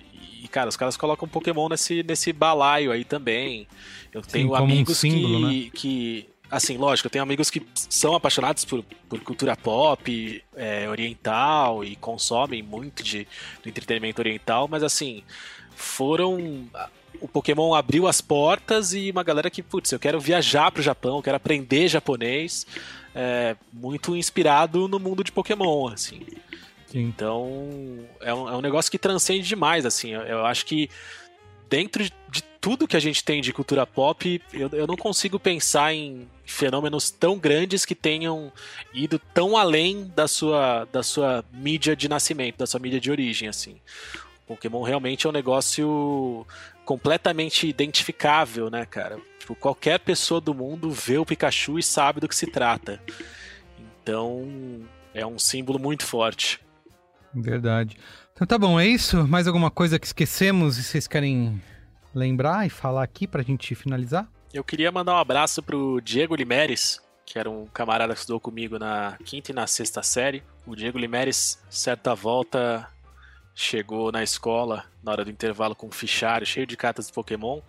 e, 0.42 0.48
cara, 0.48 0.68
os 0.68 0.76
caras 0.76 0.96
colocam 0.96 1.26
Pokémon 1.26 1.68
nesse, 1.68 2.02
nesse 2.02 2.32
balaio 2.32 2.92
aí 2.92 3.04
também. 3.04 3.66
Eu 4.12 4.22
tenho 4.22 4.48
como 4.48 4.60
um 4.60 4.64
amigos 4.64 4.98
símbolo, 4.98 5.48
que, 5.48 5.70
que. 5.70 6.28
Assim, 6.50 6.76
lógico, 6.76 7.06
eu 7.06 7.10
tenho 7.10 7.22
amigos 7.22 7.50
que 7.50 7.66
são 7.74 8.14
apaixonados 8.14 8.64
por, 8.64 8.84
por 9.08 9.18
cultura 9.20 9.56
pop 9.56 10.44
é, 10.54 10.88
oriental 10.88 11.82
e 11.82 11.96
consomem 11.96 12.62
muito 12.62 13.02
de, 13.02 13.26
do 13.62 13.68
entretenimento 13.68 14.20
oriental, 14.20 14.68
mas 14.68 14.82
assim, 14.82 15.24
foram. 15.74 16.68
O 17.24 17.28
Pokémon 17.28 17.72
abriu 17.72 18.06
as 18.06 18.20
portas 18.20 18.92
e 18.92 19.10
uma 19.10 19.22
galera 19.22 19.48
que, 19.48 19.62
putz, 19.62 19.90
eu 19.90 19.98
quero 19.98 20.20
viajar 20.20 20.70
pro 20.70 20.82
Japão, 20.82 21.16
eu 21.16 21.22
quero 21.22 21.38
aprender 21.38 21.88
japonês, 21.88 22.66
é, 23.14 23.56
muito 23.72 24.14
inspirado 24.14 24.86
no 24.88 24.98
mundo 24.98 25.24
de 25.24 25.32
Pokémon, 25.32 25.88
assim. 25.88 26.20
Então, 26.92 28.06
é 28.20 28.34
um, 28.34 28.46
é 28.50 28.54
um 28.54 28.60
negócio 28.60 28.90
que 28.90 28.98
transcende 28.98 29.48
demais, 29.48 29.86
assim. 29.86 30.10
Eu, 30.10 30.20
eu 30.20 30.44
acho 30.44 30.66
que 30.66 30.90
dentro 31.70 32.04
de, 32.04 32.12
de 32.30 32.42
tudo 32.60 32.86
que 32.86 32.96
a 32.96 33.00
gente 33.00 33.24
tem 33.24 33.40
de 33.40 33.54
cultura 33.54 33.86
pop, 33.86 34.42
eu, 34.52 34.68
eu 34.74 34.86
não 34.86 34.94
consigo 34.94 35.40
pensar 35.40 35.94
em 35.94 36.28
fenômenos 36.44 37.10
tão 37.10 37.38
grandes 37.38 37.86
que 37.86 37.94
tenham 37.94 38.52
ido 38.92 39.18
tão 39.32 39.56
além 39.56 40.12
da 40.14 40.28
sua, 40.28 40.86
da 40.92 41.02
sua 41.02 41.42
mídia 41.54 41.96
de 41.96 42.06
nascimento, 42.06 42.58
da 42.58 42.66
sua 42.66 42.78
mídia 42.78 43.00
de 43.00 43.10
origem, 43.10 43.48
assim. 43.48 43.76
Pokémon 44.46 44.82
realmente 44.82 45.26
é 45.26 45.30
um 45.30 45.32
negócio 45.32 46.46
completamente 46.84 47.66
identificável, 47.66 48.70
né, 48.70 48.84
cara? 48.84 49.18
Tipo, 49.38 49.54
qualquer 49.54 49.98
pessoa 50.00 50.40
do 50.40 50.54
mundo 50.54 50.90
vê 50.90 51.18
o 51.18 51.24
Pikachu 51.24 51.78
e 51.78 51.82
sabe 51.82 52.20
do 52.20 52.28
que 52.28 52.36
se 52.36 52.46
trata. 52.46 53.00
Então, 54.02 54.82
é 55.14 55.26
um 55.26 55.38
símbolo 55.38 55.78
muito 55.78 56.04
forte. 56.04 56.60
Verdade. 57.34 57.96
Então 58.32 58.46
tá 58.46 58.58
bom, 58.58 58.78
é 58.78 58.86
isso? 58.86 59.26
Mais 59.26 59.46
alguma 59.46 59.70
coisa 59.70 59.98
que 59.98 60.06
esquecemos 60.06 60.76
e 60.76 60.82
vocês 60.82 61.06
querem 61.06 61.60
lembrar 62.14 62.66
e 62.66 62.70
falar 62.70 63.02
aqui 63.02 63.26
pra 63.26 63.42
gente 63.42 63.74
finalizar? 63.74 64.28
Eu 64.52 64.62
queria 64.62 64.92
mandar 64.92 65.14
um 65.14 65.18
abraço 65.18 65.62
pro 65.62 66.00
Diego 66.00 66.34
Limeres, 66.34 67.00
que 67.26 67.38
era 67.38 67.50
um 67.50 67.66
camarada 67.66 68.12
que 68.12 68.20
estudou 68.20 68.38
comigo 68.38 68.78
na 68.78 69.16
quinta 69.24 69.50
e 69.50 69.54
na 69.54 69.66
sexta 69.66 70.02
série. 70.02 70.42
O 70.66 70.76
Diego 70.76 70.98
Limeres, 70.98 71.58
certa 71.68 72.14
volta, 72.14 72.88
chegou 73.54 74.10
na 74.10 74.22
escola 74.22 74.84
na 75.02 75.12
hora 75.12 75.24
do 75.24 75.30
intervalo 75.30 75.74
com 75.74 75.86
um 75.86 75.92
fichário 75.92 76.46
cheio 76.46 76.66
de 76.66 76.76
cartas 76.76 77.06
de 77.06 77.12
Pokémon 77.12 77.60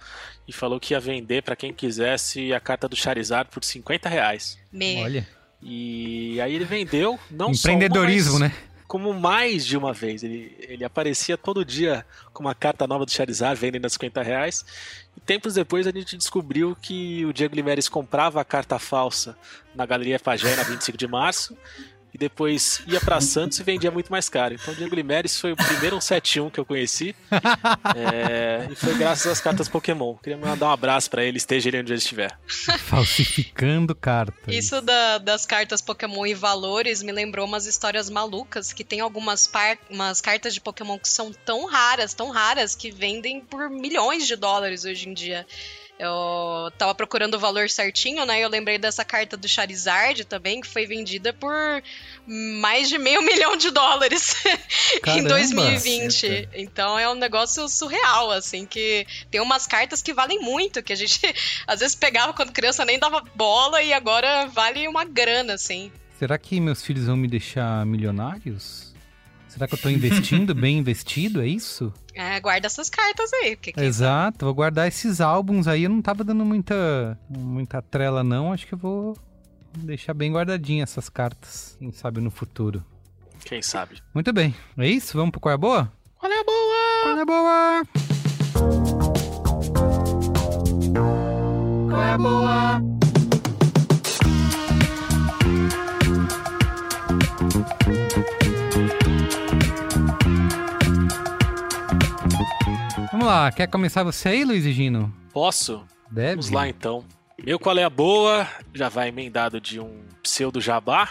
e 0.47 0.53
falou 0.53 0.79
que 0.79 0.93
ia 0.93 0.99
vender 0.99 1.43
pra 1.43 1.55
quem 1.55 1.73
quisesse 1.73 2.53
a 2.53 2.59
carta 2.59 2.87
do 2.87 2.95
Charizard 2.95 3.49
por 3.51 3.63
50 3.63 4.09
reais. 4.09 4.57
Me. 4.71 5.03
Olha. 5.03 5.27
E 5.61 6.39
aí 6.41 6.53
ele 6.53 6.65
vendeu, 6.65 7.19
não 7.29 7.51
Empreendedorismo, 7.51 8.31
só 8.31 8.37
uma, 8.37 8.49
mas 8.49 8.57
né? 8.57 8.63
Como 8.87 9.13
mais 9.13 9.65
de 9.65 9.75
uma 9.75 9.93
vez. 9.93 10.23
Ele, 10.23 10.55
ele 10.59 10.85
aparecia 10.85 11.37
todo 11.37 11.65
dia 11.65 12.05
com 12.31 12.43
uma 12.43 12.53
carta 12.53 12.85
nova 12.85 13.05
do 13.05 13.11
Charizard 13.11 13.59
vendendo 13.59 13.85
a 13.85 13.89
50 13.89 14.21
reais. 14.21 14.63
E 15.17 15.19
tempos 15.19 15.55
depois 15.55 15.87
a 15.87 15.91
gente 15.91 16.15
descobriu 16.17 16.77
que 16.79 17.25
o 17.25 17.33
Diego 17.33 17.55
Limeres 17.55 17.89
comprava 17.89 18.39
a 18.39 18.45
carta 18.45 18.77
falsa 18.77 19.35
na 19.73 19.85
Galeria 19.85 20.19
Pagé 20.19 20.55
na 20.55 20.63
25 20.63 20.97
de 20.97 21.07
março. 21.07 21.57
E 22.15 22.17
depois 22.17 22.81
ia 22.87 23.01
pra 23.01 23.19
Santos 23.19 23.59
e 23.59 23.63
vendia 23.63 23.91
muito 23.91 24.09
mais 24.09 24.29
caro. 24.29 24.53
Então 24.55 24.73
o 24.73 24.77
Diego 24.77 24.95
Limeres 24.95 25.37
foi 25.37 25.51
o 25.51 25.55
primeiro 25.57 25.99
171 25.99 26.49
que 26.49 26.57
eu 26.59 26.65
conheci. 26.65 27.13
É, 27.95 28.67
e 28.71 28.75
foi 28.75 28.93
graças 28.97 29.27
às 29.31 29.41
cartas 29.41 29.67
Pokémon. 29.69 30.15
Queria 30.15 30.37
mandar 30.37 30.67
um 30.67 30.71
abraço 30.71 31.09
pra 31.09 31.23
ele, 31.23 31.37
esteja 31.37 31.69
ele 31.69 31.79
onde 31.79 31.91
ele 31.91 31.99
estiver. 31.99 32.37
Falsificando 32.79 33.93
cartas. 33.93 34.53
Isso 34.53 34.81
da- 34.81 35.17
das 35.17 35.45
cartas 35.45 35.81
Pokémon 35.81 36.25
e 36.25 36.33
valores 36.33 37.03
me 37.03 37.11
lembrou 37.11 37.45
umas 37.45 37.65
histórias 37.65 38.09
malucas 38.09 38.71
que 38.73 38.83
tem 38.83 38.99
algumas 39.01 39.47
par- 39.47 39.77
umas 39.89 40.21
cartas 40.21 40.53
de 40.53 40.61
Pokémon 40.61 40.97
que 40.97 41.09
são 41.09 41.31
tão 41.33 41.65
raras, 41.65 42.13
tão 42.13 42.29
raras, 42.31 42.75
que 42.75 42.91
vendem 42.91 43.41
por 43.41 43.69
milhões 43.69 44.25
de 44.27 44.35
dólares 44.35 44.85
hoje 44.85 45.09
em 45.09 45.13
dia. 45.13 45.45
Eu 45.97 46.71
tava 46.77 46.93
procurando 46.93 47.35
o 47.35 47.39
valor 47.39 47.69
certinho, 47.69 48.25
né? 48.25 48.41
Eu 48.41 48.49
lembrei 48.49 48.77
dessa 48.77 49.05
carta 49.05 49.37
do 49.37 49.47
Charizard 49.47 50.25
também, 50.25 50.59
que 50.59 50.67
foi 50.67 50.85
vendida 50.85 51.31
por 51.31 51.53
mais 52.27 52.89
de 52.89 52.97
meio 52.97 53.21
milhão 53.23 53.55
de 53.55 53.71
dólares 53.71 54.35
em 54.97 54.99
Caramba! 54.99 55.29
2020. 55.29 56.49
Então 56.53 56.99
é 56.99 57.09
um 57.09 57.15
negócio 57.15 57.67
surreal, 57.69 58.29
assim, 58.31 58.65
que 58.65 59.07
tem 59.31 59.39
umas 59.39 59.65
cartas 59.65 60.01
que 60.01 60.13
valem 60.13 60.39
muito, 60.39 60.83
que 60.83 60.91
a 60.91 60.97
gente 60.97 61.21
às 61.65 61.79
vezes 61.79 61.95
pegava 61.95 62.33
quando 62.33 62.51
criança 62.51 62.83
nem 62.83 62.99
dava 62.99 63.21
bola 63.33 63.81
e 63.81 63.93
agora 63.93 64.47
vale 64.47 64.87
uma 64.89 65.05
grana, 65.05 65.53
assim. 65.53 65.91
Será 66.19 66.37
que 66.37 66.59
meus 66.59 66.83
filhos 66.83 67.05
vão 67.05 67.15
me 67.15 67.27
deixar 67.27 67.85
milionários? 67.85 68.84
Será 69.55 69.69
que 69.69 69.73
eu 69.73 69.79
tô 69.79 69.89
investindo 69.89 70.53
bem 70.53 70.77
investido? 70.79 71.41
É 71.41 71.47
isso? 71.47 71.93
É, 72.13 72.37
guarda 72.41 72.67
essas 72.67 72.89
cartas 72.89 73.31
aí, 73.31 73.55
porque 73.55 73.71
quem 73.71 73.85
Exato, 73.85 74.43
vou 74.43 74.53
guardar 74.53 74.85
esses 74.85 75.21
álbuns 75.21 75.65
aí. 75.65 75.83
Eu 75.83 75.89
não 75.89 76.01
tava 76.01 76.25
dando 76.25 76.43
muita, 76.43 77.17
muita 77.29 77.81
trela, 77.81 78.21
não. 78.21 78.51
Acho 78.51 78.67
que 78.67 78.73
eu 78.73 78.77
vou 78.77 79.17
deixar 79.77 80.13
bem 80.13 80.33
guardadinha 80.33 80.83
essas 80.83 81.07
cartas. 81.07 81.77
Quem 81.79 81.89
sabe 81.93 82.19
no 82.19 82.29
futuro. 82.29 82.83
Quem 83.45 83.61
sabe? 83.61 84.01
Muito 84.13 84.33
bem. 84.33 84.53
É 84.77 84.89
isso? 84.89 85.17
Vamos 85.17 85.31
pro 85.31 85.39
Qual 85.39 85.51
é 85.51 85.55
a 85.55 85.57
Boa? 85.57 85.91
Qual 86.19 86.29
é 86.29 86.39
a 86.39 86.43
boa? 86.43 87.03
Qual 87.03 87.17
é 87.17 87.21
a 87.21 87.25
Boa? 87.25 87.83
Qual 91.89 92.01
é 92.01 92.11
a 92.11 92.17
Boa? 92.17 92.94
Vamos 103.25 103.39
lá, 103.39 103.51
quer 103.51 103.65
começar 103.65 104.03
você 104.03 104.29
aí, 104.29 104.45
Luiz 104.45 104.65
e 104.65 104.71
Gino? 104.71 105.11
Posso? 105.33 105.83
Deve. 106.11 106.33
Vamos 106.33 106.51
lá 106.51 106.69
então. 106.69 107.03
Meu 107.43 107.57
qual 107.57 107.75
é 107.75 107.83
a 107.83 107.89
boa 107.89 108.47
já 108.71 108.87
vai 108.87 109.07
emendado 109.07 109.59
de 109.59 109.79
um 109.79 110.05
pseudo 110.21 110.61
jabá. 110.61 111.09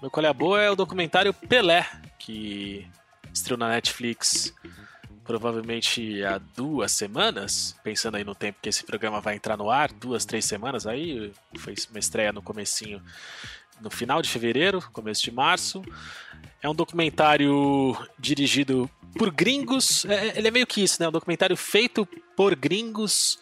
Meu 0.00 0.10
qual 0.10 0.24
é 0.24 0.28
a 0.30 0.32
boa 0.32 0.58
é 0.58 0.70
o 0.70 0.74
documentário 0.74 1.34
Pelé, 1.34 1.86
que 2.18 2.86
estreou 3.30 3.58
na 3.58 3.68
Netflix 3.68 4.54
provavelmente 5.22 6.24
há 6.24 6.38
duas 6.38 6.92
semanas, 6.92 7.76
pensando 7.84 8.16
aí 8.16 8.24
no 8.24 8.34
tempo 8.34 8.60
que 8.62 8.68
esse 8.70 8.82
programa 8.82 9.20
vai 9.20 9.34
entrar 9.34 9.58
no 9.58 9.70
ar, 9.70 9.92
duas, 9.92 10.24
três 10.24 10.46
semanas 10.46 10.86
aí, 10.86 11.30
foi 11.58 11.74
uma 11.90 11.98
estreia 11.98 12.32
no 12.32 12.40
comecinho, 12.40 13.02
no 13.82 13.90
final 13.90 14.22
de 14.22 14.30
fevereiro, 14.30 14.82
começo 14.94 15.22
de 15.22 15.30
março. 15.30 15.82
É 16.62 16.68
um 16.70 16.74
documentário 16.74 17.94
dirigido 18.18 18.90
por 19.18 19.30
gringos, 19.30 20.04
é- 20.06 20.38
ele 20.38 20.48
é 20.48 20.50
meio 20.50 20.66
que 20.66 20.82
isso, 20.82 21.02
né? 21.02 21.08
Um 21.08 21.12
documentário 21.12 21.56
feito 21.56 22.06
por 22.36 22.54
gringos 22.54 23.38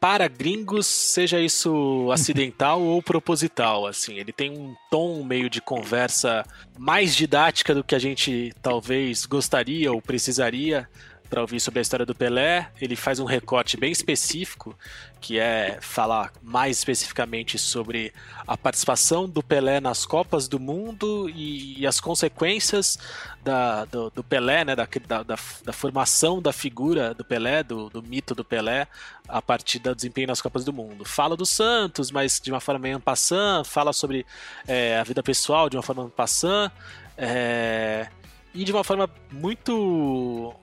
para 0.00 0.26
gringos, 0.28 0.86
seja 0.86 1.38
isso 1.38 2.10
acidental 2.10 2.80
ou 2.80 3.02
proposital, 3.02 3.86
assim. 3.86 4.14
Ele 4.18 4.32
tem 4.32 4.50
um 4.50 4.74
tom 4.90 5.22
meio 5.22 5.50
de 5.50 5.60
conversa 5.60 6.42
mais 6.78 7.14
didática 7.14 7.74
do 7.74 7.84
que 7.84 7.94
a 7.94 7.98
gente 7.98 8.52
talvez 8.62 9.26
gostaria 9.26 9.92
ou 9.92 10.00
precisaria 10.00 10.88
para 11.28 11.42
ouvir 11.42 11.60
sobre 11.60 11.80
a 11.80 11.82
história 11.82 12.06
do 12.06 12.14
Pelé. 12.14 12.70
Ele 12.80 12.96
faz 12.96 13.20
um 13.20 13.26
recorte 13.26 13.76
bem 13.76 13.92
específico, 13.92 14.74
que 15.20 15.38
é 15.38 15.78
falar 15.80 16.32
mais 16.42 16.78
especificamente 16.78 17.58
sobre 17.58 18.12
a 18.46 18.56
participação 18.56 19.28
do 19.28 19.42
Pelé 19.42 19.78
nas 19.80 20.06
Copas 20.06 20.48
do 20.48 20.58
Mundo 20.58 21.28
e, 21.28 21.80
e 21.80 21.86
as 21.86 22.00
consequências 22.00 22.98
da- 23.44 23.84
do, 23.84 24.10
do 24.10 24.24
Pelé, 24.24 24.64
né, 24.64 24.74
da, 24.74 24.88
da, 25.06 25.22
da- 25.22 25.72
formação 25.72 26.40
da 26.40 26.52
figura 26.52 27.12
do 27.14 27.24
Pelé, 27.24 27.62
do, 27.62 27.90
do 27.90 28.02
mito 28.02 28.34
do 28.34 28.44
Pelé, 28.44 28.86
a 29.28 29.42
partir 29.42 29.78
do 29.78 29.94
desempenho 29.94 30.28
nas 30.28 30.40
Copas 30.40 30.64
do 30.64 30.72
Mundo. 30.72 31.04
Fala 31.04 31.36
do 31.36 31.44
Santos, 31.46 32.10
mas 32.10 32.40
de 32.42 32.50
uma 32.50 32.60
forma 32.60 32.78
meio 32.80 32.98
passant, 32.98 33.64
fala 33.64 33.92
sobre 33.92 34.24
é, 34.66 34.98
a 34.98 35.04
vida 35.04 35.22
pessoal 35.22 35.68
de 35.68 35.76
uma 35.76 35.82
forma 35.82 36.08
passant, 36.08 36.72
é, 37.16 38.08
e 38.54 38.64
de 38.64 38.72
uma 38.72 38.82
forma 38.82 39.08
muito 39.30 40.54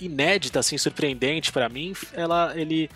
inédita, 0.00 0.58
assim, 0.60 0.76
surpreendente 0.76 1.50
para 1.52 1.68
mim. 1.68 1.94
Ela, 2.12 2.52
ele, 2.54 2.90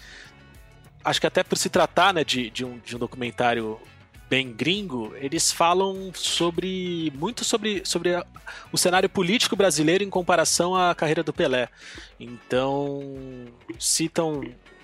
acho 1.04 1.20
que 1.20 1.26
até 1.26 1.42
por 1.42 1.56
se 1.56 1.68
tratar, 1.68 2.14
né, 2.14 2.24
de, 2.24 2.50
de, 2.50 2.64
um, 2.64 2.78
de 2.78 2.96
um 2.96 2.98
documentário 2.98 3.80
bem 4.28 4.52
gringo, 4.52 5.12
eles 5.16 5.50
falam 5.50 6.12
sobre 6.14 7.12
muito 7.16 7.44
sobre, 7.44 7.82
sobre 7.84 8.14
a, 8.14 8.24
o 8.70 8.78
cenário 8.78 9.08
político 9.08 9.56
brasileiro 9.56 10.04
em 10.04 10.10
comparação 10.10 10.76
à 10.76 10.94
carreira 10.94 11.24
do 11.24 11.32
Pelé. 11.32 11.68
Então 12.18 13.02
citam 13.76 14.40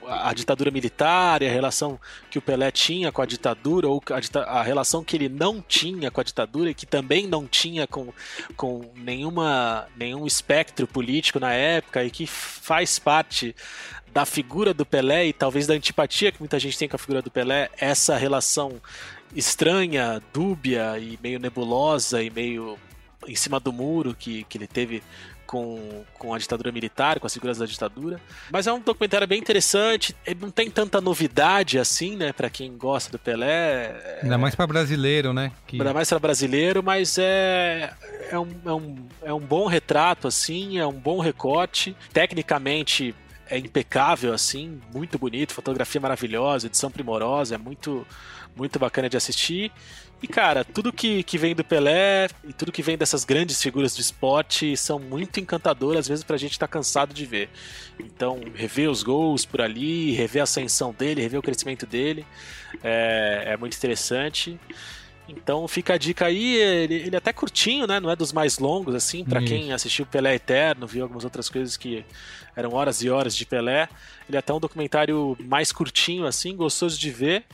a, 0.08 0.32
ditadura 0.32 0.70
militar 0.70 1.42
e 1.42 1.48
a 1.48 1.52
relação 1.52 1.98
que 2.30 2.38
o 2.38 2.42
Pelé 2.42 2.70
tinha 2.70 3.10
com 3.10 3.22
a 3.22 3.26
ditadura, 3.26 3.88
ou 3.88 4.02
a, 4.10 4.58
a, 4.58 4.62
relação 4.62 5.04
que 5.04 5.16
ele 5.16 5.28
não 5.28 5.60
tinha 5.60 6.10
com 6.10 6.20
a 6.20 6.24
ditadura 6.24 6.70
e 6.70 6.74
que 6.74 6.86
também 6.86 7.26
não 7.26 7.46
tinha 7.46 7.86
com, 7.86 8.12
com 8.56 8.90
nenhuma, 8.96 9.86
nenhum 9.96 10.26
espectro 10.26 10.86
político 10.86 11.40
na 11.40 11.52
época 11.52 12.04
e 12.04 12.10
que 12.10 12.26
faz 12.26 12.98
parte 12.98 13.54
da 14.16 14.24
figura 14.24 14.72
do 14.72 14.86
Pelé 14.86 15.26
e 15.26 15.32
talvez 15.34 15.66
da 15.66 15.74
antipatia 15.74 16.32
que 16.32 16.40
muita 16.40 16.58
gente 16.58 16.78
tem 16.78 16.88
com 16.88 16.96
a 16.96 16.98
figura 16.98 17.20
do 17.20 17.30
Pelé, 17.30 17.68
essa 17.76 18.16
relação 18.16 18.80
estranha, 19.34 20.22
dúbia 20.32 20.98
e 20.98 21.18
meio 21.22 21.38
nebulosa 21.38 22.22
e 22.22 22.30
meio 22.30 22.78
em 23.28 23.34
cima 23.34 23.60
do 23.60 23.70
muro 23.74 24.16
que, 24.18 24.44
que 24.44 24.56
ele 24.56 24.66
teve 24.66 25.02
com, 25.46 26.02
com 26.14 26.32
a 26.32 26.38
ditadura 26.38 26.72
militar, 26.72 27.20
com 27.20 27.26
as 27.26 27.34
figuras 27.34 27.58
da 27.58 27.66
ditadura. 27.66 28.18
Mas 28.50 28.66
é 28.66 28.72
um 28.72 28.80
documentário 28.80 29.26
bem 29.26 29.38
interessante, 29.38 30.16
ele 30.26 30.40
não 30.40 30.50
tem 30.50 30.70
tanta 30.70 30.98
novidade 30.98 31.78
assim, 31.78 32.16
né, 32.16 32.32
para 32.32 32.48
quem 32.48 32.74
gosta 32.74 33.12
do 33.12 33.18
Pelé. 33.18 34.20
Ainda 34.22 34.38
mais 34.38 34.54
para 34.54 34.66
brasileiro, 34.66 35.34
né? 35.34 35.52
Que... 35.66 35.76
Ainda 35.76 35.92
mais 35.92 36.08
para 36.08 36.18
brasileiro, 36.18 36.82
mas 36.82 37.18
é, 37.18 37.92
é, 38.30 38.38
um, 38.38 38.48
é, 38.64 38.72
um, 38.72 38.96
é 39.24 39.34
um 39.34 39.40
bom 39.40 39.66
retrato, 39.66 40.26
assim, 40.26 40.78
é 40.78 40.86
um 40.86 40.98
bom 40.98 41.20
recorte. 41.20 41.94
Tecnicamente 42.14 43.14
é 43.48 43.58
impecável, 43.58 44.32
assim, 44.32 44.80
muito 44.92 45.18
bonito, 45.18 45.52
fotografia 45.52 46.00
maravilhosa, 46.00 46.66
edição 46.66 46.90
primorosa, 46.90 47.54
é 47.54 47.58
muito, 47.58 48.06
muito 48.56 48.78
bacana 48.78 49.08
de 49.08 49.16
assistir. 49.16 49.72
E, 50.22 50.26
cara, 50.26 50.64
tudo 50.64 50.92
que, 50.92 51.22
que 51.22 51.36
vem 51.36 51.54
do 51.54 51.62
Pelé 51.62 52.28
e 52.42 52.52
tudo 52.52 52.72
que 52.72 52.82
vem 52.82 52.96
dessas 52.96 53.24
grandes 53.24 53.60
figuras 53.60 53.94
do 53.94 54.00
esporte 54.00 54.76
são 54.76 54.98
muito 54.98 55.38
encantadoras, 55.38 56.00
às 56.00 56.08
vezes 56.08 56.24
pra 56.24 56.38
gente 56.38 56.58
tá 56.58 56.66
cansado 56.66 57.12
de 57.12 57.26
ver. 57.26 57.50
Então, 58.00 58.40
rever 58.54 58.90
os 58.90 59.02
gols 59.02 59.44
por 59.44 59.60
ali, 59.60 60.12
rever 60.12 60.40
a 60.40 60.44
ascensão 60.44 60.92
dele, 60.92 61.20
rever 61.20 61.38
o 61.38 61.42
crescimento 61.42 61.84
dele, 61.84 62.26
é, 62.82 63.44
é 63.48 63.56
muito 63.58 63.76
interessante. 63.76 64.58
Então 65.28 65.66
fica 65.66 65.94
a 65.94 65.98
dica 65.98 66.26
aí, 66.26 66.56
ele, 66.56 66.94
ele 66.94 67.14
é 67.14 67.18
até 67.18 67.32
curtinho, 67.32 67.86
né? 67.86 67.98
Não 67.98 68.10
é 68.10 68.16
dos 68.16 68.32
mais 68.32 68.58
longos, 68.58 68.94
assim, 68.94 69.24
para 69.24 69.42
quem 69.42 69.72
assistiu 69.72 70.06
Pelé 70.06 70.36
Eterno, 70.36 70.86
viu 70.86 71.02
algumas 71.02 71.24
outras 71.24 71.48
coisas 71.48 71.76
que 71.76 72.04
eram 72.54 72.72
horas 72.72 73.02
e 73.02 73.10
horas 73.10 73.34
de 73.36 73.44
Pelé. 73.44 73.88
Ele 74.28 74.36
é 74.36 74.38
até 74.38 74.52
um 74.52 74.60
documentário 74.60 75.36
mais 75.40 75.72
curtinho, 75.72 76.26
assim, 76.26 76.54
gostoso 76.54 76.98
de 76.98 77.10
ver. 77.10 77.44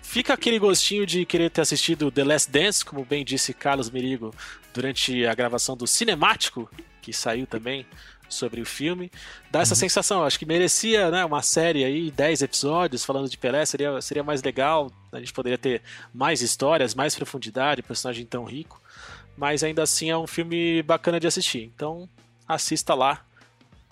Fica 0.00 0.32
aquele 0.32 0.58
gostinho 0.58 1.04
de 1.04 1.26
querer 1.26 1.50
ter 1.50 1.60
assistido 1.60 2.10
The 2.10 2.24
Last 2.24 2.50
Dance, 2.50 2.84
como 2.84 3.04
bem 3.04 3.24
disse 3.24 3.52
Carlos 3.52 3.90
Merigo 3.90 4.34
durante 4.72 5.26
a 5.26 5.34
gravação 5.34 5.76
do 5.76 5.86
Cinemático, 5.86 6.70
que 7.02 7.12
saiu 7.12 7.46
também 7.46 7.84
sobre 8.28 8.60
o 8.60 8.66
filme. 8.66 9.10
Dá 9.50 9.60
essa 9.60 9.74
uhum. 9.74 9.78
sensação, 9.78 10.24
acho 10.24 10.38
que 10.38 10.46
merecia 10.46 11.10
né, 11.10 11.24
uma 11.24 11.42
série 11.42 11.84
aí, 11.84 12.10
10 12.10 12.42
episódios 12.42 13.04
falando 13.04 13.28
de 13.28 13.38
Pelé, 13.38 13.64
seria, 13.64 14.00
seria 14.00 14.22
mais 14.22 14.42
legal. 14.42 14.90
A 15.12 15.18
gente 15.18 15.32
poderia 15.32 15.58
ter 15.58 15.82
mais 16.12 16.42
histórias, 16.42 16.94
mais 16.94 17.14
profundidade, 17.14 17.82
personagem 17.82 18.26
tão 18.26 18.44
rico. 18.44 18.80
Mas 19.36 19.62
ainda 19.62 19.82
assim 19.82 20.10
é 20.10 20.16
um 20.16 20.26
filme 20.26 20.82
bacana 20.82 21.20
de 21.20 21.26
assistir. 21.26 21.70
Então 21.74 22.08
assista 22.46 22.94
lá, 22.94 23.24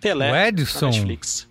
Pelé 0.01 0.31
o 0.31 0.37
Edson, 0.37 0.91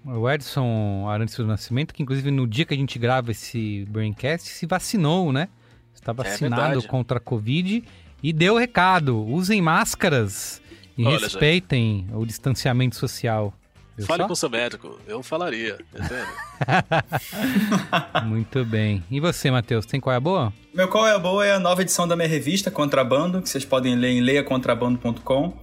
O 0.05 0.29
Edson 0.29 1.09
Arantes 1.09 1.35
do 1.35 1.47
Nascimento, 1.47 1.93
que 1.93 2.03
inclusive 2.03 2.29
no 2.29 2.45
dia 2.47 2.65
que 2.65 2.73
a 2.73 2.77
gente 2.77 2.99
grava 2.99 3.31
esse 3.31 3.85
Braincast, 3.89 4.49
se 4.49 4.65
vacinou, 4.65 5.31
né? 5.31 5.49
Está 5.93 6.11
é 6.11 6.15
vacinado 6.15 6.79
é 6.79 6.81
contra 6.83 7.17
a 7.17 7.19
Covid 7.19 7.83
e 8.21 8.33
deu 8.33 8.55
recado. 8.55 9.25
Usem 9.25 9.61
máscaras 9.61 10.61
e 10.97 11.05
Olha, 11.05 11.19
respeitem 11.19 12.05
gente. 12.07 12.15
o 12.15 12.25
distanciamento 12.25 12.95
social. 12.95 13.53
Viu 13.97 14.05
Fale 14.05 14.23
só? 14.23 14.27
com 14.27 14.33
o 14.33 14.35
seu 14.35 14.49
médico, 14.49 14.99
eu 15.07 15.23
falaria, 15.23 15.77
Muito 18.25 18.65
bem. 18.65 19.01
E 19.09 19.21
você, 19.21 19.49
Matheus, 19.49 19.85
tem 19.85 20.01
qual 20.01 20.13
é 20.13 20.17
a 20.17 20.19
boa? 20.19 20.53
Meu 20.73 20.89
qual 20.89 21.07
é 21.07 21.13
a 21.13 21.19
boa 21.19 21.45
é 21.45 21.53
a 21.53 21.59
nova 21.59 21.81
edição 21.81 22.05
da 22.05 22.15
minha 22.15 22.27
revista, 22.27 22.69
Contrabando, 22.69 23.41
que 23.41 23.47
vocês 23.47 23.63
podem 23.63 23.95
ler 23.95 24.09
em 24.09 24.19
leiacontrabando.com. 24.19 25.53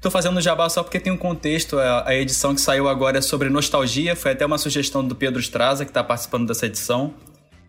Tô 0.00 0.10
fazendo 0.10 0.40
jabá 0.40 0.68
só 0.68 0.82
porque 0.82 0.98
tem 0.98 1.12
um 1.12 1.16
contexto. 1.16 1.78
A, 1.78 2.14
edição 2.14 2.54
que 2.54 2.60
saiu 2.60 2.88
agora 2.88 3.18
é 3.18 3.20
sobre 3.20 3.48
nostalgia. 3.48 4.16
Foi 4.16 4.32
até 4.32 4.44
uma 4.44 4.58
sugestão 4.58 5.06
do 5.06 5.14
Pedro 5.14 5.38
Straza, 5.38 5.84
que 5.84 5.90
está 5.90 6.02
participando 6.02 6.48
dessa 6.48 6.66
edição. 6.66 7.14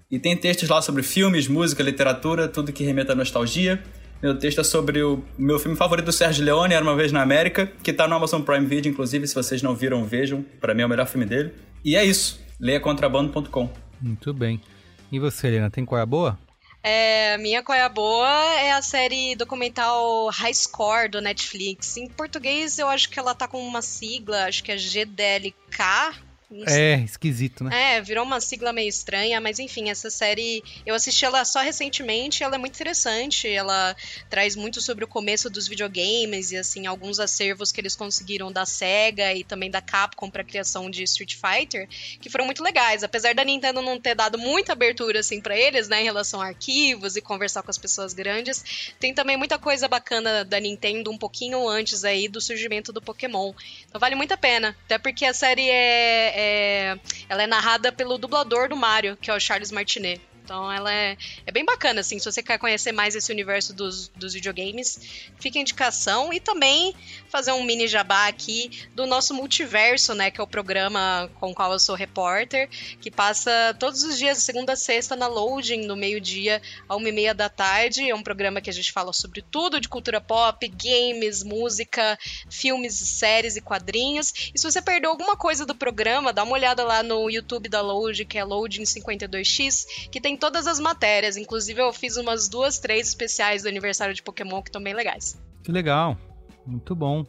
E 0.10 0.18
tem 0.18 0.36
textos 0.36 0.68
lá 0.68 0.82
sobre 0.82 1.04
filmes, 1.04 1.48
música, 1.48 1.84
literatura, 1.84 2.48
tudo 2.48 2.74
que 2.74 2.84
remeta 2.84 3.12
à 3.12 3.16
nostalgia. 3.16 3.84
Meu 4.24 4.40
texto 4.40 4.62
é 4.62 4.64
sobre 4.64 5.04
o 5.04 5.22
meu 5.38 5.60
filme 5.60 5.76
favorito 5.76 6.06
do 6.06 6.14
Sérgio 6.14 6.46
Leone, 6.46 6.74
Era 6.74 6.82
Uma 6.82 6.96
Vez 6.96 7.12
na 7.12 7.22
América, 7.22 7.70
que 7.84 7.92
está 7.92 8.08
no 8.08 8.16
Amazon 8.16 8.42
Prime 8.42 8.66
Video, 8.66 8.90
inclusive, 8.90 9.28
se 9.28 9.36
vocês 9.36 9.62
não 9.62 9.76
viram, 9.76 10.06
vejam. 10.06 10.46
Para 10.62 10.74
mim 10.74 10.82
é 10.82 10.86
o 10.86 10.90
melhor 10.90 11.06
filme 11.08 11.26
dele. 11.26 11.54
E 11.84 11.98
é 11.98 12.06
isso. 12.06 12.40
Leia 12.58 12.80
contrabando.com. 12.80 13.70
Muito 14.02 14.34
bem. 14.34 14.62
E 15.12 15.20
você, 15.20 15.48
Helena, 15.48 15.70
tem 15.70 15.84
qual 15.84 16.00
é 16.00 16.04
a 16.04 16.06
boa? 16.06 16.40
É, 16.82 17.38
minha 17.38 17.62
qual 17.62 17.78
é 17.78 17.82
a 17.82 17.90
boa 17.90 18.30
é 18.62 18.72
a 18.72 18.82
série 18.82 19.36
documental 19.36 20.30
High 20.30 20.54
Score 20.54 21.10
do 21.10 21.20
Netflix. 21.20 21.98
Em 21.98 22.08
português 22.08 22.80
eu 22.80 22.88
acho 22.88 23.10
que 23.10 23.20
ela 23.20 23.36
tá 23.36 23.46
com 23.46 23.62
uma 23.62 23.82
sigla, 23.82 24.46
acho 24.46 24.64
que 24.64 24.72
é 24.72 24.78
GDLK, 24.78 26.16
é, 26.68 26.96
esquisito, 27.00 27.64
né? 27.64 27.98
É, 27.98 28.02
virou 28.02 28.24
uma 28.24 28.40
sigla 28.40 28.72
meio 28.72 28.90
estranha, 28.90 29.40
mas 29.42 29.60
enfim, 29.60 29.90
essa 29.90 30.10
série 30.10 30.64
eu 30.86 30.94
assisti 30.94 31.26
ela 31.26 31.44
só 31.46 31.62
recentemente, 31.62 32.44
ela 32.44 32.56
é 32.56 32.58
muito 32.58 32.76
interessante, 32.76 33.48
ela 33.48 33.96
traz 34.30 34.56
muito 34.56 34.82
sobre 34.82 35.04
o 35.04 35.08
começo 35.08 35.50
dos 35.50 35.68
videogames 35.68 36.52
e 36.52 36.58
assim 36.58 36.86
alguns 36.86 37.20
acervos 37.20 37.72
que 37.72 37.82
eles 37.82 37.96
conseguiram 37.96 38.52
da 38.52 38.66
Sega 38.66 39.34
e 39.34 39.44
também 39.44 39.72
da 39.72 39.82
Capcom 39.82 40.30
para 40.30 40.42
a 40.42 40.46
criação 40.46 40.90
de 40.90 41.04
Street 41.04 41.36
Fighter, 41.36 41.88
que 42.22 42.30
foram 42.30 42.46
muito 42.46 42.64
legais, 42.64 43.04
apesar 43.04 43.34
da 43.34 43.44
Nintendo 43.44 43.82
não 43.82 44.00
ter 44.00 44.16
dado 44.16 44.38
muita 44.38 44.74
abertura 44.74 45.20
assim 45.20 45.42
para 45.42 45.58
eles, 45.58 45.88
né, 45.88 46.02
em 46.02 46.06
relação 46.06 46.42
a 46.42 46.48
arquivos 46.48 47.16
e 47.16 47.22
conversar 47.22 47.64
com 47.64 47.72
as 47.72 47.78
pessoas 47.78 48.14
grandes, 48.14 48.94
tem 49.00 49.14
também 49.14 49.38
muita 49.38 49.58
coisa 49.58 49.88
bacana 49.88 50.46
da 50.46 50.60
Nintendo 50.60 51.10
um 51.10 51.18
pouquinho 51.18 51.68
antes 51.68 52.04
aí 52.04 52.28
do 52.28 52.42
surgimento 52.42 52.92
do 52.92 53.02
Pokémon. 53.02 53.54
Então 53.88 54.00
vale 54.00 54.16
muito 54.16 54.34
a 54.34 54.38
pena, 54.38 54.76
até 54.86 54.98
porque 54.98 55.26
a 55.26 55.34
série 55.34 55.70
é, 55.70 56.34
é 56.36 56.43
é, 56.44 57.00
ela 57.30 57.44
é 57.44 57.48
narrada 57.48 57.92
pelo 57.92 58.18
dublador 58.18 58.68
do 58.68 58.76
Mario, 58.76 59.18
que 59.18 59.32
é 59.32 59.34
o 59.34 59.40
Charles 59.40 59.72
Martinet. 59.72 60.22
Então 60.44 60.72
ela 60.72 60.94
é, 60.94 61.18
é 61.46 61.52
bem 61.52 61.64
bacana, 61.64 62.02
assim, 62.02 62.20
se 62.20 62.26
você 62.26 62.44
quer 62.44 62.58
conhecer 62.58 62.92
mais 62.92 63.16
esse 63.16 63.32
universo 63.32 63.74
dos, 63.74 64.10
dos 64.10 64.34
videogames, 64.34 65.00
fica 65.40 65.58
a 65.58 65.62
indicação. 65.62 66.34
E 66.34 66.40
também 66.40 66.94
fazer 67.30 67.52
um 67.52 67.64
mini 67.64 67.88
jabá 67.88 68.28
aqui 68.28 68.88
do 68.94 69.06
nosso 69.06 69.34
multiverso, 69.34 70.14
né? 70.14 70.30
Que 70.30 70.40
é 70.40 70.44
o 70.44 70.48
programa 70.48 71.30
com 71.40 71.52
o 71.52 71.56
qual 71.56 71.72
eu 71.72 71.80
sou 71.80 71.96
repórter, 71.96 72.70
que 73.02 73.10
passa 73.10 73.76
todos 73.80 74.04
os 74.04 74.18
dias, 74.18 74.38
segunda 74.40 74.74
a 74.74 74.76
sexta, 74.76 75.16
na 75.16 75.28
Loading, 75.28 75.86
no 75.86 75.96
meio-dia, 75.96 76.62
a 76.88 76.96
uma 76.96 77.10
e 77.10 77.12
meia 77.12 77.34
da 77.34 77.50
tarde. 77.50 78.10
É 78.10 78.16
um 78.16 78.24
programa 78.24 78.62
que 78.62 78.70
a 78.70 78.74
gente 78.74 78.92
fala 78.92 79.14
sobre 79.14 79.42
tudo 79.42 79.80
de 79.80 79.88
cultura 79.88 80.20
pop, 80.20 80.68
games, 80.68 81.44
música, 81.44 82.18
filmes, 82.50 82.96
séries 82.96 83.56
e 83.56 83.62
quadrinhos. 83.62 84.52
E 84.54 84.60
se 84.60 84.70
você 84.70 84.82
perdeu 84.82 85.10
alguma 85.10 85.36
coisa 85.36 85.66
do 85.66 85.74
programa, 85.74 86.34
dá 86.34 86.44
uma 86.44 86.54
olhada 86.54 86.84
lá 86.84 87.02
no 87.02 87.30
YouTube 87.30 87.70
da 87.70 87.82
Loading, 87.82 88.26
que 88.26 88.38
é 88.38 88.44
Loading 88.44 88.84
52X, 88.84 90.10
que 90.12 90.20
tem 90.20 90.38
todas 90.44 90.68
as 90.68 90.78
matérias. 90.78 91.38
Inclusive, 91.38 91.80
eu 91.80 91.94
fiz 91.94 92.18
umas 92.18 92.50
duas, 92.50 92.78
três 92.78 93.08
especiais 93.08 93.64
do 93.64 93.70
aniversário 93.70 94.14
de 94.14 94.22
Pokémon 94.22 94.62
que 94.62 94.68
estão 94.68 94.84
bem 94.84 94.94
legais. 94.94 95.42
Que 95.64 95.72
legal. 95.72 96.18
Muito 96.68 96.94
bom. 96.94 97.26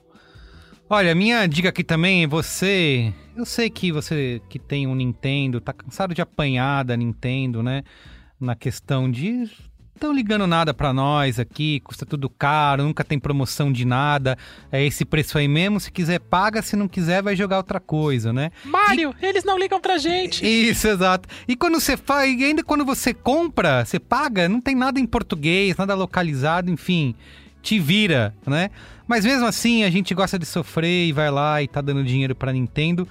Olha, 0.91 1.15
minha 1.15 1.47
dica 1.47 1.69
aqui 1.69 1.85
também 1.85 2.25
é 2.25 2.27
você. 2.27 3.15
Eu 3.37 3.45
sei 3.45 3.71
que 3.71 3.93
você 3.93 4.43
que 4.49 4.59
tem 4.59 4.89
um 4.89 4.97
Nintendo, 4.97 5.61
tá 5.61 5.73
cansado 5.73 6.13
de 6.13 6.21
apanhar 6.21 6.85
da 6.85 6.97
Nintendo, 6.97 7.63
né? 7.63 7.85
Na 8.41 8.57
questão 8.57 9.09
de 9.09 9.49
estão 9.95 10.13
ligando 10.13 10.47
nada 10.47 10.75
para 10.75 10.93
nós 10.93 11.39
aqui, 11.39 11.81
custa 11.81 12.05
tudo 12.05 12.29
caro, 12.29 12.83
nunca 12.83 13.05
tem 13.05 13.19
promoção 13.19 13.73
de 13.73 13.85
nada, 13.85 14.37
é 14.71 14.85
esse 14.85 15.05
preço 15.05 15.39
aí 15.39 15.49
mesmo, 15.49 15.79
se 15.79 15.91
quiser 15.91 16.19
paga, 16.19 16.63
se 16.63 16.77
não 16.77 16.89
quiser 16.89 17.23
vai 17.23 17.37
jogar 17.37 17.59
outra 17.59 17.79
coisa, 17.79 18.33
né? 18.33 18.51
Mário, 18.65 19.15
e... 19.21 19.27
eles 19.27 19.45
não 19.45 19.59
ligam 19.59 19.81
pra 19.81 19.99
gente. 19.99 20.45
Isso, 20.45 20.89
exato. 20.89 21.29
E 21.47 21.57
quando 21.57 21.81
você 21.81 21.97
faz, 21.97 22.39
e 22.39 22.45
ainda 22.45 22.63
quando 22.63 22.85
você 22.85 23.15
compra, 23.15 23.85
você 23.85 23.99
paga, 23.99 24.49
não 24.49 24.61
tem 24.61 24.75
nada 24.75 24.99
em 24.99 25.07
português, 25.07 25.77
nada 25.77 25.95
localizado, 25.95 26.71
enfim, 26.71 27.15
te 27.63 27.79
vira, 27.79 28.35
né? 28.47 28.71
Mas 29.07 29.25
mesmo 29.25 29.47
assim, 29.47 29.85
a 29.85 29.91
gente 29.91 30.15
gosta 30.15 30.39
de 30.39 30.47
sofrer 30.47 31.07
e 31.07 31.13
vai 31.13 31.31
lá 31.31 31.63
e 31.63 31.69
tá 31.69 31.81
dando 31.81 32.03
dinheiro 32.03 32.35
pra 32.35 32.53
Nintendo. 32.53 33.07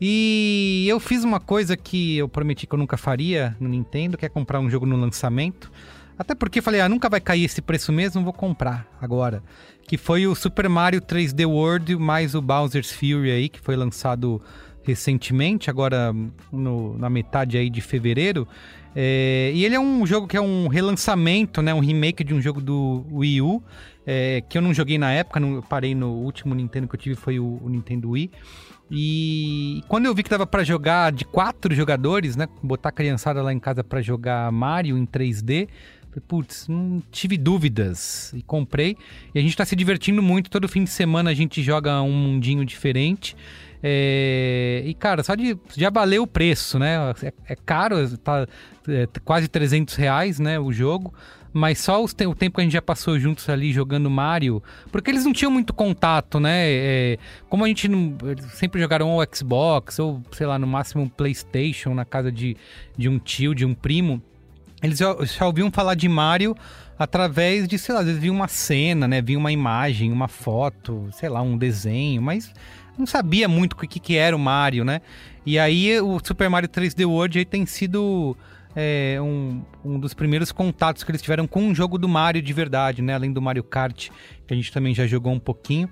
E 0.00 0.86
eu 0.88 1.00
fiz 1.00 1.24
uma 1.24 1.40
coisa 1.40 1.76
que 1.76 2.18
eu 2.18 2.28
prometi 2.28 2.66
que 2.66 2.74
eu 2.74 2.78
nunca 2.78 2.96
faria 2.96 3.56
no 3.58 3.68
Nintendo, 3.68 4.16
que 4.16 4.24
é 4.24 4.28
comprar 4.28 4.60
um 4.60 4.70
jogo 4.70 4.86
no 4.86 4.96
lançamento. 4.96 5.70
Até 6.18 6.34
porque 6.34 6.60
falei, 6.60 6.80
ah, 6.80 6.88
nunca 6.88 7.08
vai 7.08 7.20
cair 7.20 7.44
esse 7.44 7.62
preço 7.62 7.92
mesmo, 7.92 8.24
vou 8.24 8.32
comprar 8.32 8.86
agora. 9.00 9.42
Que 9.86 9.96
foi 9.96 10.26
o 10.26 10.34
Super 10.34 10.68
Mario 10.68 11.00
3D 11.00 11.46
World 11.46 11.96
mais 11.96 12.34
o 12.34 12.42
Bowser's 12.42 12.90
Fury 12.90 13.30
aí, 13.30 13.48
que 13.48 13.60
foi 13.60 13.76
lançado 13.76 14.42
recentemente, 14.82 15.70
agora 15.70 16.14
no, 16.50 16.96
na 16.98 17.08
metade 17.08 17.56
aí 17.56 17.70
de 17.70 17.80
fevereiro. 17.80 18.48
É, 18.96 19.52
e 19.54 19.64
ele 19.64 19.74
é 19.74 19.80
um 19.80 20.04
jogo 20.06 20.26
que 20.26 20.36
é 20.36 20.40
um 20.40 20.66
relançamento, 20.66 21.62
né? 21.62 21.72
Um 21.72 21.80
remake 21.80 22.24
de 22.24 22.34
um 22.34 22.40
jogo 22.40 22.60
do 22.60 23.04
Wii 23.12 23.42
U, 23.42 23.62
é, 24.06 24.42
que 24.48 24.56
eu 24.56 24.62
não 24.62 24.74
joguei 24.74 24.98
na 24.98 25.12
época, 25.12 25.38
não, 25.38 25.62
parei 25.62 25.94
no 25.94 26.10
último 26.14 26.54
Nintendo 26.54 26.88
que 26.88 26.96
eu 26.96 27.00
tive, 27.00 27.14
foi 27.14 27.38
o, 27.38 27.60
o 27.62 27.68
Nintendo 27.68 28.10
Wii. 28.10 28.30
E 28.90 29.82
quando 29.86 30.06
eu 30.06 30.14
vi 30.14 30.22
que 30.22 30.30
dava 30.30 30.46
para 30.46 30.64
jogar 30.64 31.12
de 31.12 31.26
quatro 31.26 31.74
jogadores, 31.74 32.34
né? 32.34 32.48
Botar 32.62 32.88
a 32.88 32.92
criançada 32.92 33.42
lá 33.42 33.52
em 33.52 33.58
casa 33.60 33.84
para 33.84 34.00
jogar 34.00 34.50
Mario 34.50 34.96
em 34.96 35.04
3D, 35.04 35.44
falei, 35.44 35.68
putz, 36.26 36.68
não 36.68 37.02
tive 37.10 37.36
dúvidas. 37.36 38.32
E 38.34 38.42
comprei. 38.42 38.96
E 39.34 39.38
a 39.38 39.42
gente 39.42 39.56
tá 39.56 39.64
se 39.64 39.76
divertindo 39.76 40.22
muito. 40.22 40.50
Todo 40.50 40.68
fim 40.68 40.84
de 40.84 40.90
semana 40.90 41.30
a 41.30 41.34
gente 41.34 41.62
joga 41.62 42.00
um 42.02 42.12
mundinho 42.12 42.64
diferente. 42.64 43.36
É... 43.82 44.82
E, 44.84 44.94
cara, 44.94 45.22
só 45.22 45.34
de. 45.34 45.56
Já 45.76 45.90
valeu 45.90 46.24
o 46.24 46.26
preço, 46.26 46.78
né? 46.78 46.96
É, 47.22 47.32
é 47.52 47.56
caro, 47.56 48.18
tá 48.18 48.46
é, 48.88 49.08
quase 49.24 49.48
300 49.48 49.94
reais, 49.94 50.38
né? 50.38 50.58
O 50.58 50.72
jogo 50.72 51.12
mas 51.52 51.78
só 51.78 52.02
os, 52.02 52.12
o 52.12 52.34
tempo 52.34 52.56
que 52.56 52.60
a 52.60 52.64
gente 52.64 52.72
já 52.72 52.82
passou 52.82 53.18
juntos 53.18 53.48
ali 53.48 53.72
jogando 53.72 54.10
Mario, 54.10 54.62
porque 54.92 55.10
eles 55.10 55.24
não 55.24 55.32
tinham 55.32 55.50
muito 55.50 55.72
contato, 55.72 56.38
né? 56.38 56.70
É, 56.70 57.18
como 57.48 57.64
a 57.64 57.68
gente 57.68 57.88
não, 57.88 58.16
sempre 58.50 58.80
jogaram 58.80 59.10
ou 59.10 59.26
Xbox, 59.34 59.98
ou 59.98 60.22
sei 60.32 60.46
lá, 60.46 60.58
no 60.58 60.66
máximo 60.66 61.02
um 61.02 61.08
PlayStation 61.08 61.94
na 61.94 62.04
casa 62.04 62.30
de, 62.30 62.56
de 62.96 63.08
um 63.08 63.18
tio, 63.18 63.54
de 63.54 63.64
um 63.64 63.74
primo, 63.74 64.22
eles 64.82 64.98
já, 64.98 65.16
já 65.24 65.46
ouviam 65.46 65.70
falar 65.70 65.94
de 65.94 66.08
Mario 66.08 66.56
através 66.98 67.68
de, 67.68 67.78
sei 67.78 67.94
lá, 67.94 68.00
às 68.00 68.06
vezes 68.06 68.20
viam 68.20 68.34
uma 68.34 68.48
cena, 68.48 69.06
né? 69.06 69.22
Viam 69.22 69.40
uma 69.40 69.52
imagem, 69.52 70.10
uma 70.10 70.28
foto, 70.28 71.08
sei 71.12 71.28
lá, 71.28 71.40
um 71.40 71.56
desenho, 71.56 72.20
mas 72.20 72.52
não 72.98 73.06
sabia 73.06 73.48
muito 73.48 73.74
o 73.74 73.76
que, 73.76 74.00
que 74.00 74.16
era 74.16 74.34
o 74.34 74.38
Mario, 74.38 74.84
né? 74.84 75.00
E 75.46 75.58
aí 75.58 76.00
o 76.00 76.18
Super 76.22 76.50
Mario 76.50 76.68
3D 76.68 77.08
World 77.08 77.38
aí 77.38 77.44
tem 77.44 77.64
sido 77.64 78.36
é, 78.74 79.18
um, 79.20 79.62
um 79.84 79.98
dos 79.98 80.12
primeiros 80.12 80.52
contatos 80.52 81.04
que 81.04 81.10
eles 81.10 81.22
tiveram 81.22 81.46
com 81.46 81.62
um 81.62 81.74
jogo 81.74 81.96
do 81.96 82.08
Mario 82.08 82.42
de 82.42 82.52
verdade, 82.52 83.00
né? 83.00 83.14
Além 83.14 83.32
do 83.32 83.40
Mario 83.40 83.62
Kart, 83.62 84.08
que 84.46 84.52
a 84.52 84.56
gente 84.56 84.72
também 84.72 84.94
já 84.94 85.06
jogou 85.06 85.32
um 85.32 85.38
pouquinho. 85.38 85.88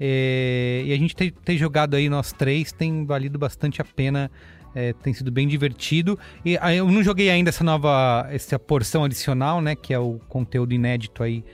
É, 0.00 0.82
e 0.86 0.92
a 0.92 0.96
gente 0.96 1.14
ter, 1.14 1.32
ter, 1.32 1.56
jogado 1.56 1.96
aí 1.96 2.08
nós 2.08 2.32
três 2.32 2.70
tem 2.72 3.04
valido 3.04 3.38
bastante 3.38 3.80
a 3.80 3.84
pena. 3.84 4.30
É, 4.74 4.92
tem 4.92 5.12
sido 5.12 5.30
bem 5.32 5.48
divertido. 5.48 6.18
E 6.44 6.54
eu 6.76 6.88
não 6.90 7.02
joguei 7.02 7.30
ainda 7.30 7.48
essa 7.48 7.64
nova, 7.64 8.28
essa 8.30 8.58
porção 8.58 9.04
adicional, 9.04 9.60
né? 9.60 9.74
Que 9.74 9.92
é 9.92 9.98
o 9.98 10.20
conteúdo 10.28 10.72
inédito 10.72 11.22
aí. 11.22 11.44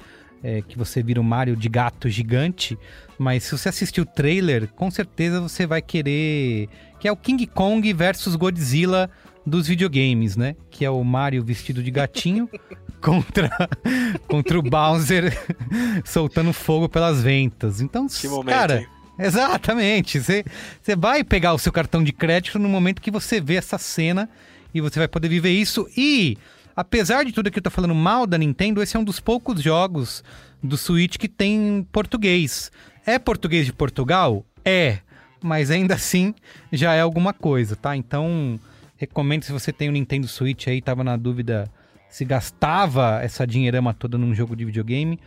É, 0.42 0.60
que 0.60 0.76
você 0.76 1.02
vira 1.02 1.18
o 1.18 1.24
Mario 1.24 1.56
de 1.56 1.70
gato 1.70 2.06
gigante. 2.08 2.78
Mas 3.18 3.44
se 3.44 3.56
você 3.56 3.70
assistir 3.70 4.02
o 4.02 4.06
trailer, 4.06 4.68
com 4.68 4.90
certeza 4.90 5.40
você 5.40 5.66
vai 5.66 5.80
querer. 5.80 6.68
Que 7.00 7.08
é 7.08 7.12
o 7.12 7.16
King 7.16 7.46
Kong 7.46 7.90
versus 7.94 8.36
Godzilla 8.36 9.10
dos 9.46 9.66
videogames, 9.66 10.36
né? 10.36 10.54
Que 10.70 10.84
é 10.84 10.90
o 10.90 11.02
Mario 11.02 11.42
vestido 11.42 11.82
de 11.82 11.90
gatinho 11.90 12.48
contra, 13.04 13.50
contra 14.26 14.58
o 14.58 14.62
Bowser 14.62 15.36
soltando 16.04 16.54
fogo 16.54 16.88
pelas 16.88 17.22
ventas. 17.22 17.82
Então, 17.82 18.06
que 18.06 18.26
momento, 18.26 18.54
cara, 18.54 18.80
hein? 18.80 18.88
exatamente. 19.18 20.18
Você, 20.18 20.42
você 20.82 20.96
vai 20.96 21.22
pegar 21.22 21.52
o 21.52 21.58
seu 21.58 21.70
cartão 21.70 22.02
de 22.02 22.12
crédito 22.12 22.58
no 22.58 22.68
momento 22.68 23.02
que 23.02 23.10
você 23.10 23.40
vê 23.40 23.56
essa 23.56 23.76
cena 23.76 24.28
e 24.72 24.80
você 24.80 24.98
vai 24.98 25.06
poder 25.06 25.28
viver 25.28 25.50
isso. 25.50 25.86
E, 25.94 26.38
apesar 26.74 27.24
de 27.24 27.32
tudo 27.32 27.50
que 27.50 27.58
eu 27.58 27.62
tô 27.62 27.70
falando 27.70 27.94
mal 27.94 28.26
da 28.26 28.38
Nintendo, 28.38 28.82
esse 28.82 28.96
é 28.96 29.00
um 29.00 29.04
dos 29.04 29.20
poucos 29.20 29.60
jogos 29.60 30.24
do 30.62 30.78
Switch 30.78 31.18
que 31.18 31.28
tem 31.28 31.86
português. 31.92 32.72
É 33.04 33.18
português 33.18 33.66
de 33.66 33.72
Portugal? 33.72 34.44
É. 34.64 34.98
Mas 35.42 35.70
ainda 35.70 35.94
assim 35.94 36.34
já 36.72 36.94
é 36.94 37.02
alguma 37.02 37.34
coisa, 37.34 37.76
tá? 37.76 37.94
Então 37.94 38.58
Recomendo 38.96 39.42
se 39.42 39.52
você 39.52 39.72
tem 39.72 39.88
o 39.88 39.90
um 39.90 39.94
Nintendo 39.94 40.28
Switch 40.28 40.68
aí, 40.68 40.80
tava 40.80 41.02
na 41.02 41.16
dúvida 41.16 41.68
se 42.14 42.24
gastava 42.24 43.18
essa 43.24 43.44
dinheirama 43.44 43.92
toda 43.92 44.16
num 44.16 44.32
jogo 44.32 44.54
de 44.54 44.64
videogame. 44.64 45.18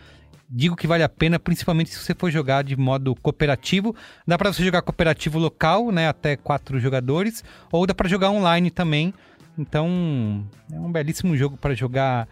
Digo 0.49 0.73
que 0.73 0.87
vale 0.87 1.03
a 1.03 1.09
pena, 1.09 1.37
principalmente 1.37 1.89
se 1.89 1.99
você 1.99 2.15
for 2.15 2.31
jogar 2.31 2.63
de 2.63 2.77
modo 2.77 3.13
cooperativo. 3.13 3.93
Dá 4.25 4.37
para 4.37 4.53
você 4.53 4.63
jogar 4.63 4.81
cooperativo 4.81 5.37
local, 5.37 5.91
né, 5.91 6.07
até 6.07 6.37
quatro 6.37 6.79
jogadores, 6.79 7.43
ou 7.73 7.85
dá 7.85 7.93
para 7.93 8.07
jogar 8.07 8.29
online 8.29 8.71
também. 8.71 9.13
Então, 9.57 10.47
é 10.71 10.79
um 10.79 10.89
belíssimo 10.89 11.35
jogo 11.35 11.57
para 11.57 11.73
jogar 11.73 12.25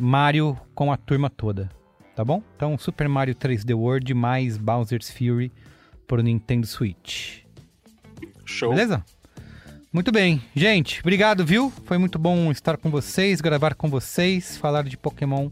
Mario 0.00 0.58
com 0.74 0.90
a 0.90 0.96
turma 0.96 1.28
toda, 1.28 1.68
tá 2.16 2.24
bom? 2.24 2.42
Então, 2.56 2.78
Super 2.78 3.10
Mario 3.10 3.34
3D 3.34 3.76
World 3.76 4.14
mais 4.14 4.56
Bowser's 4.56 5.10
Fury 5.10 5.52
para 6.06 6.20
o 6.20 6.22
Nintendo 6.22 6.66
Switch. 6.66 7.40
Show. 8.46 8.70
Beleza? 8.70 9.04
Muito 9.90 10.12
bem. 10.12 10.42
Gente, 10.54 11.00
obrigado, 11.00 11.46
viu? 11.46 11.72
Foi 11.86 11.96
muito 11.96 12.18
bom 12.18 12.50
estar 12.52 12.76
com 12.76 12.90
vocês, 12.90 13.40
gravar 13.40 13.74
com 13.74 13.88
vocês, 13.88 14.58
falar 14.58 14.84
de 14.84 14.98
Pokémon 14.98 15.48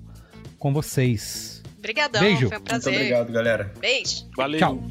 com 0.58 0.74
vocês. 0.74 1.62
Obrigadão, 1.78 2.20
Beijo. 2.20 2.48
foi 2.48 2.58
um 2.58 2.60
prazer. 2.60 2.92
Muito 2.92 3.02
obrigado, 3.04 3.32
galera. 3.32 3.72
Beijo. 3.80 4.26
Valeu. 4.36 4.58
Tchau. 4.58 4.84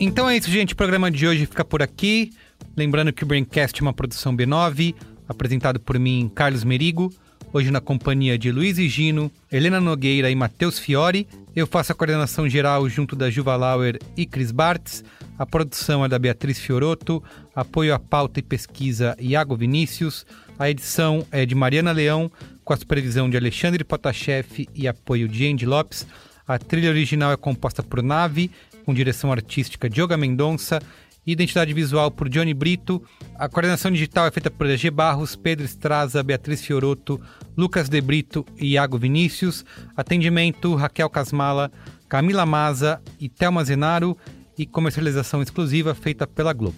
Então 0.00 0.28
é 0.28 0.38
isso, 0.38 0.50
gente. 0.50 0.72
O 0.72 0.76
programa 0.76 1.10
de 1.10 1.26
hoje 1.26 1.44
fica 1.44 1.64
por 1.64 1.82
aqui. 1.82 2.32
Lembrando 2.74 3.12
que 3.12 3.24
o 3.24 3.26
Braincast 3.26 3.78
é 3.78 3.82
uma 3.82 3.92
produção 3.92 4.34
B9, 4.34 4.94
apresentado 5.28 5.78
por 5.78 5.98
mim, 5.98 6.32
Carlos 6.34 6.64
Merigo 6.64 7.12
hoje 7.52 7.70
na 7.70 7.80
companhia 7.80 8.38
de 8.38 8.50
Luiz 8.50 8.78
e 8.78 8.88
Gino, 8.88 9.30
Helena 9.50 9.80
Nogueira 9.80 10.30
e 10.30 10.34
Matheus 10.34 10.78
Fiore. 10.78 11.28
Eu 11.54 11.66
faço 11.66 11.92
a 11.92 11.94
coordenação 11.94 12.48
geral 12.48 12.88
junto 12.88 13.14
da 13.14 13.28
Juva 13.28 13.54
Lauer 13.56 13.98
e 14.16 14.24
Cris 14.24 14.50
Bartz. 14.50 15.04
A 15.38 15.44
produção 15.44 16.02
é 16.02 16.08
da 16.08 16.18
Beatriz 16.18 16.58
Fioroto, 16.58 17.22
apoio 17.54 17.94
à 17.94 17.98
pauta 17.98 18.40
e 18.40 18.42
pesquisa 18.42 19.14
Iago 19.20 19.54
Vinícius. 19.54 20.24
A 20.58 20.70
edição 20.70 21.26
é 21.30 21.44
de 21.44 21.54
Mariana 21.54 21.92
Leão, 21.92 22.32
com 22.64 22.72
a 22.72 22.76
supervisão 22.76 23.28
de 23.28 23.36
Alexandre 23.36 23.84
Potashev 23.84 24.66
e 24.74 24.88
apoio 24.88 25.28
de 25.28 25.46
Andy 25.46 25.66
Lopes. 25.66 26.06
A 26.48 26.58
trilha 26.58 26.88
original 26.88 27.32
é 27.32 27.36
composta 27.36 27.82
por 27.82 28.02
Nave, 28.02 28.50
com 28.86 28.94
direção 28.94 29.30
artística 29.30 29.90
de 29.90 30.00
Yoga 30.00 30.16
Mendonça 30.16 30.80
Identidade 31.24 31.72
visual 31.72 32.10
por 32.10 32.28
Johnny 32.28 32.52
Brito. 32.52 33.02
A 33.36 33.48
coordenação 33.48 33.90
digital 33.90 34.26
é 34.26 34.30
feita 34.30 34.50
por 34.50 34.66
G. 34.76 34.90
Barros, 34.90 35.36
Pedro 35.36 35.64
Estraza, 35.64 36.22
Beatriz 36.22 36.64
Fioroto, 36.64 37.20
Lucas 37.56 37.88
De 37.88 38.00
Brito 38.00 38.44
e 38.56 38.72
Iago 38.72 38.98
Vinícius. 38.98 39.64
Atendimento 39.96 40.74
Raquel 40.74 41.08
Casmala, 41.08 41.70
Camila 42.08 42.44
Maza 42.44 43.00
e 43.20 43.28
Thelma 43.28 43.64
Zenaro. 43.64 44.16
E 44.58 44.66
comercialização 44.66 45.40
exclusiva 45.40 45.94
feita 45.94 46.26
pela 46.26 46.52
Globo. 46.52 46.76